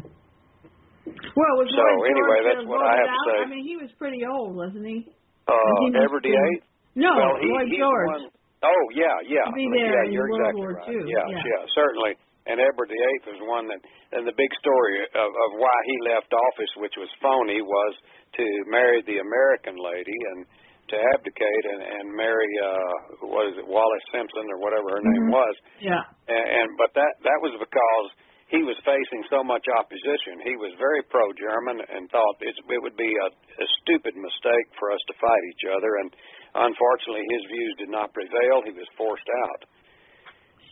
Well, 1.07 1.53
was 1.55 1.71
So, 1.71 1.87
anyway, 2.03 2.39
that's 2.43 2.67
what 2.67 2.83
I 2.83 2.95
have 2.99 3.07
to 3.07 3.15
out? 3.15 3.27
say. 3.31 3.37
I 3.47 3.49
mean, 3.49 3.63
he 3.63 3.75
was 3.79 3.89
pretty 3.97 4.21
old, 4.27 4.55
wasn't 4.55 4.85
he? 4.85 5.07
Uh, 5.47 5.55
He 5.87 5.95
Edward 5.95 6.23
VIII? 6.27 6.61
No, 6.99 7.15
well, 7.15 7.35
he, 7.39 7.47
Lloyd 7.47 7.71
George. 7.71 8.11
one. 8.11 8.25
Oh 8.65 8.83
yeah, 8.97 9.17
yeah, 9.29 9.45
To 9.45 9.53
be 9.53 9.69
yeah. 9.69 9.85
there 9.85 10.03
in 10.05 10.11
You're 10.13 10.29
World 10.33 10.41
exactly 10.41 10.65
War 10.65 10.73
right. 10.81 10.89
II, 10.89 11.05
Yeah, 11.05 11.25
yeah. 11.29 11.43
yeah, 11.45 11.61
certainly. 11.77 12.13
And 12.47 12.57
Edward 12.63 12.87
VIII 12.89 13.35
is 13.35 13.41
one 13.43 13.67
that, 13.67 13.81
and 14.15 14.23
the 14.23 14.33
big 14.33 14.47
story 14.63 15.03
of, 15.03 15.29
of 15.29 15.49
why 15.59 15.77
he 15.83 15.95
left 16.15 16.31
office, 16.31 16.71
which 16.79 16.95
was 16.95 17.11
phony, 17.19 17.59
was 17.59 17.93
to 18.39 18.45
marry 18.71 19.03
the 19.03 19.19
American 19.19 19.75
lady 19.75 20.15
and 20.33 20.47
to 20.87 20.95
abdicate 20.95 21.65
and, 21.75 21.81
and 21.83 22.05
marry 22.15 22.47
uh 22.63 23.27
what 23.27 23.51
is 23.51 23.59
it, 23.59 23.67
Wallis 23.67 24.05
Simpson 24.15 24.47
or 24.55 24.57
whatever 24.63 24.95
her 24.95 25.03
name 25.03 25.27
Mhm. 25.27 25.35
was. 25.35 25.55
Yeah. 25.83 26.03
And, 26.31 26.47
and 26.63 26.69
but 26.79 26.95
that 26.95 27.13
that 27.27 27.39
was 27.43 27.51
because 27.59 28.07
he 28.47 28.63
was 28.63 28.79
facing 28.87 29.27
so 29.27 29.43
much 29.43 29.67
opposition. 29.75 30.39
He 30.47 30.55
was 30.55 30.71
very 30.79 31.03
pro-German 31.11 31.83
and 31.91 32.07
thought 32.07 32.39
it, 32.39 32.55
it 32.55 32.79
would 32.81 32.95
be 32.95 33.11
a, 33.11 33.27
a 33.59 33.67
stupid 33.83 34.15
mistake 34.15 34.67
for 34.79 34.87
us 34.95 35.03
to 35.11 35.13
fight 35.19 35.43
each 35.51 35.67
other. 35.67 35.99
And 35.99 36.09
unfortunately, 36.57 37.25
his 37.29 37.43
views 37.49 37.73
did 37.77 37.91
not 37.93 38.13
prevail. 38.13 38.65
He 38.65 38.73
was 38.73 38.87
forced 38.97 39.29
out. 39.45 39.61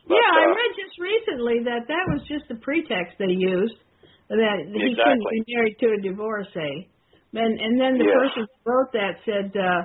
But, 0.08 0.22
yeah, 0.22 0.32
I 0.38 0.46
uh, 0.50 0.54
read 0.54 0.74
just 0.78 0.96
recently 1.02 1.66
that 1.66 1.90
that 1.90 2.06
was 2.14 2.22
just 2.30 2.46
a 2.54 2.58
pretext 2.62 3.18
they 3.18 3.34
used 3.34 3.78
that 4.30 4.70
he 4.70 4.94
exactly. 4.94 5.22
couldn't 5.22 5.46
be 5.46 5.54
married 5.54 5.78
to 5.82 5.88
a 5.94 6.00
divorcee. 6.02 6.90
And 7.36 7.60
and 7.60 7.76
then 7.82 7.98
the 8.00 8.08
yes. 8.08 8.16
person 8.16 8.48
who 8.48 8.72
wrote 8.72 8.92
that 8.94 9.20
said 9.26 9.52
uh, 9.60 9.82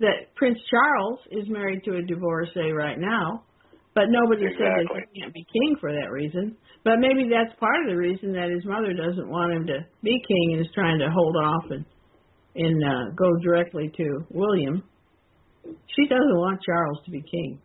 that 0.00 0.32
Prince 0.34 0.58
Charles 0.70 1.20
is 1.30 1.44
married 1.48 1.84
to 1.84 1.96
a 1.96 2.02
divorcee 2.02 2.72
right 2.72 2.98
now, 2.98 3.44
but 3.94 4.08
nobody 4.08 4.46
exactly. 4.46 4.64
said 4.64 4.96
that 4.96 5.04
he 5.12 5.20
can't 5.20 5.34
be 5.34 5.44
king 5.52 5.76
for 5.78 5.92
that 5.92 6.10
reason. 6.10 6.56
But 6.84 6.96
maybe 6.98 7.28
that's 7.28 7.52
part 7.60 7.84
of 7.84 7.90
the 7.90 7.96
reason 7.96 8.32
that 8.32 8.48
his 8.48 8.64
mother 8.64 8.94
doesn't 8.94 9.28
want 9.28 9.52
him 9.52 9.66
to 9.66 9.84
be 10.02 10.16
king 10.26 10.56
and 10.56 10.60
is 10.64 10.72
trying 10.72 10.98
to 11.00 11.10
hold 11.12 11.36
off 11.36 11.64
and 11.70 11.84
and 12.56 12.80
uh, 12.82 13.12
go 13.14 13.28
directly 13.42 13.92
to 13.96 14.24
William. 14.30 14.82
She 15.94 16.06
doesn't 16.08 16.36
want 16.36 16.60
Charles 16.62 16.98
to 17.04 17.10
be 17.10 17.22
king. 17.22 17.60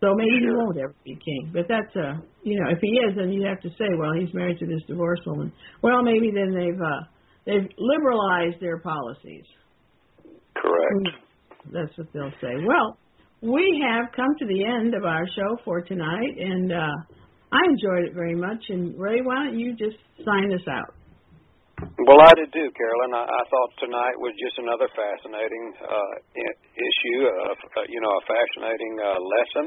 So 0.00 0.14
maybe 0.16 0.40
sure. 0.40 0.50
he 0.50 0.56
won't 0.56 0.78
ever 0.78 0.94
be 1.04 1.14
king. 1.14 1.50
But 1.52 1.66
that's 1.68 1.94
uh 1.96 2.20
you 2.42 2.58
know, 2.58 2.70
if 2.70 2.78
he 2.80 2.88
is 2.88 3.16
then 3.16 3.30
you 3.32 3.46
have 3.46 3.60
to 3.62 3.68
say, 3.70 3.88
well, 3.98 4.12
he's 4.18 4.32
married 4.34 4.58
to 4.58 4.66
this 4.66 4.82
divorced 4.86 5.22
woman. 5.26 5.52
Well, 5.82 6.02
maybe 6.02 6.30
then 6.34 6.54
they've 6.54 6.80
uh 6.80 7.02
they've 7.46 7.68
liberalized 7.76 8.60
their 8.60 8.78
policies. 8.80 9.44
Correct. 10.56 11.16
That's 11.72 11.96
what 11.98 12.08
they'll 12.12 12.32
say. 12.40 12.54
Well, 12.66 12.98
we 13.42 13.82
have 13.86 14.12
come 14.16 14.34
to 14.38 14.46
the 14.46 14.64
end 14.64 14.94
of 14.94 15.04
our 15.04 15.26
show 15.26 15.56
for 15.64 15.82
tonight 15.82 16.34
and 16.38 16.72
uh 16.72 16.96
I 17.52 17.60
enjoyed 17.68 18.08
it 18.08 18.14
very 18.14 18.36
much 18.36 18.64
and 18.68 18.98
Ray, 18.98 19.20
why 19.22 19.46
don't 19.46 19.58
you 19.58 19.76
just 19.76 19.96
sign 20.24 20.52
us 20.54 20.66
out? 20.68 20.94
Well, 21.80 22.20
I 22.26 22.32
did 22.34 22.50
too, 22.52 22.68
Carolyn. 22.74 23.12
I, 23.14 23.24
I 23.24 23.42
thought 23.48 23.70
tonight 23.78 24.16
was 24.18 24.34
just 24.36 24.58
another 24.58 24.88
fascinating 24.92 25.64
uh, 25.78 26.14
issue, 26.34 27.20
of, 27.48 27.56
uh, 27.56 27.86
you 27.88 28.00
know, 28.00 28.10
a 28.10 28.24
fascinating 28.26 28.94
uh, 28.98 29.16
lesson. 29.20 29.64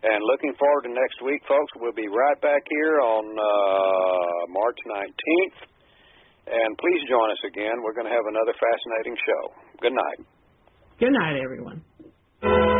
And 0.00 0.24
looking 0.24 0.54
forward 0.56 0.88
to 0.88 0.92
next 0.92 1.20
week, 1.20 1.42
folks. 1.44 1.72
We'll 1.76 1.96
be 1.96 2.08
right 2.08 2.40
back 2.40 2.64
here 2.70 3.00
on 3.04 3.24
uh, 3.36 4.40
March 4.48 4.80
19th. 4.88 5.58
And 6.48 6.70
please 6.78 7.04
join 7.08 7.28
us 7.30 7.42
again. 7.44 7.84
We're 7.84 7.92
going 7.92 8.08
to 8.08 8.16
have 8.16 8.24
another 8.28 8.56
fascinating 8.56 9.16
show. 9.20 9.42
Good 9.80 9.92
night. 9.92 10.20
Good 10.98 11.12
night, 11.12 11.36
everyone. 11.42 12.79